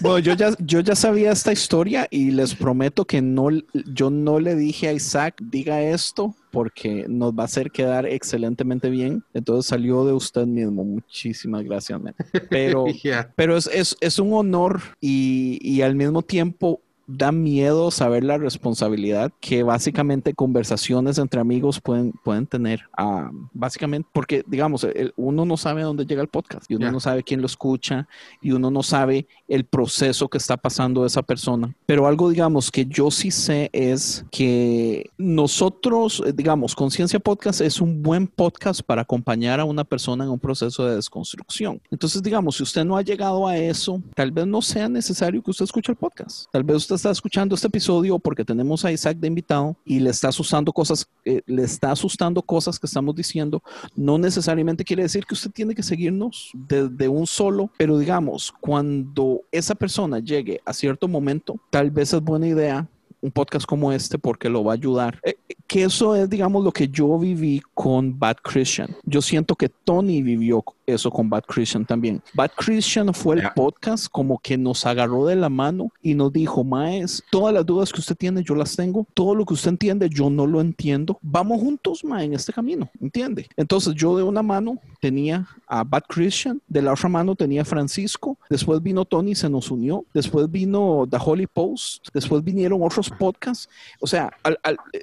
Bueno, 0.00 0.18
yo 0.20 0.34
ya, 0.34 0.50
yo 0.58 0.80
ya 0.80 0.94
sabía 0.94 1.32
esta 1.32 1.52
historia 1.52 2.06
y 2.10 2.30
les 2.30 2.54
prometo 2.54 3.04
que 3.04 3.20
no, 3.20 3.48
yo 3.72 4.10
no 4.10 4.38
le 4.38 4.54
dije 4.54 4.88
a 4.88 4.92
Isaac, 4.92 5.36
diga 5.40 5.82
esto, 5.82 6.34
porque 6.50 7.06
nos 7.08 7.32
va 7.32 7.42
a 7.42 7.46
hacer 7.46 7.70
quedar 7.70 8.06
excelentemente 8.06 8.90
bien. 8.90 9.22
Entonces 9.34 9.66
salió 9.68 10.04
de 10.04 10.12
usted 10.12 10.46
mismo. 10.46 10.84
Muchísimas 10.84 11.62
gracias, 11.64 12.00
man. 12.00 12.14
Pero, 12.50 12.86
Yeah. 13.02 13.32
pero 13.36 13.56
es, 13.56 13.66
es, 13.72 13.96
es 14.00 14.18
un 14.18 14.32
honor 14.32 14.80
y, 15.00 15.58
y 15.62 15.82
al 15.82 15.94
mismo 15.94 16.22
tiempo 16.22 16.82
da 17.16 17.32
miedo 17.32 17.90
saber 17.90 18.24
la 18.24 18.38
responsabilidad 18.38 19.32
que 19.40 19.62
básicamente 19.62 20.34
conversaciones 20.34 21.18
entre 21.18 21.40
amigos 21.40 21.80
pueden, 21.80 22.12
pueden 22.24 22.46
tener. 22.46 22.82
Ah, 22.96 23.30
básicamente, 23.52 24.08
porque 24.12 24.44
digamos, 24.46 24.86
uno 25.16 25.44
no 25.44 25.56
sabe 25.56 25.82
dónde 25.82 26.06
llega 26.06 26.22
el 26.22 26.28
podcast 26.28 26.70
y 26.70 26.76
uno 26.76 26.90
no 26.92 27.00
sabe 27.00 27.22
quién 27.22 27.40
lo 27.40 27.46
escucha 27.46 28.06
y 28.40 28.52
uno 28.52 28.70
no 28.70 28.82
sabe 28.82 29.26
el 29.48 29.64
proceso 29.64 30.28
que 30.28 30.38
está 30.38 30.56
pasando 30.56 31.04
esa 31.04 31.22
persona. 31.22 31.74
Pero 31.86 32.06
algo, 32.06 32.30
digamos, 32.30 32.70
que 32.70 32.86
yo 32.86 33.10
sí 33.10 33.30
sé 33.30 33.70
es 33.72 34.24
que 34.30 35.10
nosotros, 35.18 36.22
eh, 36.26 36.32
digamos, 36.32 36.74
Conciencia 36.74 37.18
Podcast 37.18 37.60
es 37.60 37.80
un 37.80 38.02
buen 38.02 38.26
podcast 38.26 38.82
para 38.82 39.02
acompañar 39.02 39.60
a 39.60 39.64
una 39.64 39.84
persona 39.84 40.24
en 40.24 40.30
un 40.30 40.38
proceso 40.38 40.86
de 40.86 40.96
desconstrucción. 40.96 41.80
Entonces, 41.90 42.22
digamos, 42.22 42.56
si 42.56 42.62
usted 42.62 42.84
no 42.84 42.96
ha 42.96 43.02
llegado 43.02 43.46
a 43.46 43.56
eso, 43.56 44.00
tal 44.14 44.30
vez 44.30 44.46
no 44.46 44.62
sea 44.62 44.88
necesario 44.88 45.42
que 45.42 45.50
usted 45.50 45.64
escuche 45.64 45.92
el 45.92 45.98
podcast. 45.98 46.46
Tal 46.52 46.62
vez 46.62 46.76
usted 46.76 46.96
está 47.00 47.10
escuchando 47.10 47.54
este 47.54 47.66
episodio 47.66 48.18
porque 48.18 48.44
tenemos 48.44 48.84
a 48.84 48.92
Isaac 48.92 49.16
de 49.16 49.26
invitado 49.26 49.74
y 49.84 50.00
le 50.00 50.10
está 50.10 50.28
asustando 50.28 50.70
cosas, 50.72 51.08
eh, 51.24 51.40
le 51.46 51.62
está 51.62 51.90
asustando 51.90 52.42
cosas 52.42 52.78
que 52.78 52.86
estamos 52.86 53.14
diciendo. 53.14 53.62
No 53.96 54.18
necesariamente 54.18 54.84
quiere 54.84 55.04
decir 55.04 55.24
que 55.24 55.34
usted 55.34 55.50
tiene 55.50 55.74
que 55.74 55.82
seguirnos 55.82 56.50
de 56.54 57.08
un 57.08 57.26
solo, 57.26 57.70
pero 57.78 57.96
digamos, 57.96 58.52
cuando 58.60 59.40
esa 59.50 59.74
persona 59.74 60.18
llegue 60.18 60.60
a 60.66 60.74
cierto 60.74 61.08
momento, 61.08 61.58
tal 61.70 61.90
vez 61.90 62.12
es 62.12 62.20
buena 62.20 62.46
idea 62.46 62.86
un 63.20 63.30
podcast 63.30 63.66
como 63.66 63.92
este 63.92 64.18
porque 64.18 64.48
lo 64.48 64.64
va 64.64 64.72
a 64.72 64.74
ayudar. 64.74 65.18
Eh, 65.22 65.36
que 65.66 65.84
eso 65.84 66.16
es, 66.16 66.28
digamos, 66.28 66.64
lo 66.64 66.72
que 66.72 66.88
yo 66.88 67.16
viví 67.18 67.62
con 67.74 68.18
Bad 68.18 68.38
Christian. 68.42 68.96
Yo 69.04 69.22
siento 69.22 69.54
que 69.54 69.68
Tony 69.68 70.20
vivió 70.20 70.64
eso 70.84 71.10
con 71.10 71.30
Bad 71.30 71.44
Christian 71.44 71.84
también. 71.84 72.20
Bad 72.34 72.50
Christian 72.56 73.14
fue 73.14 73.36
el 73.36 73.48
podcast 73.54 74.08
como 74.10 74.38
que 74.38 74.58
nos 74.58 74.84
agarró 74.84 75.26
de 75.26 75.36
la 75.36 75.48
mano 75.48 75.92
y 76.02 76.14
nos 76.14 76.32
dijo, 76.32 76.64
Maes, 76.64 77.22
todas 77.30 77.54
las 77.54 77.64
dudas 77.64 77.92
que 77.92 78.00
usted 78.00 78.16
tiene, 78.16 78.42
yo 78.42 78.54
las 78.54 78.74
tengo. 78.74 79.06
Todo 79.14 79.34
lo 79.34 79.44
que 79.44 79.54
usted 79.54 79.70
entiende, 79.70 80.08
yo 80.08 80.28
no 80.28 80.46
lo 80.46 80.60
entiendo. 80.60 81.18
Vamos 81.22 81.60
juntos, 81.60 82.04
Mae, 82.04 82.24
en 82.24 82.34
este 82.34 82.52
camino, 82.52 82.90
¿entiende? 83.00 83.46
Entonces 83.56 83.94
yo 83.94 84.16
de 84.16 84.22
una 84.24 84.42
mano 84.42 84.78
tenía 85.00 85.46
a 85.68 85.84
Bad 85.84 86.02
Christian, 86.08 86.60
de 86.66 86.82
la 86.82 86.92
otra 86.92 87.08
mano 87.08 87.36
tenía 87.36 87.62
a 87.62 87.64
Francisco, 87.64 88.36
después 88.48 88.82
vino 88.82 89.04
Tony, 89.04 89.34
se 89.34 89.48
nos 89.48 89.70
unió, 89.70 90.04
después 90.12 90.50
vino 90.50 91.06
The 91.08 91.18
Holy 91.24 91.46
Post, 91.46 92.08
después 92.12 92.42
vinieron 92.42 92.82
otros 92.82 93.09
podcasts, 93.12 93.68
o 94.00 94.06
sea, 94.06 94.30
al, 94.42 94.58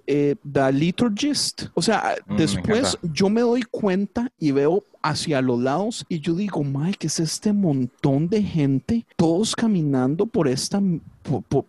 eh, 0.06 0.36
The 0.52 0.72
Liturgist, 0.72 1.68
o 1.74 1.82
sea, 1.82 2.16
mm, 2.26 2.38
después 2.38 2.98
yo 3.02 3.30
me 3.30 3.42
doy 3.42 3.64
cuenta 3.64 4.32
y 4.40 4.52
veo 4.52 4.84
hacia 5.02 5.42
los 5.42 5.60
lados 5.60 6.06
y 6.10 6.20
yo 6.20 6.34
digo, 6.36 6.64
Mike, 6.64 6.98
¿qué 7.00 7.08
es 7.08 7.20
este 7.20 7.54
montón 7.54 8.28
de 8.28 8.44
gente? 8.44 9.06
Todos 9.16 9.56
caminando 9.56 10.26
por 10.26 10.48
esta 10.48 10.82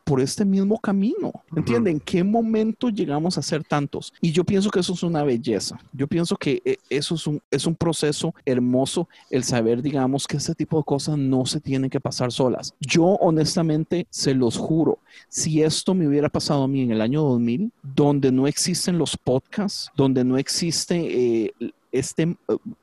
por, 0.05 0.21
este 0.21 0.45
mismo 0.45 0.79
camino. 0.79 1.33
¿Entienden? 1.55 1.95
¿En 1.95 2.01
qué 2.01 2.25
momento 2.25 2.89
llegamos 2.89 3.39
a 3.39 3.43
ser 3.43 3.65
tantos? 3.65 4.13
Y 4.21 4.33
yo 4.33 4.45
pienso 4.45 4.71
que 4.71 4.81
eso 4.81 4.93
es 4.93 5.03
una 5.03 5.23
belleza. 5.23 5.79
Yo 5.93 6.07
pienso 6.07 6.37
que 6.37 6.63
eh, 6.65 6.77
eso 6.91 7.15
es 7.15 7.27
un, 7.27 7.41
es 7.51 7.67
un 7.67 7.75
proceso 7.75 8.35
hermoso, 8.45 9.09
el 9.31 9.45
saber, 9.45 9.83
digamos, 9.83 10.27
que 10.27 10.37
este 10.37 10.55
tipo 10.55 10.79
de 10.79 10.85
cosas 10.85 11.19
no 11.19 11.47
se 11.47 11.61
tienen 11.61 11.91
que 11.91 12.01
pasar 12.01 12.33
solas. 12.33 12.75
Yo 12.81 13.05
honestamente 13.05 14.07
se 14.11 14.35
los 14.35 14.57
juro, 14.57 14.99
si 15.29 15.63
esto 15.63 15.95
me 15.95 16.07
hubiera 16.07 16.29
pasado 16.29 16.65
a 16.65 16.69
mí 16.69 16.83
en 16.83 16.93
el 16.93 17.01
año 17.01 17.23
2000, 17.23 17.73
donde 17.83 18.33
no 18.33 18.47
existen 18.47 18.99
los 18.99 19.17
podcasts, 19.17 19.91
donde 19.97 20.25
no 20.25 20.39
existe 20.39 21.45
eh, 21.45 21.55
este, 21.99 22.37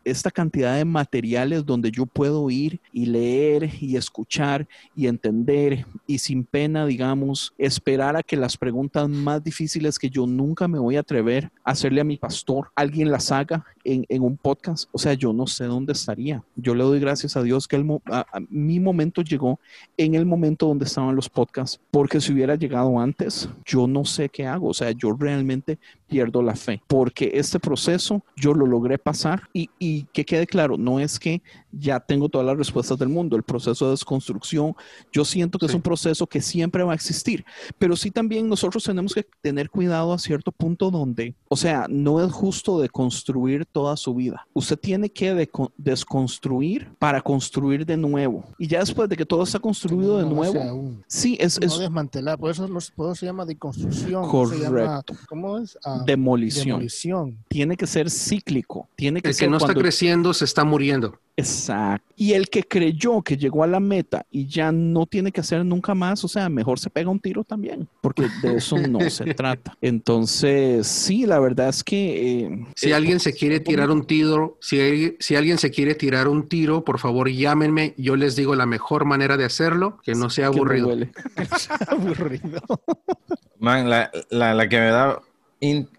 esta 0.03 0.32
cantidad 0.32 0.76
de 0.76 0.86
materiales 0.86 1.66
donde 1.66 1.91
yo 1.91 2.05
puedo 2.05 2.49
ir 2.49 2.80
y 2.91 3.05
leer 3.05 3.70
y 3.80 3.95
escuchar 3.95 4.68
y 4.95 5.07
entender 5.07 5.86
y 6.07 6.20
sin 6.20 6.43
pena, 6.43 6.86
digamos, 6.86 7.53
esperar 7.57 8.16
a 8.16 8.24
que 8.24 8.38
las 8.38 8.57
preguntas 8.57 9.07
más 9.09 9.43
difíciles 9.43 9.97
que 9.97 10.09
yo 10.09 10.28
nunca 10.28 10.68
me 10.68 10.80
voy 10.80 10.97
a 10.97 11.01
atrever 11.01 11.51
a 11.63 11.72
hacerle 11.72 12.01
a 12.01 12.05
mi 12.05 12.18
pastor, 12.18 12.70
alguien 12.76 13.11
las 13.11 13.32
haga 13.32 13.66
en, 13.84 14.05
un 14.22 14.38
podcast. 14.38 14.89
O 14.91 14.97
sea, 14.97 15.13
yo 15.13 15.32
no 15.34 15.47
sé 15.47 15.66
dónde 15.66 15.93
estaría. 15.93 16.43
Yo 16.55 16.74
le 16.74 16.84
doy 16.84 16.99
gracias 16.99 17.38
a 17.38 17.43
Dios 17.43 17.68
que 17.68 17.84
mi 18.49 18.80
momento 18.80 19.22
llegó 19.22 19.59
en 19.97 20.16
el 20.16 20.26
momento 20.26 20.68
donde 20.68 20.86
estaban 20.86 21.16
los 21.16 21.30
podcasts, 21.30 21.80
porque 21.91 22.20
si 22.20 22.34
hubiera 22.34 22.55
llegado 22.55 22.99
antes, 22.99 23.49
yo 23.66 23.88
no 23.88 24.05
sé 24.05 24.30
qué 24.30 24.47
hago. 24.47 24.70
O 24.70 24.74
sea, 24.74 24.91
yo 24.91 25.13
realmente 25.13 25.78
pierdo 26.07 26.41
la 26.41 26.55
fe, 26.55 26.82
porque 26.88 27.32
este 27.34 27.59
proceso 27.59 28.24
yo 28.36 28.53
lo 28.53 28.66
logré 28.66 28.97
pasar 29.06 29.43
y, 29.53 29.70
y, 29.78 30.06
que 30.06 30.26
quede 30.26 30.47
claro, 30.47 30.78
no 30.78 30.99
es 30.99 31.20
que 31.20 31.43
ya 31.72 31.99
tengo 31.99 32.28
todas 32.28 32.47
las 32.47 32.58
respuestas 32.58 32.97
del 32.97 33.10
mundo, 33.10 33.36
el 33.36 33.43
proceso 33.43 33.86
de 33.86 33.91
desconstrucción, 33.91 34.76
yo 35.12 35.24
siento 35.24 35.60
que 35.60 35.68
es 35.68 35.76
un 35.76 35.82
proceso 35.84 36.26
que 36.26 36.41
siempre 36.41 36.84
va 36.84 36.93
a 36.93 36.95
existir, 36.95 37.45
pero 37.78 37.95
sí 37.95 38.10
también 38.10 38.49
nosotros 38.49 38.84
tenemos 38.84 39.14
que 39.14 39.24
tener 39.41 39.70
cuidado 39.70 40.12
a 40.12 40.18
cierto 40.18 40.51
punto 40.51 40.89
donde, 40.89 41.36
o 41.47 41.56
sea, 41.56 41.86
no 41.88 42.20
es 42.24 42.32
justo 42.32 42.80
de 42.80 42.89
construir 42.89 43.68
toda 43.68 43.95
su 43.95 44.16
vida, 44.16 44.47
usted 44.53 44.80
tiene 44.80 45.12
que 45.12 45.47
desconstruir 45.78 46.91
para 46.97 47.22
construir 47.22 47.86
de 47.86 47.97
nuevo 47.97 48.43
y 48.58 48.66
ya 48.66 48.80
después 48.80 49.08
de 49.08 49.16
que 49.16 49.26
todo 49.26 49.43
está 49.43 49.60
construido 49.60 50.18
de 50.18 50.26
nuevo, 50.26 50.95
sí, 51.08 51.38
es, 51.39 51.62
no 51.62 51.78
desmantelar, 51.78 52.39
por 52.39 52.49
eso, 52.49 52.68
se 53.14 53.26
llama 53.28 53.45
deconstrucción. 53.45 54.28
Correcto. 54.28 55.14
¿Cómo 55.30 55.60
es? 55.60 55.78
Ah, 55.86 56.01
demolición. 56.06 57.38
Tiene 57.47 57.78
que 57.78 57.86
ser 57.86 58.10
cíclico. 58.10 58.85
Tiene 58.96 59.22
que 59.22 59.30
el 59.30 59.38
que 59.38 59.48
no 59.48 59.58
está 59.58 59.74
creciendo 59.74 60.34
se 60.34 60.46
está 60.46 60.64
muriendo. 60.64 61.20
Exacto. 61.38 62.14
Y 62.16 62.34
el 62.34 62.50
que 62.50 62.64
creyó 62.64 63.22
que 63.22 63.36
llegó 63.36 63.64
a 63.64 63.68
la 63.68 63.80
meta 63.80 64.26
y 64.32 64.48
ya 64.48 64.72
no 64.72 65.06
tiene 65.06 65.32
que 65.32 65.42
hacer 65.42 65.66
nunca 65.66 65.94
más, 65.94 66.24
o 66.24 66.28
sea, 66.28 66.48
mejor 66.48 66.80
se 66.80 66.90
pega 66.90 67.10
un 67.10 67.20
tiro 67.20 67.44
también, 67.44 67.90
porque 68.02 68.28
de 68.42 68.56
eso 68.58 68.78
no 68.78 69.10
se 69.10 69.34
trata. 69.34 69.78
Entonces, 69.82 70.88
sí, 70.88 71.26
la 71.26 71.40
verdad 71.40 71.70
es 71.70 71.84
que... 71.84 72.44
Eh, 72.44 72.66
si 72.76 72.94
alguien 72.94 73.20
se 73.20 73.34
quiere 73.34 73.60
tirar 73.60 73.92
un 73.92 74.06
tiro, 74.06 74.58
si, 74.62 75.18
si 75.20 75.36
alguien 75.36 75.58
se 75.58 75.72
quiere 75.72 75.96
tirar 75.96 76.28
un 76.28 76.48
tiro, 76.48 76.86
por 76.86 77.00
favor 77.00 77.30
llámenme, 77.30 77.94
yo 77.98 78.16
les 78.16 78.36
digo 78.36 78.56
la 78.56 78.66
mejor 78.66 79.06
manera 79.06 79.36
de 79.36 79.46
hacerlo, 79.46 79.98
que 80.04 80.14
no 80.14 80.30
sea 80.30 80.48
aburrido. 80.48 80.90
aburrido. 81.88 82.62
Man, 83.60 83.90
la, 83.90 84.10
la 84.30 84.70
que 84.70 84.80
me 84.80 84.88
da 84.88 85.20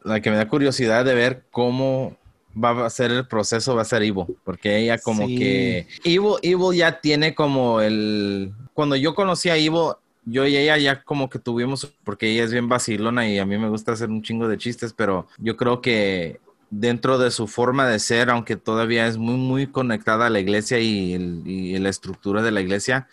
la 0.05 0.20
que 0.20 0.30
me 0.30 0.37
da 0.37 0.49
curiosidad 0.49 1.05
de 1.05 1.14
ver 1.14 1.45
cómo 1.51 2.16
va 2.57 2.86
a 2.86 2.90
ser 2.90 3.11
el 3.11 3.26
proceso, 3.26 3.74
va 3.74 3.82
a 3.82 3.84
ser 3.86 4.02
Ivo, 4.02 4.26
porque 4.44 4.78
ella 4.78 4.98
como 4.98 5.26
que... 5.26 5.86
Ivo, 6.04 6.38
Ivo 6.42 6.72
ya 6.72 7.00
tiene 7.00 7.34
como 7.34 7.80
el... 7.80 8.52
Cuando 8.74 8.96
yo 8.96 9.14
conocí 9.14 9.50
a 9.50 9.59
Ivo, 9.59 9.98
yo 10.24 10.46
y 10.46 10.57
ella 10.57 10.76
ya 10.78 11.02
como 11.02 11.28
que 11.28 11.38
tuvimos, 11.38 11.92
porque 12.04 12.30
ella 12.30 12.44
es 12.44 12.52
bien 12.52 12.68
vacilona 12.68 13.28
y 13.28 13.38
a 13.38 13.46
mí 13.46 13.59
me 13.59 13.68
gusta 13.68 13.92
hacer 13.92 14.11
un 14.11 14.22
chingo 14.22 14.48
de 14.48 14.59
chistes, 14.59 14.92
pero 14.92 15.26
yo 15.38 15.57
creo 15.57 15.80
que 15.80 16.40
dentro 16.70 17.18
de 17.18 17.30
su 17.30 17.46
forma 17.46 17.86
de 17.86 17.98
ser, 17.98 18.30
aunque 18.30 18.57
todavía 18.57 19.07
es 19.07 19.18
muy, 19.18 19.36
muy 19.36 19.66
conectada 19.66 20.26
a 20.26 20.30
la 20.30 20.40
iglesia 20.40 20.80
y, 20.80 21.14
y 21.44 21.78
la 21.78 21.90
estructura 21.90 22.42
de 22.42 22.50
la 22.50 22.61
iglesia, 22.61 23.07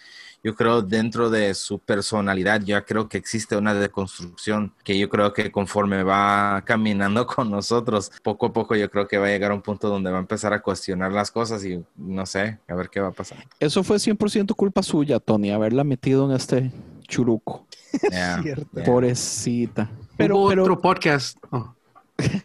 yo 0.44 0.56
creo 0.56 0.82
dentro 0.82 1.30
de 1.30 1.54
su 1.54 1.80
personalidad, 1.80 2.62
ya 2.62 2.84
creo 2.84 3.08
que 3.08 3.18
existe 3.18 3.56
una 3.56 3.74
deconstrucción 3.74 4.74
que 4.84 5.00
yo 5.00 5.10
creo 5.10 5.34
que 5.34 5.52
conforme 5.52 6.04
va 6.04 6.62
caminando 6.66 7.26
con 7.28 7.50
nosotros, 7.50 8.12
poco 8.22 8.48
a 8.48 8.54
poco 8.54 8.76
yo 8.76 8.90
creo 8.92 9.08
que 9.08 9.18
va 9.18 9.28
a 9.28 9.30
llegar 9.30 9.52
a 9.52 9.56
un 9.56 9.62
punto 9.62 9.90
donde 9.90 10.12
va 10.12 10.18
a 10.18 10.22
empezar 10.22 10.54
a 10.54 10.62
cuestionar 10.62 11.12
las 11.12 11.32
cosas 11.32 11.64
y 11.66 11.84
no 11.96 12.26
sé, 12.26 12.60
a 12.68 12.76
ver 12.76 12.90
qué 12.90 13.00
va 13.00 13.10
a 13.10 13.12
pasar. 13.12 13.38
Eso 13.60 13.84
fue 13.84 13.98
100% 13.98 14.54
culpa 14.56 14.84
suya, 14.84 15.20
Tony, 15.20 15.52
haberla 15.52 15.84
metido 15.84 16.30
en 16.30 16.36
este 16.36 16.72
churuco. 17.08 17.66
Pobrecita. 18.86 19.90
Pero, 20.18 20.40
otro 20.40 20.80
podcast. 20.80 21.38
Oh. 21.52 21.74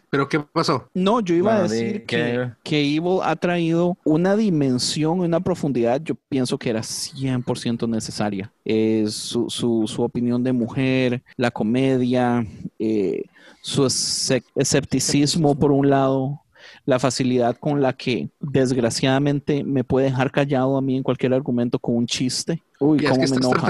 ¿Pero 0.09 0.27
qué 0.27 0.39
pasó? 0.39 0.89
No, 0.93 1.19
yo 1.19 1.35
iba 1.35 1.55
a 1.55 1.63
decir 1.63 2.05
que, 2.05 2.51
que, 2.63 2.79
Evil 2.79 3.19
ha 3.23 3.35
traído 3.35 3.97
una 4.03 4.35
dimensión, 4.35 5.19
una 5.19 5.39
profundidad, 5.39 6.01
yo 6.01 6.15
pienso 6.27 6.57
que 6.57 6.71
era 6.71 6.81
100% 6.81 7.87
necesaria. 7.87 8.51
su, 8.65 9.49
su, 9.49 9.87
su, 9.87 10.01
opinión 10.01 10.43
de 10.43 10.53
mujer, 10.53 11.23
la 11.37 11.51
comedia, 11.51 12.45
eh, 12.79 13.23
su 13.61 13.85
escepticismo 13.85 15.57
por 15.57 15.71
un 15.71 15.89
lado, 15.89 16.41
la 16.85 16.99
facilidad 16.99 17.57
con 17.57 17.81
la 17.81 17.93
que 17.93 18.29
desgraciadamente 18.39 19.63
me 19.63 19.83
puede 19.83 20.07
dejar 20.07 20.31
callado 20.31 20.77
a 20.77 20.81
mí 20.81 20.97
en 20.97 21.03
cualquier 21.03 21.33
argumento 21.33 21.77
con 21.79 21.95
un 21.95 22.07
chiste. 22.07 22.63
Uy, 22.79 22.99
cómo 23.03 23.17
me 23.17 23.25
enoja. 23.25 23.69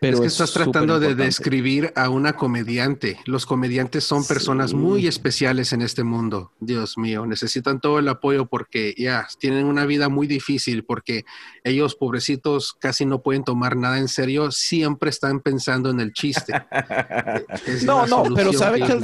Pero 0.00 0.14
es 0.14 0.20
que 0.20 0.26
estás 0.26 0.52
tratando 0.52 1.00
de 1.00 1.14
describir 1.14 1.92
a 1.96 2.10
una 2.10 2.34
comediante. 2.34 3.18
Los 3.24 3.46
comediantes 3.46 4.04
son 4.04 4.24
personas 4.26 4.74
muy 4.74 5.06
especiales 5.06 5.72
en 5.72 5.82
este 5.82 6.04
mundo. 6.04 6.52
Dios 6.60 6.98
mío, 6.98 7.26
necesitan 7.26 7.80
todo 7.80 7.98
el 7.98 8.08
apoyo 8.08 8.46
porque 8.46 8.94
ya 8.96 9.26
tienen 9.38 9.66
una 9.66 9.86
vida 9.86 10.08
muy 10.08 10.26
difícil 10.26 10.84
porque 10.84 11.24
ellos 11.64 11.94
pobrecitos 11.94 12.74
casi 12.78 13.06
no 13.06 13.22
pueden 13.22 13.44
tomar 13.44 13.76
nada 13.76 13.98
en 13.98 14.08
serio, 14.08 14.50
siempre 14.50 15.10
están 15.10 15.40
pensando 15.40 15.90
en 15.90 16.00
el 16.00 16.12
chiste. 16.12 16.52
no, 17.84 18.06
no, 18.06 18.24
pero 18.34 18.52
sabe 18.52 18.80
que, 18.80 19.00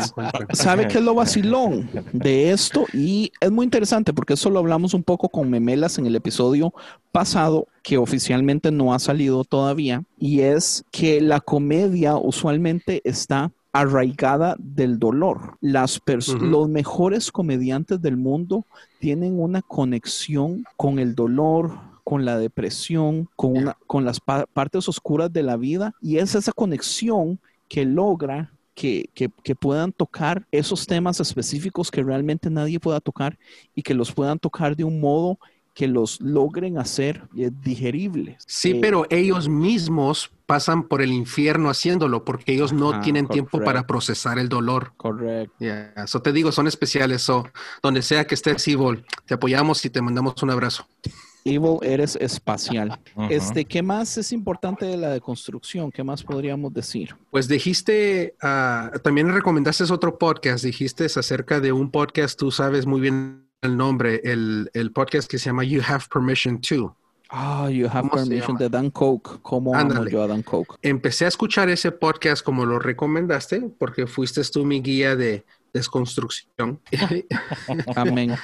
sabe 0.55 0.89
que 0.89 0.99
es 0.99 1.05
lo 1.05 1.15
vacilón 1.15 1.89
de 2.13 2.53
esto 2.53 2.87
y 2.93 3.33
es 3.41 3.51
muy 3.51 3.65
interesante 3.65 4.13
porque 4.13 4.35
eso 4.35 4.51
lo 4.51 4.59
hablamos 4.59 4.95
un 4.95 5.03
poco 5.03 5.29
con 5.29 5.51
Memelas 5.51 5.99
en 5.99 6.07
el 6.07 6.17
episodio 6.17 6.73
pasado 7.13 7.69
que 7.83 7.99
oficialmente 7.99 8.71
no 8.71 8.95
ha 8.95 8.99
salido 8.99 9.45
todavía 9.45 10.05
y 10.19 10.41
es 10.41 10.85
que 10.91 11.21
la 11.21 11.41
comedia 11.41 12.17
usualmente 12.17 13.01
está 13.05 13.53
arraigada 13.73 14.57
del 14.59 14.99
dolor. 14.99 15.57
Las 15.61 16.01
Los 16.41 16.69
mejores 16.69 17.33
comediantes 17.33 18.01
del 18.01 18.17
mundo 18.17 18.67
tienen 19.01 19.41
una 19.41 19.63
conexión 19.63 20.65
con 20.77 20.99
el 20.99 21.15
dolor, 21.15 21.73
con 22.05 22.25
la 22.25 22.39
depresión, 22.39 23.29
con, 23.37 23.57
una, 23.57 23.77
con 23.87 24.05
las 24.05 24.21
partes 24.21 24.89
oscuras 24.89 25.33
de 25.33 25.43
la 25.43 25.57
vida 25.57 25.95
y 26.01 26.19
es 26.19 26.35
esa 26.35 26.53
conexión 26.53 27.39
que 27.69 27.85
logra 27.85 28.53
que, 28.75 29.09
que, 29.15 29.55
puedan 29.55 29.93
tocar 29.93 30.47
esos 30.51 30.87
temas 30.87 31.21
específicos 31.21 31.91
que 31.91 32.03
realmente 32.03 32.51
nadie 32.51 32.81
pueda 32.81 33.01
tocar 33.01 33.39
y 33.75 33.83
que 33.83 33.95
los 33.95 34.13
puedan 34.13 34.39
tocar 34.39 34.75
de 34.75 34.85
un 34.85 34.99
modo 34.99 35.39
que 35.75 35.89
los 35.89 36.21
logren 36.21 36.79
hacer 36.79 37.23
eh, 37.37 37.51
digeribles. 37.63 38.43
Sí, 38.47 38.73
eh, 38.73 38.79
pero 38.81 39.07
ellos 39.11 39.49
mismos 39.49 40.31
pasan 40.47 40.83
por 40.83 41.01
el 41.01 41.13
infierno 41.13 41.71
haciéndolo 41.71 42.25
porque 42.25 42.53
ellos 42.53 42.73
no 42.73 43.01
tienen 43.01 43.27
tiempo 43.27 43.61
para 43.61 43.87
procesar 43.87 44.39
el 44.39 44.49
dolor. 44.49 44.93
Correcto. 44.97 45.55
Eso 45.61 46.21
te 46.21 46.33
digo, 46.33 46.53
son 46.53 46.67
especiales. 46.67 47.23
So, 47.23 47.49
donde 47.83 48.03
sea 48.03 48.27
que 48.27 48.35
estés, 48.35 48.69
Evil, 48.69 49.05
te 49.25 49.35
apoyamos 49.35 49.85
y 49.85 49.91
te 49.91 50.03
mandamos 50.03 50.43
un 50.43 50.51
abrazo. 50.51 50.87
Evil, 51.45 51.79
eres 51.83 52.17
espacial. 52.17 53.01
Este, 53.31 53.65
¿qué 53.65 53.83
más 53.83 54.17
es 54.19 54.33
importante 54.33 54.85
de 54.85 54.97
la 54.97 55.09
deconstrucción? 55.09 55.91
¿Qué 55.91 56.05
más 56.05 56.23
podríamos 56.23 56.73
decir? 56.73 57.17
Pues 57.31 57.49
dijiste, 57.49 58.37
ah, 58.43 58.93
también 59.03 59.33
recomendaste 59.33 59.85
otro 59.91 60.19
podcast, 60.19 60.65
dijiste 60.65 61.07
acerca 61.07 61.61
de 61.61 61.73
un 61.73 61.91
podcast, 61.91 62.39
tú 62.39 62.51
sabes 62.53 62.87
muy 62.87 63.01
bien 63.01 63.52
el 63.63 63.77
nombre, 63.77 64.21
el, 64.25 64.71
el 64.75 64.93
podcast 64.93 65.31
que 65.31 65.39
se 65.39 65.47
llama 65.47 65.65
You 65.65 65.81
Have 65.87 66.05
Permission 66.13 66.61
To. 66.61 66.97
Ah, 67.31 67.71
You 67.71 67.89
Have 67.91 68.11
Permission 68.11 68.57
de 68.59 68.69
Dan 68.69 68.91
Coke. 68.91 69.39
¿Cómo 69.41 69.75
amo 69.75 70.05
yo 70.07 70.23
a 70.23 70.27
Dan 70.27 70.43
Coke? 70.43 70.77
Empecé 70.83 71.25
a 71.25 71.29
escuchar 71.29 71.71
ese 71.71 71.93
podcast 71.93 72.45
como 72.45 72.67
lo 72.67 72.79
recomendaste, 72.79 73.71
porque 73.79 74.07
fuiste 74.07 74.43
tú 74.45 74.65
mi 74.65 74.83
guía 74.83 75.17
de 75.17 75.45
desconstrucción. 75.73 76.81
Amén. 77.97 78.35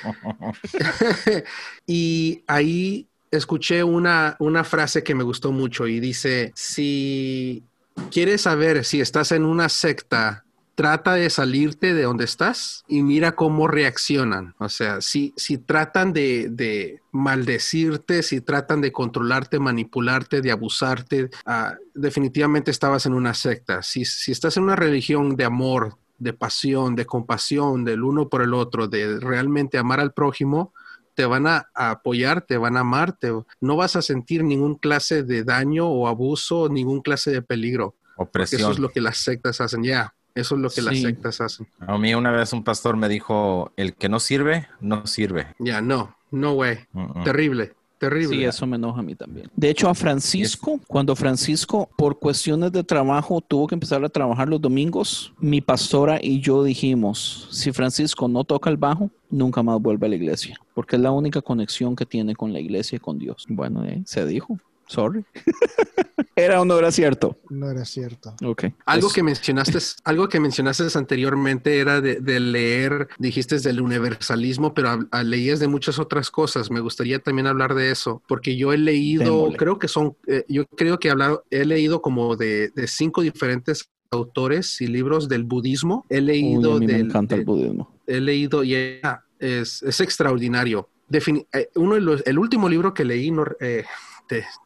y 1.87 2.45
ahí 2.47 3.09
escuché 3.31 3.83
una, 3.83 4.37
una 4.39 4.65
frase 4.65 5.03
que 5.03 5.15
me 5.15 5.25
gustó 5.25 5.53
mucho 5.53 5.87
y 5.87 6.01
dice, 6.01 6.53
si 6.55 7.65
quieres 8.11 8.43
saber 8.43 8.85
si 8.85 9.01
estás 9.01 9.33
en 9.33 9.45
una 9.45 9.69
secta 9.69 10.45
trata 10.79 11.15
de 11.15 11.29
salirte 11.29 11.93
de 11.93 12.05
donde 12.05 12.25
estás 12.25 12.85
y 12.87 13.03
mira 13.03 13.35
cómo 13.35 13.67
reaccionan. 13.67 14.55
O 14.59 14.69
sea, 14.69 15.01
si, 15.01 15.35
si 15.37 15.59
tratan 15.59 16.13
de, 16.13 17.01
maldecirte, 17.11 18.23
si 18.23 18.41
tratan 18.41 18.81
de 18.81 18.93
controlarte, 18.93 19.59
manipularte, 19.59 20.41
de 20.41 20.53
abusarte, 20.53 21.31
ah, 21.47 21.75
definitivamente 21.95 22.71
estabas 22.71 23.07
en 23.07 23.15
una 23.15 23.35
secta. 23.35 23.83
Si, 23.83 24.05
si 24.05 24.31
estás 24.31 24.57
en 24.57 24.63
una 24.63 24.77
religión 24.77 25.35
de 25.35 25.47
amor, 25.47 25.97
de 26.17 26.33
pasión, 26.33 26.95
de 26.95 27.07
compasión, 27.07 27.85
del 27.85 28.05
uno 28.05 28.29
por 28.29 28.43
el 28.43 28.55
otro, 28.55 28.87
de 28.87 29.19
realmente 29.19 29.79
amar 29.79 29.99
al 29.99 30.13
prójimo, 30.13 30.73
te 31.15 31.27
van 31.27 31.49
a, 31.49 31.69
apoyar, 31.75 32.43
te 32.43 32.57
van 32.57 32.77
a 32.77 32.81
amar, 32.81 33.19
no 33.61 33.75
vas 33.75 33.97
a 33.97 34.03
sentir 34.03 34.45
ningún 34.45 34.77
clase 34.77 35.25
de 35.25 35.43
daño 35.43 35.89
o 35.89 36.07
abuso, 36.07 36.69
ningún 36.69 37.01
clase 37.01 37.33
de 37.33 37.43
peligro. 37.43 37.97
Opresión. 38.17 38.61
Eso 38.61 38.71
es 38.71 38.79
lo 38.79 38.91
que 38.91 39.01
las 39.01 39.17
sectas 39.17 39.61
hacen, 39.61 39.83
ya. 39.83 40.15
Eso 40.39 40.55
es 40.55 40.61
lo 40.61 40.71
que 40.71 40.83
las 40.83 41.01
sectas 41.01 41.41
hacen. 41.41 41.67
A 41.81 41.99
mí 41.99 42.15
una 42.15 42.31
vez 42.31 42.53
un 42.53 42.63
pastor 42.63 42.97
me 42.97 43.09
dijo, 43.09 43.73
el 43.77 43.95
que 43.95 44.09
no 44.09 44.21
sirve, 44.21 44.69
no 44.81 45.05
sirve. 45.05 45.49
Ya, 45.59 45.81
no, 45.81 46.15
no 46.31 46.53
way. 46.53 46.79
Terrible. 47.25 47.73
Terrible. 47.99 48.37
Sí, 48.37 48.45
eso 48.45 48.65
me 48.65 48.77
enoja 48.77 49.01
a 49.01 49.03
mí 49.03 49.17
también. 49.17 49.51
De 49.57 49.69
hecho, 49.69 49.89
a 49.89 49.95
Francisco, 49.97 50.79
cuando 50.87 51.17
Francisco, 51.17 51.91
por 51.97 52.21
cuestiones 52.21 52.71
de 52.71 52.85
trabajo, 52.85 53.41
tuvo 53.41 53.67
que 53.67 53.75
empezar 53.75 54.05
a 54.05 54.09
trabajar 54.09 54.49
los 54.49 54.61
domingos, 54.61 55.33
mi 55.41 55.61
pastora 55.61 56.21
y 56.23 56.41
yo 56.41 56.63
dijimos, 56.63 57.49
si 57.51 57.73
Francisco 57.73 58.29
no 58.29 58.45
toca 58.45 58.71
el 58.71 58.77
bajo, 58.77 59.11
nunca 59.29 59.65
más 59.65 59.81
vuelve 59.81 60.07
a 60.07 60.11
la 60.11 60.15
iglesia, 60.15 60.57
porque 60.75 60.95
es 60.95 61.03
la 61.03 61.11
única 61.11 61.43
conexión 61.43 61.97
que 61.97 62.07
tiene 62.07 62.37
con 62.37 62.53
la 62.53 62.61
iglesia 62.61 62.95
y 62.95 63.01
con 63.01 63.19
Dios. 63.19 63.45
Bueno, 63.49 63.85
eh, 63.85 64.03
se 64.07 64.25
dijo. 64.25 64.57
Sorry. 64.89 65.25
¿Era 66.37 66.61
o 66.61 66.65
no 66.65 66.79
era 66.79 66.91
cierto? 66.91 67.39
No 67.51 67.71
era 67.71 67.85
cierto. 67.85 68.35
Ok. 68.45 68.67
Algo 68.87 69.11
que 69.11 69.23
mencionaste, 69.23 69.79
algo 70.05 70.29
que 70.29 70.41
mencionaste 70.41 70.85
anteriormente 70.95 71.79
era 71.79 72.01
de, 72.01 72.41
leer, 72.41 73.09
dijiste 73.19 73.59
del 73.59 73.81
universalismo, 73.81 74.73
pero 74.73 74.99
leías 75.25 75.61
de 75.61 75.69
muchas 75.69 75.99
otras 75.99 76.31
cosas. 76.31 76.71
Me 76.71 76.81
gustaría 76.81 77.19
también 77.19 77.47
hablar 77.47 77.75
de 77.75 77.91
eso, 77.91 78.23
porque 78.29 78.57
yo 78.57 78.73
he 78.73 78.79
leído, 78.79 79.53
creo 79.57 79.79
que 79.79 79.89
son, 79.89 80.17
eh, 80.27 80.45
yo 80.49 80.67
creo 80.67 80.99
que 80.99 81.09
he, 81.09 81.11
hablado, 81.11 81.45
he 81.51 81.65
leído 81.65 82.01
como 82.01 82.37
de, 82.37 82.73
cinco 82.87 83.23
diferentes 83.23 83.91
autores 84.11 84.81
y 84.81 84.87
libros 84.87 85.29
del 85.29 85.45
budismo. 85.45 86.07
He 86.09 86.21
leído 86.21 86.81
me 86.81 86.99
encanta 86.99 87.35
el 87.35 87.45
budismo. 87.45 88.01
He 88.07 88.21
leído 88.21 88.65
y 88.65 88.75
es, 88.75 89.83
es 89.83 90.01
extraordinario. 90.01 90.89
Eh, 91.11 91.71
uno 91.77 91.97
el 91.97 92.39
último 92.39 92.69
libro 92.69 92.93
que 92.93 93.05
leí, 93.05 93.31
no, 93.31 93.45
eh, 93.61 93.85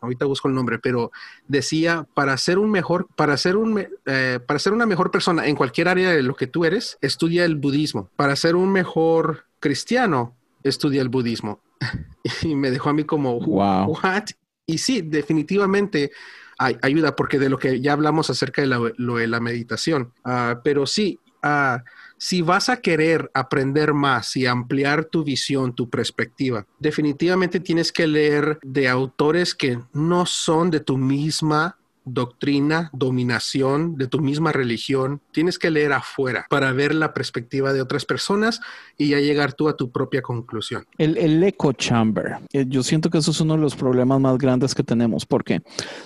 ahorita 0.01 0.26
busco 0.26 0.48
el 0.48 0.55
nombre, 0.55 0.78
pero 0.78 1.10
decía, 1.48 2.06
para 2.14 2.36
ser 2.36 2.59
un 2.59 2.70
mejor, 2.70 3.06
para 3.16 3.36
ser 3.36 3.56
un, 3.56 3.86
eh, 4.06 4.40
para 4.47 4.59
ser 4.59 4.72
una 4.72 4.86
mejor 4.86 5.10
persona 5.10 5.47
en 5.47 5.56
cualquier 5.56 5.89
área 5.89 6.10
de 6.10 6.22
lo 6.22 6.34
que 6.34 6.47
tú 6.47 6.64
eres, 6.64 6.98
estudia 7.01 7.44
el 7.44 7.56
budismo. 7.56 8.10
Para 8.16 8.36
ser 8.36 8.56
un 8.56 8.72
mejor 8.72 9.47
cristiano, 9.60 10.36
estudia 10.62 11.02
el 11.02 11.09
budismo. 11.09 11.60
y 12.43 12.55
me 12.55 12.70
dejó 12.70 12.90
a 12.90 12.94
mí 12.94 13.05
como, 13.05 13.40
wow. 13.40 13.86
¿what? 14.02 14.24
Y 14.66 14.78
sí, 14.78 15.02
definitivamente 15.02 16.12
ayuda, 16.59 17.16
porque 17.16 17.39
de 17.39 17.48
lo 17.48 17.59
que 17.59 17.80
ya 17.80 17.93
hablamos 17.93 18.30
acerca 18.30 18.62
de, 18.62 18.93
lo 18.97 19.16
de 19.16 19.26
la 19.26 19.40
meditación. 19.40 20.12
Ah, 20.24 20.60
pero 20.62 20.86
sí, 20.86 21.18
uh, 21.43 21.78
si 22.22 22.40
vas 22.40 22.68
a 22.68 22.76
querer 22.76 23.32
aprender 23.34 23.94
más 23.94 24.36
y 24.36 24.46
ampliar 24.46 25.06
tu 25.06 25.24
visión, 25.24 25.74
tu 25.74 25.90
perspectiva, 25.90 26.64
definitivamente 26.78 27.58
tienes 27.58 27.90
que 27.90 28.06
leer 28.06 28.60
de 28.62 28.88
autores 28.88 29.56
que 29.56 29.80
no 29.92 30.24
son 30.24 30.70
de 30.70 30.78
tu 30.78 30.96
misma 30.96 31.78
doctrina, 32.04 32.90
dominación 32.92 33.96
de 33.96 34.06
tu 34.06 34.20
misma 34.20 34.52
religión. 34.52 35.20
Tienes 35.32 35.58
que 35.58 35.70
leer 35.70 35.92
afuera 35.92 36.46
para 36.48 36.72
ver 36.72 36.94
la 36.94 37.14
perspectiva 37.14 37.72
de 37.72 37.80
otras 37.80 38.04
personas 38.04 38.60
y 38.98 39.08
ya 39.08 39.20
llegar 39.20 39.52
tú 39.52 39.68
a 39.68 39.76
tu 39.76 39.90
propia 39.90 40.22
conclusión. 40.22 40.84
El, 40.98 41.16
el 41.18 41.42
echo 41.42 41.72
chamber. 41.72 42.38
Eh, 42.52 42.66
yo 42.68 42.82
siento 42.82 43.10
que 43.10 43.18
eso 43.18 43.30
es 43.30 43.40
uno 43.40 43.54
de 43.54 43.60
los 43.60 43.76
problemas 43.76 44.20
más 44.20 44.38
grandes 44.38 44.74
que 44.74 44.82
tenemos 44.82 45.26
porque 45.26 45.62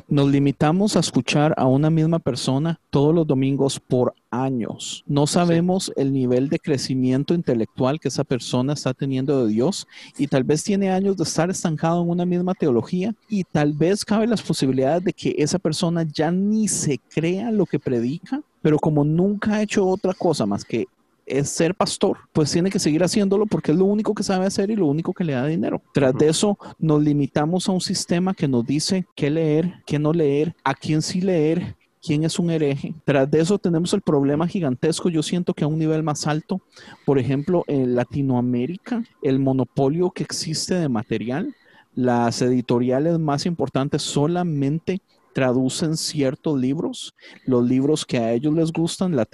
nos 0.09 0.28
limitamos 0.28 0.97
a 0.97 1.01
escuchar 1.01 1.55
a 1.56 1.66
una 1.66 1.90
misma 1.90 2.18
persona 2.18 2.80
todos 2.90 3.14
los 3.14 3.26
domingos 3.26 3.80
por 3.80 4.14
años. 4.31 5.05
No 5.07 5.27
sabemos 5.27 5.93
el 5.97 6.12
nivel 6.12 6.48
de 6.48 6.59
crecimiento 6.59 7.35
intelectual 7.35 8.01
que 8.01 8.09
esa 8.09 8.24
persona 8.24 8.73
está 8.73 8.94
teniendo 8.94 9.47
de 9.47 9.53
Dios 9.53 9.86
y 10.19 10.27
tal 10.27 10.44
vez 10.44 10.62
tiene 10.65 10.90
años 10.90 11.16
de 11.16 11.24
estar 11.24 11.51
estancado 11.51 12.03
en 12.03 12.11
una 12.11 12.27
misma 12.27 12.55
teología 12.55 13.15
y 13.28 13.44
tal 13.44 13.73
vez 13.73 14.05
cabe 14.05 14.27
las 14.27 14.43
posibilidades 14.43 15.05
de 15.05 15.12
que 15.12 15.35
esa 15.39 15.59
persona 15.59 16.03
ya 16.03 16.31
ni 16.31 16.69
se 16.69 16.98
crea 16.98 17.51
lo 17.51 17.66
que 17.66 17.78
predica, 17.78 18.43
pero 18.62 18.78
como 18.78 19.05
nunca 19.05 19.55
ha 19.55 19.62
hecho 19.62 19.86
otra 19.86 20.12
cosa 20.12 20.47
más 20.47 20.65
que 20.65 20.86
es 21.27 21.48
ser 21.51 21.74
pastor, 21.74 22.19
pues 22.32 22.53
tiene 22.53 22.70
que 22.70 22.78
seguir 22.78 23.03
haciéndolo 23.03 23.47
porque 23.47 23.73
es 23.73 23.78
lo 23.78 23.85
único 23.85 24.15
que 24.15 24.23
sabe 24.23 24.47
hacer 24.47 24.70
y 24.70 24.77
lo 24.77 24.86
único 24.86 25.12
que 25.12 25.24
le 25.24 25.32
da 25.32 25.44
dinero. 25.47 25.82
Tras 25.93 26.15
de 26.15 26.28
eso, 26.28 26.57
nos 26.78 27.03
limitamos 27.03 27.69
a 27.69 27.73
un 27.73 27.81
sistema 27.81 28.32
que 28.32 28.47
nos 28.47 28.65
dice 28.65 29.07
qué 29.16 29.28
leer, 29.28 29.82
qué 29.86 29.98
no 29.98 30.12
leer, 30.12 30.55
a 30.62 30.74
quién 30.74 31.03
sí 31.03 31.20
leer 31.20 31.77
quién 32.07 32.24
es 32.24 32.39
un 32.39 32.51
hereje. 32.51 32.95
Tras 33.05 33.28
de 33.28 33.41
eso 33.41 33.59
tenemos 33.59 33.93
el 33.93 34.01
problema 34.01 34.47
gigantesco, 34.47 35.09
yo 35.09 35.23
siento 35.23 35.55
que 35.55 35.65
a 35.65 35.66
un 35.66 35.78
nivel 35.78 36.03
más 36.05 36.27
alto, 36.27 36.61
por 37.05 37.19
ejemplo, 37.19 37.65
en 37.66 37.97
Latinoamérica, 37.97 39.03
el 39.23 39.41
monopolio 39.41 40.11
que 40.11 40.23
existe 40.23 40.74
de 40.74 40.89
material, 40.89 41.55
las 41.95 42.43
editoriales 42.43 43.19
más 43.19 43.47
importantes 43.47 44.03
solamente 44.03 45.01
traducen 45.33 45.97
ciertos 45.97 46.59
libros, 46.59 47.15
los 47.45 47.62
libros 47.62 48.07
que 48.07 48.19
a 48.19 48.33
ellos 48.33 48.55
les 48.55 48.73
gustan, 48.73 49.16
la, 49.16 49.27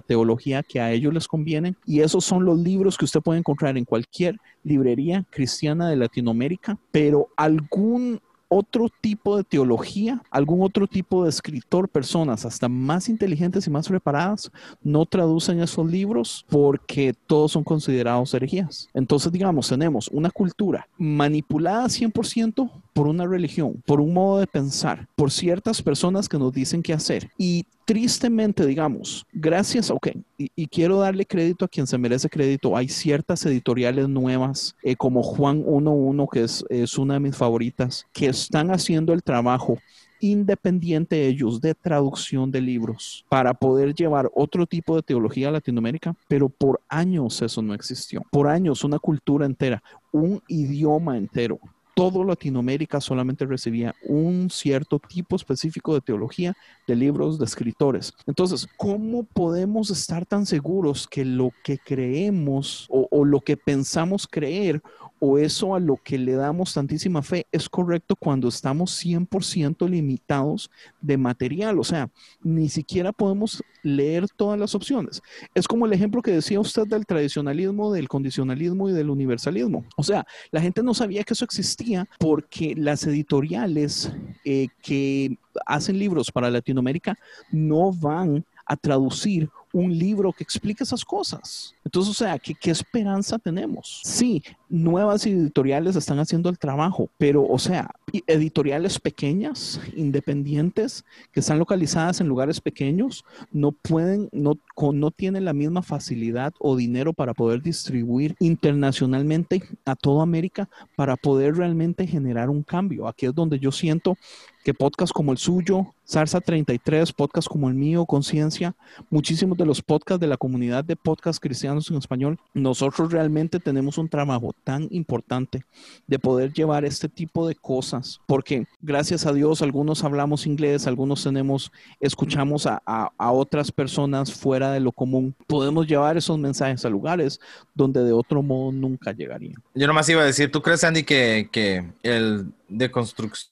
teología 0.00 0.62
que 0.62 0.80
a 0.80 0.92
ellos 0.92 1.12
les 1.12 1.28
conviene, 1.28 1.74
y 1.84 2.00
esos 2.00 2.24
son 2.24 2.44
los 2.44 2.58
libros 2.58 2.96
que 2.96 3.04
usted 3.04 3.20
puede 3.20 3.40
encontrar 3.40 3.76
en 3.76 3.84
cualquier 3.84 4.38
librería 4.62 5.26
cristiana 5.28 5.90
de 5.90 5.96
Latinoamérica, 5.96 6.78
pero 6.90 7.28
algún 7.36 8.20
otro 8.52 8.88
tipo 9.00 9.38
de 9.38 9.44
teología, 9.44 10.22
algún 10.30 10.62
otro 10.62 10.86
tipo 10.86 11.24
de 11.24 11.30
escritor, 11.30 11.88
personas 11.88 12.44
hasta 12.44 12.68
más 12.68 13.08
inteligentes 13.08 13.66
y 13.66 13.70
más 13.70 13.88
preparadas, 13.88 14.50
no 14.82 15.06
traducen 15.06 15.60
esos 15.60 15.90
libros 15.90 16.44
porque 16.50 17.14
todos 17.26 17.52
son 17.52 17.64
considerados 17.64 18.34
herejías. 18.34 18.90
Entonces, 18.92 19.32
digamos, 19.32 19.68
tenemos 19.68 20.08
una 20.08 20.30
cultura 20.30 20.86
manipulada 20.98 21.86
100% 21.86 22.70
por 22.92 23.06
una 23.06 23.26
religión, 23.26 23.82
por 23.86 24.00
un 24.00 24.12
modo 24.12 24.38
de 24.38 24.46
pensar, 24.46 25.08
por 25.14 25.30
ciertas 25.30 25.82
personas 25.82 26.28
que 26.28 26.38
nos 26.38 26.52
dicen 26.52 26.82
qué 26.82 26.92
hacer. 26.92 27.30
Y 27.38 27.66
tristemente, 27.84 28.66
digamos, 28.66 29.26
gracias, 29.32 29.90
ok, 29.90 30.08
y, 30.38 30.66
quiero 30.66 30.98
darle 30.98 31.26
crédito 31.26 31.64
a 31.64 31.68
quien 31.68 31.86
se 31.86 31.98
merece 31.98 32.28
crédito, 32.28 32.76
hay 32.76 32.88
ciertas 32.88 33.44
editoriales 33.46 34.08
nuevas, 34.08 34.74
eh, 34.82 34.96
como 34.96 35.22
Juan 35.22 35.64
11, 35.66 36.26
que 36.32 36.42
es, 36.44 36.64
es 36.68 36.98
una 36.98 37.14
de 37.14 37.20
mis 37.20 37.36
favoritas, 37.36 38.06
que 38.12 38.26
están 38.26 38.70
haciendo 38.70 39.12
el 39.12 39.22
trabajo 39.22 39.78
independiente 40.22 41.26
ellos 41.26 41.60
de 41.60 41.74
traducción 41.74 42.50
de 42.50 42.60
libros 42.60 43.24
para 43.28 43.52
poder 43.54 43.92
llevar 43.92 44.30
otro 44.34 44.66
tipo 44.66 44.94
de 44.94 45.02
teología 45.02 45.48
a 45.48 45.52
Latinoamérica, 45.52 46.14
pero 46.28 46.48
por 46.48 46.80
años 46.88 47.42
eso 47.42 47.60
no 47.60 47.74
existió. 47.74 48.22
Por 48.30 48.46
años 48.46 48.84
una 48.84 49.00
cultura 49.00 49.44
entera, 49.44 49.82
un 50.12 50.40
idioma 50.46 51.18
entero 51.18 51.58
todo 51.94 52.24
Latinoamérica 52.24 53.00
solamente 53.00 53.44
recibía 53.44 53.94
un 54.02 54.48
cierto 54.50 54.98
tipo 54.98 55.36
específico 55.36 55.94
de 55.94 56.00
teología 56.00 56.54
de 56.86 56.96
libros 56.96 57.38
de 57.38 57.44
escritores. 57.44 58.14
Entonces, 58.26 58.66
¿cómo 58.76 59.24
podemos 59.24 59.90
estar 59.90 60.24
tan 60.24 60.46
seguros 60.46 61.06
que 61.06 61.24
lo 61.24 61.50
que 61.62 61.78
creemos 61.78 62.86
o, 62.90 63.24
lo 63.24 63.40
que 63.40 63.56
pensamos 63.56 64.26
creer 64.26 64.82
o 65.24 65.38
eso 65.38 65.72
a 65.72 65.78
lo 65.78 66.00
que 66.02 66.18
le 66.18 66.32
damos 66.32 66.74
tantísima 66.74 67.22
fe 67.22 67.46
es 67.52 67.68
correcto 67.68 68.16
cuando 68.16 68.48
estamos 68.48 69.00
100% 69.04 69.88
limitados 69.88 70.68
de 71.00 71.16
material. 71.16 71.78
O 71.78 71.84
sea, 71.84 72.10
ni 72.42 72.68
siquiera 72.68 73.12
podemos 73.12 73.62
leer 73.84 74.26
todas 74.30 74.58
las 74.58 74.74
opciones. 74.74 75.22
Es 75.54 75.68
como 75.68 75.86
el 75.86 75.92
ejemplo 75.92 76.22
que 76.22 76.32
decía 76.32 76.58
usted 76.58 76.88
del 76.88 77.06
tradicionalismo, 77.06 77.92
del 77.92 78.08
condicionalismo 78.08 78.88
y 78.88 78.92
del 78.94 79.10
universalismo. 79.10 79.84
O 79.96 80.02
sea, 80.02 80.26
la 80.50 80.60
gente 80.60 80.82
no 80.82 80.92
sabía 80.92 81.22
que 81.22 81.34
eso 81.34 81.44
existía 81.44 82.08
porque 82.18 82.74
las 82.76 83.06
editoriales 83.06 84.12
eh, 84.44 84.66
que 84.82 85.38
hacen 85.66 86.00
libros 86.00 86.32
para 86.32 86.50
Latinoamérica 86.50 87.16
no 87.52 87.92
van 87.92 88.44
a 88.66 88.76
traducir 88.76 89.50
un 89.72 89.96
libro 89.96 90.32
que 90.32 90.44
explique 90.44 90.84
esas 90.84 91.04
cosas. 91.04 91.74
Entonces, 91.84 92.10
o 92.10 92.14
sea, 92.14 92.38
¿qué, 92.38 92.54
¿qué, 92.54 92.70
esperanza 92.70 93.38
tenemos? 93.38 94.00
Sí, 94.04 94.42
nuevas 94.68 95.26
editoriales 95.26 95.96
están 95.96 96.18
haciendo 96.18 96.48
el 96.48 96.58
trabajo, 96.58 97.08
pero, 97.18 97.46
o 97.46 97.58
sea, 97.58 97.90
editoriales 98.26 98.98
pequeñas, 98.98 99.80
independientes, 99.94 101.04
que 101.32 101.40
están 101.40 101.58
localizadas 101.58 102.20
en 102.20 102.28
lugares 102.28 102.60
pequeños, 102.60 103.24
no 103.50 103.72
pueden, 103.72 104.28
no, 104.32 104.58
no 104.92 105.10
tienen 105.10 105.44
la 105.44 105.52
misma 105.52 105.82
facilidad 105.82 106.52
o 106.58 106.76
dinero 106.76 107.12
para 107.12 107.34
poder 107.34 107.62
distribuir 107.62 108.36
internacionalmente 108.38 109.62
a 109.84 109.96
toda 109.96 110.22
América 110.22 110.68
para 110.96 111.16
poder 111.16 111.56
realmente 111.56 112.06
generar 112.06 112.50
un 112.50 112.62
cambio. 112.62 113.08
Aquí 113.08 113.26
es 113.26 113.34
donde 113.34 113.58
yo 113.58 113.72
siento 113.72 114.16
que 114.62 114.74
podcasts 114.74 115.12
como 115.12 115.32
el 115.32 115.38
suyo, 115.38 115.94
Sarsa 116.04 116.40
33, 116.40 117.12
podcasts 117.12 117.48
como 117.48 117.68
el 117.68 117.74
mío, 117.74 118.04
Conciencia, 118.06 118.74
muchísimos 119.10 119.56
de 119.56 119.64
los 119.64 119.80
podcasts 119.80 120.20
de 120.20 120.26
la 120.26 120.36
comunidad 120.36 120.84
de 120.84 120.96
podcasts 120.96 121.40
cristianos 121.40 121.90
en 121.90 121.96
español, 121.96 122.38
nosotros 122.54 123.12
realmente 123.12 123.60
tenemos 123.60 123.98
un 123.98 124.08
trabajo 124.08 124.54
tan 124.64 124.88
importante 124.90 125.64
de 126.06 126.18
poder 126.18 126.52
llevar 126.52 126.84
este 126.84 127.08
tipo 127.08 127.46
de 127.46 127.54
cosas, 127.54 128.20
porque 128.26 128.66
gracias 128.80 129.26
a 129.26 129.32
Dios 129.32 129.62
algunos 129.62 130.04
hablamos 130.04 130.46
inglés, 130.46 130.86
algunos 130.86 131.24
tenemos, 131.24 131.72
escuchamos 132.00 132.66
a, 132.66 132.82
a 132.84 133.32
otras 133.32 133.72
personas 133.72 134.32
fuera 134.32 134.72
de 134.72 134.80
lo 134.80 134.92
común, 134.92 135.34
podemos 135.46 135.86
llevar 135.86 136.16
esos 136.16 136.38
mensajes 136.38 136.84
a 136.84 136.90
lugares 136.90 137.40
donde 137.74 138.04
de 138.04 138.12
otro 138.12 138.42
modo 138.42 138.72
nunca 138.72 139.12
llegarían. 139.12 139.62
Yo 139.74 139.86
nomás 139.86 140.08
iba 140.08 140.22
a 140.22 140.26
decir, 140.26 140.50
¿tú 140.50 140.62
crees, 140.62 140.84
Andy, 140.84 141.04
que, 141.04 141.48
que 141.50 141.84
el 142.02 142.52
de 142.68 142.90
construcción 142.90 143.51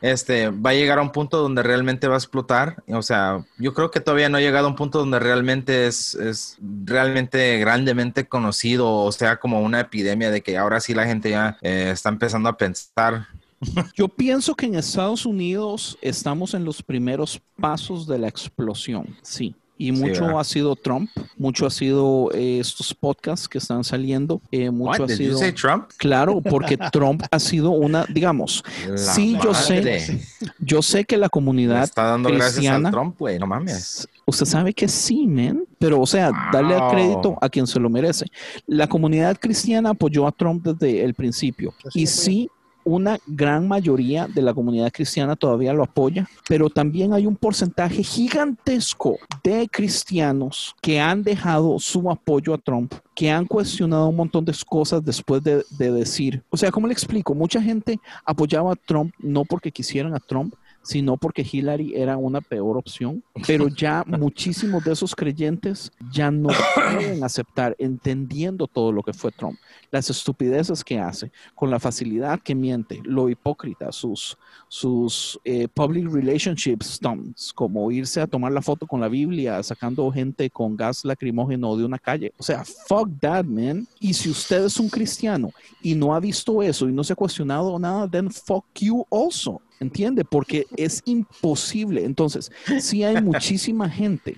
este, 0.00 0.50
va 0.50 0.70
a 0.70 0.74
llegar 0.74 0.98
a 0.98 1.02
un 1.02 1.10
punto 1.10 1.38
donde 1.38 1.62
realmente 1.62 2.08
va 2.08 2.14
a 2.14 2.18
explotar. 2.18 2.82
O 2.88 3.02
sea, 3.02 3.44
yo 3.58 3.74
creo 3.74 3.90
que 3.90 4.00
todavía 4.00 4.28
no 4.28 4.38
ha 4.38 4.40
llegado 4.40 4.66
a 4.66 4.70
un 4.70 4.76
punto 4.76 4.98
donde 4.98 5.18
realmente 5.18 5.86
es, 5.86 6.14
es 6.14 6.56
realmente 6.60 7.58
grandemente 7.58 8.28
conocido, 8.28 8.90
o 8.90 9.12
sea, 9.12 9.38
como 9.38 9.60
una 9.60 9.80
epidemia 9.80 10.30
de 10.30 10.42
que 10.42 10.56
ahora 10.56 10.80
sí 10.80 10.94
la 10.94 11.06
gente 11.06 11.30
ya 11.30 11.58
eh, 11.62 11.90
está 11.92 12.08
empezando 12.08 12.48
a 12.48 12.56
pensar 12.56 13.26
yo 13.94 14.08
pienso 14.08 14.54
que 14.54 14.66
en 14.66 14.74
Estados 14.74 15.26
Unidos 15.26 15.96
estamos 16.00 16.54
en 16.54 16.64
los 16.64 16.82
primeros 16.82 17.40
pasos 17.60 18.06
de 18.06 18.18
la 18.18 18.28
explosión, 18.28 19.16
sí. 19.22 19.54
Y 19.78 19.90
mucho 19.90 20.38
ha 20.38 20.44
sido 20.44 20.76
Trump, 20.76 21.10
mucho 21.36 21.66
ha 21.66 21.70
sido 21.70 22.30
eh, 22.32 22.58
estos 22.60 22.94
podcasts 22.94 23.48
que 23.48 23.58
están 23.58 23.82
saliendo, 23.82 24.40
eh, 24.52 24.70
mucho 24.70 25.04
ha 25.04 25.08
sido 25.08 25.40
Trump? 25.54 25.90
Claro, 25.96 26.40
porque 26.40 26.76
Trump 26.92 27.24
ha 27.30 27.38
sido 27.40 27.70
una, 27.70 28.04
digamos, 28.08 28.62
sí, 28.96 29.36
yo 29.42 29.54
sé, 29.54 30.20
yo 30.60 30.82
sé 30.82 31.04
que 31.04 31.16
la 31.16 31.28
comunidad 31.28 31.82
está 31.82 32.04
dando 32.04 32.28
cristiana, 32.28 32.78
gracias 32.78 32.84
a 32.86 32.90
Trump, 32.90 33.18
güey, 33.18 33.38
no 33.38 33.46
mames. 33.46 34.08
Usted 34.24 34.46
sabe 34.46 34.72
que 34.72 34.86
sí, 34.86 35.26
men, 35.26 35.64
pero 35.78 36.00
o 36.00 36.06
sea, 36.06 36.30
darle 36.52 36.76
el 36.76 36.82
crédito 36.90 37.36
a 37.40 37.48
quien 37.48 37.66
se 37.66 37.80
lo 37.80 37.90
merece. 37.90 38.26
La 38.66 38.86
comunidad 38.86 39.36
cristiana 39.36 39.90
apoyó 39.90 40.28
a 40.28 40.32
Trump 40.32 40.64
desde 40.64 41.02
el 41.02 41.14
principio 41.14 41.74
y 41.92 42.06
sí 42.06 42.48
una 42.84 43.18
gran 43.26 43.68
mayoría 43.68 44.26
de 44.26 44.42
la 44.42 44.54
comunidad 44.54 44.92
cristiana 44.92 45.36
todavía 45.36 45.72
lo 45.72 45.82
apoya, 45.82 46.28
pero 46.48 46.68
también 46.68 47.12
hay 47.12 47.26
un 47.26 47.36
porcentaje 47.36 48.02
gigantesco 48.02 49.18
de 49.42 49.68
cristianos 49.70 50.74
que 50.80 51.00
han 51.00 51.22
dejado 51.22 51.78
su 51.78 52.10
apoyo 52.10 52.54
a 52.54 52.58
Trump, 52.58 52.94
que 53.14 53.30
han 53.30 53.46
cuestionado 53.46 54.08
un 54.08 54.16
montón 54.16 54.44
de 54.44 54.52
cosas 54.66 55.04
después 55.04 55.42
de, 55.42 55.64
decir, 55.78 56.42
o 56.50 56.56
sea, 56.56 56.70
¿cómo 56.70 56.86
le 56.86 56.92
explico? 56.92 57.34
Mucha 57.34 57.60
gente 57.60 57.98
apoyaba 58.24 58.72
a 58.72 58.76
Trump 58.76 59.12
no 59.18 59.44
porque 59.44 59.70
quisieran 59.70 60.14
a 60.14 60.20
Trump, 60.20 60.54
sino 60.82 61.16
porque 61.16 61.46
Hillary 61.50 61.94
era 61.94 62.16
una 62.16 62.40
peor 62.40 62.76
opción, 62.76 63.22
pero 63.46 63.68
ya 63.68 64.04
muchísimos 64.06 64.84
de 64.84 64.92
esos 64.92 65.14
creyentes 65.14 65.92
ya 66.12 66.30
no 66.30 66.48
pueden 66.74 67.22
aceptar, 67.24 67.76
entendiendo 67.78 68.66
todo 68.66 68.92
lo 68.92 69.02
que 69.02 69.12
fue 69.12 69.30
Trump, 69.32 69.58
las 69.90 70.10
estupideces 70.10 70.84
que 70.84 70.98
hace, 70.98 71.30
con 71.54 71.70
la 71.70 71.78
facilidad 71.78 72.40
que 72.40 72.54
miente, 72.54 73.00
lo 73.04 73.28
hipócrita, 73.28 73.92
sus, 73.92 74.36
sus 74.68 75.38
eh, 75.44 75.68
public 75.68 76.10
relationships 76.10 76.86
stunts, 76.86 77.52
como 77.52 77.90
irse 77.90 78.20
a 78.20 78.26
tomar 78.26 78.52
la 78.52 78.62
foto 78.62 78.86
con 78.86 79.00
la 79.00 79.08
Biblia, 79.08 79.62
sacando 79.62 80.10
gente 80.10 80.50
con 80.50 80.76
gas 80.76 81.04
lacrimógeno 81.04 81.76
de 81.76 81.84
una 81.84 81.98
calle. 81.98 82.32
O 82.38 82.42
sea, 82.42 82.64
fuck 82.64 83.08
that, 83.20 83.44
man. 83.44 83.86
Y 84.00 84.14
si 84.14 84.30
usted 84.30 84.64
es 84.64 84.78
un 84.78 84.88
cristiano 84.88 85.50
y 85.80 85.94
no 85.94 86.14
ha 86.14 86.20
visto 86.20 86.62
eso 86.62 86.88
y 86.88 86.92
no 86.92 87.04
se 87.04 87.12
ha 87.12 87.16
cuestionado 87.16 87.78
nada, 87.78 88.08
then 88.08 88.30
fuck 88.30 88.64
you 88.80 89.06
also. 89.10 89.60
¿Entiende? 89.82 90.24
Porque 90.24 90.66
es 90.76 91.02
imposible. 91.04 92.04
Entonces, 92.04 92.52
sí 92.80 93.02
hay 93.02 93.20
muchísima 93.20 93.90
gente 93.90 94.36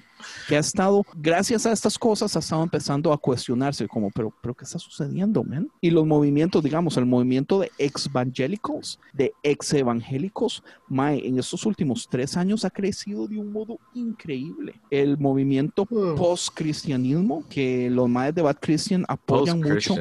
que 0.49 0.57
ha 0.57 0.61
estado, 0.61 1.05
gracias 1.17 1.67
a 1.67 1.73
estas 1.73 1.99
cosas, 1.99 2.35
ha 2.35 2.39
estado 2.39 2.63
empezando 2.63 3.13
a 3.13 3.19
cuestionarse 3.19 3.87
como, 3.87 4.11
pero, 4.11 4.33
pero 4.41 4.55
¿qué 4.55 4.65
está 4.65 4.79
sucediendo, 4.79 5.45
man? 5.45 5.69
Y 5.83 5.91
los 5.91 6.07
movimientos, 6.07 6.65
digamos, 6.65 6.97
el 6.97 7.05
movimiento 7.05 7.61
de 7.61 7.71
ex-evangélicos, 7.77 8.99
de 9.13 9.35
ex-evangélicos, 9.43 10.63
en 10.91 11.39
estos 11.39 11.67
últimos 11.67 12.09
tres 12.09 12.39
años 12.39 12.65
ha 12.65 12.71
crecido 12.71 13.29
de 13.29 13.39
un 13.39 13.53
modo 13.53 13.79
increíble. 13.93 14.81
El 14.91 15.19
movimiento 15.19 15.85
post-cristianismo, 15.85 17.45
que 17.51 17.91
los 17.91 18.09
maes 18.09 18.35
de 18.35 18.41
Bad 18.41 18.57
Christian 18.61 19.05
apoyan 19.09 19.61
mucho 19.61 19.95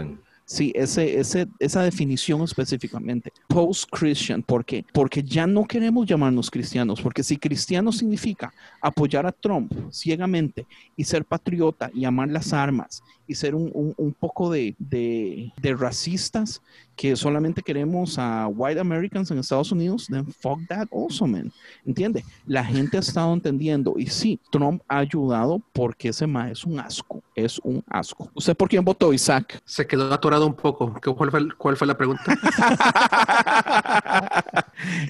Sí, 0.45 0.73
ese, 0.75 1.19
ese, 1.19 1.47
esa 1.59 1.83
definición 1.83 2.41
específicamente. 2.41 3.31
Post-Christian, 3.47 4.43
¿por 4.43 4.65
qué? 4.65 4.85
Porque 4.93 5.23
ya 5.23 5.47
no 5.47 5.65
queremos 5.65 6.05
llamarnos 6.05 6.51
cristianos, 6.51 7.01
porque 7.01 7.23
si 7.23 7.37
cristiano 7.37 7.91
significa 7.91 8.53
apoyar 8.81 9.25
a 9.25 9.31
Trump 9.31 9.71
ciegamente 9.89 10.65
y 10.97 11.05
ser 11.05 11.23
patriota 11.23 11.89
y 11.93 12.03
amar 12.05 12.29
las 12.29 12.51
armas 12.51 13.01
y 13.27 13.35
ser 13.35 13.55
un, 13.55 13.93
un, 13.97 14.13
poco 14.13 14.51
de, 14.51 14.75
de, 14.77 15.51
de, 15.61 15.75
racistas 15.75 16.61
que 16.95 17.15
solamente 17.15 17.61
queremos 17.61 18.17
a 18.19 18.47
white 18.47 18.79
Americans 18.79 19.31
en 19.31 19.39
Estados 19.39 19.71
Unidos, 19.71 20.07
then 20.09 20.25
fuck 20.25 20.59
that 20.67 20.87
also, 20.91 21.25
man. 21.25 21.51
¿Entiende? 21.85 22.23
La 22.45 22.63
gente 22.63 22.97
ha 22.97 22.99
estado 22.99 23.33
entendiendo 23.33 23.95
y 23.97 24.07
sí, 24.07 24.39
Trump 24.51 24.81
ha 24.87 24.99
ayudado 24.99 25.61
porque 25.73 26.09
ese 26.09 26.27
ma 26.27 26.51
es 26.51 26.63
un 26.63 26.79
asco, 26.79 27.23
es 27.35 27.59
un 27.63 27.83
asco. 27.87 28.29
¿Usted 28.33 28.55
por 28.55 28.69
quién 28.69 28.83
votó, 28.83 29.13
Isaac? 29.13 29.61
Se 29.65 29.87
quedó 29.87 30.13
atorado 30.13 30.45
un 30.45 30.53
poco. 30.53 30.93
¿Cuál 31.15 31.31
fue, 31.31 31.47
cuál 31.57 31.77
fue 31.77 31.87
la 31.87 31.97
pregunta? 31.97 32.23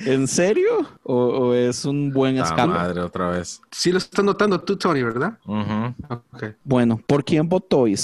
¿En 0.05 0.27
serio? 0.27 0.87
¿O, 1.03 1.53
es 1.53 1.85
un 1.85 2.11
buen 2.11 2.37
escala? 2.37 2.73
madre, 2.73 3.01
otra 3.01 3.29
vez. 3.29 3.61
Sí 3.71 3.91
lo 3.91 3.97
estás 3.97 4.23
notando 4.23 4.59
tú, 4.61 4.77
Tony, 4.77 5.03
¿verdad? 5.03 5.37
Bueno, 6.63 6.99
¿por 7.05 7.23
quién 7.23 7.47
votó, 7.47 7.87
Isaac? 7.87 8.03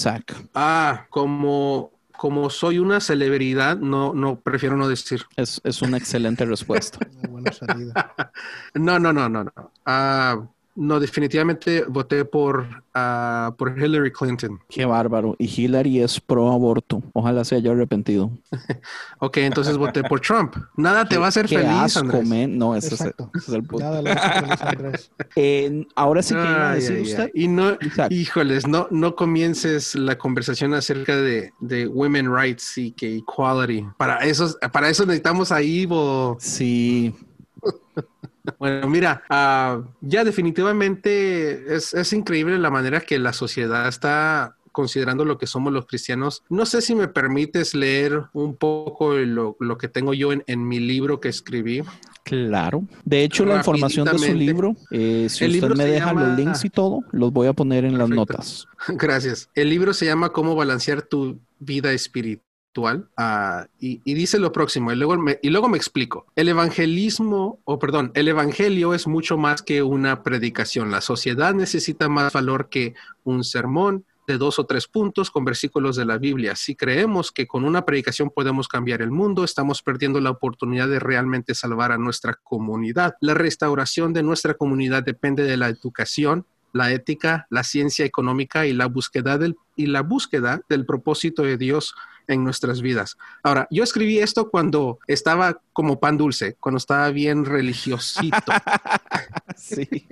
Ah, 0.54 1.06
como 1.10 1.92
como 2.20 2.50
soy 2.50 2.80
una 2.80 3.00
celebridad, 3.00 3.78
no, 3.78 4.14
no 4.14 4.42
prefiero 4.42 4.76
no 4.76 4.90
decir. 4.90 5.26
Es, 5.38 5.82
una 5.82 5.96
excelente 5.96 6.44
respuesta. 6.44 7.00
buena 7.30 7.50
salida. 7.54 8.14
no, 8.74 9.00
no, 9.00 9.14
no, 9.14 9.30
no, 9.30 9.46
no. 9.46 9.72
Ah, 9.86 10.46
no, 10.80 11.00
definitivamente 11.00 11.84
voté 11.88 12.24
por, 12.24 12.66
ah, 12.94 13.54
por 13.58 13.78
Hillary 13.78 14.12
Clinton. 14.12 14.60
Qué 14.70 14.86
bárbaro. 14.86 15.36
Y 15.38 15.46
Hillary 15.46 16.00
es 16.02 16.20
pro 16.22 16.52
aborto. 16.52 17.04
Ojalá 17.14 17.44
se 17.44 17.56
haya 17.56 17.72
arrepentido. 17.72 18.32
Ok, 19.22 19.36
entonces 19.38 19.76
voté 19.78 20.02
por 20.04 20.22
Trump. 20.22 20.56
Nada 20.78 21.04
te 21.06 21.18
va 21.18 21.26
a 21.26 21.28
hacer 21.28 21.46
Qué 21.46 21.58
feliz, 21.58 21.72
asco, 21.74 22.00
Andrés. 22.00 22.48
No, 22.48 22.74
ese 22.74 22.96
es, 22.96 23.02
es 23.02 23.50
el 23.50 23.64
punto. 23.64 23.84
Nada 23.86 24.02
le 24.02 24.12
hace 24.12 24.40
feliz 24.42 24.62
a 24.62 24.70
Andrés. 24.70 25.12
Eh, 25.36 25.86
ahora 25.96 26.24
sí 26.24 26.34
que 26.34 26.40
iba 26.40 26.70
a 26.70 26.72
Ay, 26.72 26.80
decir 26.80 26.96
ay, 26.96 27.02
usted. 27.04 27.24
ay. 27.24 27.32
Y 27.34 27.48
no, 27.50 27.78
híjoles, 28.10 28.66
no, 28.66 28.88
no 28.92 29.16
comiences 29.16 29.96
la 29.96 30.18
conversación 30.18 30.74
acerca 30.74 31.18
de, 31.18 31.52
de 31.60 31.88
women 31.88 32.34
rights 32.34 32.78
y 32.78 32.92
que 32.92 33.18
equality. 33.18 33.86
Para 33.98 34.20
eso, 34.20 34.56
para 34.72 34.90
eso 34.90 35.06
necesitamos 35.06 35.52
a 35.52 35.62
Ivo. 35.62 36.38
Sí, 36.40 37.14
Bueno, 38.58 38.88
mira, 38.90 39.24
ah, 39.30 39.82
ya 40.02 40.24
definitivamente 40.24 41.76
es, 41.76 41.94
es 41.94 42.14
increíble 42.14 42.58
la 42.58 42.70
manera 42.72 43.02
que 43.02 43.20
la 43.20 43.34
sociedad 43.34 43.88
está 43.88 44.56
considerando 44.72 45.26
lo 45.26 45.38
que 45.38 45.48
somos 45.48 45.74
los 45.74 45.86
cristianos. 45.88 46.44
No 46.50 46.66
sé 46.66 46.82
si 46.82 46.96
me 46.96 47.08
permites 47.08 47.74
leer 47.76 48.24
un 48.34 48.56
poco 48.56 49.14
lo, 49.16 49.58
lo 49.60 49.78
que 49.78 49.88
tengo 49.88 50.14
yo 50.14 50.32
en, 50.32 50.44
en 50.48 50.68
mi 50.68 50.80
libro 50.80 51.20
que 51.20 51.28
escribí. 51.28 51.82
claro. 52.24 52.84
De 53.04 53.24
hecho, 53.24 53.46
la 53.46 53.58
información 53.58 54.06
de 54.06 54.20
su 54.20 54.34
libro, 54.34 54.76
eh, 54.92 55.28
si 55.30 55.44
El 55.46 55.52
usted 55.52 55.62
libro 55.64 55.76
me 55.76 55.86
deja 55.86 56.08
llama- 56.08 56.28
los 56.28 56.38
links 56.38 56.64
y 56.66 56.70
todo, 56.70 57.02
los 57.12 57.34
voy 57.34 57.48
a 57.48 57.54
poner 57.54 57.84
en 57.84 57.98
las 57.98 58.10
notas. 58.10 58.68
Gracias. 58.90 59.50
El 59.56 59.70
libro 59.70 59.94
se 59.94 60.06
llama 60.06 60.30
Cómo 60.30 60.56
balancear 60.56 61.02
tu 61.02 61.40
vida 61.60 61.92
espiritual. 61.92 62.46
Ah, 62.88 63.68
y, 63.80 64.02
y 64.04 64.14
dice 64.14 64.40
lo 64.40 64.52
próximo, 64.52 64.92
y 64.92 64.96
luego, 64.96 65.18
me, 65.18 65.40
y 65.42 65.50
luego 65.50 65.70
me 65.70 65.78
explico. 65.78 66.26
El 66.36 66.50
evangelismo, 66.50 67.60
o 67.66 67.80
perdón, 67.80 68.12
el 68.14 68.28
evangelio 68.28 68.94
es 68.94 69.08
mucho 69.08 69.38
más 69.38 69.62
que 69.62 69.84
una 69.84 70.24
predicación. 70.24 70.92
La 70.92 71.02
sociedad 71.02 71.54
necesita 71.54 72.10
más 72.10 72.34
valor 72.34 72.70
que 72.70 72.94
un 73.24 73.44
sermón 73.44 74.06
de 74.30 74.38
dos 74.38 74.60
o 74.60 74.66
tres 74.66 74.88
puntos 74.88 75.32
con 75.32 75.44
versículos 75.44 75.96
de 75.96 76.06
la 76.06 76.20
Biblia. 76.20 76.56
Si 76.56 76.76
creemos 76.76 77.32
que 77.32 77.48
con 77.48 77.66
una 77.66 77.84
predicación 77.84 78.30
podemos 78.30 78.68
cambiar 78.68 79.02
el 79.02 79.10
mundo, 79.10 79.44
estamos 79.44 79.82
perdiendo 79.82 80.22
la 80.22 80.30
oportunidad 80.30 80.88
de 80.88 81.00
realmente 81.00 81.56
salvar 81.56 81.92
a 81.92 81.98
nuestra 81.98 82.36
comunidad. 82.44 83.16
La 83.22 83.34
restauración 83.34 84.14
de 84.14 84.22
nuestra 84.22 84.54
comunidad 84.54 85.04
depende 85.04 85.44
de 85.44 85.58
la 85.58 85.68
educación, 85.68 86.46
la 86.74 86.92
ética, 86.92 87.48
la 87.50 87.64
ciencia 87.64 88.06
económica 88.06 88.68
y 88.68 88.74
la 88.74 88.86
búsqueda 88.86 89.40
del, 89.40 89.56
y 89.76 89.88
la 89.88 90.02
búsqueda 90.04 90.62
del 90.70 90.86
propósito 90.86 91.42
de 91.42 91.58
Dios 91.58 91.96
en 92.30 92.44
nuestras 92.46 92.82
vidas. 92.82 93.18
Ahora, 93.44 93.68
yo 93.70 93.84
escribí 93.84 94.20
esto 94.20 94.50
cuando 94.50 95.00
estaba 95.08 95.60
como 95.74 96.00
pan 96.00 96.18
dulce, 96.18 96.56
cuando 96.60 96.78
estaba 96.78 97.10
bien 97.12 97.44
religiosito. 97.44 98.38
Sí. 99.58 100.08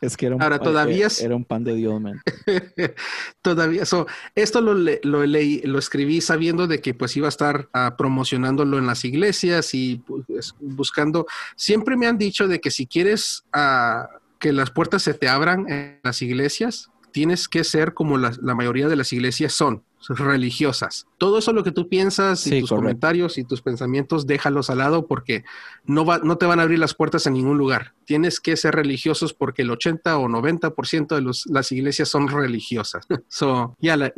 Es 0.00 0.16
que 0.16 0.26
era 0.26 0.34
un, 0.34 0.42
Ahora, 0.42 0.58
pan- 0.58 0.64
todavía 0.64 1.06
eh, 1.06 1.10
era 1.24 1.36
un 1.36 1.44
pan 1.44 1.62
de 1.62 1.74
Dios, 1.76 2.00
man. 2.00 2.20
Todavía, 3.42 3.84
so, 3.86 4.06
esto 4.34 4.60
lo, 4.60 4.74
le- 4.74 5.00
lo 5.04 5.24
leí, 5.26 5.60
lo 5.62 5.78
escribí 5.78 6.20
sabiendo 6.20 6.66
de 6.66 6.80
que 6.80 6.92
pues 6.94 7.16
iba 7.16 7.26
a 7.26 7.28
estar 7.28 7.68
ah, 7.72 7.94
promocionándolo 7.96 8.78
en 8.78 8.86
las 8.86 9.04
iglesias 9.04 9.74
y 9.74 10.02
pues, 10.06 10.54
buscando. 10.60 11.26
Siempre 11.56 11.96
me 11.96 12.06
han 12.06 12.18
dicho 12.18 12.48
de 12.48 12.60
que 12.60 12.70
si 12.72 12.86
quieres 12.86 13.44
ah, 13.52 14.08
que 14.38 14.52
las 14.52 14.70
puertas 14.70 15.02
se 15.02 15.14
te 15.14 15.28
abran 15.28 15.70
en 15.70 16.00
las 16.02 16.20
iglesias, 16.22 16.90
tienes 17.12 17.48
que 17.48 17.62
ser 17.64 17.94
como 17.94 18.18
la, 18.18 18.32
la 18.42 18.54
mayoría 18.54 18.88
de 18.88 18.96
las 18.96 19.12
iglesias 19.12 19.52
son, 19.52 19.84
religiosas. 20.08 21.06
Todo 21.20 21.36
eso 21.38 21.52
lo 21.52 21.62
que 21.62 21.70
tú 21.70 21.86
piensas 21.86 22.46
y 22.46 22.50
Sí, 22.50 22.60
tus 22.60 22.70
correcto. 22.70 22.82
comentarios 22.82 23.36
y 23.36 23.44
tus 23.44 23.60
pensamientos, 23.60 24.26
déjalos 24.26 24.70
al 24.70 24.78
lado 24.78 25.06
porque 25.06 25.44
no, 25.84 26.06
va, 26.06 26.16
no 26.18 26.38
te 26.38 26.46
van 26.46 26.60
a 26.60 26.62
abrir 26.62 26.78
las 26.78 26.94
puertas 26.94 27.26
en 27.26 27.34
ningún 27.34 27.58
lugar. 27.58 27.92
Tienes 28.06 28.40
que 28.40 28.56
ser 28.56 28.74
religiosos 28.74 29.34
porque 29.34 29.60
el 29.60 29.70
80 29.70 30.16
o 30.16 30.28
90% 30.28 31.14
de 31.14 31.20
los, 31.20 31.44
las 31.46 31.70
iglesias 31.72 32.08
son 32.08 32.26
religiosas. 32.28 33.06
So, 33.28 33.76
ya, 33.80 33.96
la- 33.98 34.12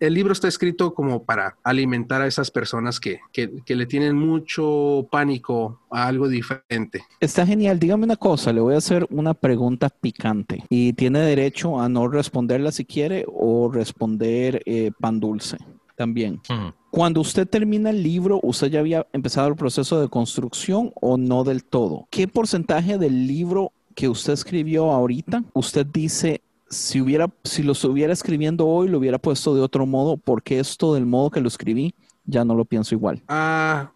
el 0.00 0.14
libro 0.14 0.32
está 0.32 0.48
escrito 0.48 0.94
como 0.94 1.24
para 1.24 1.56
alimentar 1.62 2.20
a 2.22 2.26
esas 2.26 2.50
personas 2.50 2.98
que, 2.98 3.20
que, 3.32 3.50
que 3.64 3.76
le 3.76 3.86
tienen 3.86 4.16
mucho 4.16 5.06
pánico 5.12 5.80
a 5.92 6.08
algo 6.08 6.26
diferente. 6.28 7.04
Está 7.20 7.46
genial. 7.46 7.78
Dígame 7.78 8.02
una 8.04 8.16
cosa, 8.16 8.52
le 8.52 8.60
voy 8.60 8.74
a 8.74 8.78
hacer 8.78 9.06
una 9.10 9.34
pregunta 9.34 9.88
picante 9.90 10.64
y 10.68 10.92
tiene 10.94 11.20
derecho 11.20 11.80
a 11.80 11.88
no 11.88 12.08
responderla 12.08 12.72
si 12.72 12.84
quiere 12.84 13.24
o 13.28 13.70
responder 13.72 14.60
eh, 14.66 14.90
pan 15.00 15.20
dulce 15.20 15.56
también. 16.02 16.40
Cuando 16.90 17.20
usted 17.20 17.46
termina 17.46 17.90
el 17.90 18.02
libro, 18.02 18.40
¿usted 18.42 18.66
ya 18.66 18.80
había 18.80 19.06
empezado 19.12 19.46
el 19.46 19.54
proceso 19.54 20.00
de 20.00 20.08
construcción 20.08 20.90
o 21.00 21.16
no 21.16 21.44
del 21.44 21.62
todo? 21.62 22.08
¿Qué 22.10 22.26
porcentaje 22.26 22.98
del 22.98 23.28
libro 23.28 23.70
que 23.94 24.08
usted 24.08 24.32
escribió 24.32 24.90
ahorita, 24.90 25.44
usted 25.54 25.86
dice, 25.86 26.42
si 26.68 27.00
hubiera, 27.00 27.30
si 27.44 27.62
lo 27.62 27.70
estuviera 27.70 28.12
escribiendo 28.12 28.66
hoy, 28.66 28.88
lo 28.88 28.98
hubiera 28.98 29.20
puesto 29.20 29.54
de 29.54 29.60
otro 29.60 29.86
modo, 29.86 30.16
porque 30.16 30.58
esto 30.58 30.92
del 30.94 31.06
modo 31.06 31.30
que 31.30 31.40
lo 31.40 31.46
escribí, 31.46 31.94
ya 32.24 32.44
no 32.44 32.56
lo 32.56 32.64
pienso 32.64 32.96
igual? 32.96 33.22
Ah, 33.28 33.92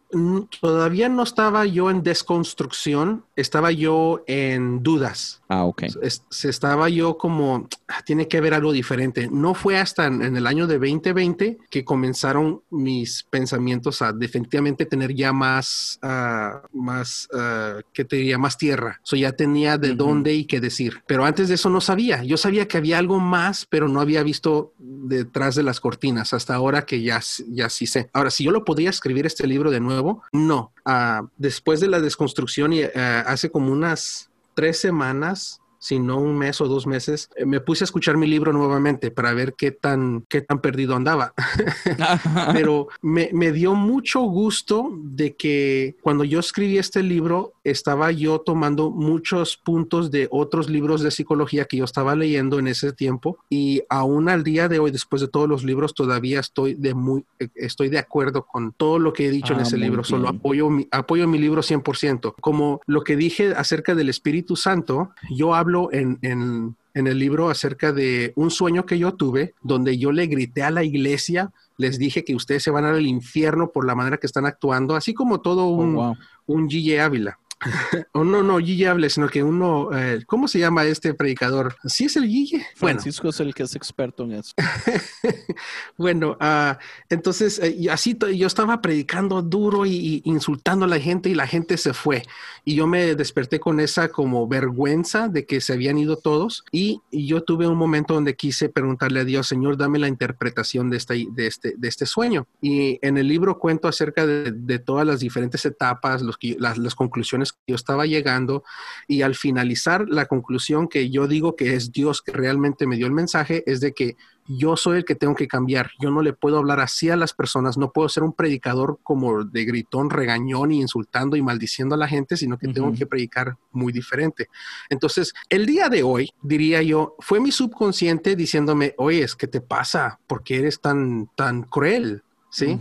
todavía 0.60 1.08
no 1.08 1.22
estaba 1.22 1.66
yo 1.66 1.90
en 1.90 2.02
desconstrucción, 2.02 3.24
estaba 3.34 3.72
yo 3.72 4.22
en 4.26 4.82
dudas. 4.82 5.42
Ah, 5.48 5.64
ok. 5.64 5.84
Es- 6.02 6.22
estaba 6.44 6.88
yo 6.88 7.16
como, 7.18 7.68
"Ah, 7.88 8.02
tiene 8.04 8.28
que 8.28 8.38
haber 8.38 8.54
algo 8.54 8.72
diferente. 8.72 9.28
No 9.30 9.54
fue 9.54 9.78
hasta 9.78 10.06
en, 10.06 10.22
en 10.22 10.36
el 10.36 10.46
año 10.46 10.66
de 10.66 10.78
2020 10.78 11.58
que 11.70 11.84
comenzaron 11.84 12.62
mis 12.70 13.24
pensamientos 13.30 14.02
a 14.02 14.12
definitivamente 14.12 14.86
tener 14.86 15.14
ya 15.14 15.32
más, 15.32 15.98
ah, 16.02 16.62
más, 16.72 17.28
ah, 17.32 17.80
¿qué 17.92 18.04
te 18.04 18.16
diría? 18.16 18.38
Más 18.38 18.58
tierra. 18.58 19.00
So 19.02 19.16
ya 19.16 19.32
tenía 19.32 19.78
de 19.78 19.94
dónde 19.94 20.34
y 20.34 20.44
qué 20.46 20.60
decir. 20.60 21.02
Pero 21.06 21.24
antes 21.24 21.48
de 21.48 21.54
eso 21.54 21.70
no 21.70 21.80
sabía. 21.80 22.22
Yo 22.22 22.36
sabía 22.36 22.66
que 22.68 22.76
había 22.78 22.98
algo 22.98 23.20
más, 23.20 23.66
pero 23.66 23.88
no 23.88 24.00
había 24.00 24.22
visto 24.22 24.72
detrás 24.78 25.54
de 25.54 25.62
las 25.62 25.80
cortinas 25.80 26.32
hasta 26.32 26.54
ahora 26.54 26.84
que 26.86 27.02
ya, 27.02 27.20
ya 27.48 27.68
sí 27.70 27.86
sé. 27.86 28.10
Ahora, 28.12 28.30
si 28.30 28.44
yo 28.44 28.50
lo 28.50 28.64
podía 28.64 28.90
escribir 28.90 29.26
este 29.26 29.46
libro 29.46 29.70
de 29.70 29.80
nuevo, 29.80 29.95
no. 30.32 30.72
Ah, 30.84 31.26
después 31.36 31.80
de 31.80 31.88
la 31.88 32.00
desconstrucción 32.00 32.72
y 32.72 32.82
ah, 32.82 33.20
hace 33.26 33.50
como 33.50 33.72
unas 33.72 34.30
tres 34.54 34.78
semanas, 34.78 35.60
si 35.86 35.98
no 35.98 36.18
un 36.18 36.36
mes 36.36 36.60
o 36.60 36.68
dos 36.68 36.86
meses, 36.86 37.28
eh, 37.36 37.44
me 37.44 37.60
puse 37.60 37.84
a 37.84 37.86
escuchar 37.86 38.16
mi 38.16 38.26
libro 38.26 38.52
nuevamente 38.52 39.10
para 39.10 39.32
ver 39.34 39.54
qué 39.54 39.70
tan, 39.70 40.24
qué 40.28 40.40
tan 40.40 40.60
perdido 40.60 40.94
andaba. 40.94 41.34
Pero 42.52 42.88
me, 43.02 43.30
me 43.32 43.52
dio 43.52 43.74
mucho 43.74 44.20
gusto 44.20 44.90
de 45.02 45.36
que 45.36 45.96
cuando 46.02 46.24
yo 46.24 46.40
escribí 46.40 46.78
este 46.78 47.02
libro, 47.02 47.52
estaba 47.64 48.12
yo 48.12 48.40
tomando 48.40 48.90
muchos 48.90 49.56
puntos 49.56 50.10
de 50.10 50.28
otros 50.30 50.68
libros 50.68 51.02
de 51.02 51.10
psicología 51.10 51.64
que 51.64 51.76
yo 51.76 51.84
estaba 51.84 52.14
leyendo 52.14 52.58
en 52.58 52.68
ese 52.68 52.92
tiempo 52.92 53.38
y 53.50 53.82
aún 53.88 54.28
al 54.28 54.44
día 54.44 54.68
de 54.68 54.78
hoy, 54.78 54.90
después 54.90 55.20
de 55.20 55.28
todos 55.28 55.48
los 55.48 55.64
libros, 55.64 55.94
todavía 55.94 56.40
estoy 56.40 56.74
de 56.74 56.94
muy, 56.94 57.24
eh, 57.38 57.48
estoy 57.54 57.88
de 57.88 57.98
acuerdo 57.98 58.46
con 58.46 58.72
todo 58.72 58.98
lo 58.98 59.12
que 59.12 59.26
he 59.26 59.30
dicho 59.30 59.52
en 59.52 59.60
Ah, 59.60 59.62
ese 59.62 59.76
libro. 59.76 60.04
Solo 60.04 60.28
apoyo 60.28 60.70
mi, 60.70 60.88
apoyo 60.90 61.26
mi 61.28 61.38
libro 61.38 61.62
100%. 61.62 62.34
Como 62.40 62.80
lo 62.86 63.02
que 63.02 63.16
dije 63.16 63.54
acerca 63.56 63.94
del 63.94 64.08
Espíritu 64.08 64.56
Santo, 64.56 65.10
yo 65.30 65.54
hablo 65.54 65.75
en, 65.92 66.18
en, 66.22 66.76
en 66.96 67.06
el 67.06 67.18
libro 67.18 67.50
acerca 67.50 67.92
de 67.92 68.32
un 68.36 68.50
sueño 68.50 68.86
que 68.86 68.98
yo 68.98 69.12
tuve, 69.12 69.54
donde 69.62 69.98
yo 69.98 70.12
le 70.12 70.26
grité 70.26 70.62
a 70.62 70.70
la 70.70 70.82
iglesia, 70.82 71.52
les 71.76 71.98
dije 71.98 72.24
que 72.24 72.34
ustedes 72.34 72.62
se 72.62 72.70
van 72.70 72.86
al 72.86 73.06
infierno 73.06 73.70
por 73.70 73.86
la 73.86 73.94
manera 73.94 74.16
que 74.16 74.26
están 74.26 74.46
actuando, 74.46 74.96
así 74.96 75.12
como 75.12 75.40
todo 75.40 75.66
Oh, 75.66 75.70
un, 75.70 75.94
wow. 75.94 76.16
un 76.46 76.68
Gille 76.70 77.00
Ávila. 77.00 77.38
o 78.12 78.24
no, 78.24 78.42
no, 78.42 78.58
Gille 78.58 78.88
Ávila, 78.88 79.08
sino 79.08 79.28
que 79.28 79.42
uno, 79.42 79.90
eh, 79.92 80.22
¿cómo 80.26 80.46
se 80.48 80.58
llama 80.58 80.84
este 80.84 81.14
predicador? 81.14 81.76
¿Sí 81.84 82.04
es 82.04 82.16
el 82.16 82.26
Gille? 82.28 82.58
Bueno, 82.80 83.00
Francisco 83.00 83.28
es 83.28 83.40
el 83.40 83.54
que 83.54 83.62
es 83.64 83.74
experto 83.74 84.24
en 84.24 84.32
eso. 84.32 84.52
bueno, 85.98 86.36
ah, 86.40 86.78
entonces 87.08 87.58
eh, 87.62 87.88
así 87.90 88.16
yo 88.34 88.46
estaba 88.46 88.80
predicando 88.80 89.42
duro 89.42 89.86
y, 89.86 89.92
y 89.92 90.22
insultando 90.24 90.84
a 90.84 90.88
la 90.88 91.00
gente 91.00 91.28
y 91.28 91.34
la 91.34 91.46
gente 91.46 91.76
se 91.76 91.92
fue. 91.92 92.22
Y 92.68 92.74
yo 92.74 92.88
me 92.88 93.14
desperté 93.14 93.60
con 93.60 93.78
esa 93.78 94.08
como 94.08 94.48
vergüenza 94.48 95.28
de 95.28 95.46
que 95.46 95.60
se 95.60 95.72
habían 95.72 95.98
ido 95.98 96.16
todos. 96.16 96.64
Y, 96.72 97.00
yo 97.12 97.44
tuve 97.44 97.68
un 97.68 97.78
momento 97.78 98.14
donde 98.14 98.34
quise 98.34 98.68
preguntarle 98.68 99.20
a 99.20 99.24
Dios, 99.24 99.46
Señor, 99.46 99.76
dame 99.76 100.00
la 100.00 100.08
interpretación 100.08 100.90
de, 100.90 100.96
esta, 100.96 101.14
de, 101.14 101.46
este, 101.46 101.74
de 101.76 101.86
este 101.86 102.06
sueño. 102.06 102.48
Y 102.60 102.98
en 103.06 103.18
el 103.18 103.28
libro 103.28 103.60
cuento 103.60 103.86
acerca 103.86 104.26
de, 104.26 104.78
todas 104.80 105.06
las 105.06 105.20
diferentes 105.20 105.64
etapas, 105.64 106.22
los 106.22 106.38
las 106.58 106.94
conclusiones 106.96 107.52
que 107.52 107.60
yo 107.68 107.76
estaba 107.76 108.04
llegando. 108.04 108.64
Y 109.06 109.22
al 109.22 109.36
finalizar, 109.36 110.08
la 110.08 110.26
conclusión 110.26 110.88
que 110.88 111.08
yo 111.08 111.28
digo 111.28 111.54
que 111.54 111.76
es 111.76 111.92
Dios 111.92 112.20
que 112.20 112.32
realmente 112.32 112.88
me 112.88 112.96
dio 112.96 113.06
el 113.06 113.12
mensaje 113.12 113.62
es 113.70 113.78
de 113.78 113.92
que 113.92 114.16
yo 114.48 114.76
soy 114.76 114.98
el 114.98 115.04
que 115.04 115.14
tengo 115.14 115.34
que 115.34 115.48
cambiar. 115.48 115.90
Yo 116.00 116.10
no 116.10 116.22
le 116.22 116.32
puedo 116.32 116.58
hablar 116.58 116.80
así 116.80 117.10
a 117.10 117.16
las 117.16 117.32
personas. 117.32 117.76
No 117.76 117.92
puedo 117.92 118.08
ser 118.08 118.22
un 118.22 118.32
predicador 118.32 118.98
como 119.02 119.44
de 119.44 119.64
gritón, 119.64 120.10
regañón 120.10 120.72
y 120.72 120.80
insultando 120.80 121.36
y 121.36 121.42
maldiciendo 121.42 121.94
a 121.94 121.98
la 121.98 122.08
gente, 122.08 122.36
sino 122.36 122.58
que 122.58 122.68
tengo 122.68 122.92
que 122.92 123.06
predicar 123.06 123.56
muy 123.72 123.92
diferente. 123.92 124.48
Entonces, 124.88 125.34
el 125.48 125.66
día 125.66 125.88
de 125.88 126.02
hoy, 126.02 126.30
diría 126.42 126.82
yo, 126.82 127.16
fue 127.18 127.40
mi 127.40 127.52
subconsciente 127.52 128.36
diciéndome, 128.36 128.94
oye, 128.98 129.26
¿qué 129.38 129.46
te 129.46 129.60
pasa? 129.60 130.20
¿Por 130.26 130.42
qué 130.42 130.58
eres 130.58 130.80
tan, 130.80 131.28
tan 131.34 131.62
cruel? 131.62 132.22
¿Sí? 132.50 132.78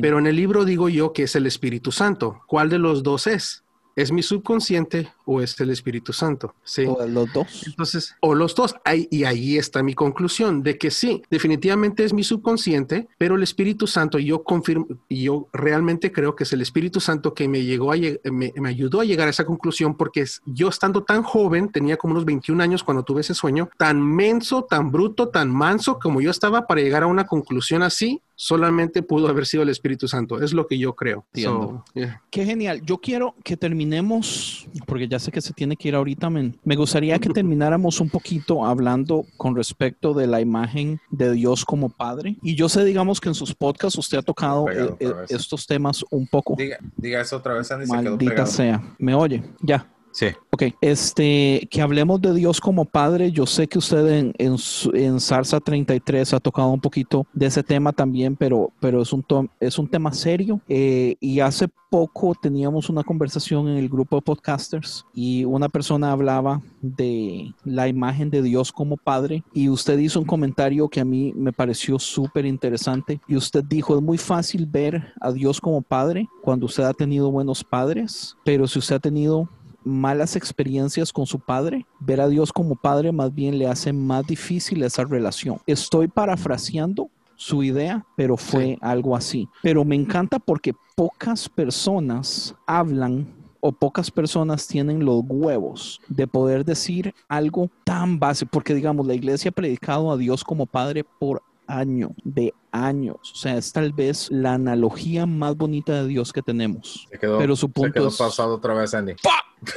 Pero 0.00 0.18
en 0.18 0.26
el 0.26 0.36
libro 0.36 0.64
digo 0.64 0.88
yo 0.88 1.12
que 1.12 1.24
es 1.24 1.36
el 1.36 1.46
Espíritu 1.46 1.92
Santo. 1.92 2.40
¿Cuál 2.46 2.70
de 2.70 2.78
los 2.78 3.02
dos 3.02 3.26
es? 3.26 3.62
¿Es 3.94 4.12
mi 4.12 4.22
subconsciente 4.22 5.12
o 5.30 5.42
es 5.42 5.58
el 5.60 5.70
Espíritu 5.70 6.12
Santo. 6.12 6.54
Sí. 6.64 6.84
O 6.86 7.06
los 7.06 7.32
dos. 7.32 7.64
Entonces, 7.66 8.14
o 8.20 8.34
los 8.34 8.54
dos. 8.54 8.74
Ahí- 8.84 9.06
y 9.10 9.24
ahí 9.24 9.58
está 9.58 9.82
mi 9.82 9.94
conclusión 9.94 10.62
de 10.62 10.78
que 10.78 10.90
sí, 10.90 11.22
definitivamente 11.30 12.02
es 12.04 12.12
mi 12.12 12.24
subconsciente, 12.24 13.08
pero 13.18 13.34
el 13.36 13.42
Espíritu 13.42 13.86
Santo, 13.86 14.18
yo 14.18 14.42
confirmo, 14.42 14.86
y 15.08 15.24
yo 15.24 15.48
realmente 15.52 16.10
creo 16.12 16.34
que 16.34 16.44
es 16.44 16.52
el 16.52 16.62
Espíritu 16.62 16.98
Santo 17.00 17.34
que 17.34 17.46
me 17.46 17.62
llegó 17.64 17.92
a, 17.92 17.96
me, 18.30 18.52
me 18.56 18.68
ayudó 18.68 19.00
a 19.00 19.04
llegar 19.04 19.26
a 19.28 19.30
esa 19.30 19.44
conclusión 19.44 19.96
porque 19.96 20.22
es- 20.22 20.40
yo 20.46 20.68
estando 20.68 21.02
tan 21.04 21.22
joven, 21.22 21.70
tenía 21.70 21.96
como 21.98 22.12
unos 22.12 22.24
21 22.24 22.60
años 22.62 22.82
cuando 22.82 23.02
tuve 23.02 23.20
ese 23.20 23.34
sueño, 23.34 23.68
tan 23.76 24.00
menso, 24.02 24.64
tan 24.64 24.90
bruto, 24.90 25.28
tan 25.28 25.50
manso 25.50 25.98
como 25.98 26.20
yo 26.20 26.30
estaba 26.30 26.66
para 26.66 26.80
llegar 26.80 27.02
a 27.02 27.06
una 27.06 27.26
conclusión 27.26 27.82
así, 27.82 28.20
solamente 28.40 29.02
pudo 29.02 29.26
haber 29.28 29.46
sido 29.46 29.64
el 29.64 29.68
Espíritu 29.68 30.06
Santo. 30.06 30.40
Es 30.40 30.52
lo 30.52 30.66
que 30.68 30.78
yo 30.78 30.94
creo. 30.94 31.26
So, 31.34 31.84
yeah. 31.94 32.22
Qué 32.30 32.44
genial. 32.44 32.80
Yo 32.84 32.98
quiero 32.98 33.34
que 33.42 33.56
terminemos, 33.56 34.68
porque 34.86 35.08
ya 35.08 35.17
sé 35.18 35.30
que 35.30 35.40
se 35.40 35.52
tiene 35.52 35.76
que 35.76 35.88
ir 35.88 35.94
ahorita, 35.94 36.30
men. 36.30 36.58
Me 36.64 36.76
gustaría 36.76 37.18
que 37.18 37.30
termináramos 37.30 38.00
un 38.00 38.08
poquito 38.08 38.64
hablando 38.64 39.24
con 39.36 39.56
respecto 39.56 40.14
de 40.14 40.26
la 40.26 40.40
imagen 40.40 41.00
de 41.10 41.32
Dios 41.32 41.64
como 41.64 41.88
Padre. 41.88 42.36
Y 42.42 42.54
yo 42.54 42.68
sé, 42.68 42.84
digamos, 42.84 43.20
que 43.20 43.28
en 43.28 43.34
sus 43.34 43.54
podcasts 43.54 43.98
usted 43.98 44.18
ha 44.18 44.22
tocado 44.22 44.68
eh, 44.70 44.94
eh, 45.00 45.12
estos 45.28 45.66
temas 45.66 46.04
un 46.10 46.26
poco. 46.26 46.54
Diga, 46.56 46.78
diga 46.96 47.20
eso 47.20 47.36
otra 47.36 47.54
vez, 47.54 47.70
Andy, 47.70 47.86
se 47.86 47.92
quedó 47.92 48.16
Maldita 48.16 48.46
sea. 48.46 48.82
¿Me 48.98 49.14
oye? 49.14 49.42
Ya. 49.60 49.86
Sí. 50.12 50.26
Ok, 50.50 50.62
este, 50.80 51.68
que 51.70 51.80
hablemos 51.80 52.20
de 52.20 52.34
Dios 52.34 52.60
como 52.60 52.84
Padre. 52.84 53.30
Yo 53.30 53.46
sé 53.46 53.68
que 53.68 53.78
usted 53.78 54.06
en, 54.08 54.34
en, 54.38 54.56
en 54.94 55.20
Salsa 55.20 55.60
33 55.60 56.34
ha 56.34 56.40
tocado 56.40 56.70
un 56.70 56.80
poquito 56.80 57.26
de 57.32 57.46
ese 57.46 57.62
tema 57.62 57.92
también, 57.92 58.34
pero, 58.34 58.72
pero 58.80 59.02
es, 59.02 59.12
un 59.12 59.24
es 59.60 59.78
un 59.78 59.88
tema 59.88 60.12
serio. 60.12 60.60
Eh, 60.68 61.14
y 61.20 61.40
hace 61.40 61.68
poco 61.90 62.34
teníamos 62.40 62.90
una 62.90 63.02
conversación 63.02 63.68
en 63.68 63.76
el 63.76 63.88
grupo 63.88 64.16
de 64.16 64.22
podcasters 64.22 65.04
y 65.14 65.44
una 65.44 65.68
persona 65.68 66.12
hablaba 66.12 66.60
de 66.82 67.54
la 67.64 67.88
imagen 67.88 68.30
de 68.30 68.42
Dios 68.42 68.72
como 68.72 68.96
Padre 68.96 69.42
y 69.54 69.68
usted 69.68 69.98
hizo 69.98 70.20
un 70.20 70.26
comentario 70.26 70.88
que 70.88 71.00
a 71.00 71.04
mí 71.04 71.32
me 71.34 71.52
pareció 71.52 71.98
súper 71.98 72.44
interesante 72.44 73.20
y 73.26 73.36
usted 73.36 73.64
dijo, 73.64 73.96
es 73.96 74.02
muy 74.02 74.18
fácil 74.18 74.66
ver 74.66 75.12
a 75.20 75.32
Dios 75.32 75.60
como 75.60 75.82
Padre 75.82 76.28
cuando 76.42 76.66
usted 76.66 76.84
ha 76.84 76.92
tenido 76.92 77.30
buenos 77.30 77.64
padres, 77.64 78.36
pero 78.44 78.66
si 78.66 78.78
usted 78.78 78.96
ha 78.96 79.00
tenido 79.00 79.48
malas 79.88 80.36
experiencias 80.36 81.12
con 81.12 81.26
su 81.26 81.40
padre, 81.40 81.86
ver 81.98 82.20
a 82.20 82.28
Dios 82.28 82.52
como 82.52 82.76
padre 82.76 83.10
más 83.12 83.34
bien 83.34 83.58
le 83.58 83.66
hace 83.66 83.92
más 83.92 84.26
difícil 84.26 84.82
esa 84.82 85.04
relación. 85.04 85.58
Estoy 85.66 86.08
parafraseando 86.08 87.10
su 87.36 87.62
idea, 87.62 88.04
pero 88.16 88.36
fue 88.36 88.78
algo 88.80 89.16
así. 89.16 89.48
Pero 89.62 89.84
me 89.84 89.94
encanta 89.94 90.38
porque 90.38 90.74
pocas 90.96 91.48
personas 91.48 92.54
hablan 92.66 93.26
o 93.60 93.72
pocas 93.72 94.10
personas 94.10 94.66
tienen 94.66 95.04
los 95.04 95.22
huevos 95.26 96.00
de 96.08 96.26
poder 96.26 96.64
decir 96.64 97.14
algo 97.28 97.70
tan 97.84 98.18
básico, 98.18 98.50
porque 98.52 98.74
digamos, 98.74 99.06
la 99.06 99.14
iglesia 99.14 99.50
ha 99.50 99.52
predicado 99.52 100.12
a 100.12 100.16
Dios 100.16 100.44
como 100.44 100.66
padre 100.66 101.04
por 101.04 101.42
año, 101.68 102.10
de 102.24 102.52
años. 102.72 103.16
O 103.32 103.36
sea, 103.36 103.56
es 103.56 103.72
tal 103.72 103.92
vez 103.92 104.28
la 104.30 104.54
analogía 104.54 105.26
más 105.26 105.56
bonita 105.56 106.02
de 106.02 106.08
Dios 106.08 106.32
que 106.32 106.42
tenemos. 106.42 107.06
Se 107.10 107.18
quedó, 107.18 107.38
Pero 107.38 107.54
su 107.56 107.66
se 107.66 107.72
punto 107.72 107.92
quedó 107.92 108.08
es- 108.08 108.16
pasado 108.16 108.54
otra 108.56 108.74
vez, 108.74 108.92
Andy. 108.94 109.14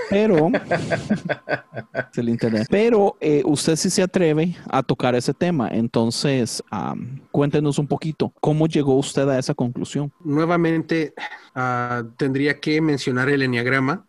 Pero, 0.09 0.49
el 2.15 2.29
internet. 2.29 2.67
Pero 2.69 3.17
eh, 3.19 3.41
usted 3.45 3.75
sí 3.75 3.89
se 3.89 4.03
atreve 4.03 4.55
a 4.69 4.83
tocar 4.83 5.15
ese 5.15 5.33
tema. 5.33 5.69
Entonces, 5.69 6.63
cuéntenos 7.31 7.79
un 7.79 7.87
poquito, 7.87 8.31
¿cómo 8.39 8.67
llegó 8.67 8.95
usted 8.95 9.27
a 9.29 9.39
esa 9.39 9.53
conclusión? 9.53 10.11
Nuevamente, 10.23 11.13
ah, 11.55 12.03
tendría 12.17 12.59
que 12.59 12.79
mencionar 12.81 13.29
el 13.29 13.41
enneagrama 13.41 14.05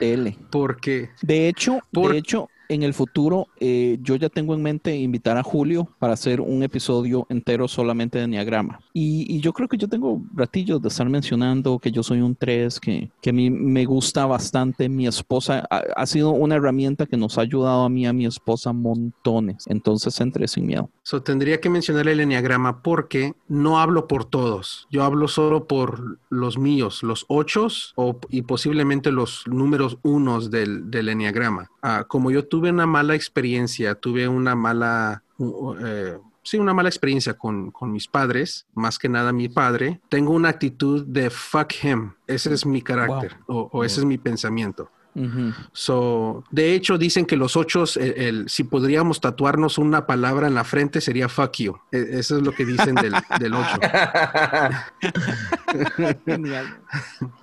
Dele. 0.00 0.36
porque 0.50 1.10
De 1.22 1.48
hecho, 1.48 1.78
Por- 1.92 2.12
de 2.12 2.18
hecho, 2.18 2.48
en 2.68 2.82
el 2.82 2.94
futuro, 2.94 3.48
eh, 3.60 3.98
yo 4.02 4.16
ya 4.16 4.28
tengo 4.28 4.54
en 4.54 4.62
mente 4.62 4.96
invitar 4.96 5.36
a 5.36 5.42
Julio 5.42 5.88
para 5.98 6.12
hacer 6.12 6.40
un 6.40 6.62
episodio 6.62 7.26
entero 7.30 7.66
solamente 7.66 8.18
de 8.18 8.24
Enneagrama. 8.24 8.80
Y, 9.00 9.40
yo 9.40 9.52
creo 9.52 9.68
que 9.68 9.76
yo 9.76 9.86
tengo 9.86 10.20
ratillos 10.34 10.82
de 10.82 10.88
estar 10.88 11.08
mencionando 11.08 11.78
que 11.78 11.92
yo 11.92 12.02
soy 12.02 12.20
un 12.20 12.34
3, 12.34 12.80
que, 12.80 13.12
que 13.22 13.30
a 13.30 13.32
mí 13.32 13.48
me 13.48 13.84
gusta 13.84 14.26
bastante. 14.26 14.88
Mi 14.88 15.06
esposa 15.06 15.68
ha, 15.70 16.06
sido 16.06 16.30
una 16.30 16.56
herramienta 16.56 17.06
que 17.06 17.16
nos 17.16 17.38
ha 17.38 17.42
ayudado 17.42 17.84
a 17.84 17.88
mí 17.88 18.08
a 18.08 18.12
mi 18.12 18.26
esposa 18.26 18.72
montones. 18.72 19.66
Entonces, 19.68 20.20
entré 20.20 20.48
sin 20.48 20.66
miedo. 20.66 20.90
So, 21.04 21.22
tendría 21.22 21.60
que 21.60 21.70
mencionar 21.70 22.08
el 22.08 22.18
enneagrama 22.18 22.82
porque 22.82 23.34
no 23.46 23.78
hablo 23.78 24.08
por 24.08 24.24
todos. 24.24 24.88
Yo 24.90 25.04
hablo 25.04 25.28
solo 25.28 25.68
por 25.68 26.18
los 26.28 26.58
míos, 26.58 27.04
los 27.04 27.24
ochos 27.28 27.92
o, 27.94 28.18
y 28.30 28.42
posiblemente 28.42 29.12
los 29.12 29.44
números 29.46 29.98
unos 30.02 30.50
del, 30.50 30.90
del 30.90 31.08
enneagrama. 31.08 31.70
Ah, 31.82 32.04
como 32.08 32.32
yo 32.32 32.48
tuve 32.48 32.70
una 32.70 32.86
mala 32.86 33.14
experiencia, 33.14 33.94
tuve 33.94 34.26
una 34.26 34.56
mala, 34.56 35.22
uh, 35.38 35.74
sí, 36.48 36.58
una 36.58 36.74
mala 36.74 36.88
experiencia 36.88 37.34
con, 37.34 37.70
con 37.70 37.92
mis 37.92 38.08
padres, 38.08 38.66
más 38.74 38.98
que 38.98 39.08
nada 39.08 39.32
mi 39.32 39.48
padre, 39.48 40.00
tengo 40.08 40.32
una 40.32 40.48
actitud 40.48 41.04
de 41.06 41.30
fuck 41.30 41.72
him. 41.84 42.14
Ese 42.26 42.52
es 42.54 42.66
mi 42.66 42.82
carácter 42.82 43.36
o, 43.46 43.68
o 43.72 43.84
ese 43.84 44.00
es 44.00 44.06
mi 44.06 44.18
pensamiento. 44.18 44.90
So, 45.72 46.44
de 46.52 46.74
hecho, 46.74 46.96
dicen 46.96 47.26
que 47.26 47.36
los 47.36 47.56
ochos, 47.56 47.96
el, 47.96 48.12
el- 48.16 48.48
si 48.48 48.62
podríamos 48.62 49.20
tatuarnos 49.20 49.76
una 49.76 50.06
palabra 50.06 50.46
en 50.46 50.54
la 50.54 50.62
frente, 50.62 51.00
sería 51.00 51.28
fuck 51.28 51.56
you. 51.56 51.74
E- 51.90 52.18
Eso 52.20 52.36
es 52.36 52.42
lo 52.44 52.52
que 52.52 52.64
dicen 52.64 52.94
del, 52.94 53.14
del 53.40 53.52
ocho. 53.54 53.80
Genial. 56.24 56.66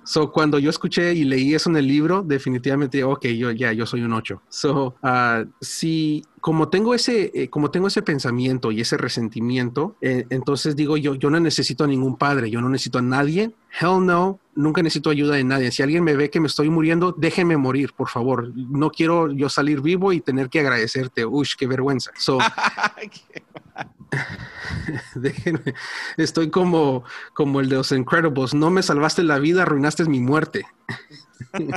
So, 0.04 0.32
cuando 0.32 0.58
yo 0.58 0.70
escuché 0.70 1.12
y 1.14 1.24
leí 1.24 1.54
eso 1.54 1.68
en 1.70 1.76
el 1.76 1.86
libro, 1.86 2.22
definitivamente, 2.22 3.04
ok, 3.04 3.26
yo 3.26 3.50
ya, 3.50 3.72
yo 3.72 3.84
soy 3.86 4.02
un 4.02 4.12
ocho. 4.14 4.42
So, 4.48 4.96
ah, 5.02 5.44
si 5.60 6.22
como 6.46 6.68
tengo 6.68 6.94
ese, 6.94 7.32
eh, 7.34 7.50
como 7.50 7.72
tengo 7.72 7.88
ese 7.88 8.02
pensamiento 8.02 8.70
y 8.70 8.80
ese 8.80 8.96
resentimiento, 8.96 9.96
eh, 10.00 10.26
entonces 10.30 10.76
digo 10.76 10.96
yo, 10.96 11.16
yo 11.16 11.28
no 11.28 11.40
necesito 11.40 11.82
a 11.82 11.88
ningún 11.88 12.16
padre, 12.16 12.50
yo 12.50 12.60
no 12.60 12.68
necesito 12.68 13.00
a 13.00 13.02
nadie. 13.02 13.56
Hell 13.80 14.06
no, 14.06 14.38
nunca 14.54 14.80
necesito 14.80 15.10
ayuda 15.10 15.34
de 15.34 15.42
nadie. 15.42 15.72
Si 15.72 15.82
alguien 15.82 16.04
me 16.04 16.14
ve 16.14 16.30
que 16.30 16.38
me 16.38 16.46
estoy 16.46 16.70
muriendo, 16.70 17.10
déjeme 17.10 17.56
morir, 17.56 17.94
por 17.96 18.08
favor. 18.08 18.52
No 18.54 18.90
quiero 18.90 19.32
yo 19.32 19.48
salir 19.48 19.80
vivo 19.80 20.12
y 20.12 20.20
tener 20.20 20.48
que 20.48 20.60
agradecerte. 20.60 21.26
Uy, 21.26 21.48
qué 21.58 21.66
vergüenza. 21.66 22.12
So, 22.16 22.38
déjenme. 25.16 25.74
Estoy 26.16 26.50
como, 26.50 27.02
como 27.34 27.58
el 27.58 27.68
de 27.68 27.74
los 27.74 27.90
Incredibles. 27.90 28.54
No 28.54 28.70
me 28.70 28.84
salvaste 28.84 29.24
la 29.24 29.40
vida, 29.40 29.62
arruinaste 29.62 30.04
mi 30.04 30.20
muerte. 30.20 30.64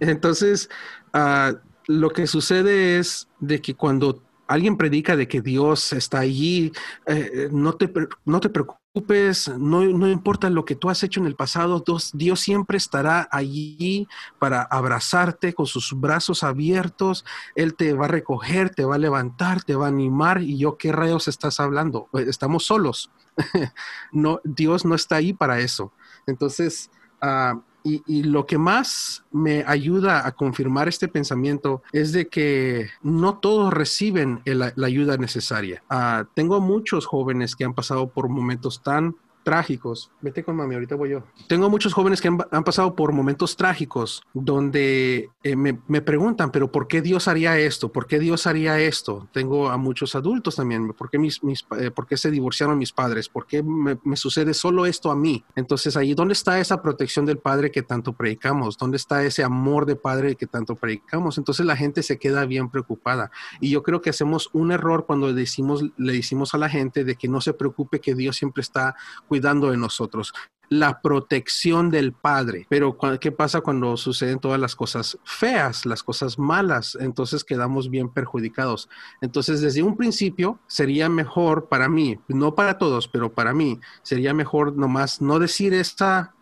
Entonces, 0.00 0.68
ah, 1.12 1.52
lo 1.86 2.10
que 2.10 2.26
sucede 2.26 2.98
es 2.98 3.28
de 3.40 3.60
que 3.60 3.74
cuando 3.74 4.22
alguien 4.46 4.76
predica 4.76 5.16
de 5.16 5.28
que 5.28 5.40
Dios 5.40 5.92
está 5.92 6.20
allí, 6.20 6.72
eh, 7.06 7.48
no, 7.50 7.74
te, 7.74 7.92
no 8.24 8.40
te 8.40 8.50
preocupes, 8.50 9.48
no, 9.58 9.84
no 9.84 10.08
importa 10.08 10.50
lo 10.50 10.64
que 10.64 10.76
tú 10.76 10.90
has 10.90 11.02
hecho 11.02 11.20
en 11.20 11.26
el 11.26 11.34
pasado, 11.34 11.82
Dios, 12.12 12.40
siempre 12.40 12.76
estará 12.76 13.28
allí 13.30 14.06
para 14.38 14.62
abrazarte 14.62 15.52
con 15.52 15.66
sus 15.66 15.98
brazos 15.98 16.42
abiertos, 16.42 17.24
Él 17.54 17.74
te 17.74 17.92
va 17.94 18.04
a 18.04 18.08
recoger, 18.08 18.70
te 18.70 18.84
va 18.84 18.96
a 18.96 18.98
levantar, 18.98 19.62
te 19.62 19.74
va 19.74 19.86
a 19.86 19.88
animar 19.88 20.42
y 20.42 20.58
yo, 20.58 20.76
¿qué 20.76 20.92
rayos 20.92 21.28
estás 21.28 21.58
hablando? 21.60 22.08
Eh, 22.14 22.26
Estamos 22.28 22.66
solos. 22.66 23.10
no, 24.12 24.40
Dios 24.44 24.84
no 24.84 24.94
está 24.94 25.16
ahí 25.16 25.32
para 25.32 25.58
eso. 25.58 25.92
Entonces, 26.26 26.90
ah, 27.20 27.60
y, 27.84 28.02
y 28.06 28.22
lo 28.24 28.46
que 28.46 28.56
más 28.58 29.22
me 29.30 29.62
ayuda 29.66 30.26
a 30.26 30.32
confirmar 30.32 30.88
este 30.88 31.06
pensamiento 31.06 31.82
es 31.92 32.12
de 32.12 32.28
que 32.28 32.88
no 33.02 33.38
todos 33.38 33.72
reciben 33.72 34.40
el- 34.46 34.72
la 34.74 34.86
ayuda 34.86 35.18
necesaria. 35.18 35.82
Ah, 35.90 36.24
tengo 36.34 36.60
muchos 36.60 37.04
jóvenes 37.06 37.54
que 37.54 37.64
han 37.64 37.74
pasado 37.74 38.08
por 38.08 38.28
momentos 38.30 38.82
tan 38.82 39.14
trágicos. 39.44 40.10
Vete 40.20 40.42
con 40.42 40.56
mami, 40.56 40.74
ahorita 40.74 40.96
voy 40.96 41.10
yo. 41.10 41.22
Tengo 41.46 41.70
muchos 41.70 41.92
jóvenes 41.92 42.20
que 42.20 42.28
han, 42.28 42.38
han 42.50 42.64
pasado 42.64 42.96
por 42.96 43.12
momentos 43.12 43.56
trágicos 43.56 44.22
donde 44.32 45.30
eh, 45.42 45.56
me, 45.56 45.78
me 45.86 46.00
preguntan, 46.00 46.50
pero 46.50 46.72
¿por 46.72 46.88
qué 46.88 47.02
Dios 47.02 47.28
haría 47.28 47.58
esto? 47.58 47.92
¿Por 47.92 48.06
qué 48.06 48.18
Dios 48.18 48.46
haría 48.46 48.80
esto? 48.80 49.28
Tengo 49.32 49.68
a 49.68 49.76
muchos 49.76 50.14
adultos 50.14 50.56
también. 50.56 50.92
¿Por 50.94 51.10
qué, 51.10 51.18
mis, 51.18 51.44
mis, 51.44 51.64
eh, 51.78 51.90
¿por 51.90 52.06
qué 52.06 52.16
se 52.16 52.30
divorciaron 52.30 52.78
mis 52.78 52.92
padres? 52.92 53.28
¿Por 53.28 53.46
qué 53.46 53.62
me, 53.62 53.98
me 54.02 54.16
sucede 54.16 54.54
solo 54.54 54.86
esto 54.86 55.10
a 55.10 55.16
mí? 55.16 55.44
Entonces 55.54 55.96
ahí, 55.96 56.14
¿dónde 56.14 56.32
está 56.32 56.58
esa 56.58 56.82
protección 56.82 57.26
del 57.26 57.38
Padre 57.38 57.70
que 57.70 57.82
tanto 57.82 58.14
predicamos? 58.14 58.78
¿Dónde 58.78 58.96
está 58.96 59.22
ese 59.22 59.44
amor 59.44 59.86
de 59.86 59.96
Padre 59.96 60.34
que 60.36 60.46
tanto 60.46 60.74
predicamos? 60.74 61.38
Entonces 61.38 61.66
la 61.66 61.76
gente 61.76 62.02
se 62.02 62.18
queda 62.18 62.46
bien 62.46 62.70
preocupada. 62.70 63.30
Y 63.60 63.70
yo 63.70 63.82
creo 63.82 64.00
que 64.00 64.10
hacemos 64.10 64.48
un 64.52 64.72
error 64.72 65.04
cuando 65.06 65.32
decimos, 65.32 65.84
le 65.96 66.14
decimos 66.14 66.54
a 66.54 66.58
la 66.58 66.68
gente 66.68 67.04
de 67.04 67.16
que 67.16 67.28
no 67.28 67.40
se 67.40 67.52
preocupe 67.52 68.00
que 68.00 68.14
Dios 68.14 68.36
siempre 68.36 68.62
está 68.62 68.96
cuidando 69.28 69.33
de 69.40 69.76
nosotros. 69.76 70.32
La 70.70 71.00
protección 71.02 71.90
del 71.90 72.12
Padre. 72.12 72.66
Pero 72.68 72.96
¿qué 73.20 73.30
pasa 73.30 73.60
cuando 73.60 73.96
suceden 73.96 74.38
todas 74.38 74.58
las 74.58 74.74
cosas 74.74 75.18
feas, 75.24 75.84
las 75.84 76.02
cosas 76.02 76.38
malas? 76.38 76.96
Entonces 76.98 77.44
quedamos 77.44 77.90
bien 77.90 78.08
perjudicados. 78.08 78.88
Entonces, 79.20 79.60
desde 79.60 79.82
un 79.82 79.96
principio 79.96 80.58
sería 80.66 81.08
mejor 81.08 81.68
para 81.68 81.88
mí, 81.88 82.18
no 82.28 82.54
para 82.54 82.78
todos, 82.78 83.08
pero 83.08 83.32
para 83.32 83.52
mí, 83.52 83.78
sería 84.02 84.32
mejor 84.32 84.74
nomás 84.76 85.20
no 85.20 85.38
decir 85.38 85.74
esta, 85.74 86.34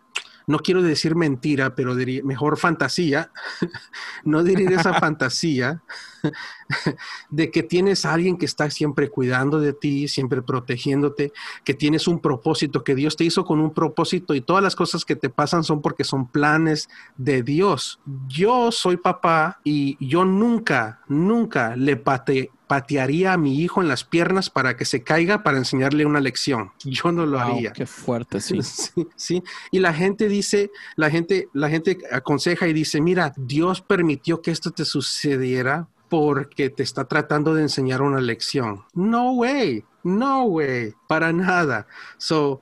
no 0.47 0.59
quiero 0.59 0.81
decir 0.81 1.15
mentira, 1.15 1.75
pero 1.75 1.95
diría, 1.95 2.23
mejor 2.23 2.57
fantasía, 2.57 3.31
no 4.23 4.43
diría 4.43 4.79
esa 4.79 4.93
fantasía 4.99 5.83
de 7.29 7.51
que 7.51 7.63
tienes 7.63 8.05
a 8.05 8.13
alguien 8.13 8.37
que 8.37 8.45
está 8.45 8.69
siempre 8.69 9.09
cuidando 9.09 9.59
de 9.59 9.73
ti, 9.73 10.07
siempre 10.07 10.41
protegiéndote, 10.41 11.33
que 11.63 11.73
tienes 11.73 12.07
un 12.07 12.19
propósito, 12.19 12.83
que 12.83 12.95
Dios 12.95 13.15
te 13.17 13.23
hizo 13.23 13.45
con 13.45 13.59
un 13.59 13.73
propósito 13.73 14.33
y 14.33 14.41
todas 14.41 14.63
las 14.63 14.75
cosas 14.75 15.05
que 15.05 15.15
te 15.15 15.29
pasan 15.29 15.63
son 15.63 15.81
porque 15.81 16.03
son 16.03 16.27
planes 16.27 16.89
de 17.17 17.43
Dios. 17.43 17.99
Yo 18.27 18.71
soy 18.71 18.97
papá 18.97 19.59
y 19.63 19.97
yo 20.05 20.25
nunca, 20.25 21.01
nunca 21.07 21.75
le 21.75 21.97
pate, 21.97 22.51
patearía 22.67 23.33
a 23.33 23.37
mi 23.37 23.59
hijo 23.61 23.81
en 23.81 23.87
las 23.87 24.03
piernas 24.03 24.49
para 24.49 24.75
que 24.75 24.85
se 24.85 25.03
caiga 25.03 25.43
para 25.43 25.57
enseñarle 25.57 26.05
una 26.05 26.19
lección. 26.19 26.71
Yo 26.83 27.11
no 27.11 27.25
lo 27.25 27.37
Wow, 27.37 27.55
haría. 27.55 27.71
Qué 27.73 27.85
fuerte, 27.85 28.39
sí. 28.39 28.59
Sí, 28.63 29.07
sí. 29.15 29.43
Y 29.71 29.79
la 29.79 29.93
gente 29.93 30.27
dice, 30.27 30.71
la 30.95 31.09
gente, 31.09 31.49
la 31.53 31.69
gente 31.69 31.97
aconseja 32.11 32.67
y 32.67 32.73
dice, 32.73 33.01
mira, 33.01 33.33
Dios 33.37 33.81
permitió 33.81 34.41
que 34.41 34.51
esto 34.51 34.71
te 34.71 34.85
sucediera 34.85 35.87
porque 36.13 36.69
te 36.69 36.83
está 36.83 37.05
tratando 37.05 37.55
de 37.55 37.63
enseñar 37.63 38.03
una 38.03 38.21
lección. 38.21 38.83
No 38.93 39.31
way, 39.31 39.83
no 40.03 40.43
way, 40.43 40.93
para 41.07 41.33
nada. 41.33 41.87
So, 42.17 42.61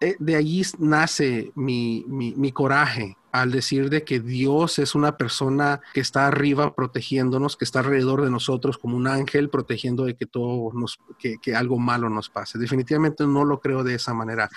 eh, 0.00 0.16
de 0.18 0.34
allí 0.34 0.62
nace 0.80 1.52
mi, 1.54 2.04
mi, 2.08 2.34
mi 2.34 2.50
coraje 2.50 3.16
al 3.32 3.50
decir 3.50 3.90
de 3.90 4.04
que 4.04 4.20
Dios 4.20 4.78
es 4.78 4.94
una 4.94 5.16
persona 5.16 5.80
que 5.94 6.00
está 6.00 6.26
arriba 6.26 6.74
protegiéndonos, 6.74 7.56
que 7.56 7.64
está 7.64 7.80
alrededor 7.80 8.22
de 8.22 8.30
nosotros 8.30 8.78
como 8.78 8.96
un 8.96 9.06
ángel 9.06 9.48
protegiendo 9.48 10.04
de 10.04 10.14
que 10.14 10.26
todo 10.26 10.70
nos, 10.74 10.98
que, 11.18 11.38
que 11.38 11.56
algo 11.56 11.78
malo 11.78 12.10
nos 12.10 12.28
pase. 12.28 12.58
Definitivamente 12.58 13.26
no 13.26 13.44
lo 13.44 13.60
creo 13.60 13.82
de 13.82 13.94
esa 13.94 14.12
manera. 14.12 14.50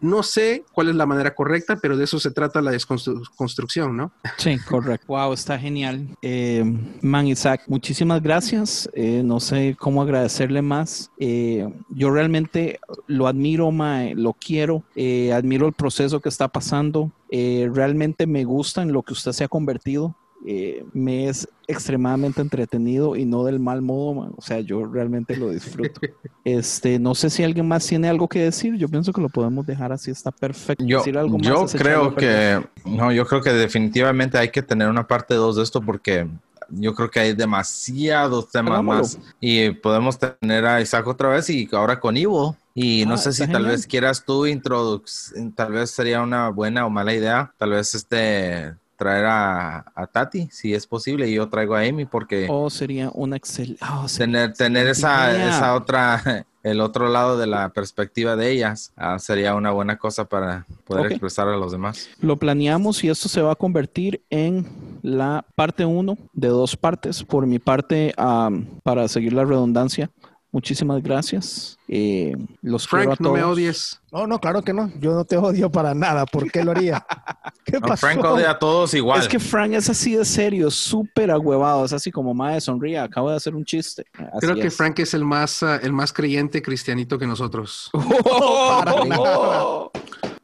No 0.00 0.22
sé 0.22 0.64
cuál 0.72 0.88
es 0.88 0.96
la 0.96 1.06
manera 1.06 1.34
correcta, 1.34 1.76
pero 1.76 1.96
de 1.96 2.04
eso 2.04 2.18
se 2.18 2.30
trata 2.30 2.60
la 2.60 2.72
desconstrucción, 2.72 3.96
¿no? 3.96 4.12
Sí, 4.36 4.58
correcto. 4.58 5.06
Wow, 5.06 5.32
está 5.32 5.58
genial. 5.58 6.08
Eh, 6.20 6.64
man, 7.00 7.26
Isaac, 7.26 7.62
muchísimas 7.68 8.22
gracias. 8.22 8.88
Eh, 8.94 9.22
no 9.24 9.40
sé 9.40 9.76
cómo 9.78 10.02
agradecerle 10.02 10.62
más. 10.62 11.10
Eh, 11.18 11.68
yo 11.90 12.10
realmente 12.10 12.80
lo 13.06 13.26
admiro, 13.26 13.70
mae, 13.70 14.14
lo 14.14 14.32
quiero. 14.32 14.82
Eh, 14.96 15.32
admiro 15.32 15.66
el 15.66 15.72
proceso 15.72 16.20
que 16.20 16.28
está 16.28 16.48
pasando. 16.48 17.12
Eh, 17.30 17.68
realmente 17.72 18.26
me 18.26 18.44
gusta 18.44 18.82
en 18.82 18.92
lo 18.92 19.02
que 19.02 19.12
usted 19.12 19.32
se 19.32 19.44
ha 19.44 19.48
convertido. 19.48 20.16
Eh, 20.46 20.84
me 20.92 21.28
es 21.28 21.48
extremadamente 21.66 22.42
entretenido 22.42 23.16
y 23.16 23.24
no 23.24 23.44
del 23.44 23.60
mal 23.60 23.80
modo, 23.80 24.12
man. 24.12 24.32
o 24.36 24.42
sea, 24.42 24.60
yo 24.60 24.84
realmente 24.84 25.36
lo 25.36 25.50
disfruto. 25.50 26.00
Este, 26.44 26.98
no 26.98 27.14
sé 27.14 27.30
si 27.30 27.42
alguien 27.42 27.66
más 27.66 27.86
tiene 27.86 28.06
algo 28.06 28.28
que 28.28 28.40
decir. 28.40 28.76
Yo 28.76 28.86
pienso 28.86 29.14
que 29.14 29.22
lo 29.22 29.30
podemos 29.30 29.64
dejar 29.64 29.92
así, 29.92 30.10
está 30.10 30.30
perfecto. 30.30 30.84
Yo, 30.84 30.98
Decir 30.98 31.16
algo 31.16 31.38
creo 31.72 32.14
que, 32.14 32.62
no, 32.84 33.10
yo 33.12 33.24
creo 33.24 33.40
que 33.40 33.54
definitivamente 33.54 34.36
hay 34.36 34.50
que 34.50 34.60
tener 34.60 34.90
una 34.90 35.06
parte 35.06 35.32
2 35.32 35.56
de 35.56 35.62
esto 35.62 35.80
porque 35.80 36.28
yo 36.68 36.94
creo 36.94 37.10
que 37.10 37.20
hay 37.20 37.32
demasiados 37.32 38.50
temas 38.50 38.72
Hagámoslo. 38.74 39.02
más 39.02 39.18
y 39.40 39.70
podemos 39.70 40.18
tener 40.18 40.66
a 40.66 40.82
Isaac 40.82 41.06
otra 41.06 41.30
vez 41.30 41.48
y 41.48 41.66
ahora 41.72 41.98
con 41.98 42.14
Ivo. 42.14 42.54
Y 42.74 43.06
no 43.06 43.14
Ah, 43.14 43.18
sé 43.18 43.32
si 43.32 43.42
está 43.42 43.52
tal 43.52 43.62
genial. 43.62 43.76
vez 43.76 43.86
quieras 43.86 44.24
tú 44.24 44.46
introducir, 44.46 45.54
tal 45.54 45.72
vez 45.72 45.90
sería 45.92 46.22
una 46.22 46.48
buena 46.48 46.84
o 46.86 46.90
mala 46.90 47.14
idea, 47.14 47.52
tal 47.56 47.70
vez 47.70 47.94
este 47.94 48.74
traer 48.96 49.26
a, 49.26 49.78
a 49.94 50.06
Tati, 50.06 50.48
si 50.52 50.72
es 50.74 50.86
posible, 50.86 51.28
y 51.28 51.34
yo 51.34 51.48
traigo 51.48 51.74
a 51.74 51.80
Amy 51.80 52.04
porque 52.04 52.46
Oh, 52.48 52.70
sería 52.70 53.10
una 53.12 53.36
excelente. 53.36 53.84
tener, 54.16 54.52
tener 54.54 54.86
esa, 54.88 55.32
idea. 55.32 55.48
esa 55.48 55.74
otra, 55.74 56.46
el 56.62 56.80
otro 56.80 57.08
lado 57.08 57.36
de 57.36 57.46
la 57.46 57.68
perspectiva 57.70 58.34
de 58.36 58.50
ellas 58.50 58.92
ah, 58.96 59.18
sería 59.18 59.54
una 59.56 59.70
buena 59.72 59.96
cosa 59.98 60.24
para 60.24 60.64
poder 60.84 61.06
Ok. 61.06 61.10
expresar 61.12 61.48
a 61.48 61.56
los 61.56 61.72
demás. 61.72 62.08
Lo 62.20 62.36
planeamos 62.36 63.02
y 63.04 63.08
esto 63.08 63.28
se 63.28 63.42
va 63.42 63.52
a 63.52 63.56
convertir 63.56 64.22
en 64.30 64.64
la 65.02 65.44
parte 65.56 65.84
1 65.84 66.16
de 66.32 66.48
dos 66.48 66.76
partes. 66.76 67.22
Por 67.24 67.46
mi 67.46 67.58
parte, 67.58 68.14
am, 68.16 68.64
para 68.84 69.06
seguir 69.08 69.32
la 69.32 69.44
redundancia, 69.44 70.08
muchísimas 70.54 71.02
gracias. 71.02 71.76
Eh, 71.88 72.32
los 72.62 72.86
quiero 72.86 73.12
a 73.12 73.16
Frank, 73.16 73.20
no 73.20 73.32
me 73.32 73.42
odies. 73.42 74.00
No, 74.12 74.26
no, 74.28 74.38
claro 74.38 74.62
que 74.62 74.72
no. 74.72 74.90
Yo 75.00 75.12
no 75.12 75.24
te 75.24 75.36
odio 75.36 75.68
para 75.68 75.92
nada. 75.94 76.24
¿Por 76.26 76.50
qué 76.50 76.62
lo 76.62 76.70
haría? 76.70 77.04
¿Qué 77.64 77.80
No, 77.80 77.88
pasó? 77.88 78.06
Frank 78.06 78.24
odia 78.24 78.52
a 78.52 78.58
todos 78.58 78.94
igual. 78.94 79.20
Es 79.20 79.26
que 79.26 79.40
Frank 79.40 79.72
es 79.72 79.90
así 79.90 80.14
de 80.14 80.24
serio, 80.24 80.70
súper 80.70 81.32
agüevado. 81.32 81.84
Es 81.84 81.92
así 81.92 82.12
como, 82.12 82.32
madre, 82.32 82.60
sonríe, 82.60 82.98
acabo 82.98 83.30
de 83.30 83.36
hacer 83.36 83.56
un 83.56 83.64
chiste. 83.64 84.06
Así 84.14 84.46
Creo 84.46 84.54
que 84.54 84.68
es. 84.68 84.76
Frank 84.76 85.00
es 85.00 85.12
el 85.12 85.24
más, 85.24 85.62
ah, 85.64 85.80
el 85.82 85.92
más 85.92 86.12
creyente 86.12 86.62
cristianito 86.62 87.18
que 87.18 87.26
nosotros. 87.26 87.90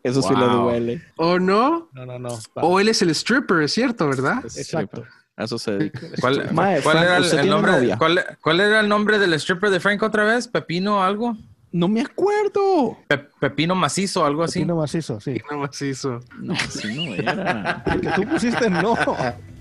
Eso 0.03 0.23
sí 0.23 0.35
le 0.35 0.45
duele. 0.47 1.03
¿O 1.17 1.39
no? 1.39 1.89
No, 1.93 2.05
no, 2.05 2.19
no. 2.19 2.39
O 2.57 2.81
él 2.81 2.89
es 2.89 3.01
el 3.03 3.11
stripper, 3.11 3.63
es 3.63 3.73
cierto, 3.73 4.09
¿verdad? 4.09 4.43
Exacto. 4.57 5.05
A 5.41 5.45
Eso 5.45 5.59
se 5.59 5.73
dedica. 5.73 6.01
¿Cuál, 6.21 6.53
Mae, 6.53 6.83
cuál 6.83 6.99
Frank, 6.99 7.07
era 7.07 7.17
el, 7.17 7.23
¿usted 7.25 7.37
el 7.39 7.43
tiene 7.43 7.55
nombre? 7.57 7.73
novia? 7.73 7.97
¿cuál, 7.99 8.25
cuál 8.43 8.61
era 8.61 8.81
el 8.81 8.89
nombre 8.89 9.19
del 9.19 9.33
stripper 9.35 9.71
de 9.71 9.81
Frank 9.81 10.03
otra 10.03 10.25
vez? 10.25 10.47
¿Pepino 10.49 10.99
o 10.99 11.03
algo? 11.03 11.37
No 11.73 11.89
me 11.89 12.01
acuerdo. 12.03 12.99
Pe- 13.09 13.29
Pepino 13.41 13.75
macizo, 13.75 14.25
algo 14.27 14.43
así. 14.43 14.59
Pepino 14.61 14.77
macizo, 14.77 15.19
sí. 15.19 15.41
No 15.51 15.59
más 15.59 15.81
hizo. 15.81 16.21
No, 16.39 16.53
así 16.53 16.95
no 16.95 17.15
era. 17.15 17.83
El 17.87 18.01
que 18.03 18.11
tú 18.11 18.29
pusiste, 18.29 18.69
no. 18.69 18.95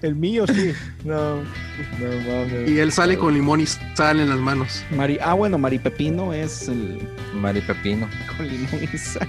El 0.02 0.16
mío, 0.16 0.46
sí. 0.48 0.74
No, 1.06 1.38
no 1.38 1.44
mames. 2.28 2.70
Y 2.70 2.80
él 2.80 2.92
sale 2.92 3.18
con 3.18 3.34
limón 3.34 3.62
y 3.62 3.66
sal 3.66 4.20
en 4.20 4.30
las 4.30 4.38
manos. 4.38 4.84
Mari, 4.92 5.18
ah, 5.22 5.34
bueno, 5.34 5.58
Mari 5.58 5.80
Pepino 5.80 6.34
es 6.34 6.68
el 6.68 7.08
Mari 7.34 7.62
Pepino. 7.62 8.08
con 8.36 8.48
limón 8.48 8.90
y 8.94 8.98
sal. 8.98 9.28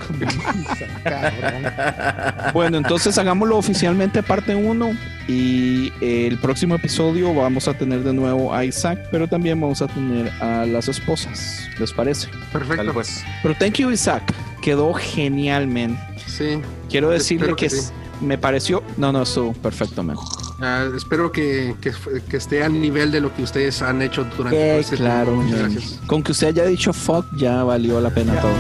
Cabrón. 1.05 2.53
Bueno, 2.53 2.79
entonces 2.79 3.17
hagámoslo 3.19 3.57
oficialmente 3.57 4.23
parte 4.23 4.55
1 4.55 4.97
y 5.29 5.93
el 6.01 6.39
próximo 6.39 6.75
episodio 6.75 7.33
vamos 7.33 7.69
a 7.69 7.75
tener 7.75 8.03
de 8.03 8.13
nuevo 8.13 8.53
a 8.53 8.65
Isaac, 8.65 8.99
pero 9.13 9.29
también 9.29 9.61
vamos 9.61 9.83
a 9.83 9.87
tener 9.87 10.31
a 10.41 10.67
las 10.67 10.89
esposas. 10.89 11.69
¿Les 11.79 11.93
parece? 11.93 12.29
Perfecto. 12.53 12.77
Dale, 12.77 12.93
pues. 12.93 13.25
Pero 13.43 13.55
thank 13.55 13.75
you 13.75 13.91
Isaac, 13.91 14.33
quedó 14.61 14.93
genial, 14.95 15.67
man. 15.67 15.99
Sí. 16.27 16.61
Quiero 16.89 17.11
decirle 17.11 17.49
que, 17.57 17.69
que 17.69 17.71
sí. 17.71 17.91
me 18.21 18.39
pareció, 18.39 18.83
no, 18.97 19.13
no, 19.13 19.23
estuvo 19.23 19.53
perfecto, 19.55 20.03
man. 20.03 20.17
Ah, 20.63 20.85
espero 20.95 21.33
que, 21.33 21.75
que, 21.81 21.93
que 22.29 22.37
esté 22.37 22.63
al 22.63 22.79
nivel 22.79 23.11
de 23.11 23.21
lo 23.21 23.35
que 23.35 23.43
ustedes 23.43 23.81
han 23.81 24.03
hecho 24.03 24.25
durante 24.37 24.59
todo 24.59 24.77
Eh, 24.77 24.81
este 24.81 24.97
claro, 24.97 25.33
tiempo. 25.33 25.57
Gracias. 25.57 26.01
Con 26.07 26.23
que 26.23 26.33
usted 26.33 26.49
haya 26.49 26.65
dicho 26.67 26.93
fuck, 26.93 27.25
ya 27.37 27.65
valió 27.65 28.01
la 28.01 28.11
pena 28.11 28.35
todo. 28.41 28.53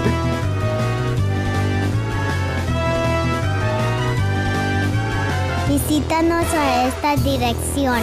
Visítanos 5.68 6.46
a 6.54 6.88
esta 6.88 7.16
dirección 7.16 8.00